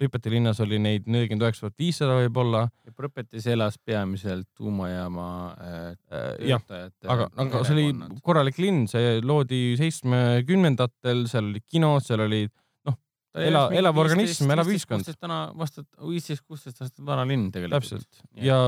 Pripeti 0.01 0.31
linnas 0.33 0.57
oli 0.63 0.79
neid 0.81 1.05
nelikümmend 1.05 1.43
üheksa 1.45 1.67
tuhat 1.67 1.75
viissada 1.77 2.15
võib-olla. 2.17 2.63
Pripetis 2.97 3.45
elas 3.53 3.75
peamiselt 3.77 4.47
tuumajaama 4.57 5.27
äh, 5.53 5.83
töötajate. 6.09 7.05
aga, 7.05 7.27
aga 7.43 7.61
see 7.67 7.75
oli 7.75 8.07
korralik 8.25 8.57
linn, 8.57 8.87
see 8.89 9.19
loodi 9.21 9.75
seitsmekümnendatel, 9.77 11.27
seal 11.29 11.51
olid 11.51 11.67
kinod, 11.69 12.01
seal 12.07 12.25
olid 12.25 12.49
noh, 12.49 12.57
ela, 13.35 13.65
elav 13.81 13.99
organism, 14.03 14.51
elav 14.51 14.71
ühiskond. 14.71 15.07
täna 15.19 15.43
vastu 15.57 15.85
viisteist, 16.03 16.43
kuusteist 16.45 16.81
aastat 16.81 17.05
vana 17.05 17.25
linn 17.27 17.51
tegelikult. 17.53 17.79
täpselt 17.79 18.23
ja, 18.35 18.45
ja 18.51 18.59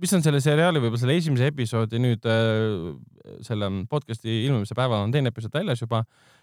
mis 0.00 0.12
on 0.16 0.24
selle 0.24 0.40
seriaali 0.42 0.82
võib-olla 0.82 1.00
selle 1.00 1.16
esimese 1.20 1.48
episoodi 1.52 2.00
nüüd 2.02 2.28
äh, 2.28 2.94
selle 3.46 3.70
podcast'i 3.90 4.42
ilmumise 4.44 4.76
päeval 4.76 5.06
on 5.06 5.14
teine 5.14 5.32
episood 5.32 5.54
väljas 5.54 5.84
juba 5.84 6.02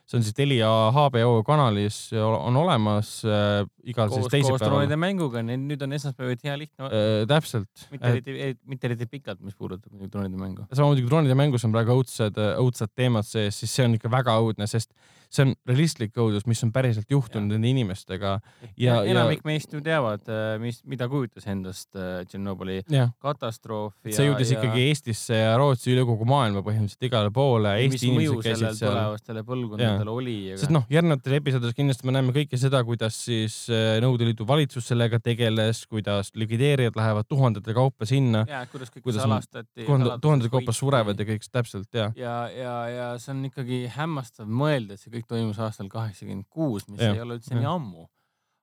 see 0.10 0.18
on 0.18 0.26
siis 0.26 0.36
Telia 0.36 0.70
HBO 0.92 1.42
kanalis 1.48 1.98
on 2.18 2.58
olemas 2.58 3.22
äh, 3.26 3.62
igal 3.84 4.10
koos, 4.10 4.26
siis 4.26 4.34
teisipäeval. 4.34 4.60
koos 4.60 4.68
droonide 4.68 4.98
mänguga, 5.00 5.44
nüüd 5.46 5.86
on 5.86 5.96
esmaspäeviti 5.98 6.50
hea 6.50 6.58
lihtne 6.64 6.90
äh,. 6.90 7.24
täpselt. 7.30 7.88
mitte 7.94 8.12
eriti 8.12 8.38
et..., 8.50 8.60
mitte 8.66 8.90
eriti 8.90 9.08
pikalt, 9.12 9.42
mis 9.46 9.56
puudutab 9.56 9.94
droonide 10.02 10.40
mängu. 10.40 10.68
samamoodi 10.74 11.06
kui 11.06 11.14
droonide 11.14 11.38
mängus 11.38 11.66
on 11.68 11.76
praegu 11.76 11.96
õudsed, 12.00 12.40
õudsed 12.64 12.94
teemad 12.98 13.28
sees, 13.28 13.62
siis 13.62 13.76
see 13.78 13.88
on 13.88 13.98
ikka 14.00 14.12
väga 14.12 14.36
õudne, 14.42 14.68
sest 14.70 14.92
see 15.32 15.48
on 15.48 15.54
realistlik 15.68 16.18
õudus, 16.20 16.46
mis 16.50 16.62
on 16.66 16.72
päriselt 16.76 17.10
juhtunud 17.12 17.56
nende 17.56 17.70
inimestega. 17.72 18.38
ja, 18.76 18.98
ja 19.02 19.14
enamik 19.14 19.44
meist 19.48 19.74
ju 19.74 19.82
teavad, 19.84 20.24
äh, 20.32 20.56
mis, 20.62 20.82
mida 20.90 21.08
kujutas 21.12 21.48
endast 21.52 21.96
äh, 21.96 22.24
Tšernobõli 22.28 22.82
katastroof. 23.22 23.96
see 24.08 24.28
jõudis 24.28 24.54
ja... 24.54 24.60
ikkagi 24.60 24.86
Eestisse 24.90 25.40
ja 25.40 25.54
Rootsi 25.60 25.94
üle 25.94 26.06
kogu 26.08 26.28
maailma 26.30 26.64
põhimõtteliselt 26.66 27.08
igale 27.08 27.32
poole. 27.34 27.74
mis 27.92 28.06
mõju 28.08 28.40
sellel 28.46 28.78
tulevastele 28.78 29.46
põlvkondadele 29.48 30.14
oli. 30.14 30.38
sest 30.60 30.74
noh, 30.74 30.86
järgnevates 30.92 31.38
episoodides 31.40 31.78
kindlasti 31.78 32.10
me 32.10 32.16
näeme 32.18 32.36
kõike 32.36 32.60
seda, 32.62 32.84
kuidas 32.88 33.20
siis 33.28 33.64
äh, 33.72 34.00
Nõukogude 34.02 34.32
Liidu 34.32 34.48
valitsus 34.48 34.88
sellega 34.92 35.22
tegeles, 35.24 35.86
kuidas 35.92 36.34
likvideerijad 36.36 36.98
lähevad 37.00 37.30
tuhandete 37.30 37.76
kaupa 37.78 38.08
sinna. 38.10 38.44
kuidas 38.72 38.92
kõik 38.94 39.08
kuidas 39.08 39.24
salastati. 39.24 39.88
tuhandete 39.88 40.52
kaupa 40.52 40.76
surevad 40.76 41.20
ja 41.20 41.28
kõik 41.28 41.48
täpselt 41.52 41.90
ja. 41.96 42.12
ja, 42.16 42.36
ja, 42.52 42.76
ja 42.92 43.08
see 43.22 43.34
on 43.34 43.46
ikkagi 43.48 43.84
hämmastav 43.96 44.50
mõelda, 44.50 44.96
et 44.96 45.04
see 45.04 45.12
kõik 45.14 45.21
kõik 45.22 45.30
toimus 45.30 45.60
aastal 45.62 45.90
kaheksakümmend 45.92 46.50
kuus, 46.50 46.88
mis 46.90 47.02
ja. 47.02 47.14
ei 47.14 47.22
ole 47.24 47.38
üldse 47.40 47.54
ja. 47.54 47.62
nii 47.62 47.70
ammu. 47.70 48.08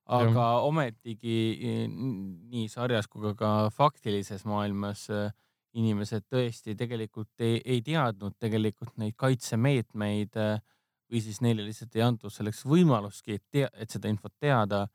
aga 0.09 0.45
ja. 0.45 0.61
ometigi 0.65 1.87
nii 1.89 2.67
sarjas 2.69 3.07
kui 3.07 3.33
ka 3.37 3.69
faktilises 3.73 4.45
maailmas 4.49 5.05
äh, 5.13 5.31
inimesed 5.77 6.25
tõesti 6.29 6.75
tegelikult 6.77 7.43
ei, 7.45 7.59
ei 7.65 7.81
teadnud 7.85 8.35
tegelikult 8.41 8.97
neid 8.97 9.13
kaitsemeetmeid 9.17 10.39
äh, 10.41 10.57
või 11.09 11.21
siis 11.25 11.41
neile 11.45 11.65
lihtsalt 11.65 11.95
ei 11.97 12.05
antud 12.05 12.33
selleks 12.33 12.63
võimalustki, 12.69 13.37
et 13.37 13.45
tea, 13.51 13.69
et 13.73 13.89
seda 13.89 14.09
infot 14.09 14.33
teada. 14.39 14.87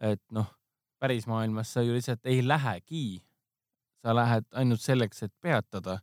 et 0.00 0.22
noh, 0.32 0.46
pärismaailmas 1.00 1.72
sa 1.72 1.82
ju 1.82 1.92
lihtsalt 1.92 2.26
ei 2.26 2.46
lähegi. 2.46 3.22
sa 4.00 4.14
lähed 4.14 4.46
ainult 4.56 4.80
selleks, 4.80 5.22
et 5.22 5.32
peatada 5.40 5.98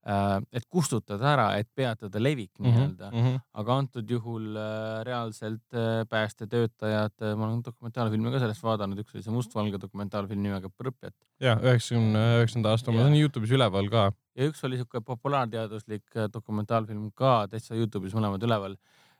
et 0.00 0.64
kustutada 0.72 1.26
ära, 1.34 1.46
et 1.60 1.68
peatada 1.76 2.20
levik 2.22 2.52
mm 2.58 2.66
-hmm, 2.66 2.72
nii-öelda 2.72 3.10
mm. 3.10 3.24
-hmm. 3.24 3.40
aga 3.52 3.74
antud 3.76 4.10
juhul 4.10 4.56
äh, 4.56 5.04
reaalselt 5.04 5.74
äh, 5.74 6.06
päästetöötajad, 6.08 7.36
ma 7.36 7.46
olen 7.46 7.64
dokumentaalfilme 7.64 8.30
ka 8.30 8.38
sellest 8.38 8.62
vaadanud, 8.62 8.98
üks 8.98 9.14
oli 9.14 9.22
see 9.22 9.32
mustvalge 9.32 9.80
dokumentaalfilm 9.80 10.42
nimega 10.42 10.68
Prõpjat. 10.68 11.16
ja 11.40 11.56
üheksakümne 11.60 12.22
üheksanda 12.38 12.70
aasta, 12.70 12.92
mul 12.92 13.10
on 13.10 13.14
Youtube'is 13.18 13.52
üleval 13.52 13.90
ka. 13.90 14.12
ja 14.36 14.48
üks 14.48 14.64
oli 14.64 14.76
siuke 14.80 15.00
populaarteaduslik 15.00 16.16
dokumentaalfilm 16.32 17.10
ka 17.14 17.46
täitsa 17.50 17.74
Youtube'is 17.74 18.16
mõlemad 18.16 18.42
üleval. 18.42 18.76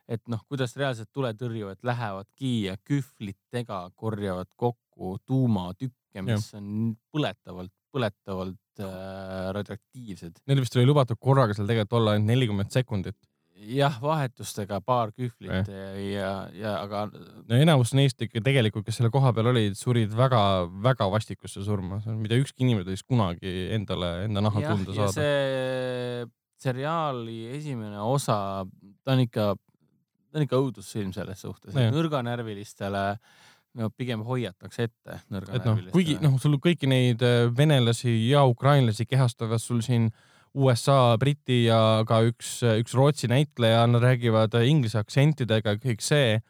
et 0.07 0.27
noh, 0.27 0.41
kuidas 0.49 0.75
reaalselt 0.75 1.11
tuletõrjujad 1.13 1.77
lähevadki 1.83 2.63
ja 2.65 2.77
kühvlitega 2.77 3.91
korjavad 3.95 4.47
kokku 4.55 5.19
tuumatükke, 5.25 6.21
mis 6.21 6.53
ja. 6.53 6.57
on 6.57 6.95
põletavalt, 7.13 7.71
põletavalt 7.93 8.57
äh, 8.57 8.70
radioaktiivsed. 8.79 10.39
Neil 10.47 10.61
vist 10.63 10.77
oli 10.77 10.87
lubatud 10.87 11.19
korraga 11.19 11.55
seal 11.57 11.67
tegelikult 11.69 11.99
olla 11.99 12.15
ainult 12.15 12.31
nelikümmend 12.31 12.71
sekundit. 12.73 13.17
jah, 13.61 13.99
vahetustega 14.01 14.79
paar 14.81 15.11
kühvlit 15.13 15.67
ja, 15.69 15.89
ja, 16.01 16.29
ja 16.57 16.71
aga. 16.81 17.03
no 17.45 17.59
enamus 17.61 17.91
neist 17.93 18.21
ikka 18.25 18.41
tegelikult, 18.41 18.87
kes 18.87 18.97
selle 18.97 19.11
koha 19.13 19.29
peal 19.37 19.51
olid, 19.51 19.75
surid 19.77 20.15
väga-väga 20.17 21.05
vastikusse 21.13 21.61
surma, 21.61 21.99
mida 22.17 22.39
ükski 22.41 22.65
inimene 22.65 22.81
ei 22.81 22.89
tahaks 22.89 23.05
kunagi 23.05 23.51
endale, 23.75 24.09
enda 24.25 24.41
naha 24.41 24.63
tunda 24.65 24.95
saada. 24.97 25.13
see 25.13 26.25
seriaali 26.61 27.51
esimene 27.59 28.01
osa, 28.01 28.65
ta 29.05 29.13
on 29.13 29.21
ikka, 29.27 29.51
ta 29.53 30.41
on 30.41 30.47
ikka 30.47 30.63
õudusfilm 30.65 31.13
selles 31.13 31.45
suhtes, 31.45 31.77
nõrganärvilistele 31.77 33.05
äh, 33.13 33.39
no 33.77 33.89
pigem 33.95 34.23
hoiatakse 34.27 34.87
ette 34.89 35.17
nõrganärvilistele 35.31 35.89
no,. 35.89 35.93
kuigi 35.95 36.17
noh, 36.23 36.35
sul 36.41 36.57
kõiki 36.61 36.89
neid 36.91 37.23
äh, 37.25 37.45
venelasi 37.55 38.13
ja 38.29 38.43
ukrainlasi 38.49 39.07
kehastavad 39.09 39.61
sul 39.63 39.81
siin 39.85 40.09
USA, 40.51 41.15
Briti 41.15 41.61
ja 41.69 42.01
ka 42.07 42.19
üks, 42.27 42.57
üks 42.81 42.95
Rootsi 42.97 43.29
näitleja, 43.31 43.85
nad 43.87 44.03
räägivad 44.03 44.57
äh, 44.59 44.67
inglise 44.67 44.99
aktsentidega, 44.99 45.77
kõik 45.79 46.03
see. 46.03 46.41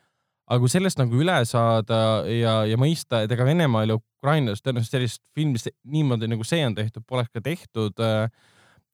aga 0.52 0.60
kui 0.60 0.72
sellest 0.74 1.00
nagu 1.00 1.16
üle 1.16 1.38
saada 1.48 2.26
ja, 2.28 2.56
ja 2.68 2.78
mõista, 2.82 3.22
et 3.24 3.32
ega 3.32 3.46
Venemaal 3.48 3.94
ja 3.94 4.00
Ukrainas 4.00 4.60
tõenäoliselt 4.66 4.98
sellist 4.98 5.22
filmi 5.38 5.62
niimoodi 5.86 6.28
nagu 6.28 6.44
see 6.44 6.66
on 6.66 6.76
tehtud, 6.76 7.06
poleks 7.08 7.32
ka 7.32 7.44
tehtud, 7.46 8.02
äh, 8.02 8.26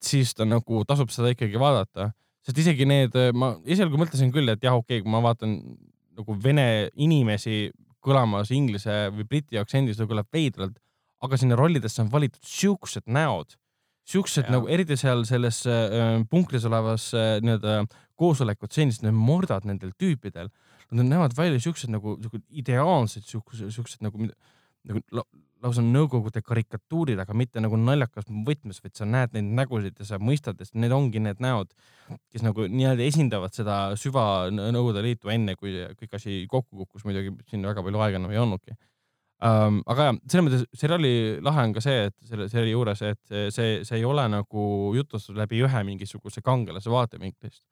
siis 0.03 0.35
ta 0.37 0.45
nagu 0.45 0.83
tasub 0.85 1.09
seda 1.13 1.31
ikkagi 1.33 1.57
vaadata. 1.59 2.11
sest 2.45 2.59
isegi 2.61 2.85
need, 2.87 3.15
ma 3.35 3.55
esialgu 3.65 3.97
mõtlesin 3.99 4.29
küll, 4.31 4.47
et 4.51 4.63
jah, 4.63 4.75
okei 4.75 4.99
okay,, 4.99 5.03
kui 5.03 5.11
ma 5.11 5.23
vaatan 5.23 5.57
nagu 6.17 6.35
vene 6.43 6.89
inimesi 6.95 7.71
kõlamas 8.07 8.51
inglise 8.55 9.07
või 9.13 9.27
briti 9.27 9.59
aktsendis, 9.59 9.99
ta 9.99 10.07
kõlab 10.09 10.29
veidralt, 10.33 10.77
aga 11.23 11.39
sinna 11.39 11.57
rollidesse 11.59 12.03
on 12.03 12.11
valitud 12.13 12.43
siuksed 12.45 13.07
näod, 13.11 13.57
siuksed 14.07 14.47
ja. 14.47 14.55
nagu 14.55 14.69
eriti 14.71 14.97
seal 14.99 15.25
selles 15.27 15.63
äh, 15.69 16.21
punkris 16.31 16.67
olevas 16.69 17.09
äh, 17.17 17.37
nii-öelda 17.43 17.81
koosolekutseenis, 18.17 19.01
need 19.03 19.17
mordad 19.17 19.67
nendel 19.67 19.91
tüüpidel, 19.99 20.49
nad 20.91 21.09
näevad 21.09 21.35
välja 21.37 21.59
siuksed 21.61 21.91
nagu, 21.91 22.15
nagu 22.21 22.39
ideaalsed, 22.49 23.27
siuksed, 23.27 23.67
siuksed 23.75 24.05
nagu, 24.05 24.29
nagu 24.87 25.27
lausa 25.63 25.83
nõukogude 25.83 26.41
karikatuurid, 26.45 27.19
aga 27.21 27.35
mitte 27.37 27.61
nagu 27.63 27.77
naljakas 27.79 28.27
võtmes, 28.47 28.81
vaid 28.83 28.97
sa 28.97 29.07
näed 29.09 29.33
neid 29.35 29.53
nägusid 29.59 30.01
ja 30.01 30.07
sa 30.11 30.19
mõistad, 30.21 30.59
et 30.61 30.73
need 30.77 30.93
ongi 30.95 31.21
need 31.23 31.41
näod, 31.43 31.71
kes 32.33 32.45
nagu 32.45 32.67
nii-öelda 32.69 33.07
esindavad 33.07 33.55
seda 33.55 33.77
süva 33.99 34.25
Nõukogude 34.53 35.03
Liitu 35.05 35.31
enne, 35.33 35.55
kui 35.59 35.73
kõik 35.99 36.19
asi 36.19 36.43
kokku 36.51 36.83
kukkus, 36.83 37.07
muidugi 37.07 37.33
siin 37.49 37.65
väga 37.65 37.83
palju 37.85 38.03
aega 38.03 38.21
enam 38.21 38.35
ei 38.35 38.41
olnudki 38.41 38.75
um,. 38.75 39.81
aga 39.85 40.09
jah, 40.09 40.19
selles 40.29 40.47
mõttes 40.47 40.67
seriaali 40.81 41.13
lahe 41.45 41.65
on 41.69 41.73
ka 41.75 41.83
see, 41.85 42.07
et 42.09 42.15
selle 42.29 42.49
seriaali 42.51 42.75
juures, 42.75 43.01
et 43.07 43.39
see, 43.53 43.81
see 43.87 43.97
ei 43.99 44.05
ole 44.05 44.27
nagu 44.33 44.67
jutustus 44.97 45.35
läbi 45.37 45.63
ühe 45.65 45.83
mingisuguse 45.89 46.45
kangelase 46.45 46.93
vaatevinklist 46.93 47.63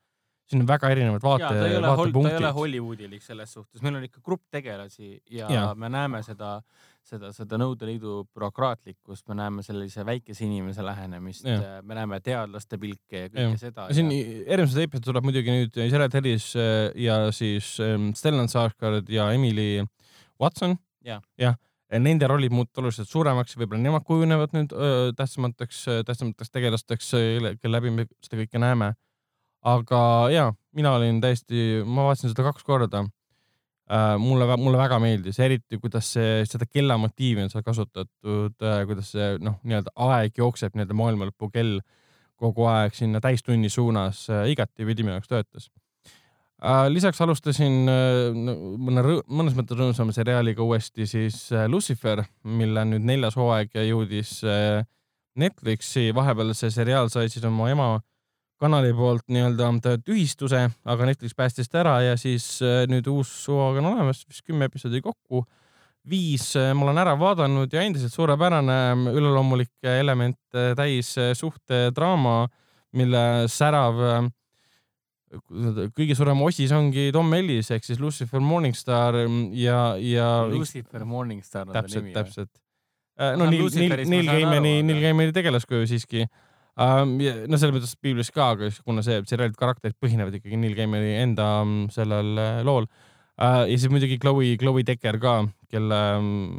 siin 0.45 0.62
on 0.62 0.68
väga 0.70 0.90
erinevad 0.94 1.24
vaate, 1.24 1.48
vaatepunktid. 1.49 2.32
ta 2.32 2.38
ei 2.38 2.38
ole 2.38 2.52
Hollywoodilik 2.53 3.24
selles 3.24 3.53
suhtes, 3.53 3.82
meil 3.82 3.98
on 3.98 4.06
ikka 4.06 4.22
grupp 4.26 4.44
tegelasi 4.53 5.18
ja, 5.32 5.49
ja. 5.49 5.64
me 5.76 5.90
näeme 5.90 6.22
seda 6.24 6.60
seda, 7.10 7.32
seda 7.36 7.60
Nõukogude 7.60 7.90
Liidu 7.90 8.15
bürokraatlikkust, 8.36 9.26
me 9.30 9.38
näeme 9.40 9.65
sellise 9.65 10.06
väikese 10.07 10.45
inimese 10.45 10.86
lähenemist, 10.86 11.45
me 11.45 11.98
näeme 11.98 12.19
teadlaste 12.26 12.80
pilke 12.82 13.26
ja 13.26 13.30
kõike 13.32 13.45
ja. 13.52 13.60
seda. 13.61 13.88
siin 13.95 14.11
ja... 14.14 14.23
järgmises 14.53 14.82
episoodis 14.86 15.10
tuleb 15.10 15.27
muidugi 15.27 15.53
nüüd 15.53 15.80
Jared 15.86 16.18
Harris 16.18 16.49
äh, 16.60 16.90
ja 17.06 17.19
siis 17.36 17.76
ähm, 17.84 18.11
Stellan 18.18 18.52
Skarsgård 18.52 19.10
ja 19.14 19.30
Emily 19.36 19.86
Watson 20.41 20.77
ja.. 21.06 21.22
jah, 21.41 21.57
nende 21.94 22.30
rollid 22.30 22.53
muutuvad 22.53 22.86
oluliselt 22.86 23.11
suuremaks 23.11 23.56
ja 23.56 23.64
võib-olla 23.64 23.86
nemad 23.86 24.06
kujunevad 24.07 24.56
nüüd 24.57 24.73
öö, 24.76 25.11
tähtsamateks, 25.18 25.84
tähtsamateks 26.07 26.52
tegelasteks, 26.52 27.11
kelle 27.61 27.77
läbi 27.77 27.94
me 27.94 28.07
seda 28.26 28.41
kõike 28.41 28.61
näeme. 28.61 28.95
aga 29.65 29.99
ja, 30.34 30.49
mina 30.76 30.95
olin 30.98 31.22
täiesti, 31.22 31.84
ma 31.86 32.10
vaatasin 32.10 32.34
seda 32.34 32.49
kaks 32.49 32.65
korda 32.65 33.06
Äh, 33.06 33.25
mulle, 34.18 34.48
mulle 34.57 34.80
väga 34.80 34.98
meeldis, 35.02 35.38
eriti 35.44 35.78
kuidas 35.78 36.07
see, 36.16 36.41
seda 36.49 36.66
kellamotiivi 36.66 37.44
on 37.45 37.52
seal 37.53 37.66
kasutatud, 37.66 38.56
äh, 38.66 38.82
kuidas 38.90 39.12
see 39.14 39.36
noh, 39.45 39.60
nii-öelda 39.64 39.94
aeg 40.07 40.41
jookseb, 40.41 40.74
nii-öelda 40.74 40.98
maailmalõpu 40.98 41.52
kell 41.53 41.80
kogu 42.41 42.66
aeg 42.68 42.95
sinna 42.98 43.22
täistunni 43.22 43.70
suunas, 43.70 44.26
äh, 44.34 44.48
igatipidi 44.56 45.06
minu 45.06 45.20
jaoks 45.20 45.32
töötas. 45.32 45.72
lisaks 46.90 47.20
alustasin 47.22 47.74
mõne, 47.86 49.02
mõnes 49.28 49.53
mõttes 49.53 49.78
rõõmsama 49.78 50.14
seriaaliga 50.16 50.64
uuesti 50.64 51.06
siis 51.06 51.49
Lucifer, 51.68 52.24
mille 52.44 52.86
nüüd 52.90 53.03
neljas 53.06 53.36
hooaeg 53.36 53.76
jõudis 53.86 54.40
Netflixi, 55.36 56.14
vahepeal 56.16 56.53
see 56.56 56.72
seriaal 56.72 57.12
sai 57.12 57.28
siis 57.30 57.44
oma 57.45 57.70
ema 57.70 57.90
kanali 58.61 58.94
poolt 58.95 59.27
nii-öelda 59.32 59.98
tühistuse, 60.06 60.61
aga 60.88 61.10
Netflix 61.10 61.36
päästis 61.36 61.69
ta 61.72 61.82
ära 61.84 61.95
ja 62.06 62.15
siis 62.19 62.61
äh, 62.64 62.86
nüüd 62.91 63.07
uus 63.11 63.32
hooaeg 63.52 63.82
on 63.82 63.91
olemas, 63.91 64.23
vist 64.30 64.45
kümme 64.48 64.69
episoodi 64.69 65.02
kokku. 65.03 65.44
viis 66.06 66.52
äh, 66.56 66.72
ma 66.77 66.86
olen 66.86 67.02
ära 67.02 67.15
vaadanud 67.19 67.73
ja 67.73 67.82
endiselt 67.82 68.14
suurepärane 68.14 69.11
üleloomulikke 69.11 69.99
elemente 69.99 70.72
täis 70.77 71.15
äh, 71.18 71.34
suhtedraama, 71.34 72.45
mille 72.95 73.23
särav 73.52 74.30
kõige 75.98 76.15
suurem 76.15 76.40
osis 76.45 76.72
ongi 76.72 77.10
Tom 77.11 77.34
Ellis 77.36 77.72
ehk 77.76 77.84
siis 77.84 77.99
Lucifer 77.99 78.40
Morningstar 78.40 79.18
ja, 79.52 79.80
ja. 79.99 80.30
Lucifer 80.48 81.03
Morningstar 81.03 81.68
on 81.68 81.73
ta 81.73 81.82
nimi. 81.90 82.14
täpselt, 82.14 82.53
täpselt. 82.53 83.38
no 83.41 83.49
Neil, 83.49 83.68
Neil, 83.76 84.06
Neil 84.07 84.30
Gaimani, 84.32 84.77
Neil 84.86 85.02
Gaimani 85.03 85.36
tegelaskuju 85.36 85.90
siiski. 85.91 86.23
No 86.76 87.60
selles 87.60 87.76
mõttes 87.76 87.96
piiblis 88.04 88.32
ka, 88.36 88.50
kuna 88.84 89.04
see 89.06 89.22
seriaalid 89.30 89.56
karakterid 89.60 89.96
põhinevad 90.02 90.36
ikkagi 90.36 90.60
Neil 90.60 90.76
Gaimani 90.76 91.14
enda 91.22 91.48
sellel 91.94 92.36
uh, 92.36 92.60
lool. 92.68 92.90
Uh,. 93.36 93.64
ja 93.68 93.76
siis 93.76 93.92
muidugi 93.92 94.20
Chloe, 94.20 94.56
Chloe 94.60 94.84
Decker 94.88 95.20
ka, 95.20 95.40
kelle 95.72 96.02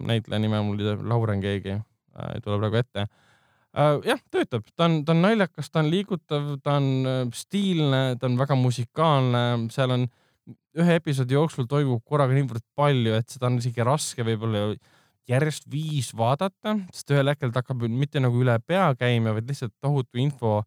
näitleja 0.09 0.41
nime 0.41 0.61
mul 0.65 0.83
Lauren 1.09 1.41
keegi 1.45 1.77
uh, 1.77 2.33
ei 2.35 2.43
tule 2.45 2.61
praegu 2.63 2.83
ette. 2.83 3.07
Jah, 3.77 4.21
töötab, 4.33 4.63
ta 4.73 4.87
on, 4.87 5.03
ta 5.05 5.13
on 5.13 5.19
naljakas, 5.21 5.67
ta 5.69 5.83
on 5.83 5.91
liigutav, 5.93 6.47
ta 6.65 6.79
on 6.79 7.29
stiilne, 7.37 8.15
ta 8.17 8.25
on 8.25 8.39
väga 8.41 8.57
musikaalne, 8.57 9.43
seal 9.75 9.93
on 9.93 10.07
ühe 10.81 10.97
episoodi 10.97 11.37
jooksul 11.37 11.67
toimub 11.69 12.01
korraga 12.09 12.33
niivõrd 12.33 12.65
palju, 12.79 13.13
et 13.19 13.29
seda 13.35 13.51
on 13.51 13.59
isegi 13.61 13.85
raske 13.85 14.25
võib-olla 14.25 14.71
järjest 15.29 15.67
viis 15.71 16.13
vaadata, 16.17 16.77
sest 16.95 17.11
ühel 17.15 17.33
hetkel 17.33 17.53
ta 17.53 17.63
hakkab 17.63 17.87
mitte 17.91 18.23
nagu 18.23 18.39
üle 18.43 18.57
pea 18.67 18.89
käima, 18.99 19.35
vaid 19.37 19.49
lihtsalt 19.51 19.75
tohutu 19.83 20.23
info 20.23 20.61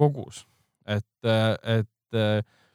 kogus. 0.00 0.44
et, 0.86 1.06
et 1.64 2.18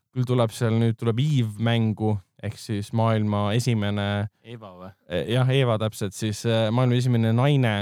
küll 0.09 0.25
tuleb 0.25 0.53
seal 0.53 0.73
nüüd 0.79 0.97
tuleb 0.97 1.21
Eve 1.21 1.61
mängu 1.61 2.15
ehk 2.43 2.57
siis 2.57 2.93
maailma 2.95 3.49
esimene. 3.53 4.29
Eva 4.43 4.71
või? 4.77 4.91
jah, 5.29 5.49
Eva 5.53 5.77
täpselt 5.81 6.15
siis 6.17 6.41
maailma 6.71 6.97
esimene 6.97 7.33
naine, 7.35 7.75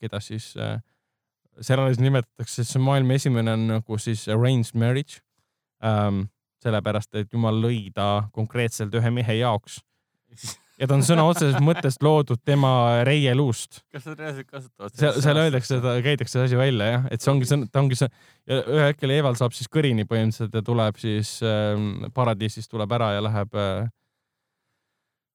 keda 0.00 0.20
siis 0.24 0.52
seriaalis 1.60 2.00
nimetatakse, 2.00 2.64
siis 2.64 2.80
maailma 2.80 3.18
esimene 3.18 3.54
on 3.58 3.66
nagu 3.74 3.98
siis 4.00 4.26
arranged 4.28 4.76
marriage 4.78 5.20
ähm,. 5.84 6.28
sellepärast, 6.60 7.14
et 7.16 7.30
jumal 7.32 7.56
lõi 7.56 7.88
ta 7.96 8.26
konkreetselt 8.36 8.92
ühe 8.94 9.10
mehe 9.16 9.38
jaoks 9.38 9.78
ja 10.80 10.88
ta 10.88 10.96
on 10.96 11.04
sõna 11.04 11.26
otseses 11.28 11.60
mõttes 11.64 11.98
loodud 12.04 12.40
tema 12.46 12.72
reieluust. 13.06 13.82
kas 13.92 14.08
nad 14.08 14.20
reaalselt 14.22 14.48
kasutavad 14.48 14.94
seda? 14.94 15.00
seal, 15.02 15.22
seal 15.26 15.40
öeldakse 15.44 15.76
seda, 15.76 15.94
käidakse 16.04 16.38
see 16.38 16.48
asi 16.48 16.60
välja 16.60 16.90
jah, 16.94 17.06
et 17.12 17.24
see 17.24 17.32
ongi 17.34 17.48
see, 17.50 17.68
ta 17.70 17.82
ongi 17.84 17.98
see 18.00 18.10
ja 18.50 18.60
ühel 18.62 18.86
hetkel 18.88 19.14
Eval 19.14 19.38
saab 19.38 19.56
siis 19.56 19.70
kõrini 19.72 20.06
põhimõtteliselt 20.08 20.56
ja 20.56 20.64
tuleb 20.66 21.00
siis 21.00 21.36
äh, 21.44 21.74
paradiisist 22.16 22.72
tuleb 22.72 22.96
ära 22.96 23.12
ja 23.16 23.24
läheb 23.28 23.58
äh, 23.60 23.90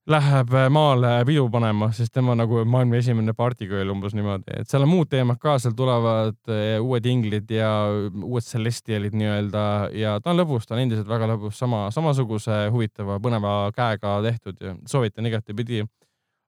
läheb 0.09 0.53
äh, 0.53 0.67
maale 0.69 1.11
pidu 1.25 1.47
panema, 1.49 1.89
sest 1.95 2.13
tema 2.13 2.35
nagu 2.37 2.61
maailma 2.69 2.99
esimene 2.99 3.33
partikõel 3.37 3.89
umbes 3.89 4.13
niimoodi, 4.17 4.59
et 4.61 4.69
seal 4.69 4.85
on 4.85 4.91
muud 4.91 5.09
teemad 5.09 5.39
ka, 5.41 5.55
seal 5.61 5.73
tulevad 5.77 6.37
äh, 6.53 6.77
uued 6.81 7.07
inglid 7.09 7.49
ja 7.51 7.71
uued 8.13 8.45
celestialid 8.45 9.17
nii-öelda 9.17 9.65
ja 9.97 10.15
ta 10.21 10.31
on 10.33 10.41
lõbus, 10.41 10.67
ta 10.69 10.77
on 10.77 10.83
endiselt 10.83 11.09
väga 11.09 11.31
lõbus, 11.33 11.57
sama, 11.57 11.87
samasuguse 11.95 12.67
huvitava, 12.73 13.17
põneva 13.23 13.55
käega 13.75 14.19
tehtud 14.27 14.61
ja 14.61 14.75
soovitan 14.89 15.25
igatepidi. 15.31 15.81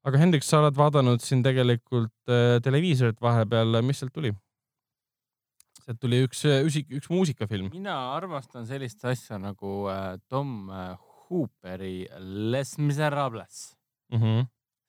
aga 0.06 0.22
Hendrik, 0.22 0.46
sa 0.46 0.62
oled 0.62 0.78
vaadanud 0.78 1.26
siin 1.26 1.42
tegelikult 1.46 2.14
äh, 2.30 2.60
televiisorit 2.64 3.18
vahepeal, 3.22 3.82
mis 3.82 4.04
sealt 4.04 4.14
tuli? 4.14 4.36
sealt 5.82 6.02
tuli 6.04 6.22
üks, 6.28 6.46
üks, 6.46 6.82
üks 6.94 7.10
muusikafilm. 7.10 7.72
mina 7.74 7.98
armastan 8.14 8.70
sellist 8.70 9.02
asja 9.06 9.42
nagu 9.42 9.88
Tom 10.30 10.70
Hooperi 11.30 12.08
Les 12.20 12.78
Miserables 12.78 13.78
mm. 14.12 14.20
-hmm. 14.20 14.46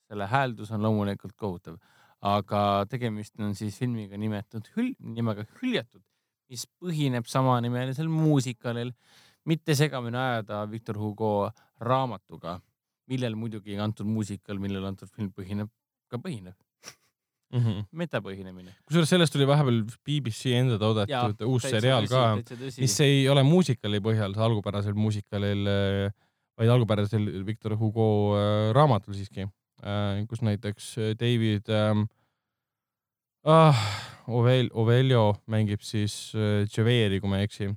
selle 0.09 0.27
hääldus 0.27 0.70
on 0.70 0.82
loomulikult 0.82 1.36
kohutav, 1.36 1.77
aga 2.20 2.86
tegemist 2.90 3.40
on 3.40 3.55
siis 3.55 3.78
filmiga 3.78 4.16
nimetatud 4.16 4.70
hül-, 4.77 4.97
nimega 4.98 5.44
Hüljatud, 5.60 6.02
mis 6.48 6.66
põhineb 6.81 7.27
samanimelisel 7.27 8.09
muusikalil, 8.09 8.93
mitte 9.44 9.74
segamini 9.74 10.16
ajada 10.16 10.70
Victor 10.70 10.98
Hugo 10.98 11.51
raamatuga, 11.81 12.60
millel 13.06 13.35
muidugi 13.35 13.78
antud 13.78 14.06
muusikal, 14.06 14.59
millel 14.59 14.85
antud 14.85 15.09
film 15.09 15.32
põhineb, 15.32 15.69
ka 16.09 16.19
põhineb 16.19 16.56
mm 17.52 17.60
-hmm. 17.60 17.85
metapõhinemine. 17.93 18.73
kusjuures 18.86 19.09
sellest 19.09 19.32
tuli 19.32 19.47
vahepeal 19.47 19.82
BBC 20.05 20.55
enda 20.60 20.78
toodetud 20.78 21.44
uus 21.47 21.62
seriaal 21.62 22.09
ka, 22.09 22.24
mis 22.78 23.01
ei 23.01 23.28
ole 23.28 23.43
muusikali 23.43 24.01
põhjal, 24.05 24.36
algupärasel 24.48 24.94
muusikalil 24.94 25.66
äh, 25.66 26.12
vaid 26.59 26.74
algupärasel 26.74 27.28
Victor 27.47 27.76
Hugo 27.78 28.09
äh, 28.36 28.68
raamatul 28.76 29.16
siiski, 29.16 29.47
äh, 29.82 30.22
kus 30.30 30.43
näiteks 30.43 30.93
äh, 30.98 31.10
David 31.18 31.70
ähm, 31.70 32.06
ah, 33.47 33.82
Ovel, 34.28 34.70
Ovelio 34.74 35.39
mängib 35.48 35.85
siis 35.86 36.35
Javeri, 36.35 37.20
kui 37.20 37.30
ma 37.30 37.39
ei 37.39 37.47
eksi. 37.48 37.70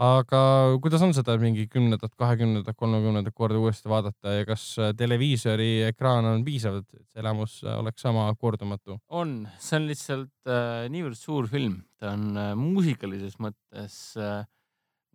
aga 0.00 0.38
kuidas 0.82 1.02
on 1.06 1.12
seda 1.14 1.36
mingi 1.38 1.68
kümnendat, 1.70 2.14
kahekümnendat, 2.18 2.74
kolmekümnendat 2.74 3.34
korda 3.36 3.60
uuesti 3.60 3.90
vaadata 3.90 4.32
ja 4.40 4.46
kas 4.48 4.64
televiisori 4.98 5.84
ekraan 5.90 6.26
on 6.32 6.42
piisav, 6.46 6.80
et 6.80 7.04
see 7.12 7.22
elamus 7.22 7.60
oleks 7.76 8.02
sama 8.02 8.24
kordumatu? 8.40 8.96
on, 9.10 9.36
see 9.58 9.78
on 9.78 9.86
lihtsalt 9.90 10.50
äh, 10.50 10.88
niivõrd 10.90 11.18
suur 11.18 11.50
film, 11.50 11.76
ta 12.00 12.14
on 12.16 12.26
äh, 12.32 12.50
muusikalises 12.58 13.38
mõttes 13.42 14.00
äh, 14.18 14.42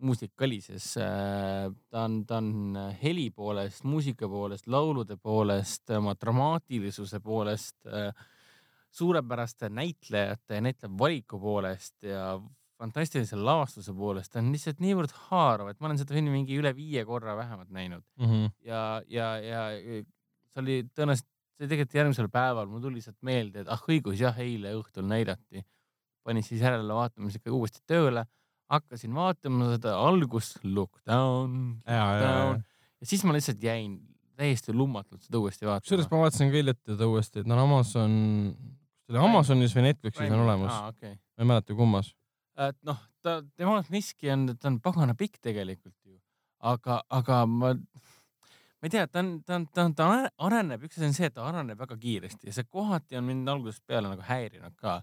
muusikalises. 0.02 0.92
Äh, 1.00 1.70
ta 1.90 2.04
on, 2.04 2.20
ta 2.26 2.38
on 2.40 2.78
heli 3.02 3.30
poolest, 3.30 3.84
muusika 3.84 4.28
poolest, 4.28 4.68
laulude 4.70 5.16
poolest, 5.16 5.90
oma 5.96 6.14
dramaatilisuse 6.20 7.20
poolest, 7.24 7.76
äh, 7.86 8.14
suurepäraste 8.90 9.70
näitlejate 9.70 10.58
ja 10.58 10.64
näitleja 10.64 10.98
valiku 10.98 11.38
poolest 11.40 12.02
ja 12.02 12.40
fantastilise 12.80 13.36
lavastuse 13.36 13.92
poolest, 13.96 14.32
ta 14.32 14.40
on 14.40 14.52
lihtsalt 14.54 14.80
niivõrd 14.82 15.12
haarav, 15.28 15.70
et 15.70 15.80
ma 15.80 15.90
olen 15.90 16.00
seda 16.00 16.16
filmi 16.16 16.32
mingi 16.32 16.56
üle 16.58 16.72
viie 16.76 17.04
korra 17.08 17.36
vähemalt 17.36 17.68
näinud 17.76 18.04
mm. 18.16 18.30
-hmm. 18.30 18.48
ja, 18.64 19.02
ja, 19.08 19.28
ja 19.44 19.66
see 20.50 20.62
oli 20.62 20.78
tõenäoliselt, 20.88 21.28
see 21.60 21.68
tegelikult 21.68 21.98
järgmisel 21.98 22.30
päeval 22.32 22.70
mul 22.70 22.82
tuli 22.84 23.00
lihtsalt 23.00 23.18
meelde, 23.26 23.64
et 23.64 23.72
ah 23.72 23.84
õigus 23.84 24.20
jah, 24.22 24.38
eile 24.40 24.72
õhtul 24.78 25.04
näidati. 25.08 25.64
panin 26.24 26.44
siis 26.44 26.60
järele 26.60 26.94
vaatamisega 26.94 27.52
uuesti 27.52 27.80
tööle 27.86 28.24
hakkasin 28.70 29.14
vaatama 29.14 29.74
seda 29.74 29.96
algust, 29.98 30.60
look 30.64 31.00
down, 31.06 31.80
look 31.82 32.20
down 32.24 32.66
ja 33.00 33.08
siis 33.08 33.24
ma 33.24 33.34
lihtsalt 33.34 33.62
jäin 33.64 33.98
täiesti 34.40 34.72
lummatult 34.72 35.24
seda 35.24 35.40
uuesti 35.40 35.66
vaatama. 35.66 35.84
kusjuures 35.84 36.10
ma 36.10 36.22
vaatasin 36.24 36.52
ka 36.52 36.60
hiljuti 36.60 36.92
teda 36.92 37.08
uuesti, 37.08 37.42
et 37.42 37.50
no 37.50 37.58
Amazon, 37.62 38.14
kas 39.04 39.12
ta 39.12 39.18
oli 39.18 39.28
Amazonis 39.28 39.76
või 39.76 39.86
Netflixis 39.88 40.32
on 40.32 40.44
olemas 40.46 40.72
ah,. 40.72 40.88
Okay. 40.94 41.16
ma 41.16 41.44
ei 41.44 41.50
mäleta, 41.52 41.76
kummas. 41.76 42.14
et 42.68 42.78
noh, 42.86 43.00
ta, 43.24 43.40
tema 43.56 43.80
miski 43.92 44.32
on, 44.32 44.50
ta 44.56 44.70
on 44.72 44.80
pagana 44.84 45.16
pikk 45.18 45.40
tegelikult 45.42 45.96
ju, 46.06 46.18
aga, 46.72 47.00
aga 47.20 47.42
ma, 47.48 47.74
ma 47.74 48.88
ei 48.88 48.96
tea, 48.96 49.06
ta 49.08 49.24
on, 49.24 49.32
ta 49.44 49.60
on, 49.60 49.68
ta 49.74 49.86
on, 49.88 49.96
ta 49.96 50.10
areneb, 50.48 50.84
üks 50.88 51.00
asi 51.00 51.08
on 51.08 51.16
see, 51.16 51.30
et 51.30 51.36
ta 51.36 51.48
areneb 51.48 51.80
väga 51.80 51.96
kiiresti 52.00 52.52
ja 52.52 52.58
see 52.58 52.68
kohati 52.68 53.20
on 53.20 53.28
mind 53.28 53.48
algusest 53.52 53.84
peale 53.88 54.12
nagu 54.12 54.24
häirinud 54.28 54.76
ka 54.80 55.00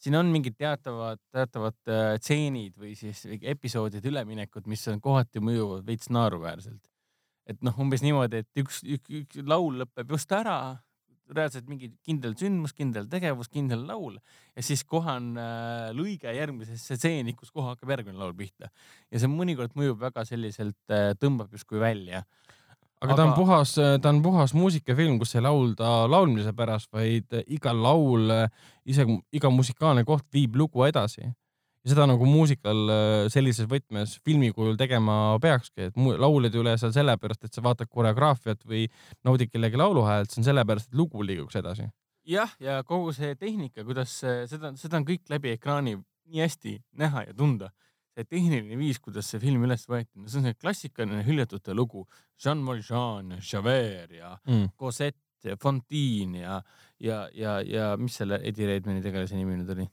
siin 0.00 0.16
on 0.18 0.30
mingid 0.32 0.56
teatavad, 0.58 1.20
teatavad 1.34 1.78
äh, 1.92 2.14
tseenid 2.22 2.76
või 2.80 2.94
siis 2.98 3.24
episoodide 3.40 4.08
üleminekud, 4.10 4.68
mis 4.70 4.86
on 4.92 5.00
kohati 5.02 5.42
mõjuvad 5.44 5.84
veits 5.86 6.10
naeruväärselt. 6.12 6.82
et 7.50 7.64
noh, 7.66 7.74
umbes 7.82 8.04
niimoodi, 8.04 8.44
et 8.44 8.62
üks, 8.62 8.84
üks, 8.86 9.10
üks 9.22 9.42
laul 9.48 9.80
lõpeb 9.82 10.12
just 10.14 10.30
ära, 10.32 10.78
reaalselt 11.30 11.68
mingi 11.70 11.90
kindel 12.06 12.34
sündmus, 12.38 12.72
kindel 12.74 13.06
tegevus, 13.10 13.50
kindel 13.50 13.84
laul 13.86 14.16
ja 14.18 14.64
siis 14.66 14.82
kohe 14.86 15.12
on 15.18 15.32
äh, 15.38 15.90
lõige 15.96 16.32
järgmisesse 16.34 16.98
stseeni, 16.98 17.34
kus 17.38 17.52
kohe 17.54 17.72
hakkab 17.72 17.92
järgmine 17.94 18.18
laul 18.18 18.34
pihta 18.38 18.70
ja 19.10 19.20
see 19.20 19.30
mõnikord 19.30 19.76
mõjub 19.78 20.00
väga 20.02 20.24
selliselt 20.28 20.94
äh,, 20.94 21.12
tõmbab 21.20 21.52
justkui 21.54 21.82
välja 21.82 22.24
aga 23.00 23.16
ta 23.16 23.26
on 23.26 23.34
puhas, 23.36 23.74
ta 23.76 24.12
on 24.12 24.20
puhas 24.24 24.54
muusikafilm, 24.56 25.18
kus 25.20 25.34
ei 25.36 25.44
laulda 25.44 26.06
laulmise 26.10 26.52
pärast, 26.56 26.90
vaid 26.92 27.32
iga 27.46 27.72
laul, 27.76 28.32
isegi 28.88 29.16
iga 29.36 29.52
musikaalne 29.52 30.04
koht 30.08 30.26
viib 30.34 30.58
lugu 30.60 30.84
edasi. 30.88 31.30
ja 31.80 31.94
seda 31.94 32.04
nagu 32.04 32.26
muusikal 32.28 32.90
sellises 33.32 33.64
võtmes 33.64 34.18
filmi 34.20 34.50
kujul 34.52 34.76
tegema 34.76 35.38
peakski, 35.40 35.88
et 35.88 35.96
laulad 35.96 36.52
ei 36.52 36.60
ole 36.60 36.74
seal 36.76 36.92
sellepärast, 36.92 37.46
et 37.46 37.56
sa 37.56 37.64
vaatad 37.64 37.88
koreograafiat 37.88 38.66
või 38.68 38.84
naudid 39.24 39.48
kellegi 39.48 39.80
lauluhäält, 39.80 40.28
see 40.28 40.42
on 40.42 40.50
sellepärast, 40.50 40.90
et 40.90 41.00
lugu 41.00 41.24
liiguks 41.24 41.56
edasi. 41.56 41.88
jah, 42.28 42.52
ja 42.60 42.82
kogu 42.84 43.14
see 43.16 43.32
tehnika, 43.34 43.84
kuidas 43.84 44.12
seda, 44.20 44.74
seda 44.76 45.00
on 45.00 45.08
kõik 45.08 45.24
läbi 45.32 45.56
ekraani 45.56 45.96
nii 46.30 46.44
hästi 46.44 46.76
näha 47.00 47.24
ja 47.30 47.34
tunda 47.34 47.70
see 48.20 48.28
tehniline 48.28 48.78
viis, 48.78 49.00
kuidas 49.02 49.30
see 49.32 49.40
film 49.42 49.64
üles 49.66 49.86
võeti, 49.88 50.12
no 50.20 50.28
see 50.28 50.42
on 50.42 50.50
see 50.50 50.58
klassikaline 50.60 51.24
hüljatute 51.26 51.74
lugu. 51.76 52.04
Jean 52.40 52.62
Valjean, 52.66 53.36
Javert 53.40 54.14
ja 54.16 54.34
mm. 54.46 54.70
Cosette 54.80 55.52
ja 55.52 55.56
Fontaine 55.60 56.42
ja, 56.42 56.60
ja, 57.00 57.22
ja, 57.34 57.58
ja 57.64 57.90
mis 58.00 58.18
selle 58.20 58.40
Eddie 58.44 58.68
Redmayni 58.68 59.04
tegelase 59.04 59.38
nimi 59.38 59.56
nüüd 59.56 59.72
oli? 59.76 59.88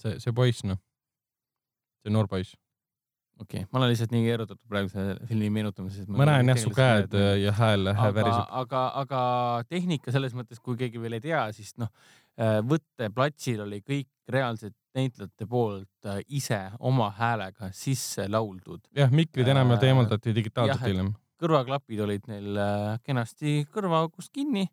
see, 0.00 0.16
see 0.22 0.32
poiss 0.32 0.64
noh, 0.64 0.78
see 2.00 2.12
noor 2.14 2.30
poiss 2.30 2.54
okei 3.40 3.62
okay., 3.62 3.68
ma 3.72 3.80
olen 3.80 3.90
lihtsalt 3.92 4.14
nii 4.14 4.30
erutatud 4.34 4.68
praegu 4.70 4.90
selle 4.92 5.16
filmi 5.28 5.50
meenutamises. 5.52 6.08
ma 6.08 6.28
näen 6.28 6.52
jah, 6.52 6.60
su 6.60 6.72
käed 6.76 7.16
ja 7.42 7.52
hääl 7.56 7.90
väriseb. 7.90 8.54
aga, 8.62 8.84
aga 9.02 9.20
tehnika 9.68 10.14
selles 10.14 10.36
mõttes, 10.36 10.60
kui 10.62 10.78
keegi 10.80 11.02
veel 11.02 11.18
ei 11.18 11.24
tea, 11.24 11.42
siis 11.56 11.74
noh, 11.80 11.90
võtteplatsil 12.40 13.60
oli 13.66 13.82
kõik 13.84 14.08
reaalsed 14.32 14.72
näitlejate 14.94 15.46
poolt 15.46 16.06
äh, 16.06 16.20
ise 16.28 16.60
oma 16.78 17.10
häälega 17.18 17.70
sisse 17.76 18.26
lauldud. 18.28 18.82
jah, 18.96 19.10
mikrid 19.10 19.48
enamjaolt 19.48 19.84
äh, 19.84 19.92
eemaldati 19.92 20.34
digitaalselt 20.34 20.86
hiljem. 20.86 21.12
kõrvaklapid 21.40 22.04
olid 22.04 22.28
neil 22.28 22.60
kenasti 23.06 23.64
kõrvaaugust 23.72 24.32
kinni 24.34 24.66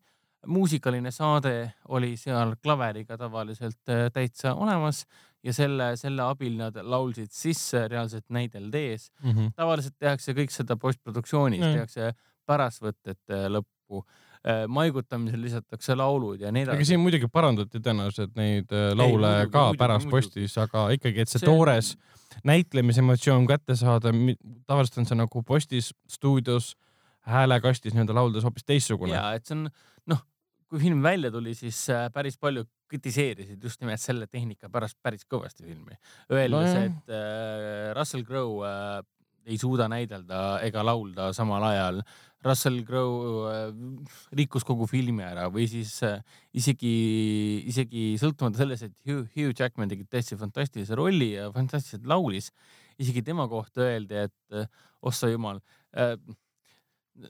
muusikaline 0.47 1.11
saade 1.11 1.71
oli 1.95 2.15
seal 2.17 2.55
klaveriga 2.63 3.17
tavaliselt 3.17 3.93
täitsa 4.13 4.53
olemas 4.55 5.05
ja 5.43 5.53
selle, 5.53 5.95
selle 5.97 6.23
abil 6.23 6.57
nad 6.59 6.77
laulsid 6.81 7.31
sisse 7.33 7.87
reaalselt 7.87 8.25
näidel 8.29 8.69
tees 8.71 9.11
mm. 9.23 9.31
-hmm. 9.31 9.51
tavaliselt 9.55 9.95
tehakse 9.99 10.33
kõik 10.33 10.53
seda 10.53 10.77
postproduktsioonis 10.77 11.59
mm, 11.59 11.65
-hmm. 11.65 11.73
tehakse 11.73 12.13
pärastvõtete 12.47 13.47
lõppu 13.51 14.03
äh, 14.03 14.26
maigutamisel 14.71 15.41
lisatakse 15.41 15.95
laulud 15.97 16.41
ja 16.41 16.51
nii 16.53 16.63
edasi. 16.65 16.77
aga 16.77 16.87
siin 16.87 17.01
muidugi 17.03 17.29
parandati 17.31 17.81
tõenäoliselt 17.83 18.35
neid 18.39 18.71
äh, 18.71 18.91
laule 18.95 19.27
Ei, 19.27 19.39
muidugi, 19.41 19.51
ka 19.51 19.63
muidugi, 19.65 19.81
pärast 19.81 20.07
muidugi. 20.07 20.29
postis, 20.29 20.57
aga 20.61 20.85
ikkagi, 20.95 21.23
et 21.23 21.31
see, 21.31 21.41
see 21.41 21.49
toores 21.49 21.93
näitlemisemotsioon 22.47 23.47
kätte 23.49 23.75
saada, 23.79 24.13
tavaliselt 24.69 25.01
on 25.03 25.09
see 25.09 25.19
nagu 25.19 25.43
postis, 25.47 25.91
stuudios, 26.11 26.75
häälekastis 27.27 27.95
nii-öelda 27.95 28.15
lauldes 28.15 28.47
hoopis 28.47 28.67
teistsugune. 28.67 29.15
ja, 29.17 29.33
et 29.35 29.47
see 29.47 29.57
on 29.57 29.67
noh, 30.13 30.23
kui 30.69 30.81
film 30.85 31.03
välja 31.03 31.31
tuli, 31.33 31.55
siis 31.57 31.83
äh, 31.93 32.07
päris 32.13 32.39
palju 32.39 32.67
kritiseerisid 32.87 33.63
just 33.63 33.81
nimelt 33.83 33.99
selle 33.99 34.29
tehnika 34.31 34.71
pärast 34.71 34.95
päris 35.03 35.27
kõvasti 35.27 35.65
filmi, 35.67 35.99
öeldes 36.31 36.71
no,, 36.71 36.87
et 36.87 37.13
äh, 37.13 37.91
Russell 37.97 38.23
Crowe 38.27 38.67
äh, 38.69 39.03
ei 39.47 39.57
suuda 39.59 39.87
näidelda 39.91 40.59
ega 40.65 40.83
laulda 40.85 41.31
samal 41.35 41.63
ajal. 41.69 42.01
Russell 42.45 42.83
Crowe 42.85 43.49
äh, 43.49 43.71
rikkus 44.37 44.65
kogu 44.67 44.85
filmi 44.89 45.25
ära 45.25 45.47
või 45.53 45.65
siis 45.69 45.95
äh, 46.05 46.19
isegi, 46.57 46.93
isegi 47.69 48.09
sõltumata 48.21 48.61
sellest, 48.61 48.89
et 48.89 49.09
Hugh, 49.09 49.25
Hugh 49.33 49.55
Jackman 49.57 49.89
tegi 49.91 50.05
täiesti 50.05 50.37
fantastilise 50.39 50.97
rolli 50.97 51.31
ja 51.33 51.49
fantastiliselt 51.55 52.05
laulis, 52.09 52.51
isegi 53.01 53.25
tema 53.25 53.47
kohta 53.49 53.87
öeldi, 53.87 54.27
et 54.27 54.57
äh, 54.57 54.69
ossa 55.01 55.31
jumal 55.31 55.63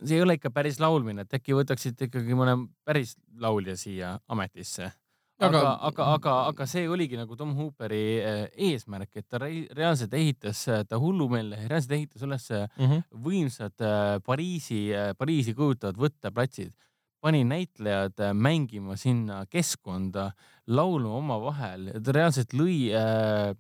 see 0.04 0.18
ei 0.18 0.22
ole 0.24 0.36
ikka 0.38 0.52
päris 0.52 0.82
laulmine, 0.84 1.24
et 1.24 1.36
äkki 1.38 1.56
võtaksite 1.56 2.10
ikkagi 2.10 2.36
mõne 2.36 2.58
päris 2.88 3.16
laulja 3.40 3.78
siia 3.80 4.18
ametisse. 4.28 4.92
Aga, 5.38 5.60
aga, 5.60 5.74
aga, 5.90 6.08
aga, 6.16 6.34
aga 6.52 6.68
see 6.70 6.88
oligi 6.90 7.20
nagu 7.20 7.36
Tom 7.38 7.54
Hooperi 7.58 8.02
äh, 8.20 8.42
eesmärk, 8.70 9.12
et 9.20 9.28
ta 9.30 9.40
reaalselt 9.42 10.14
ehitas, 10.18 10.64
ta 10.90 11.00
hullumeelne, 11.02 11.64
reaalselt 11.68 11.96
ehitas 12.00 12.26
üles 12.28 12.50
mm 12.50 12.84
-hmm. 12.86 13.06
võimsad 13.28 13.88
Pariisi, 14.26 14.90
Pariisi 15.18 15.54
kujutavad 15.54 15.98
võtteplatsid, 15.98 16.74
pani 17.22 17.44
näitlejad 17.44 18.22
mängima 18.34 18.98
sinna 18.98 19.46
keskkonda, 19.46 20.32
laulma 20.68 21.18
omavahel, 21.18 21.92
ta 22.04 22.12
reaalselt 22.12 22.54
lõi 22.54 22.92
äh, 22.94 23.56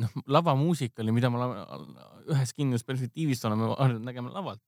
noh, 0.00 0.14
lavamuusika 0.26 1.02
oli, 1.04 1.14
mida 1.14 1.30
ma 1.32 1.48
ühest 2.32 2.56
kindlast 2.58 2.86
perspektiivist 2.88 3.44
oleme 3.48 3.70
harjunud 3.78 4.06
nägema 4.06 4.32
lavalt. 4.34 4.62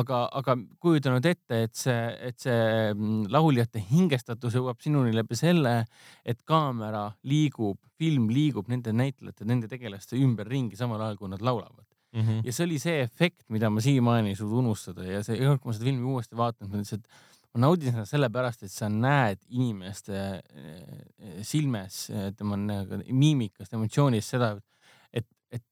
Aga, 0.00 0.20
aga 0.40 0.56
kujuta 0.82 1.12
nüüd 1.14 1.28
ette, 1.30 1.62
et 1.66 1.74
see, 1.78 2.00
et 2.28 2.38
see 2.42 2.92
mm, 2.92 3.26
lauljate 3.32 3.82
hingestatus 3.90 4.56
jõuab 4.58 4.82
sinuni 4.84 5.14
läbi 5.16 5.38
selle, 5.38 5.78
et 6.24 6.42
kaamera 6.48 7.08
liigub, 7.28 7.78
film 7.96 8.28
liigub 8.32 8.68
nende 8.72 8.92
näitlejate, 8.96 9.46
nende 9.48 9.70
tegelaste 9.72 10.18
ümberringi 10.20 10.78
samal 10.78 11.02
ajal, 11.02 11.20
kui 11.20 11.32
nad 11.32 11.44
laulavad. 11.44 11.84
Mm 12.16 12.22
-hmm. 12.22 12.44
ja 12.46 12.52
see 12.52 12.64
oli 12.64 12.78
see 12.80 13.00
efekt, 13.02 13.42
mida 13.52 13.68
ma 13.70 13.80
siiamaani 13.80 14.28
ei 14.32 14.36
suuda 14.36 14.56
unustada 14.62 15.04
ja 15.04 15.22
see, 15.22 15.36
kui 15.36 15.68
ma 15.68 15.72
seda 15.72 15.84
filmi 15.84 16.06
uuesti 16.12 16.36
vaatan, 16.36 16.70
ma 16.70 16.78
lihtsalt 16.80 17.08
ma 17.54 17.60
naudin 17.60 17.92
seda 17.92 18.04
sellepärast, 18.04 18.62
et 18.62 18.72
sa 18.72 18.88
näed 18.88 19.40
inimeste 19.48 20.16
eh, 20.16 21.42
silmes, 21.42 22.06
tema 22.36 22.56
miimikast, 22.56 23.72
emotsioonist 23.72 24.36
seda, 24.36 24.54
et, 25.12 25.26
et, 25.50 25.64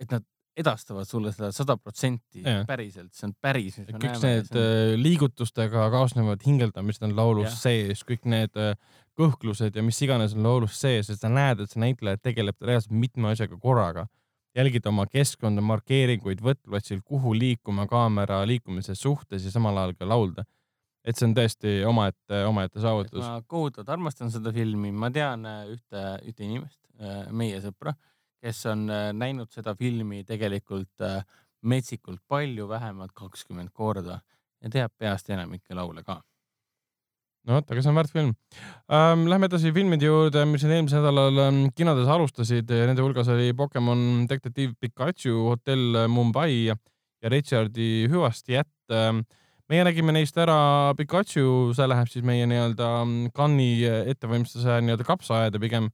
et 0.00 0.10
nad 0.10 0.26
edastavad 0.56 1.08
sulle 1.08 1.32
seda 1.32 1.50
sada 1.54 1.76
protsenti 1.80 2.42
päriselt, 2.68 3.12
see 3.16 3.28
on 3.28 3.34
päris. 3.40 3.78
kõik 3.88 4.18
need 4.20 4.50
on... 4.52 4.60
Eh, 4.60 4.94
liigutustega 5.00 5.86
kaasnevad 5.94 6.44
hingeldamised 6.46 7.06
on 7.08 7.14
laulus 7.16 7.48
ja. 7.48 7.58
sees, 7.62 8.04
kõik 8.08 8.26
need 8.28 8.58
eh, 8.60 8.74
kõhklused 9.18 9.76
ja 9.76 9.84
mis 9.84 10.00
iganes 10.04 10.36
on 10.36 10.44
laulus 10.46 10.78
sees, 10.80 11.10
et 11.12 11.20
sa 11.20 11.30
näed, 11.32 11.62
et 11.62 11.72
see 11.72 11.80
näitleja 11.82 12.20
tegeleb 12.20 12.60
reaalselt 12.60 12.96
mitme 12.96 13.32
asjaga 13.32 13.58
korraga. 13.60 14.06
jälgid 14.52 14.84
oma 14.86 15.06
keskkonda, 15.08 15.62
markeeringuid 15.64 16.42
võttplatsil, 16.44 17.00
kuhu 17.04 17.32
liikuma 17.32 17.86
kaamera 17.88 18.42
liikumise 18.46 18.94
suhtes 18.94 19.46
ja 19.46 19.50
samal 19.50 19.78
ajal 19.80 19.94
ka 19.96 20.08
laulda 20.08 20.44
et 21.04 21.18
see 21.18 21.26
on 21.28 21.34
tõesti 21.36 21.72
omaette, 21.88 22.44
omaette 22.46 22.82
saavutus. 22.82 23.24
ma 23.24 23.42
kohutavalt 23.46 23.90
armastan 23.96 24.30
seda 24.30 24.52
filmi, 24.54 24.92
ma 24.94 25.10
tean 25.14 25.46
äh, 25.48 25.64
ühte, 25.74 26.02
ühte 26.28 26.46
inimest, 26.46 26.78
äh, 27.00 27.24
meie 27.34 27.58
sõpra, 27.64 27.94
kes 28.42 28.66
on 28.72 28.88
äh, 28.90 29.08
näinud 29.16 29.50
seda 29.54 29.74
filmi 29.78 30.24
tegelikult 30.28 31.06
metsikult 31.62 32.20
palju, 32.28 32.66
vähemalt 32.68 33.12
kakskümmend 33.14 33.70
korda 33.72 34.18
ja 34.62 34.70
teab 34.70 34.92
peast 34.98 35.30
enamikke 35.30 35.76
laule 35.78 36.02
ka 36.02 36.18
no 37.46 37.58
vot, 37.58 37.70
aga 37.70 37.82
see 37.82 37.90
on 37.90 37.98
väärt 37.98 38.14
film 38.14 38.32
ähm,. 38.90 39.26
Lähme 39.30 39.48
edasi 39.50 39.72
filmide 39.74 40.08
juurde, 40.08 40.44
mis 40.50 40.64
eelmisel 40.66 41.02
nädalal 41.02 41.44
ähm, 41.46 41.60
kinodes 41.76 42.10
alustasid 42.10 42.70
nende 42.70 43.02
hulgas 43.02 43.30
oli 43.32 43.52
Pokemon 43.58 44.26
Detektiiv 44.30 44.74
Pikachu, 44.80 45.36
Hotell 45.50 46.04
Mumbai 46.10 46.66
ja 46.66 46.76
Richardi 47.30 48.08
hüvasti 48.10 48.58
jätt 48.58 48.94
ähm, 48.94 49.22
meie 49.70 49.86
nägime 49.86 50.14
neist 50.14 50.36
ära 50.38 50.92
Pikachu, 50.98 51.72
see 51.76 51.88
läheb 51.88 52.10
siis 52.12 52.24
meie 52.26 52.46
nii-öelda 52.50 52.92
Cannes'i 53.36 53.90
ettevalmistuse 54.12 54.80
nii-öelda 54.84 55.06
kapsaaeda 55.08 55.60
pigem. 55.62 55.90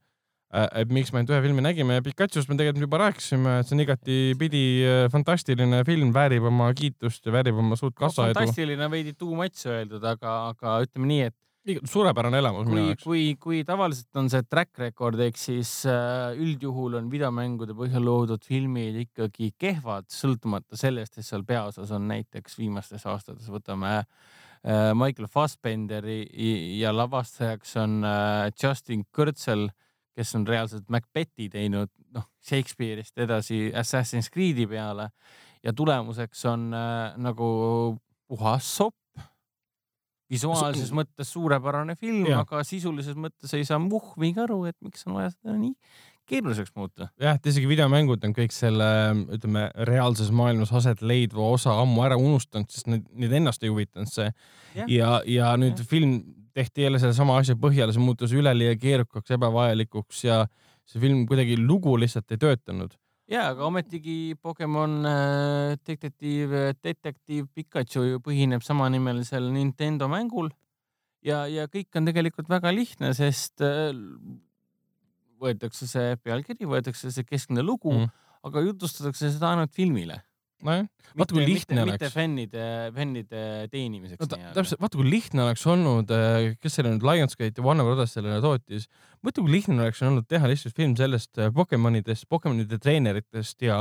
Äh, 0.48 0.68
et 0.80 0.92
miks 0.94 1.10
me 1.12 1.20
ainult 1.20 1.34
ühe 1.34 1.42
filmi 1.44 1.64
nägime, 1.64 1.98
Pikachust 2.04 2.48
me 2.48 2.56
tegelikult 2.56 2.86
juba 2.86 3.02
rääkisime, 3.02 3.58
et 3.60 3.68
see 3.68 3.76
on 3.76 3.82
igatipidi 3.84 4.62
äh, 4.80 5.02
fantastiline 5.12 5.82
film, 5.84 6.14
väärib 6.16 6.46
oma 6.48 6.70
kiitust 6.76 7.28
ja 7.28 7.34
väärib 7.34 7.60
oma 7.60 7.76
suurt 7.76 7.98
kassaedu 7.98 8.32
no,. 8.32 8.38
fantastiline 8.40 8.88
veidi 8.94 9.12
too 9.12 9.36
much 9.36 9.68
öeldud, 9.68 10.06
aga, 10.08 10.38
aga 10.54 10.78
ütleme 10.86 11.10
nii, 11.10 11.28
et 11.28 11.36
suurepärane 11.88 12.38
elamus 12.40 12.68
minu 12.68 12.86
jaoks. 12.86 13.04
kui, 13.04 13.24
kui 13.40 13.60
tavaliselt 13.66 14.20
on 14.20 14.30
see 14.32 14.44
track 14.48 14.78
record 14.80 15.20
ehk 15.20 15.38
siis 15.40 15.72
äh, 15.88 16.32
üldjuhul 16.38 16.96
on 17.00 17.10
videomängude 17.12 17.76
põhjal 17.76 18.04
loodud 18.08 18.44
filmid 18.46 18.96
ikkagi 19.04 19.52
kehvad, 19.60 20.08
sõltumata 20.12 20.78
sellest, 20.80 21.18
et 21.18 21.26
seal 21.26 21.44
peaosas 21.48 21.92
on 21.96 22.08
näiteks 22.08 22.58
viimastes 22.58 23.04
aastates 23.04 23.50
võtame 23.52 23.98
äh, 23.98 24.94
Michael 24.96 25.28
Fassbenderi 25.32 26.22
ja 26.80 26.94
lavastajaks 26.96 27.76
on 27.84 28.00
äh, 28.06 28.48
Justin 28.56 29.04
Kurzel, 29.12 29.68
kes 30.18 30.34
on 30.38 30.46
reaalselt 30.48 30.88
Macbethi 30.90 31.48
teinud, 31.52 31.92
noh 32.14 32.26
Shakespeare'ist 32.44 33.18
edasi 33.22 33.68
Assassin's 33.76 34.30
Creed'i 34.34 34.66
peale 34.70 35.10
ja 35.62 35.74
tulemuseks 35.76 36.44
on 36.50 36.70
nagu 37.22 37.48
puhas 38.28 38.68
sopp 38.78 38.96
visuaalses 40.28 40.90
mõttes 40.92 41.30
suurepärane 41.32 41.96
film, 41.96 42.28
aga 42.36 42.60
sisulises 42.66 43.16
mõttes 43.16 43.54
ei 43.56 43.64
saa 43.64 43.80
muhvigi 43.80 44.42
aru, 44.44 44.64
et 44.68 44.76
miks 44.84 45.06
on 45.08 45.16
vaja 45.16 45.32
seda 45.32 45.56
nii 45.56 45.74
keeruliseks 46.28 46.74
muuta. 46.76 47.08
jah, 47.20 47.38
et 47.38 47.46
isegi 47.48 47.68
videomängud 47.68 48.24
on 48.28 48.34
kõik 48.36 48.52
selle, 48.54 48.88
ütleme, 49.34 49.68
reaalses 49.88 50.28
maailmas 50.34 50.72
aset 50.76 51.00
leidva 51.00 51.46
osa 51.54 51.78
ammu 51.82 52.04
ära 52.04 52.18
unustanud, 52.20 52.68
sest 52.72 52.90
neid, 52.92 53.06
neid 53.16 53.32
ennast 53.40 53.64
ei 53.64 53.72
huvitanud 53.72 54.12
see. 54.12 54.28
ja, 54.76 55.18
ja 55.24 55.54
nüüd 55.60 55.80
ja. 55.80 55.88
film 55.88 56.18
tehti 56.58 56.86
jälle 56.86 56.98
sellesama 56.98 57.36
asja 57.38 57.54
põhjal, 57.60 57.92
see 57.94 58.02
muutus 58.02 58.34
üleliia 58.34 58.74
keerukaks, 58.80 59.30
ebavajalikuks 59.36 60.24
ja 60.26 60.40
see 60.88 61.02
film 61.02 61.22
kuidagi 61.28 61.58
lugu 61.60 61.94
lihtsalt 62.00 62.34
ei 62.34 62.40
töötanud. 62.42 62.96
Ja, 63.28 63.50
aga 63.52 63.66
ometigi 63.68 64.34
Pokemon 64.42 65.02
äh, 65.06 65.74
detektiiv, 65.84 66.54
detektiiv 66.82 67.50
Pikachu 67.54 68.06
ju 68.06 68.22
põhineb 68.24 68.64
samanimelisel 68.64 69.50
Nintendo 69.52 70.08
mängul. 70.08 70.48
Ja, 71.24 71.42
ja 71.50 71.66
kõik 71.68 71.98
on 71.98 72.08
tegelikult 72.08 72.48
väga 72.48 72.72
lihtne, 72.72 73.12
sest 73.14 73.60
äh, 73.64 73.92
võetakse 75.38 75.86
see 75.90 76.16
pealkiri, 76.24 76.66
võetakse 76.70 77.12
see 77.14 77.28
keskne 77.28 77.62
lugu 77.62 77.92
mm., 77.92 78.08
aga 78.48 78.62
jutustatakse 78.64 79.28
seda 79.34 79.52
ainult 79.52 79.74
filmile 79.76 80.22
nojah, 80.66 80.86
vaata 81.18 81.36
kui 81.36 81.44
lihtne 81.44 81.76
mitte, 81.76 81.84
oleks. 81.84 81.98
mitte 81.98 82.10
fännide, 82.14 82.64
fännide 82.94 83.42
teenimiseks 83.72 84.22
no,. 84.22 84.38
täpselt, 84.56 84.80
vaata 84.82 85.00
kui 85.00 85.10
lihtne 85.10 85.44
oleks 85.44 85.66
olnud, 85.70 86.10
äh, 86.14 86.48
kes 86.62 86.78
selle 86.78 86.94
nüüd 86.94 87.06
Lionsgate 87.06 87.60
ja 87.60 87.66
Warner 87.66 87.86
Brothers 87.86 88.16
sellele 88.16 88.40
tootis. 88.44 88.88
mõtle, 89.24 89.44
kui 89.44 89.54
lihtne 89.54 89.78
oleks 89.84 90.02
olnud 90.06 90.26
teha 90.30 90.50
lihtsalt 90.50 90.76
film 90.78 90.96
sellest 90.98 91.38
äh, 91.38 91.52
Pokemonidest, 91.54 92.28
Pokemonide 92.30 92.80
treeneritest 92.82 93.62
ja 93.66 93.78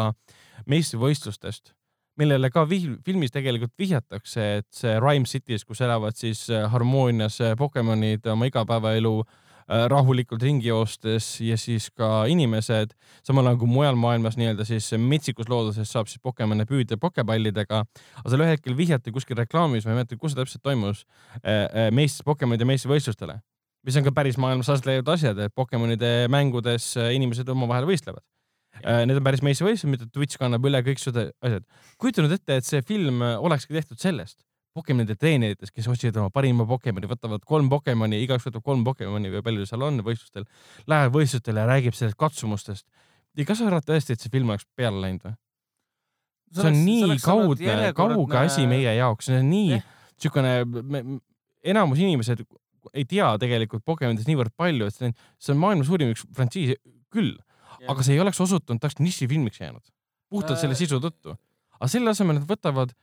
meistrivõistlustest, 0.69 1.73
millele 2.17 2.51
ka 2.53 2.65
filmis 2.69 3.33
tegelikult 3.33 3.73
vihjatakse, 3.79 4.47
et 4.61 4.69
see 4.73 4.95
Rhyme 5.01 5.29
City's, 5.29 5.65
kus 5.67 5.83
elavad 5.85 6.17
siis 6.17 6.47
äh, 6.51 6.69
harmoonias 6.71 7.41
Pokemonid 7.57 8.25
oma 8.33 8.49
igapäevaelu 8.49 9.19
Äh, 9.21 9.46
rahulikult 9.67 10.43
ringi 10.43 10.69
joostes 10.69 11.25
ja 11.43 11.57
siis 11.59 11.89
ka 11.91 12.25
inimesed, 12.31 12.93
samal 13.27 13.49
ajal 13.49 13.59
kui 13.61 13.71
mujal 13.71 13.99
maailmas 13.99 14.37
nii-öelda 14.39 14.65
siis 14.67 14.87
metsikus 15.01 15.49
looduses 15.51 15.91
saab 15.91 16.07
siis 16.07 16.23
Pokemone 16.23 16.65
püüda 16.69 16.97
pokepallidega. 17.01 17.83
aga 18.21 18.31
seal 18.31 18.45
ühel 18.45 18.55
hetkel 18.55 18.77
vihjati 18.77 19.11
kuskil 19.11 19.39
reklaamis, 19.39 19.85
ma 19.85 19.93
ei 19.93 19.99
mäleta, 19.99 20.19
kus 20.19 20.33
see 20.33 20.39
täpselt 20.39 20.63
toimus, 20.63 21.03
äh, 21.43 21.67
äh, 21.67 21.91
meist, 21.91 22.23
Pokemonide 22.27 22.67
meistrivõistlustele, 22.69 23.39
mis 23.83 23.99
on 23.99 24.07
ka 24.07 24.15
päris 24.15 24.39
maailmas 24.39 24.71
aset 24.71 24.87
leiavad 24.87 25.13
asjad, 25.17 25.43
et 25.43 25.55
Pokemonide 25.55 26.31
mängudes 26.31 26.93
inimesed 26.95 27.49
omavahel 27.51 27.89
võistlevad. 27.89 28.23
Need 28.77 29.17
on 29.17 29.23
päris 29.25 29.41
meistrivõistlused, 29.41 29.89
mida 29.89 30.05
Twitch 30.13 30.37
kannab 30.37 30.65
üle 30.69 30.83
kõik 30.85 31.01
seda 31.01 31.31
asjad. 31.41 31.65
kujuta 31.97 32.21
nüüd 32.23 32.35
ette, 32.37 32.59
et 32.59 32.67
see 32.67 32.83
film 32.85 33.23
olekski 33.25 33.73
tehtud 33.73 33.99
sellest 33.99 34.46
Pokemonide 34.77 35.17
treeneritest, 35.17 35.73
kes 35.73 35.89
otsivad 35.89 36.19
oma 36.21 36.31
parima 36.33 36.67
Pokemoni, 36.69 37.09
võtavad 37.09 37.43
kolm 37.49 37.69
Pokemoni, 37.71 38.21
igaüks 38.25 38.45
võtab 38.49 38.65
kolm 38.65 38.85
Pokemoni 38.85 39.33
või 39.33 39.43
palju 39.45 39.65
seal 39.69 39.85
on 39.87 40.03
võistlustel, 40.05 40.45
läheb 40.89 41.15
võistlustele 41.17 41.63
ja 41.63 41.69
räägib 41.71 41.97
sellest 41.97 42.19
katsumustest. 42.19 42.85
ja 43.37 43.45
kas 43.45 43.61
sa 43.61 43.67
arvad 43.71 43.85
tõesti, 43.87 44.13
et 44.13 44.21
see 44.23 44.33
film 44.33 44.53
oleks 44.53 44.67
peale 44.77 45.01
läinud 45.01 45.25
või? 45.25 45.35
see 46.53 46.69
on 46.69 46.79
nii 46.85 47.17
kaudne, 47.23 47.91
kauge 47.97 48.39
asi 48.39 48.67
meie 48.69 48.93
jaoks, 48.99 49.27
see 49.27 49.41
on 49.41 49.49
nii 49.51 49.81
siukene, 50.21 50.53
enamus 51.67 51.99
inimesed 52.01 52.45
ei 52.93 53.05
tea 53.09 53.33
tegelikult 53.41 53.83
Pokemonidest 53.87 54.29
niivõrd 54.29 54.53
palju, 54.57 54.87
et 54.87 54.95
see 54.95 55.09
on, 55.09 55.17
see 55.41 55.53
on 55.53 55.59
maailma 55.63 55.87
suurim 55.87 56.13
üks 56.13 56.23
frantsiis 56.35 56.77
küll, 57.13 57.33
aga 57.87 58.05
see 58.05 58.15
ei 58.15 58.23
oleks 58.23 58.39
osutunud 58.43 58.81
täpselt 58.83 59.03
nišifilmiks 59.05 59.61
jäänud, 59.61 59.83
puhtalt 60.31 60.61
selle 60.61 60.77
sisu 60.79 61.01
tõttu. 61.03 61.35
aga 61.77 61.89
selle 61.91 62.13
asemel 62.13 62.39
nad 62.39 62.47
võtavad 62.49 62.93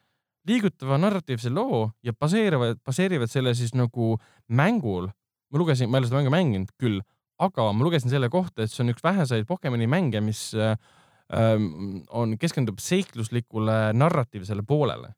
liigutava 0.49 0.99
narratiivse 1.01 1.53
loo 1.53 1.89
ja 2.05 2.15
baseerivad, 2.16 2.81
baseerivad 2.85 3.33
selle 3.33 3.55
siis 3.57 3.75
nagu 3.77 4.15
mängul. 4.49 5.09
ma 5.53 5.61
lugesin, 5.61 5.87
ma 5.91 5.99
ei 5.99 6.03
ole 6.03 6.09
seda 6.09 6.19
mängu 6.19 6.33
mänginud 6.35 6.71
küll, 6.83 6.97
aga 7.39 7.69
ma 7.71 7.85
lugesin 7.87 8.11
selle 8.11 8.27
kohta, 8.33 8.65
et 8.65 8.73
see 8.73 8.83
on 8.83 8.91
üks 8.91 9.05
väheseid 9.05 9.47
Pokemoni 9.47 9.87
mänge, 9.87 10.19
mis 10.25 10.49
äh, 10.59 10.75
on, 12.11 12.35
keskendub 12.41 12.81
seikluslikule 12.83 13.93
narratiivsele 13.95 14.65
poolele. 14.66 15.15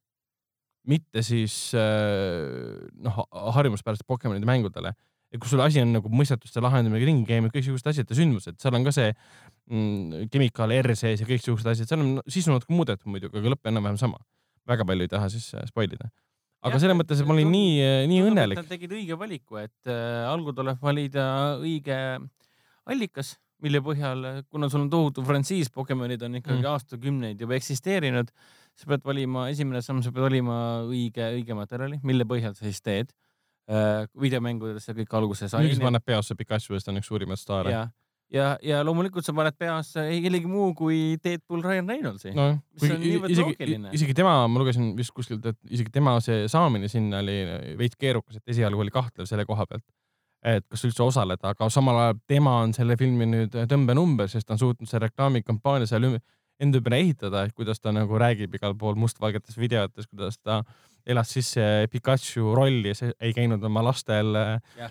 mitte 0.87 1.23
siis 1.27 1.73
äh, 1.75 2.77
noh, 3.03 3.25
harjumuspärased 3.57 4.07
Pokemonide 4.07 4.47
mängudele, 4.47 4.93
kus 5.41 5.51
sul 5.51 5.61
asi 5.65 5.81
on 5.83 5.91
nagu 5.97 6.09
mõistatuste 6.13 6.63
lahendamine, 6.63 7.03
ringi 7.05 7.27
käimine, 7.27 7.51
kõiksugused 7.55 7.89
asjad 7.91 8.13
ja 8.13 8.17
sündmused, 8.21 8.61
seal 8.63 8.77
on 8.79 8.87
ka 8.87 8.93
see 8.95 9.09
mm, 9.11 10.29
kemikaal 10.31 10.73
R 10.77 10.95
sees 10.97 11.25
ja 11.25 11.27
kõiksugused 11.29 11.73
asjad, 11.73 11.91
seal 11.91 12.05
on 12.05 12.15
sisu 12.31 12.55
natuke 12.55 12.77
muudetud 12.77 13.11
muidugi, 13.11 13.41
aga 13.41 13.57
lõpp 13.57 13.73
enam-vähem 13.73 13.99
sama 14.01 14.23
väga 14.69 14.87
palju 14.89 15.07
ei 15.07 15.13
taha 15.13 15.31
siis 15.33 15.49
spoil 15.71 15.93
ida. 15.97 16.11
aga 16.67 16.79
selles 16.83 16.99
mõttes, 16.99 17.21
et 17.23 17.29
ma 17.29 17.37
olin 17.37 17.51
nii, 17.53 17.75
nii 18.11 18.23
õnnelik. 18.27 18.63
Tegid 18.69 18.95
õige 18.97 19.19
valiku, 19.19 19.61
et 19.63 19.91
äh, 19.91 20.25
algul 20.27 20.55
tuleb 20.57 20.81
valida 20.83 21.27
õige 21.61 21.99
allikas, 22.87 23.37
mille 23.65 23.81
põhjal, 23.85 24.25
kuna 24.53 24.69
sul 24.73 24.85
on 24.85 24.91
tohutu 24.93 25.25
frantsiis, 25.27 25.71
Pokemonid 25.73 26.23
on 26.27 26.39
ikkagi 26.41 26.61
mm. 26.61 26.71
aastakümneid 26.73 27.41
juba 27.41 27.57
eksisteerinud, 27.57 28.33
sa 28.77 28.91
pead 28.91 29.07
valima, 29.07 29.47
esimene 29.53 29.81
samm, 29.85 30.03
sa 30.05 30.13
pead 30.13 30.27
valima 30.27 30.59
õige, 30.85 31.31
õige 31.39 31.57
materjali, 31.57 32.01
mille 32.07 32.27
põhjal 32.29 32.57
sa 32.59 32.67
siis 32.67 32.83
teed 32.85 33.15
äh,. 33.71 34.05
videomängudes 34.21 34.85
see 34.87 34.99
kõik 35.01 35.17
alguse 35.19 35.49
sai. 35.53 35.65
miks 35.67 35.81
paned 35.83 36.05
peosse 36.05 36.37
Pikachu, 36.39 36.77
sest 36.77 36.89
ta 36.89 36.93
on 36.93 37.01
üks 37.01 37.09
suurimaid 37.11 37.41
staare? 37.41 37.73
Ja, 38.33 38.47
ja 38.65 38.81
loomulikult 38.87 39.27
sa 39.27 39.35
paned 39.37 39.57
peasse 39.59 40.07
ei 40.11 40.21
kellegi 40.25 40.49
muu 40.51 40.73
kui 40.77 41.17
Deadpool 41.23 41.63
Ryan 41.65 41.91
Reynoldsi 41.93 42.33
no,. 42.37 42.49
mis 42.81 42.91
on 42.91 43.03
niivõrd 43.03 43.43
loogiline. 43.43 43.93
isegi 43.97 44.17
tema, 44.19 44.39
ma 44.51 44.63
lugesin 44.63 44.93
vist 44.99 45.15
kuskilt, 45.17 45.47
et 45.47 45.59
isegi 45.71 45.93
tema 45.95 46.17
see 46.25 46.47
saamine 46.51 46.91
sinna 46.93 47.23
oli 47.25 47.39
veits 47.79 47.99
keerukas, 48.01 48.41
et 48.41 48.57
esialgu 48.57 48.83
oli 48.85 48.95
kahtlev 48.95 49.29
selle 49.31 49.47
koha 49.49 49.67
pealt, 49.71 49.85
et 50.47 50.67
kas 50.71 50.87
üldse 50.89 51.05
osaleda, 51.07 51.55
aga 51.55 51.71
samal 51.73 52.03
ajal 52.03 52.19
tema 52.29 52.59
on 52.65 52.75
selle 52.77 52.99
filmi 52.99 53.29
nüüd 53.31 53.61
tõmbenumber, 53.71 54.31
sest 54.33 54.49
ta 54.49 54.57
on 54.57 54.65
suutnud 54.65 54.91
selle 54.91 55.07
reklaamikampaania 55.09 55.91
seal 55.91 56.11
enda 56.57 56.81
ümber 56.81 56.97
ehitada, 56.97 57.45
et 57.47 57.55
kuidas 57.55 57.83
ta 57.83 57.93
nagu 57.93 58.19
räägib 58.19 58.55
igal 58.57 58.75
pool 58.81 58.97
mustvalgetes 58.99 59.59
videotes, 59.61 60.09
kuidas 60.09 60.39
ta 60.41 60.63
elas 61.07 61.31
sisse 61.31 61.87
Pikachu 61.93 62.55
rolli, 62.57 62.95
ei 63.21 63.35
käinud 63.37 63.63
oma 63.69 63.85
lastel 63.87 64.33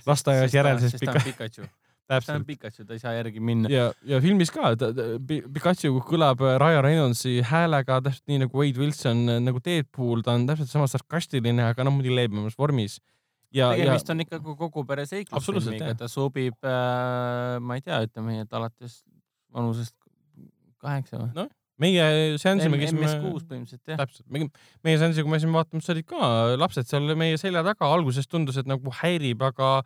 lasteaias 0.06 0.54
järel, 0.56 0.80
sest 0.80 1.02
Pikachu 1.02 1.66
täpselt. 2.12 2.46
Pikachu, 2.48 2.86
ta 2.86 2.96
ei 2.96 3.02
saa 3.02 3.16
järgi 3.16 3.42
minna. 3.44 3.72
ja, 3.72 3.90
ja 4.08 4.20
filmis 4.24 4.52
ka, 4.54 4.74
Pikachu 5.26 5.92
kõlab 6.06 6.44
Ryan 6.62 6.86
Reynoldsi 6.86 7.40
häälega 7.50 8.00
täpselt 8.06 8.32
nii 8.32 8.46
nagu 8.46 8.62
Wade 8.62 8.82
Wilson 8.82 9.26
nagu 9.46 9.62
Deadpool, 9.66 10.24
ta 10.26 10.38
on 10.38 10.48
täpselt 10.50 10.72
sama 10.72 10.88
sarkastiline, 10.92 11.70
aga 11.72 11.88
noh, 11.88 11.96
muidugi 11.98 12.16
leebemas 12.16 12.58
vormis. 12.60 13.00
ja, 13.56 13.72
tegemist 13.74 14.10
on 14.14 14.26
ikka 14.26 14.42
kogu 14.46 14.86
pere 14.88 15.08
seiklusfilmiga, 15.10 15.94
ta 16.00 16.10
sobib 16.12 16.58
äh,, 16.62 17.60
ma 17.62 17.80
ei 17.80 17.86
tea, 17.86 18.02
ütleme, 18.08 18.42
et 18.46 18.58
alates 18.58 19.04
vanusest 19.56 19.96
kaheksa 20.84 21.22
või? 21.22 21.32
noh 21.42 21.54
meie 21.82 22.38
seansi 22.40 22.70
me 22.72 22.80
käisime. 22.80 23.04
MS6 23.04 23.48
põhimõtteliselt 23.50 23.92
jah. 23.92 24.00
täpselt, 24.00 24.28
meie 24.86 25.00
seansi, 25.02 25.24
kui 25.24 25.32
me 25.32 25.40
käisime 25.40 25.58
vaatamas, 25.58 25.90
olid 25.92 26.08
ka 26.08 26.30
lapsed 26.60 26.90
seal 26.90 27.16
meie 27.20 27.40
selja 27.42 27.64
taga, 27.68 27.90
alguses 27.92 28.30
tundus, 28.32 28.60
et 28.62 28.70
nagu 28.70 28.94
häirib, 29.02 29.44
aga 29.44 29.78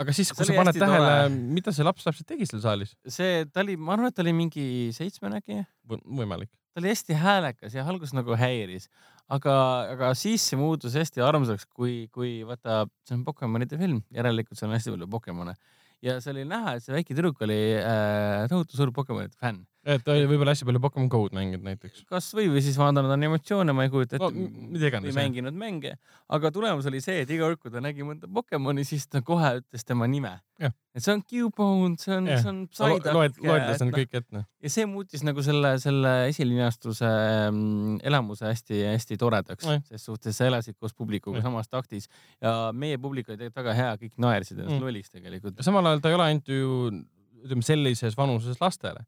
aga 0.00 0.14
siis, 0.16 0.32
kui 0.32 0.46
sa 0.48 0.56
paned 0.56 0.78
tähele, 0.78 1.12
mida 1.56 1.74
see 1.74 1.86
laps 1.86 2.06
täpselt 2.06 2.28
tegi 2.28 2.48
seal 2.48 2.62
saalis? 2.64 2.94
see, 3.08 3.44
ta 3.52 3.64
oli, 3.64 3.76
ma 3.76 3.96
arvan, 3.96 4.12
et 4.12 4.16
ta 4.16 4.24
oli 4.24 4.34
mingi 4.36 4.64
seitsmene 4.96 5.42
äkki 5.42 5.58
v. 5.60 6.00
võimalik. 6.20 6.50
ta 6.72 6.82
oli 6.82 6.92
hästi 6.92 7.18
häälekas 7.20 7.76
ja 7.76 7.84
alguses 7.88 8.14
nagu 8.16 8.36
häiris, 8.38 8.88
aga, 9.32 9.56
aga 9.96 10.12
siis 10.18 10.44
see 10.48 10.60
muutus 10.60 10.96
hästi 10.98 11.24
armsaks, 11.24 11.68
kui, 11.68 12.06
kui 12.14 12.40
vaata, 12.48 12.84
see 13.08 13.18
on 13.18 13.26
Pokemonide 13.28 13.80
film, 13.80 14.00
järelikult 14.14 14.58
seal 14.58 14.70
on 14.72 14.78
hästi 14.78 14.96
palju 14.96 15.10
Pokemone 15.12 15.56
ja 16.02 16.16
see 16.22 16.32
oli 16.34 16.46
näha, 16.48 16.76
et 16.76 16.86
see 16.86 16.96
väike 16.96 17.14
tüdruk 17.14 17.44
oli 17.46 17.60
äh, 17.78 18.48
tohutu 18.50 18.78
suur 18.78 18.94
Pokemonide 18.96 19.36
fänn 19.40 19.62
et 19.82 20.02
ta 20.06 20.14
oli 20.14 20.28
võib-olla 20.30 20.52
hästi 20.54 20.66
palju 20.68 20.80
Pokemon 20.82 21.08
Go'd 21.10 21.34
mänginud 21.34 21.64
näiteks. 21.66 22.04
kasvõi 22.10 22.46
või 22.52 22.62
siis 22.62 22.76
vaadanud 22.78 23.10
animatsioone, 23.10 23.74
ma 23.74 23.86
ei 23.86 23.90
kujuta 23.90 24.18
ette 24.18 24.28
no,. 24.30 25.00
või 25.02 25.14
mänginud 25.16 25.56
mänge, 25.58 25.96
aga 26.30 26.52
tulemus 26.54 26.86
oli 26.90 27.00
see, 27.02 27.24
et 27.24 27.30
iga 27.34 27.48
kord, 27.48 27.58
kui 27.62 27.72
ta 27.74 27.82
nägi 27.82 28.06
mõnda 28.06 28.30
Pokemoni, 28.30 28.84
siis 28.86 29.08
ta 29.10 29.24
kohe 29.26 29.56
ütles 29.58 29.86
tema 29.86 30.06
nime. 30.10 30.36
et 30.62 31.02
see 31.02 31.16
on 31.16 31.22
Cubone, 31.26 31.96
see 31.98 32.14
on, 32.14 32.28
see 32.30 32.50
on 32.52 32.60
Psyduck. 32.70 33.08
loed, 33.16 33.40
loetles 33.42 33.82
nad 33.82 33.94
kõik 33.96 34.14
ette. 34.20 34.42
ja 34.62 34.70
see 34.70 34.86
muutis 34.86 35.24
nagu 35.26 35.42
selle, 35.42 35.72
selle 35.82 36.12
esilinastuse 36.30 37.08
ähm, 37.08 37.96
elamuse 38.06 38.46
hästi-hästi 38.46 39.18
toredaks, 39.18 39.66
ses 39.88 40.06
suhtes 40.06 40.38
sa 40.38 40.46
elasid 40.46 40.78
koos 40.78 40.94
publikuga 40.94 41.40
ja. 41.40 41.48
samas 41.48 41.72
taktis 41.72 42.06
ja 42.38 42.70
meie 42.70 43.00
publik 43.02 43.32
oli 43.32 43.40
tegelikult 43.40 43.64
väga 43.64 43.74
hea, 43.80 43.96
kõik 44.04 44.14
naersid 44.22 44.60
ennast 44.60 44.76
mm. 44.76 44.86
lolliks 44.86 45.10
tegelikult. 45.10 45.58
samal 45.66 45.90
ajal 45.90 46.04
ta 46.04 46.12
ei 46.12 46.20
ole 46.20 46.28
ainult 46.28 46.54
ju 46.54 46.78
ütleme 47.42 47.66
sellises 47.66 48.14
vanuses 48.14 48.62
lastele 48.62 49.02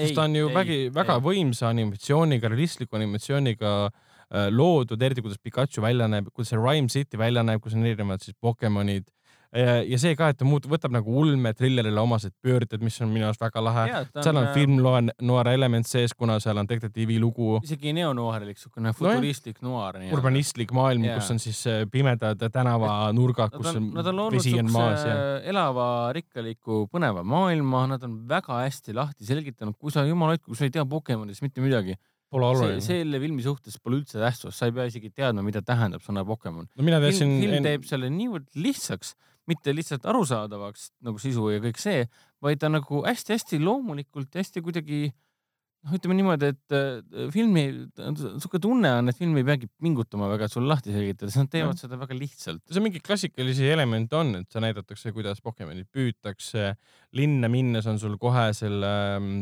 sest 0.00 0.18
ta 0.18 0.26
on 0.28 0.36
ju 0.38 0.48
ei, 0.48 0.54
vägi, 0.54 0.78
väga 0.94 1.18
ei. 1.18 1.24
võimsa 1.28 1.70
animatsiooniga, 1.70 2.50
realistliku 2.52 2.98
animatsiooniga 2.98 3.72
äh, 3.86 4.48
loodud, 4.54 5.02
eriti 5.02 5.24
kuidas 5.24 5.40
Pikachu 5.42 5.84
välja 5.84 6.08
näeb, 6.10 6.32
kuidas 6.34 6.54
see 6.54 6.60
Rhyme 6.60 6.92
City 6.92 7.20
välja 7.20 7.44
näeb, 7.46 7.62
kus 7.64 7.76
on 7.78 7.86
erinevad 7.86 8.24
siis 8.24 8.36
Pokemonid 8.40 9.08
ja 9.52 9.98
see 9.98 10.14
ka, 10.18 10.30
et 10.30 10.38
ta 10.38 10.46
muutub, 10.46 10.70
võtab 10.74 10.92
nagu 10.94 11.14
ulme 11.22 11.52
trillerile 11.56 12.00
omased 12.02 12.34
pöörded, 12.42 12.82
mis 12.84 13.00
on 13.02 13.10
minu 13.10 13.26
arust 13.26 13.42
väga 13.42 13.62
lahe. 13.64 13.86
seal 14.20 14.38
on 14.38 14.46
äh, 14.46 14.52
film 14.54 14.76
noir 14.78 15.50
element 15.50 15.88
sees, 15.90 16.14
kuna 16.14 16.38
seal 16.42 16.60
on 16.60 16.68
detektiivi 16.70 17.18
lugu. 17.22 17.58
isegi 17.66 17.94
neonoirlik, 17.96 18.60
siukene 18.60 18.92
futuristlik 18.96 19.58
no, 19.64 19.74
noir. 19.80 19.98
urbanistlik 20.14 20.74
maailm, 20.76 21.08
kus 21.16 21.32
on 21.34 21.42
siis 21.42 21.62
äh, 21.70 21.82
pimedad 21.90 22.46
tänavanurgad, 22.52 23.56
kus 23.56 23.72
on, 23.74 23.90
on 23.98 24.22
vesi 24.34 24.54
on 24.60 24.70
maas 24.72 25.02
ja. 25.06 25.16
elava, 25.50 25.88
rikkaliku, 26.16 26.84
põneva 26.92 27.24
maailma, 27.26 27.86
nad 27.96 28.06
on 28.06 28.20
väga 28.30 28.62
hästi 28.62 28.94
lahti 28.96 29.26
selgitanud, 29.26 29.78
kui 29.80 29.90
sa 29.94 30.06
jumal 30.06 30.34
hoidku, 30.34 30.52
kui 30.52 30.60
sa 30.60 30.68
ei 30.68 30.74
tea 30.74 30.86
Pokemonidest 30.90 31.42
mitte 31.42 31.62
midagi 31.62 31.98
Pole 32.30 32.46
oluline. 32.46 32.78
selle 32.84 33.18
filmi 33.18 33.42
suhtes 33.42 33.80
pole 33.82 33.98
üldse 33.98 34.20
tähtsust, 34.22 34.54
sa 34.54 34.68
ei 34.68 34.74
pea 34.74 34.84
isegi 34.86 35.10
teadma, 35.10 35.42
mida 35.42 35.64
tähendab 35.66 36.04
sõna 36.04 36.22
Pokemon 36.26 36.68
no,. 36.68 36.84
Film, 36.84 37.32
film 37.42 37.66
teeb 37.66 37.88
selle 37.88 38.10
niivõrd 38.14 38.46
lihtsaks 38.54 39.16
mitte 39.48 39.74
lihtsalt 39.74 40.04
arusaadavaks 40.10 40.90
nagu 41.06 41.20
sisu 41.22 41.48
ja 41.54 41.62
kõik 41.62 41.80
see, 41.80 42.04
vaid 42.42 42.60
ta 42.60 42.70
nagu 42.70 43.02
hästi-hästi 43.06 43.60
loomulikult, 43.62 44.34
hästi 44.36 44.62
kuidagi 44.64 45.08
noh, 45.10 45.94
ütleme 45.96 46.16
niimoodi, 46.18 46.50
et 46.52 46.74
äh, 46.76 47.28
filmi, 47.32 47.64
sihuke 47.96 48.60
tunne 48.62 48.90
on, 48.98 49.10
et 49.10 49.16
film 49.16 49.38
ei 49.40 49.46
peagi 49.46 49.68
pingutama 49.80 50.28
väga, 50.32 50.46
et 50.46 50.54
sulle 50.54 50.70
lahti 50.70 50.92
selgitada, 50.94 51.30
sest 51.30 51.42
nad 51.44 51.52
teevad 51.54 51.76
ja. 51.76 51.84
seda 51.86 51.98
väga 52.00 52.16
lihtsalt. 52.18 52.62
seal 52.68 52.84
mingeid 52.84 53.04
klassikalisi 53.06 53.70
elemente 53.72 54.18
on, 54.18 54.34
et 54.42 54.50
seal 54.52 54.64
näidatakse, 54.66 55.14
kuidas 55.16 55.40
Pokemonid 55.44 55.88
püütakse. 55.94 56.74
linna 57.16 57.48
minnes 57.52 57.88
on 57.90 57.98
sul 58.02 58.18
kohe 58.20 58.50
selle 58.56 58.92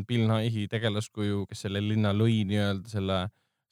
Bill 0.09 0.31
Nighy 0.31 0.69
tegelaskuju, 0.71 1.45
kes 1.51 1.67
selle 1.67 1.83
linna 1.85 2.15
lõi 2.17 2.45
nii-öelda 2.49 2.95
selle 2.95 3.21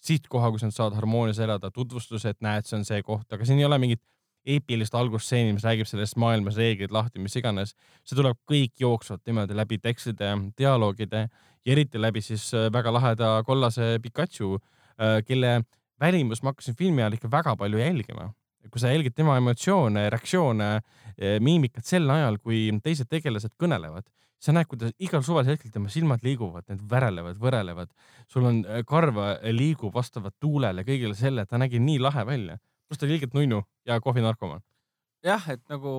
sihtkoha, 0.07 0.51
kus 0.55 0.66
nad 0.66 0.74
saavad 0.74 0.98
harmoonias 0.98 1.39
elada, 1.43 1.70
tutvustused, 1.74 2.39
näed, 2.44 2.66
see 2.66 2.78
on 2.78 2.85
see 2.86 3.03
koht, 3.07 3.27
aga 3.32 3.47
siin 3.47 3.62
ei 3.62 3.66
ole 3.66 3.78
mingit 3.82 4.03
eepilist 4.47 4.94
algusstseeni, 4.94 5.55
mis 5.56 5.64
räägib 5.66 5.89
sellest 5.89 6.16
maailmas 6.20 6.56
reeglid 6.60 6.94
lahti, 6.94 7.20
mis 7.23 7.36
iganes. 7.39 7.74
see 8.06 8.16
tuleb 8.18 8.39
kõik 8.51 8.74
jooksvalt 8.81 9.24
niimoodi 9.27 9.56
läbi 9.59 9.78
tekstide, 9.82 10.32
dialoogide 10.59 11.27
ja 11.27 11.74
eriti 11.74 12.01
läbi 12.01 12.23
siis 12.23 12.48
äh, 12.55 12.68
väga 12.73 12.93
laheda 12.94 13.31
kollase 13.47 13.97
Pikachu, 14.02 14.56
äh, 15.01 15.18
kelle 15.27 15.62
välimust 16.01 16.44
ma 16.44 16.52
hakkasin 16.52 16.77
filmi 16.78 17.02
ajal 17.02 17.16
ikka 17.18 17.31
väga 17.31 17.56
palju 17.56 17.81
jälgima. 17.82 18.32
kui 18.66 18.81
sa 18.82 18.90
jälgid 18.90 19.14
tema 19.14 19.36
emotsioone, 19.39 20.09
reaktsioone, 20.10 20.70
äh, 20.74 21.36
miimikat 21.40 21.86
sel 21.86 22.10
ajal, 22.10 22.39
kui 22.43 22.66
teised 22.82 23.06
tegelased 23.06 23.52
kõnelevad, 23.62 24.09
sa 24.43 24.52
näed, 24.52 24.66
kuidas 24.66 24.90
igal 24.98 25.23
suvalisel 25.23 25.55
hetkel 25.55 25.70
tema 25.70 25.89
silmad 25.89 26.24
liiguvad, 26.27 26.66
need 26.68 26.82
värelevad, 26.90 27.39
võrelevad. 27.39 27.93
sul 28.28 28.44
on 28.44 28.64
karv 28.86 29.20
liigub 29.55 29.94
vastavalt 29.94 30.35
tuulele, 30.40 30.82
kõigele 30.82 31.14
selle, 31.14 31.47
ta 31.47 31.59
nägi 31.62 31.78
nii 31.78 32.01
lahe 32.02 32.27
välja 32.27 32.59
pluss 32.87 33.01
ta 33.01 33.07
oli 33.07 33.19
ilgelt 33.19 33.35
nunnu 33.35 33.63
ja 33.87 34.01
kohvinarkomaan. 34.01 34.63
jah, 35.27 35.49
et 35.51 35.63
nagu 35.73 35.93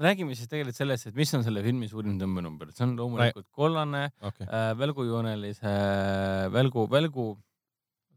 räägime 0.00 0.36
siis 0.36 0.48
tegelikult 0.48 0.76
sellest, 0.76 1.10
et 1.10 1.16
mis 1.16 1.32
on 1.36 1.44
selle 1.44 1.62
filmi 1.64 1.88
suurim 1.88 2.16
tõmbenumber, 2.20 2.72
see 2.76 2.84
on 2.86 2.94
loomulikult 2.98 3.48
kollane 3.56 4.06
okay. 4.20 4.46
äh, 4.46 4.70
välgujoonelise 4.78 5.66
äh, 5.66 6.46
välgu, 6.52 6.86
välgu, 6.92 7.34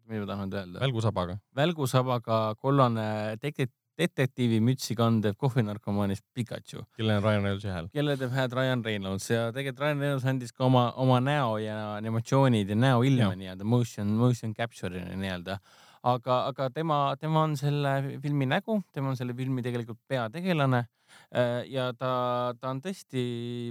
mida 0.09 0.25
ma 0.25 0.31
tahan 0.33 0.55
öelda? 0.61 0.79
välgusabaga. 0.83 1.37
välgusabaga 1.55 2.39
kollane 2.59 3.09
detek-, 3.43 3.71
detektiivimütsi 3.99 4.95
kandev 4.95 5.35
kohvinarkomaanist 5.39 6.25
Pikachu. 6.33 6.85
kellel 6.97 7.17
on 7.17 7.23
Ryan 7.23 7.43
Reynoldsi 7.43 7.71
hääl. 7.73 7.91
kellele 7.93 8.17
teeb 8.19 8.35
hääd 8.35 8.55
Ryan 8.59 8.85
Reynolds 8.85 9.29
ja 9.31 9.49
tegelikult 9.55 9.83
Ryan 9.85 10.03
Reynolds 10.05 10.25
andis 10.33 10.55
ka 10.55 10.65
oma, 10.67 10.89
oma 10.95 11.19
näo 11.23 11.57
ja 11.63 11.77
animatsioonid 11.97 12.69
ja 12.69 12.79
näoilme 12.79 13.35
nii-öelda 13.39 13.67
motion, 13.67 14.15
motion 14.19 14.55
capture'ina 14.55 15.15
nii-öelda 15.19 15.59
aga, 16.03 16.37
aga 16.51 16.69
tema, 16.73 16.99
tema 17.19 17.43
on 17.47 17.55
selle 17.59 18.19
filmi 18.23 18.47
nägu, 18.49 18.79
tema 18.93 19.11
on 19.11 19.19
selle 19.19 19.35
filmi 19.37 19.63
tegelikult 19.65 19.99
peategelane. 20.07 20.85
Äh, 21.33 21.65
ja 21.73 21.89
ta, 21.97 22.11
ta 22.59 22.71
on 22.71 22.81
tõesti, 22.83 23.23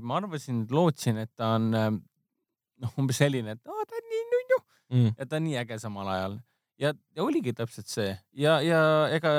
ma 0.02 0.18
arvasin, 0.18 0.64
lootsin, 0.70 1.20
et 1.22 1.30
ta 1.38 1.54
on 1.56 1.68
äh, 1.74 1.90
noh, 2.82 2.94
umbes 3.00 3.20
selline, 3.22 3.54
et 3.56 3.70
oh, 3.70 3.84
ta 3.86 3.98
on 3.98 4.08
nii 4.12 4.24
nunnu. 4.34 4.60
Mm. 4.88 5.10
ja 5.18 5.26
ta 5.28 5.36
on 5.36 5.44
nii 5.44 5.58
äge 5.60 5.78
samal 5.82 6.08
ajal. 6.08 6.38
Ja, 6.80 6.94
ja 7.16 7.24
oligi 7.24 7.52
täpselt 7.52 7.90
see. 7.90 8.12
Ja, 8.38 8.58
ja 8.64 8.80
ega 9.12 9.30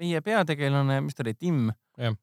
meie 0.00 0.22
peategelane, 0.24 1.00
mis 1.04 1.16
ta 1.18 1.24
oli, 1.26 1.34
Tim, 1.38 1.68
äh, 2.00 2.16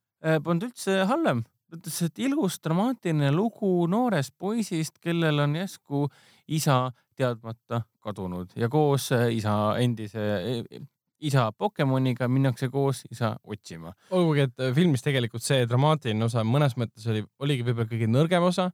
polnud 0.44 0.70
üldse 0.70 1.04
halvem. 1.10 1.44
Ütles, 1.70 2.00
et 2.02 2.20
ilus 2.26 2.58
dramaatiline 2.66 3.30
lugu 3.30 3.86
noorest 3.92 4.34
poisist, 4.42 4.98
kellel 5.04 5.44
on 5.44 5.54
järsku 5.60 6.08
isa 6.50 6.88
teadmata 7.20 7.84
kadunud 8.04 8.56
ja 8.60 8.70
koos 8.72 9.12
äh, 9.16 9.28
isa 9.36 9.56
endise 9.82 10.26
e, 10.40 10.82
isa 11.20 11.52
Pokemoniga 11.52 12.28
minnakse 12.32 12.70
koos 12.72 13.04
isa 13.12 13.36
otsima. 13.44 13.94
olgugi, 14.12 14.48
et 14.48 14.64
äh, 14.64 14.74
filmis 14.76 15.04
tegelikult 15.06 15.44
see 15.44 15.66
dramaatiline 15.68 16.26
osa 16.26 16.46
mõnes 16.48 16.78
mõttes 16.80 17.08
oli, 17.12 17.24
oligi 17.44 17.66
võib-olla 17.68 17.90
kõige 17.92 18.10
nõrgem 18.12 18.46
osa, 18.48 18.70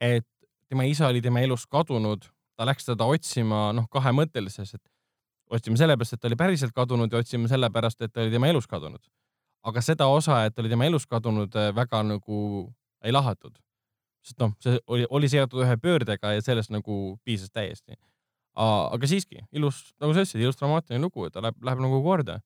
et 0.00 0.26
tema 0.68 0.86
isa 0.86 1.08
oli 1.10 1.22
tema 1.24 1.42
elust 1.42 1.68
kadunud, 1.70 2.28
ta 2.56 2.66
läks 2.68 2.88
teda 2.88 3.08
otsima, 3.08 3.68
noh, 3.76 3.88
kahemõttelises, 3.90 4.74
et 4.78 4.84
otsime 5.50 5.78
sellepärast, 5.80 6.14
et 6.14 6.22
ta 6.22 6.28
oli 6.28 6.38
päriselt 6.38 6.74
kadunud 6.76 7.12
ja 7.12 7.22
otsime 7.22 7.48
sellepärast, 7.50 8.02
et 8.04 8.12
ta 8.12 8.22
oli 8.24 8.34
tema 8.34 8.50
elus 8.52 8.68
kadunud. 8.68 9.02
aga 9.68 9.80
seda 9.82 10.06
osa, 10.06 10.44
et 10.46 10.54
ta 10.54 10.62
oli 10.62 10.70
tema 10.70 10.86
elus 10.86 11.06
kadunud, 11.06 11.54
väga 11.74 12.02
nagu 12.06 12.36
ei 13.04 13.12
lahatud. 13.12 13.58
Sest 14.28 14.38
noh, 14.42 14.52
see 14.62 14.76
oli, 14.86 15.08
oli 15.10 15.30
seotud 15.32 15.64
ühe 15.64 15.78
pöördega 15.80 16.34
ja 16.36 16.44
sellest 16.44 16.72
nagu 16.74 17.18
piisas 17.24 17.50
täiesti. 17.54 17.96
aga 18.58 19.06
siiski 19.06 19.44
ilus, 19.54 19.92
nagu 20.02 20.14
sa 20.14 20.24
ütlesid, 20.24 20.42
ilus 20.42 20.58
dramaatiline 20.58 21.02
lugu, 21.02 21.28
ta 21.30 21.42
läheb, 21.44 21.58
läheb 21.62 21.82
nagu 21.84 22.00
korda. 22.02 22.40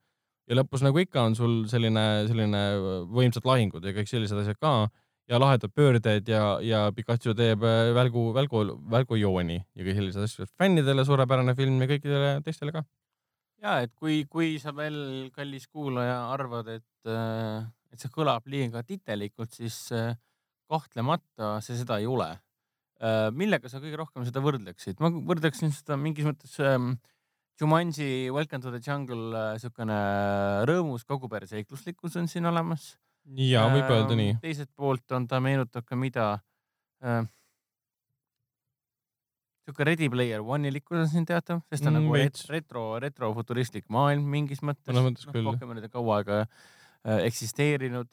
ja 0.51 0.59
lõpus 0.59 0.83
nagu 0.85 0.99
ikka 0.99 1.23
on 1.29 1.37
sul 1.39 1.63
selline, 1.71 2.27
selline 2.29 2.61
võimsad 3.09 3.47
lahingud 3.49 3.85
ja 3.85 3.95
kõik 3.97 4.11
sellised 4.11 4.39
asjad 4.43 4.59
ka 4.61 4.91
ja 5.31 5.39
lahedad 5.41 5.71
pöörded 5.75 6.29
ja, 6.29 6.59
ja 6.61 6.81
Pikachu 6.93 7.35
teeb 7.39 7.63
äh, 7.65 7.93
välgu, 7.95 8.33
välgu, 8.35 8.65
välgujooni 8.91 9.59
ja 9.61 9.87
kõik 9.87 10.01
sellised 10.01 10.27
asjad. 10.27 10.51
fännidele 10.59 11.05
suurepärane 11.07 11.55
film 11.59 11.79
ja 11.83 11.89
kõikidele 11.91 12.33
teistele 12.45 12.75
ka. 12.75 12.83
ja 13.63 13.79
et 13.87 13.95
kui, 13.95 14.25
kui 14.31 14.59
sa 14.63 14.75
veel, 14.77 15.31
kallis 15.35 15.69
kuulaja, 15.69 16.19
arvad, 16.35 16.69
et, 16.81 17.09
äh, 17.09 17.63
et 17.93 18.03
see 18.03 18.13
kõlab 18.13 18.49
liiga 18.51 18.83
titelikult, 18.83 19.55
siis 19.55 19.79
äh, 19.97 20.13
kahtlemata 20.73 21.59
see 21.65 21.77
seda 21.79 22.01
ei 22.01 22.09
ole. 22.11 22.33
millega 23.37 23.69
sa 23.69 23.81
kõige 23.83 23.99
rohkem 23.99 24.27
seda 24.27 24.43
võrdleksid? 24.45 25.01
ma 25.03 25.11
võrdleksin 25.11 25.73
seda 25.75 25.99
mingis 26.01 26.29
mõttes 26.29 26.59
ähm, 26.63 26.95
Jumanji 27.61 28.31
Welcome 28.33 28.63
to 28.65 28.73
the 28.73 28.81
Jungle 28.83 29.59
siukene 29.63 29.97
rõõmus 30.71 31.05
koguperre 31.07 31.47
seikluslikkus 31.51 32.17
on 32.21 32.31
siin 32.31 32.47
olemas 32.49 32.93
ja 33.39 33.67
võib 33.71 33.91
öelda 33.93 34.17
nii. 34.19 34.35
teiselt 34.43 34.71
poolt 34.77 35.15
on 35.15 35.29
ta, 35.31 35.41
meenutab 35.43 35.87
ka 35.87 35.99
mida 35.99 36.27
äh,. 37.05 37.23
sihuke 39.67 39.87
Ready 39.87 40.09
Player 40.11 40.43
One'ilikkus 40.43 41.05
on 41.05 41.11
siin 41.11 41.27
teatav, 41.29 41.63
sest 41.71 41.85
ta 41.85 41.91
on 41.91 41.99
mm, 41.99 42.07
nagu 42.07 42.17
veits. 42.17 42.49
retro, 42.51 42.87
retrofuturistlik 43.03 43.87
maailm 43.93 44.27
mingis 44.27 44.63
mõttes. 44.65 44.95
no, 44.95 45.07
rohkem 45.39 45.71
on 45.71 45.79
nüüd 45.79 45.91
kaua 45.93 46.21
aega 46.21 46.41
äh, 46.43 47.23
eksisteerinud 47.29 48.11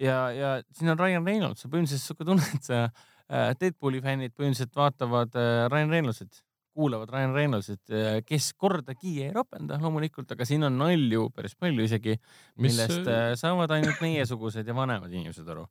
ja, 0.00 0.18
ja 0.32 0.54
siin 0.72 0.92
on 0.94 1.00
Ryan 1.00 1.26
Reynolds, 1.26 1.66
põhimõtteliselt 1.66 2.06
sihuke 2.06 2.28
tunne, 2.28 2.46
et 2.56 2.70
sa 2.70 2.84
äh, 2.86 3.52
Deadpooli 3.60 4.02
fännid 4.04 4.36
põhimõtteliselt 4.36 4.76
vaatavad 4.76 5.36
äh, 5.36 5.66
Ryan 5.72 5.96
Reynoldsit 5.96 6.42
kuulavad 6.72 7.10
Ryan 7.12 7.34
Reynoldsit, 7.34 7.82
eh, 7.90 8.22
kes 8.26 8.52
kordagi 8.58 9.14
ei 9.26 9.32
ropenda 9.32 9.78
loomulikult, 9.80 10.30
aga 10.32 10.46
siin 10.48 10.64
on 10.68 10.78
nalju 10.80 11.28
päris 11.36 11.54
palju 11.60 11.84
isegi, 11.84 12.16
millest 12.64 13.02
Mis... 13.02 13.12
Eh, 13.12 13.28
saavad 13.40 13.76
ainult 13.76 14.00
meiesugused 14.04 14.68
ja 14.68 14.76
vanemad 14.76 15.12
inimesed 15.12 15.48
aru. 15.48 15.66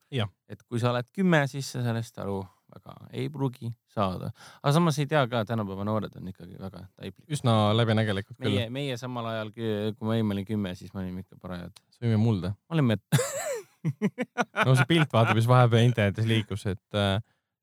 et 0.49 0.64
kui 0.64 0.80
sa 0.80 0.91
oled 0.91 1.10
kümme, 1.14 1.45
siis 1.49 1.72
sa 1.73 1.84
sellest 1.85 2.18
aru 2.22 2.41
väga 2.72 2.95
ei 3.11 3.30
pruugi 3.30 3.72
saada. 3.91 4.31
aga 4.61 4.73
samas 4.73 4.99
ei 4.99 5.07
tea 5.10 5.26
ka, 5.27 5.43
tänapäeva 5.45 5.84
noored 5.88 6.15
on 6.15 6.27
ikkagi 6.27 6.56
väga 6.60 6.85
taiplikud. 6.95 7.34
üsna 7.34 7.56
läbinägelikud 7.76 8.38
küll. 8.38 8.53
meie, 8.53 8.69
meie 8.69 8.98
samal 8.98 9.26
ajal, 9.34 9.52
kui 9.52 10.07
ma 10.07 10.19
olin 10.22 10.45
kümme, 10.45 10.76
siis 10.76 10.93
me 10.93 11.03
olime 11.03 11.26
ikka 11.26 11.39
parajad. 11.41 11.73
sõime 11.98 12.22
mulda. 12.22 12.53
olime 12.69 13.02
no 14.65 14.75
see 14.77 14.87
pilt 14.89 15.13
vaata, 15.13 15.35
mis 15.37 15.47
vahepeal 15.49 15.87
internetis 15.87 16.27
liikus, 16.29 16.65
et 16.69 16.97
äh, 16.97 17.15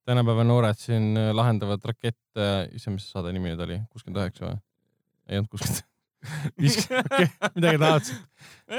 tänapäeva 0.08 0.46
noored 0.46 0.80
siin 0.80 1.12
äh, 1.18 1.30
lahendavad 1.36 1.84
rakette, 1.90 2.48
issand, 2.76 2.98
mis 2.98 3.08
saade 3.12 3.32
nimi 3.34 3.52
nüüd 3.52 3.62
oli, 3.66 3.78
kuuskümmend 3.92 4.24
üheksa 4.24 4.48
või? 4.48 4.58
ei 5.28 5.40
olnud 5.40 5.52
kuuskümmend 5.52 5.84
viiskümmend, 6.62 7.34
midagi 7.54 7.80
tahtsid. 7.82 8.22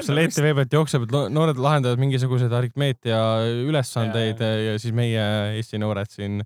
seal 0.04 0.22
ETV 0.24 0.50
pealt 0.58 0.76
jookseb, 0.76 1.06
et 1.06 1.14
noored 1.36 1.60
lahendavad 1.62 2.02
mingisuguseid 2.02 2.52
aritmeetia 2.56 3.20
ülesandeid 3.64 4.42
ja, 4.42 4.50
ja. 4.50 4.74
ja 4.74 4.82
siis 4.82 4.96
meie 4.96 5.24
Eesti 5.56 5.80
noored 5.80 6.12
siin 6.12 6.42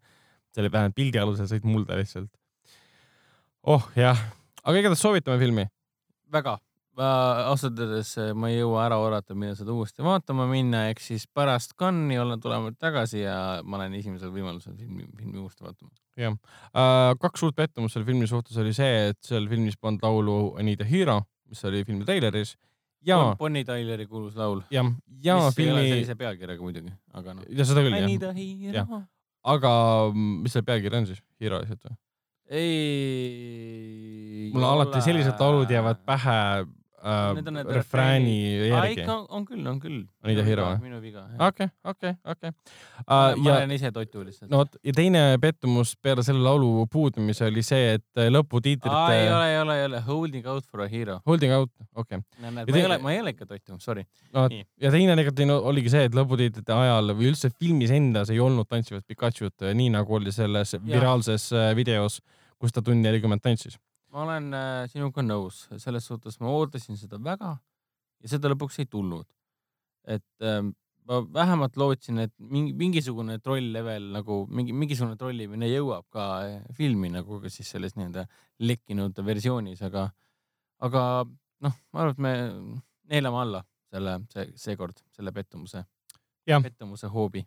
selle 0.55 0.71
vähemalt 0.71 0.95
pildi 0.95 1.19
alusel 1.19 1.51
sõid 1.51 1.67
mulda 1.67 1.99
lihtsalt. 1.99 2.31
oh 3.67 3.91
jah, 3.99 4.21
aga 4.63 4.79
igatahes 4.79 5.03
soovitame 5.03 5.41
filmi. 5.43 5.67
väga 6.31 6.59
ausalt 7.03 7.79
öeldes 7.81 8.13
äh, 8.23 8.33
ma 8.39 8.51
ei 8.53 8.61
jõua 8.61 8.85
ära 8.87 8.99
oodata, 9.03 9.35
millal 9.35 9.57
seda 9.59 9.75
uuesti 9.75 10.05
vaatama 10.05 10.47
minna, 10.51 10.85
ehk 10.93 11.01
siis 11.03 11.27
pärast 11.27 11.75
Cannes'i 11.81 12.19
olen 12.23 12.43
tulemas 12.43 12.77
tagasi 12.79 13.25
ja 13.25 13.37
ma 13.65 13.81
olen 13.81 13.97
esimesel 13.99 14.31
võimalusel 14.35 14.77
filmi, 14.79 15.07
filmi 15.19 15.41
uuesti 15.43 15.67
vaatama. 15.67 15.91
jah 16.21 16.37
äh,, 16.37 17.15
kaks 17.21 17.43
suurt 17.43 17.57
pettumust 17.59 17.97
selle 17.97 18.07
filmi 18.07 18.29
suhtes 18.31 18.57
oli 18.63 18.75
see, 18.77 19.09
et 19.11 19.21
seal 19.27 19.49
filmis 19.51 19.77
polnud 19.81 20.03
laulu 20.07 20.37
I 20.61 20.69
need 20.71 20.81
a 20.85 20.89
hero, 20.89 21.23
mis 21.51 21.65
oli 21.67 21.83
filmi 21.89 22.07
treileris 22.07 22.55
ja. 23.07 23.19
Bonnie 23.39 23.65
Tyleri 23.65 24.07
kuulus 24.07 24.37
laul. 24.37 24.63
jah, 24.71 24.87
ja 25.25 25.37
mis 25.41 25.55
filmi. 25.59 25.89
sellise 25.89 26.15
pealkirjaga 26.21 26.63
muidugi, 26.63 26.93
aga 27.13 27.35
noh. 27.35 27.45
ja 27.51 27.65
seda 27.67 27.81
küll 27.85 27.97
jah. 27.99 28.07
I 28.07 28.11
need 28.13 28.23
a 28.23 28.33
hero. 28.39 29.03
aga 29.55 29.71
mis 30.15 30.53
selle 30.55 30.67
pealkiri 30.71 30.97
on 31.03 31.07
siis, 31.11 31.21
Hero 31.43 31.57
lihtsalt 31.63 31.83
või? 31.89 31.97
ei. 32.55 34.51
mulle 34.55 34.69
alati 34.69 35.01
sellised 35.05 35.37
laulud 35.41 35.71
jäävad 35.71 35.99
pähe 36.07 36.39
äh, 37.05 37.65
refrääni 37.69 38.37
järgi. 38.69 39.05
On, 39.09 39.27
on 39.29 39.45
küll, 39.47 39.67
on 39.69 39.81
küll. 39.81 40.01
on 40.25 40.33
Ida 40.33 40.45
Hero 40.47 40.67
või? 40.71 40.81
minu 40.89 41.01
viga. 41.03 41.25
okei, 41.47 41.69
okei, 41.85 42.15
okei. 42.25 42.53
ma 43.07 43.19
ja, 43.37 43.57
olen 43.59 43.75
ise 43.77 43.91
totu 43.95 44.25
lihtsalt. 44.25 44.51
no 44.53 44.63
vot, 44.63 44.79
ja 44.85 44.95
teine 44.97 45.23
pettumus 45.43 45.95
peale 46.03 46.25
selle 46.27 46.43
laulu 46.45 46.87
puudumise 46.91 47.47
oli 47.51 47.65
see, 47.67 47.95
et 47.99 48.21
äh, 48.21 48.31
lõputiitrite. 48.33 49.17
ei 49.19 49.29
ole, 49.29 49.53
ei 49.53 49.61
ole, 49.61 49.79
ei 49.81 49.89
ole. 49.91 50.03
Holding 50.09 50.49
out 50.51 50.67
for 50.71 50.85
a 50.85 50.89
hero. 50.91 51.21
Holding 51.29 51.55
out, 51.57 51.73
okei 51.95 52.21
okay.. 52.21 52.51
ma 52.51 52.67
ei 52.67 52.87
ole, 52.89 52.99
ma 53.05 53.15
ei 53.15 53.23
ole 53.25 53.35
ikka 53.37 53.49
totu, 53.51 53.79
sorry 53.85 54.07
no,. 54.33 54.49
ja 54.81 54.93
teine 54.95 55.17
negatiivne 55.19 55.61
oligi 55.73 55.93
see, 55.95 56.09
et 56.09 56.17
lõputiitrite 56.17 56.77
ajal 56.77 57.15
või 57.15 57.33
üldse 57.33 57.53
filmis 57.55 57.93
endas 57.95 58.33
ei 58.35 58.41
olnud 58.43 58.69
tantsivat 58.71 59.07
Pikachu't, 59.09 59.57
äh, 59.63 59.77
nii 59.77 59.93
nagu 59.95 60.21
oli 60.21 60.33
selles 60.35 60.77
viraalses. 60.85 61.51
Äh, 61.55 61.73
videos, 61.77 62.21
kus 62.61 62.73
ta 62.73 62.83
tund 62.85 63.05
nelikümmend 63.05 63.43
tantsis 63.45 63.77
ma 64.15 64.23
olen 64.23 64.55
äh, 64.55 64.85
sinuga 64.93 65.25
nõus, 65.27 65.65
selles 65.83 66.07
suhtes 66.07 66.39
ma 66.43 66.53
ootasin 66.55 66.99
seda 67.01 67.19
väga 67.19 67.57
ja 68.23 68.31
seda 68.31 68.53
lõpuks 68.53 68.79
ei 68.83 68.87
tulnud. 68.91 69.27
et 70.07 70.45
äh, 70.45 70.61
ma 71.09 71.21
vähemalt 71.33 71.77
lootsin, 71.81 72.21
et 72.23 72.33
mingi, 72.39 72.73
mingisugune 72.79 73.39
troll 73.43 73.73
level 73.73 74.11
nagu 74.15 74.43
mingi, 74.49 74.73
mingisugune 74.77 75.19
trollimine 75.21 75.69
jõuab 75.73 76.07
ka 76.15 76.27
äh, 76.47 76.61
filmi 76.79 77.11
nagu 77.13 77.41
ka 77.43 77.51
siis 77.53 77.73
selles 77.75 77.97
nii-öelda 77.99 78.27
lekkinud 78.63 79.19
versioonis, 79.27 79.83
aga, 79.89 80.07
aga 80.85 81.03
noh, 81.65 81.79
ma 81.93 82.05
arvan, 82.05 82.15
et 82.15 82.23
me 82.23 82.35
neelame 83.15 83.43
alla 83.43 83.65
selle, 83.91 84.19
see, 84.33 84.47
seekord 84.61 85.03
selle 85.17 85.35
pettumuse, 85.35 85.85
pettumuse 86.47 87.11
hoobi 87.11 87.43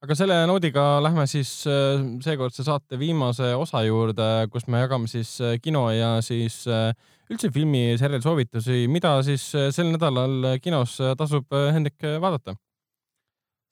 aga 0.00 0.16
selle 0.16 0.36
noodiga 0.48 0.82
lähme 1.04 1.26
siis 1.28 1.50
äh, 1.68 2.00
seekordse 2.24 2.64
saate 2.64 2.96
viimase 3.00 3.52
osa 3.56 3.82
juurde, 3.84 4.26
kus 4.52 4.64
me 4.72 4.80
jagame 4.80 5.10
siis 5.12 5.34
äh, 5.44 5.58
kino 5.60 5.84
ja 5.92 6.14
siis 6.24 6.62
äh, 6.72 6.94
üldse 7.30 7.50
filmiseriali 7.52 8.24
soovitusi, 8.24 8.86
mida 8.88 9.18
siis 9.26 9.44
sel 9.52 9.92
nädalal 9.92 10.56
kinos 10.64 10.96
tasub 11.20 11.52
Hendrik 11.52 12.00
vaadata? 12.22 12.56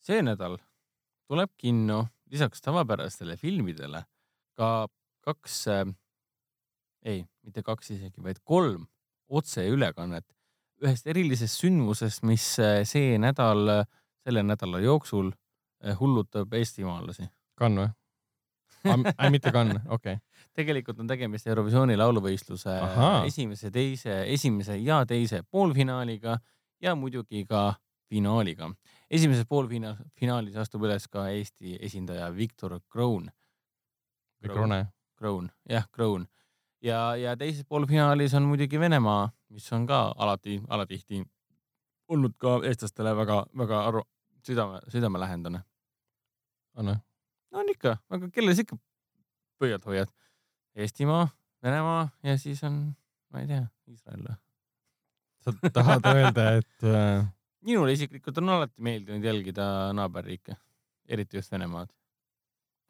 see 0.04 0.20
nädal 0.22 0.54
tuleb 1.28 1.50
kinno 1.58 2.04
lisaks 2.30 2.62
tavapärastele 2.64 3.36
filmidele 3.36 4.04
ka 4.56 4.86
kaks 5.26 5.56
ei, 7.08 7.24
mitte 7.44 7.64
kaks 7.64 7.90
isegi, 7.96 8.22
vaid 8.22 8.38
kolm 8.44 8.86
otseülekannet 9.28 10.28
ühest 10.84 11.08
erilisest 11.10 11.64
sündmusest, 11.64 12.22
mis 12.22 12.46
see 12.86 13.18
nädal, 13.18 13.82
selle 14.22 14.44
nädala 14.46 14.84
jooksul 14.84 15.32
hullutab 16.00 16.52
eestimaalasi. 16.52 17.28
Cannes 17.58 17.88
või? 17.88 17.94
ei, 19.24 19.30
mitte 19.30 19.52
Cannes, 19.52 19.82
okei 19.88 20.12
okay. 20.12 20.44
tegelikult 20.54 21.00
on 21.02 21.10
tegemist 21.10 21.46
Eurovisiooni 21.46 21.96
lauluvõistluse 21.98 22.70
Aha. 22.70 23.10
esimese, 23.26 23.70
teise, 23.74 24.22
esimese 24.32 24.76
ja 24.78 25.00
teise 25.06 25.42
poolfinaaliga 25.50 26.38
ja 26.82 26.94
muidugi 26.94 27.44
ka 27.48 27.74
finaaliga. 28.08 28.70
esimeses 29.10 29.46
poolfinaalis 29.48 30.56
astub 30.56 30.84
üles 30.88 31.08
ka 31.08 31.28
Eesti 31.28 31.76
esindaja 31.80 32.30
Viktor 32.36 32.80
Kroon. 32.88 33.30
Krone. 34.42 34.86
Kroon, 35.16 35.50
jah, 35.68 35.88
Kroon. 35.92 36.26
ja, 36.82 37.16
ja 37.16 37.36
teises 37.36 37.64
poolfinaalis 37.68 38.34
on 38.34 38.42
muidugi 38.42 38.80
Venemaa, 38.80 39.30
mis 39.50 39.72
on 39.72 39.86
ka 39.86 40.14
alati, 40.16 40.60
alatihti 40.68 41.24
olnud 42.08 42.36
ka 42.38 42.60
eestlastele 42.64 43.16
väga-väga 43.16 43.80
aru, 43.90 44.02
südame, 44.46 44.80
südamelähedane. 44.92 45.62
on 46.78 46.92
või? 46.92 46.98
on 47.52 47.70
ikka, 47.72 47.96
aga 48.10 48.30
kelle 48.34 48.54
sa 48.54 48.64
ikka 48.64 48.78
pöialt 49.58 49.86
hoiad? 49.86 50.12
Eestimaa, 50.78 51.28
Venemaa 51.62 52.08
ja 52.22 52.36
siis 52.38 52.62
on, 52.64 52.94
ma 53.32 53.42
ei 53.42 53.48
tea, 53.50 53.64
Iisrael 53.90 54.22
või? 54.22 54.36
sa 55.42 55.70
tahad 55.72 56.06
öelda, 56.12 56.46
et 56.60 56.86
äh... 56.86 57.26
minule 57.66 57.94
isiklikult 57.96 58.38
on 58.42 58.56
alati 58.56 58.82
meeldinud 58.82 59.24
jälgida 59.24 59.92
naaberriike, 59.96 60.56
eriti 61.08 61.38
just 61.38 61.52
Venemaad. 61.52 61.90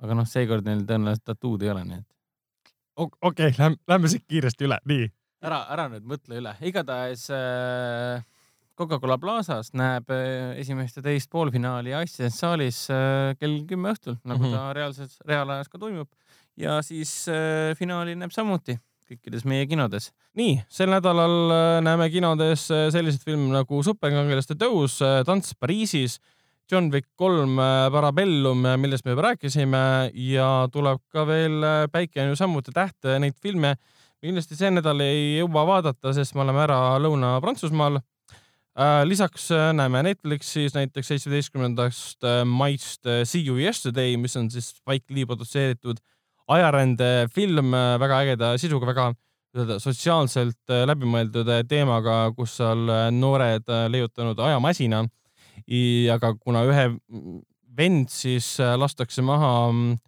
aga 0.03 0.17
noh, 0.17 0.29
seekord 0.29 0.67
neil 0.67 0.85
tõenäoliselt 0.89 1.27
tatuud 1.29 1.63
ei 1.63 1.73
ole, 1.75 1.85
nii 1.89 2.01
et. 2.01 2.09
okei 2.97 3.31
okay,, 3.31 3.55
lähme, 3.59 3.81
lähme 3.89 4.11
siit 4.13 4.27
kiiresti 4.29 4.69
üle, 4.69 4.81
nii. 4.89 5.09
ära, 5.45 5.63
ära 5.75 5.89
nüüd 5.93 6.09
mõtle 6.09 6.41
üle, 6.43 6.57
igatahes 6.71 7.29
äh, 7.35 8.25
Coca-Cola 8.79 9.19
Plazas 9.19 9.73
näeb 9.77 10.11
äh, 10.15 10.55
esimest 10.63 10.99
ja 10.99 11.05
teist 11.05 11.31
poolfinaali 11.33 11.95
Asjas 11.99 12.39
saalis 12.39 12.85
äh, 12.95 13.35
kell 13.41 13.63
kümme 13.69 13.93
õhtul, 13.95 14.19
nagu 14.23 14.45
mm 14.45 14.53
-hmm. 14.53 14.55
ta 14.57 14.73
reaalses, 14.77 15.19
reaalajas 15.27 15.69
ka 15.69 15.79
toimub. 15.79 16.09
ja 16.57 16.83
siis 16.83 17.29
äh, 17.29 17.75
finaali 17.79 18.15
näeb 18.15 18.31
samuti 18.35 18.79
kõikides 19.09 19.45
meie 19.45 19.67
kinodes. 19.67 20.13
nii, 20.37 20.63
sel 20.69 20.91
nädalal 20.91 21.81
näeme 21.83 22.11
kinodes 22.11 22.67
selliseid 22.69 23.25
filme 23.25 23.53
nagu 23.53 23.83
Superkangelaste 23.83 24.55
tõus, 24.55 24.99
Tants 25.27 25.55
Pariisis, 25.55 26.21
John 26.71 26.91
Wick 26.93 27.09
kolm, 27.17 27.57
Parabellum, 27.93 28.67
millest 28.77 29.05
me 29.05 29.15
juba 29.17 29.23
rääkisime 29.31 30.11
ja 30.13 30.69
tuleb 30.73 31.01
ka 31.09 31.25
veel 31.27 31.65
Päike 31.93 32.23
on 32.23 32.29
ju 32.29 32.37
samuti 32.37 32.73
täht, 32.73 33.09
neid 33.19 33.35
filme 33.43 33.79
kindlasti 34.21 34.57
see 34.59 34.71
nädal 34.71 35.01
ei 35.01 35.39
jõua 35.39 35.65
vaadata, 35.67 36.13
sest 36.13 36.35
me 36.35 36.43
oleme 36.45 36.63
ära 36.67 36.79
Lõuna-Prantsusmaal 37.03 38.01
lisaks 39.05 39.51
äh, 39.51 39.73
näeme 39.75 40.03
Netflixis 40.03 40.75
näiteks 40.75 41.09
seitsmeteistkümnendast 41.09 42.25
äh, 42.25 42.45
maist 42.47 43.07
See 43.25 43.43
You 43.47 43.57
Yesterday, 43.59 44.17
mis 44.17 44.37
on 44.37 44.51
siis 44.51 44.69
Spike 44.71 45.15
Lee 45.15 45.27
produtseeritud 45.27 45.99
ajarändefilm 46.49 47.75
väga 48.01 48.21
ägeda 48.23 48.53
sisuga, 48.59 48.87
väga 48.87 49.09
sotsiaalselt 49.83 50.71
läbimõeldud 50.87 51.51
teemaga, 51.69 52.31
kus 52.37 52.55
seal 52.61 52.87
noored 53.13 53.67
leiutanud 53.91 54.39
ajamasina. 54.39 55.03
aga 56.15 56.35
kuna 56.39 56.63
ühe 56.65 56.87
vend 57.77 58.09
siis 58.09 58.59
lastakse 58.61 59.23
maha 59.23 59.73
mm, 59.73 59.99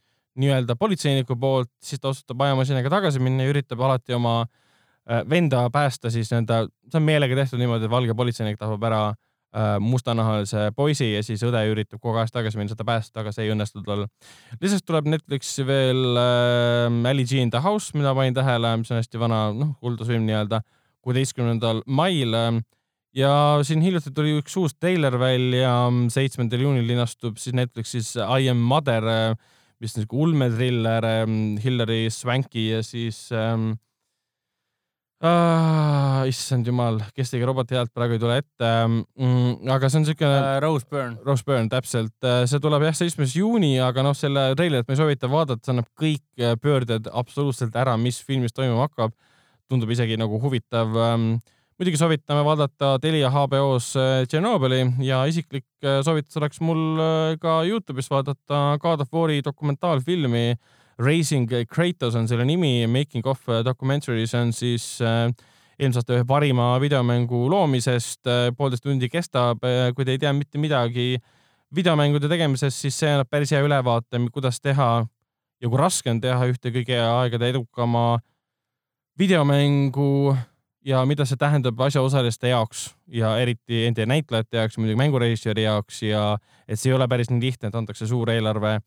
nii-öelda 0.41 0.77
politseiniku 0.77 1.37
poolt, 1.37 1.73
siis 1.83 2.01
ta 2.01 2.09
otsustab 2.09 2.41
ajamasinaga 2.41 2.89
tagasi 2.89 3.19
minna 3.19 3.45
ja 3.45 3.51
üritab 3.51 3.81
alati 3.81 4.15
oma 4.15 4.43
äh, 4.43 4.49
Äh, 4.51 4.70
venda 5.31 5.65
päästa 5.73 6.11
siis 6.13 6.31
nii-öelda, 6.31 6.65
see 6.91 7.01
on 7.01 7.07
meelega 7.07 7.37
tehtud 7.39 7.61
niimoodi, 7.61 7.89
et 7.89 7.93
valge 7.93 8.15
politseinik 8.15 8.59
tapab 8.61 8.85
ära 8.87 9.03
äh, 9.11 9.77
mustanahalise 9.83 10.71
poisi 10.77 11.13
ja 11.13 11.23
siis 11.27 11.43
õde 11.47 11.63
üritab 11.73 12.01
kogu 12.03 12.21
aeg 12.21 12.33
tagasi 12.35 12.61
minna, 12.61 12.73
seda 12.75 12.87
päästa, 12.87 13.23
aga 13.23 13.35
see 13.35 13.49
ei 13.49 13.55
õnnestu 13.55 13.83
tal. 13.87 14.07
lisaks 14.63 14.87
tuleb 14.87 15.11
Netflixi 15.11 15.67
veel 15.67 16.21
äh, 16.21 17.11
Ali 17.11 17.27
G 17.27 17.43
in 17.43 17.51
the 17.51 17.63
house, 17.65 17.91
mida 17.99 18.15
panin 18.17 18.37
tähele, 18.37 18.77
mis 18.83 18.93
on 18.93 19.01
hästi 19.01 19.23
vana, 19.23 19.49
noh, 19.57 19.75
kuldusfilm 19.83 20.27
nii-öelda, 20.29 20.63
kuueteistkümnendal 21.03 21.83
mail 21.87 22.37
äh, 22.37 22.61
ja 23.17 23.33
siin 23.67 23.83
hiljuti 23.83 24.13
tuli 24.15 24.37
üks 24.39 24.55
uus 24.61 24.77
treiler 24.79 25.19
välja, 25.19 25.75
seitsmendal 26.13 26.67
juunil 26.67 26.87
linastub 26.87 27.41
siis 27.41 27.57
Netflixis 27.59 28.15
I 28.21 28.51
am 28.53 28.63
mother, 28.63 29.07
äh, 29.07 29.55
mis 29.81 29.97
on 29.97 30.05
siuke 30.05 30.19
ulmetriller 30.23 31.07
äh,, 31.09 31.25
Hillary 31.65 32.05
Swanki 32.13 32.69
ja 32.71 32.83
siis 32.87 33.29
äh, 33.35 33.57
ah,. 35.27 36.23
issand 36.29 36.69
jumal, 36.69 37.01
kes 37.17 37.33
tegi 37.33 37.47
roboti 37.49 37.77
häält, 37.77 37.93
praegu 37.97 38.17
ei 38.17 38.23
tule 38.23 38.39
ette 38.41 38.71
mm,. 38.87 39.69
aga 39.75 39.91
see 39.91 40.01
on 40.01 40.09
siukene 40.09 40.39
uh,. 40.39 40.57
Rose 40.65 40.89
Byrne. 40.89 41.19
Rose 41.27 41.47
Byrne, 41.47 41.69
täpselt. 41.73 42.17
Äh, 42.25 42.43
see 42.51 42.63
tuleb 42.63 42.87
jah, 42.89 42.97
seitsmes 42.97 43.37
juuni, 43.37 43.75
aga 43.85 44.05
noh, 44.07 44.17
selle 44.17 44.51
treilerit 44.59 44.89
ma 44.89 44.97
ei 44.97 45.01
soovita 45.03 45.31
vaadata, 45.33 45.63
see 45.65 45.75
annab 45.77 45.91
kõik 46.01 46.25
äh, 46.41 46.57
pöörded 46.61 47.11
absoluutselt 47.13 47.77
ära, 47.77 47.97
mis 48.01 48.21
filmis 48.25 48.57
toimuma 48.57 48.89
hakkab. 48.89 49.17
tundub 49.71 49.91
isegi 49.95 50.17
nagu 50.19 50.41
huvitav 50.43 50.97
um, 50.99 51.27
muidugi 51.79 51.99
soovitame 52.01 52.41
vaadata 52.43 52.97
Telia 52.99 53.29
HBO-s 53.31 53.93
Tšernobõli 54.27 54.81
ja 55.07 55.21
isiklik 55.31 55.69
soovitus 56.03 56.41
oleks 56.41 56.59
mul 56.59 56.99
ka 57.39 57.61
Youtube'is 57.69 58.11
vaadata 58.11 58.81
God 58.83 59.05
of 59.05 59.15
War'i 59.15 59.39
dokumentaalfilmi 59.47 60.59
Racing 61.01 61.49
Kratos 61.71 62.15
on 62.15 62.29
selle 62.29 62.45
nimi, 62.45 62.87
Making 62.87 63.27
of 63.27 63.41
documentary, 63.65 64.27
see 64.29 64.41
on 64.41 64.53
siis 64.53 64.99
äh, 65.01 65.31
eelmise 65.81 66.03
aasta 66.03 66.19
ühe 66.19 66.27
parima 66.29 66.75
videomängu 66.83 67.47
loomisest, 67.51 68.21
äh, 68.29 68.51
poolteist 68.57 68.85
tundi 68.85 69.09
kestab. 69.09 69.65
Äh, 69.65 69.95
kui 69.97 70.05
te 70.05 70.17
ei 70.17 70.21
tea 70.21 70.33
mitte 70.37 70.61
midagi 70.61 71.15
videomängude 71.75 72.29
tegemisest, 72.29 72.83
siis 72.85 72.99
see 73.01 73.15
annab 73.15 73.31
päris 73.33 73.55
hea 73.55 73.63
ülevaate, 73.65 74.21
kuidas 74.35 74.61
teha 74.61 74.91
ja 75.61 75.71
kui 75.71 75.81
raske 75.81 76.13
on 76.13 76.21
teha 76.21 76.51
ühte 76.51 76.73
kõige 76.75 77.01
aegade 77.01 77.49
edukama 77.55 78.21
videomängu 79.21 80.37
ja 80.85 81.03
mida 81.09 81.25
see 81.29 81.41
tähendab 81.41 81.81
asjaosaliste 81.87 82.53
jaoks 82.53 82.91
ja 83.09 83.35
eriti 83.41 83.87
enda 83.89 84.05
näitlejate 84.09 84.61
jaoks, 84.61 84.79
muidugi 84.81 85.01
mängurežissööri 85.01 85.65
jaoks 85.65 86.03
ja 86.05 86.25
et 86.69 86.81
see 86.81 86.93
ei 86.93 86.97
ole 86.97 87.09
päris 87.09 87.33
nii 87.33 87.41
lihtne, 87.41 87.69
et 87.69 87.77
antakse 87.81 88.09
suur 88.09 88.33
eelarve 88.33 88.79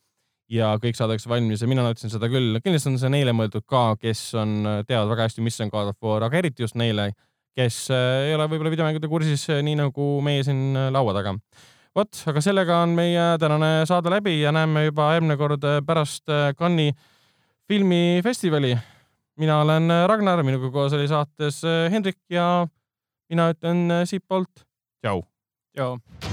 ja 0.51 0.73
kõik 0.81 0.97
saadakse 0.97 1.29
valmis 1.31 1.61
ja 1.63 1.69
mina 1.69 1.83
nautisin 1.85 2.11
seda 2.13 2.29
küll. 2.31 2.59
kindlasti 2.63 2.91
on 2.91 2.97
see 3.01 3.11
neile 3.13 3.33
mõeldud 3.35 3.65
ka, 3.69 3.93
kes 4.01 4.25
on, 4.39 4.55
teavad 4.87 5.11
väga 5.13 5.27
hästi, 5.27 5.43
mis 5.45 5.59
on 5.63 5.71
God 5.73 5.93
of 5.93 5.99
War, 6.03 6.25
aga 6.27 6.41
eriti 6.41 6.65
just 6.65 6.77
neile, 6.79 7.11
kes 7.57 7.85
äh, 7.93 8.29
ei 8.29 8.35
ole 8.35 8.47
võib-olla 8.51 8.73
videomängude 8.73 9.09
kursis, 9.11 9.45
äh, 9.53 9.61
nii 9.65 9.77
nagu 9.79 10.07
meie 10.25 10.43
siin 10.45 10.73
äh, 10.77 10.89
laua 10.93 11.15
taga. 11.15 11.35
vot, 11.93 12.23
aga 12.29 12.41
sellega 12.41 12.81
on 12.83 12.95
meie 12.97 13.25
tänane 13.41 13.85
saade 13.89 14.11
läbi 14.13 14.39
ja 14.41 14.53
näeme 14.55 14.87
juba 14.87 15.11
järgmine 15.13 15.37
kord 15.37 15.67
pärast 15.85 16.25
Cannes'i 16.57 16.95
filmifestivali. 17.69 18.75
mina 19.37 19.61
olen 19.61 19.89
Ragnar, 20.09 20.43
minuga 20.43 20.71
koos 20.71 20.93
oli 20.93 21.07
saates 21.07 21.61
Hendrik 21.91 22.19
ja 22.29 22.67
mina 23.29 23.51
ütlen 23.53 24.05
siitpoolt 24.09 24.65
tšau. 25.01 25.25
tšau. 25.77 26.32